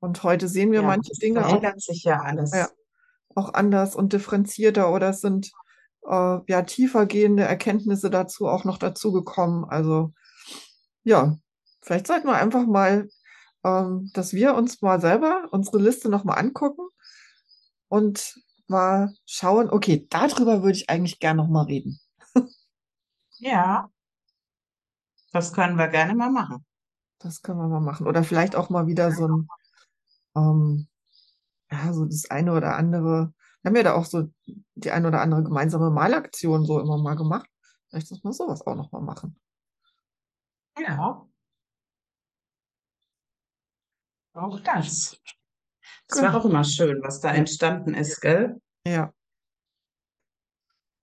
Und 0.00 0.22
heute 0.22 0.48
sehen 0.48 0.72
wir 0.72 0.80
Ja, 0.80 0.86
manche 0.86 1.12
Dinge 1.14 1.44
auch, 1.46 1.62
sich 1.76 2.04
ja 2.04 2.20
alles. 2.20 2.52
Ja. 2.52 2.68
auch 3.34 3.52
anders 3.54 3.94
und 3.96 4.12
differenzierter 4.12 4.92
oder 4.92 5.10
es 5.10 5.20
sind 5.20 5.50
äh, 6.08 6.38
ja 6.48 6.62
tiefer 6.62 7.06
gehende 7.06 7.42
Erkenntnisse 7.44 8.10
dazu 8.10 8.46
auch 8.46 8.64
noch 8.64 8.78
dazugekommen. 8.78 9.64
Also 9.64 10.12
ja, 11.04 11.36
vielleicht 11.82 12.06
sollten 12.06 12.26
wir 12.28 12.36
einfach 12.36 12.66
mal, 12.66 13.08
ähm, 13.64 14.10
dass 14.14 14.32
wir 14.32 14.54
uns 14.54 14.82
mal 14.82 15.00
selber 15.00 15.48
unsere 15.50 15.78
Liste 15.78 16.08
nochmal 16.08 16.38
angucken 16.38 16.88
und 17.88 18.40
mal 18.66 19.12
schauen, 19.26 19.70
okay, 19.70 20.06
darüber 20.10 20.62
würde 20.62 20.76
ich 20.76 20.90
eigentlich 20.90 21.20
gern 21.20 21.36
nochmal 21.36 21.66
reden. 21.66 22.00
Ja. 23.38 23.90
Das 25.32 25.52
können 25.52 25.76
wir 25.76 25.88
gerne 25.88 26.14
mal 26.14 26.30
machen. 26.30 26.64
Das 27.18 27.42
können 27.42 27.58
wir 27.58 27.68
mal 27.68 27.80
machen. 27.80 28.06
Oder 28.06 28.22
vielleicht 28.22 28.54
auch 28.54 28.70
mal 28.70 28.86
wieder 28.86 29.10
so 29.10 29.26
ein, 29.26 29.48
ähm, 30.36 30.88
ja, 31.70 31.92
so 31.92 32.04
das 32.04 32.30
eine 32.30 32.52
oder 32.52 32.76
andere. 32.76 33.32
Wir 33.62 33.68
haben 33.68 33.76
ja 33.76 33.82
da 33.82 33.94
auch 33.94 34.04
so 34.04 34.28
die 34.74 34.90
eine 34.90 35.08
oder 35.08 35.20
andere 35.20 35.42
gemeinsame 35.42 35.90
Malaktion 35.90 36.64
so 36.64 36.78
immer 36.78 36.98
mal 36.98 37.16
gemacht. 37.16 37.48
Vielleicht 37.88 38.10
muss 38.10 38.22
man 38.22 38.32
sowas 38.32 38.66
auch 38.66 38.76
noch 38.76 38.92
mal 38.92 39.00
machen. 39.00 39.36
Ja. 40.78 41.26
Auch 44.34 44.60
das. 44.60 45.20
Das 46.08 46.18
Genau. 46.18 46.32
war 46.32 46.40
auch 46.40 46.44
immer 46.44 46.64
schön, 46.64 47.00
was 47.02 47.20
da 47.20 47.32
entstanden 47.32 47.94
ist, 47.94 48.20
gell? 48.20 48.60
Ja. 48.86 49.12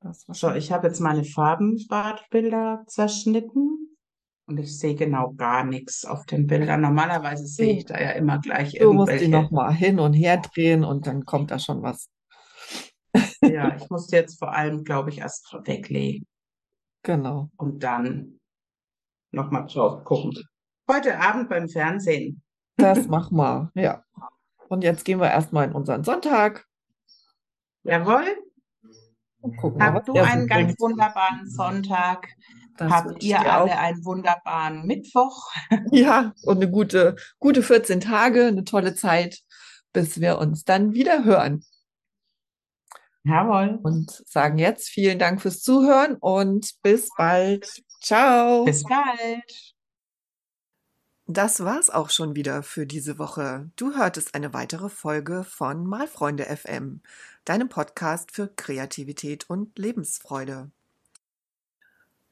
Das 0.01 0.27
war 0.27 0.35
So, 0.35 0.51
ich 0.53 0.71
habe 0.71 0.87
jetzt 0.87 0.99
meine 0.99 1.23
Farbenbadbilder 1.25 2.83
zerschnitten 2.87 3.97
und 4.47 4.57
ich 4.57 4.77
sehe 4.77 4.95
genau 4.95 5.33
gar 5.33 5.63
nichts 5.65 6.05
auf 6.05 6.25
den 6.25 6.47
Bildern. 6.47 6.81
Normalerweise 6.81 7.45
sehe 7.45 7.77
ich 7.77 7.85
da 7.85 7.99
ja 7.99 8.11
immer 8.11 8.39
gleich 8.39 8.73
Du 8.73 8.93
musst 8.93 9.11
die 9.11 9.15
irgendwelche. 9.17 9.29
noch 9.43 9.51
mal 9.51 9.73
hin 9.73 9.99
und 9.99 10.13
her 10.13 10.37
drehen 10.37 10.83
und 10.83 11.05
dann 11.07 11.25
kommt 11.25 11.51
da 11.51 11.59
schon 11.59 11.81
was. 11.81 12.09
Ja, 13.41 13.75
ich 13.75 13.89
musste 13.89 14.15
jetzt 14.15 14.37
vor 14.39 14.53
allem, 14.53 14.83
glaube 14.83 15.09
ich, 15.09 15.19
erst 15.19 15.51
weglegen 15.65 16.25
Genau. 17.03 17.49
und 17.57 17.83
dann 17.83 18.39
nochmal 19.31 19.65
drauf 19.67 20.03
gucken. 20.03 20.33
Heute 20.89 21.19
Abend 21.19 21.49
beim 21.49 21.67
Fernsehen. 21.67 22.41
Das 22.79 23.07
mach 23.07 23.31
mal. 23.31 23.71
Ja. 23.75 24.03
Und 24.69 24.83
jetzt 24.83 25.05
gehen 25.05 25.19
wir 25.19 25.29
erstmal 25.29 25.67
in 25.67 25.73
unseren 25.73 26.03
Sonntag 26.03 26.65
Jawohl. 27.83 28.25
gucken 29.57 29.81
Habt 29.83 30.07
du 30.07 30.13
einen 30.13 30.47
ganz 30.47 30.67
bringt. 30.67 30.79
wunderbaren 30.81 31.49
Sonntag? 31.49 32.27
Das 32.77 32.91
Habt 32.91 33.23
ihr 33.23 33.37
dir 33.39 33.39
auch. 33.41 33.61
alle 33.61 33.77
einen 33.77 34.05
wunderbaren 34.05 34.85
Mittwoch? 34.85 35.51
Ja, 35.91 36.33
und 36.43 36.57
eine 36.57 36.69
gute, 36.69 37.15
gute 37.39 37.63
14 37.63 37.99
Tage, 37.99 38.45
eine 38.47 38.63
tolle 38.63 38.95
Zeit, 38.95 39.39
bis 39.91 40.21
wir 40.21 40.37
uns 40.37 40.63
dann 40.63 40.93
wieder 40.93 41.23
hören. 41.25 41.63
Jawohl. 43.23 43.79
Und 43.83 44.11
sagen 44.27 44.57
jetzt 44.59 44.87
vielen 44.89 45.19
Dank 45.19 45.41
fürs 45.41 45.61
Zuhören 45.61 46.15
und 46.15 46.73
bis 46.83 47.09
bald. 47.17 47.83
Ciao. 48.01 48.63
Bis 48.63 48.83
bald. 48.83 49.75
Das 51.31 51.63
war's 51.63 51.91
auch 51.91 52.09
schon 52.09 52.35
wieder 52.35 52.63
für 52.63 52.87
diese 52.87 53.19
Woche. 53.19 53.69
Du 53.75 53.95
hörtest 53.95 54.33
eine 54.33 54.51
weitere 54.55 54.89
Folge 54.89 55.43
von 55.43 55.85
Malfreunde 55.85 56.45
FM, 56.45 57.01
deinem 57.45 57.69
Podcast 57.69 58.31
für 58.31 58.47
Kreativität 58.47 59.47
und 59.47 59.77
Lebensfreude. 59.77 60.71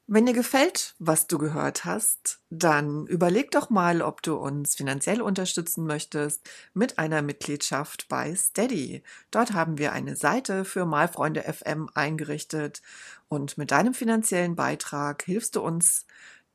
Wenn 0.08 0.26
dir 0.26 0.32
gefällt, 0.32 0.96
was 0.98 1.28
du 1.28 1.38
gehört 1.38 1.84
hast, 1.84 2.40
dann 2.50 3.06
überleg 3.06 3.52
doch 3.52 3.70
mal, 3.70 4.02
ob 4.02 4.20
du 4.22 4.34
uns 4.34 4.74
finanziell 4.74 5.22
unterstützen 5.22 5.86
möchtest 5.86 6.50
mit 6.74 6.98
einer 6.98 7.22
Mitgliedschaft 7.22 8.08
bei 8.08 8.34
Steady. 8.34 9.04
Dort 9.30 9.52
haben 9.52 9.78
wir 9.78 9.92
eine 9.92 10.16
Seite 10.16 10.64
für 10.64 10.86
Malfreunde 10.86 11.42
FM 11.42 11.88
eingerichtet 11.94 12.82
und 13.28 13.58
mit 13.58 13.70
deinem 13.70 13.94
finanziellen 13.94 14.56
Beitrag 14.56 15.22
hilfst 15.22 15.54
du 15.54 15.60
uns, 15.60 16.04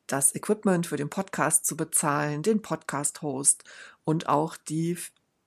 das 0.08 0.36
Equipment 0.36 0.88
für 0.88 0.98
den 0.98 1.10
Podcast 1.10 1.66
zu 1.66 1.78
bezahlen, 1.78 2.44
den 2.44 2.62
Podcast-Host 2.62 3.64
und 4.04 4.28
auch 4.28 4.58
die 4.58 4.98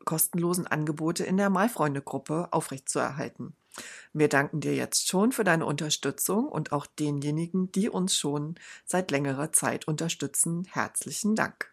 kostenlosen 0.04 0.66
Angebote 0.66 1.24
in 1.24 1.36
der 1.36 1.50
Malfreunde-Gruppe 1.50 2.48
aufrechtzuerhalten. 2.52 3.54
Wir 4.12 4.28
danken 4.28 4.60
dir 4.60 4.74
jetzt 4.74 5.08
schon 5.08 5.32
für 5.32 5.44
deine 5.44 5.66
Unterstützung 5.66 6.48
und 6.48 6.72
auch 6.72 6.86
denjenigen, 6.86 7.70
die 7.72 7.90
uns 7.90 8.16
schon 8.16 8.54
seit 8.86 9.10
längerer 9.10 9.52
Zeit 9.52 9.86
unterstützen. 9.86 10.64
Herzlichen 10.64 11.34
Dank. 11.34 11.72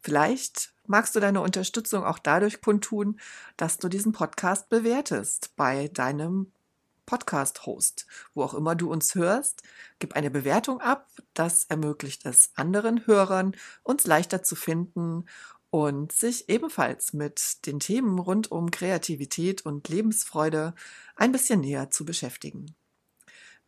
Vielleicht 0.00 0.72
magst 0.86 1.14
du 1.14 1.20
deine 1.20 1.40
Unterstützung 1.40 2.04
auch 2.04 2.18
dadurch 2.18 2.60
kundtun, 2.60 3.18
dass 3.56 3.78
du 3.78 3.88
diesen 3.88 4.12
Podcast 4.12 4.68
bewertest 4.68 5.52
bei 5.56 5.88
deinem 5.88 6.52
Podcast-Host, 7.10 8.06
wo 8.34 8.44
auch 8.44 8.54
immer 8.54 8.76
du 8.76 8.90
uns 8.90 9.16
hörst. 9.16 9.64
Gib 9.98 10.14
eine 10.14 10.30
Bewertung 10.30 10.80
ab. 10.80 11.08
Das 11.34 11.64
ermöglicht 11.64 12.24
es 12.24 12.52
anderen 12.54 13.04
Hörern, 13.04 13.56
uns 13.82 14.06
leichter 14.06 14.44
zu 14.44 14.54
finden 14.54 15.24
und 15.70 16.12
sich 16.12 16.48
ebenfalls 16.48 17.12
mit 17.12 17.66
den 17.66 17.80
Themen 17.80 18.20
rund 18.20 18.52
um 18.52 18.70
Kreativität 18.70 19.66
und 19.66 19.88
Lebensfreude 19.88 20.72
ein 21.16 21.32
bisschen 21.32 21.60
näher 21.60 21.90
zu 21.90 22.04
beschäftigen. 22.04 22.76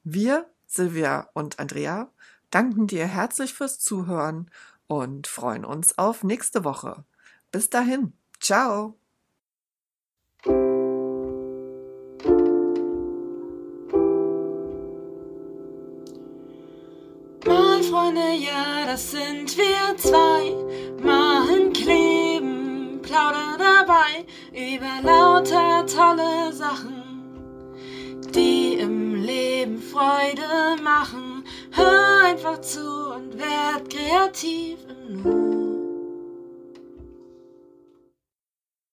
Wir, 0.05 0.48
Silvia 0.69 1.28
und 1.35 1.59
Andrea, 1.59 2.12
danken 2.51 2.86
dir 2.86 3.06
herzlich 3.06 3.55
fürs 3.55 3.81
Zuhören 3.81 4.51
und 4.86 5.27
freuen 5.27 5.64
uns 5.64 5.98
auf 5.98 6.23
nächste 6.23 6.62
Woche. 6.62 7.05
Bis 7.51 7.70
dahin, 7.70 8.12
ciao! 8.40 9.02
Mal 18.12 18.20
Freunde, 18.20 18.44
ja, 18.44 18.86
das 18.86 19.10
sind 19.10 19.56
wir 19.56 19.97
zwei. 19.97 20.55
Machen, 21.02 21.72
kleben, 21.72 23.01
plaudern 23.02 23.59
dabei 23.59 24.24
über 24.52 25.02
lauter 25.02 25.86
tolle 25.86 26.52
Sachen, 26.52 27.02
die 28.34 28.74
im 28.74 29.14
Leben 29.14 29.80
Freude 29.80 30.82
machen. 30.82 31.44
Hör 31.72 32.24
einfach 32.26 32.60
zu 32.60 33.14
und 33.14 33.39
werd 33.39 33.89
kreativ 33.90 34.78
im 34.89 35.22
Nu. 35.22 35.52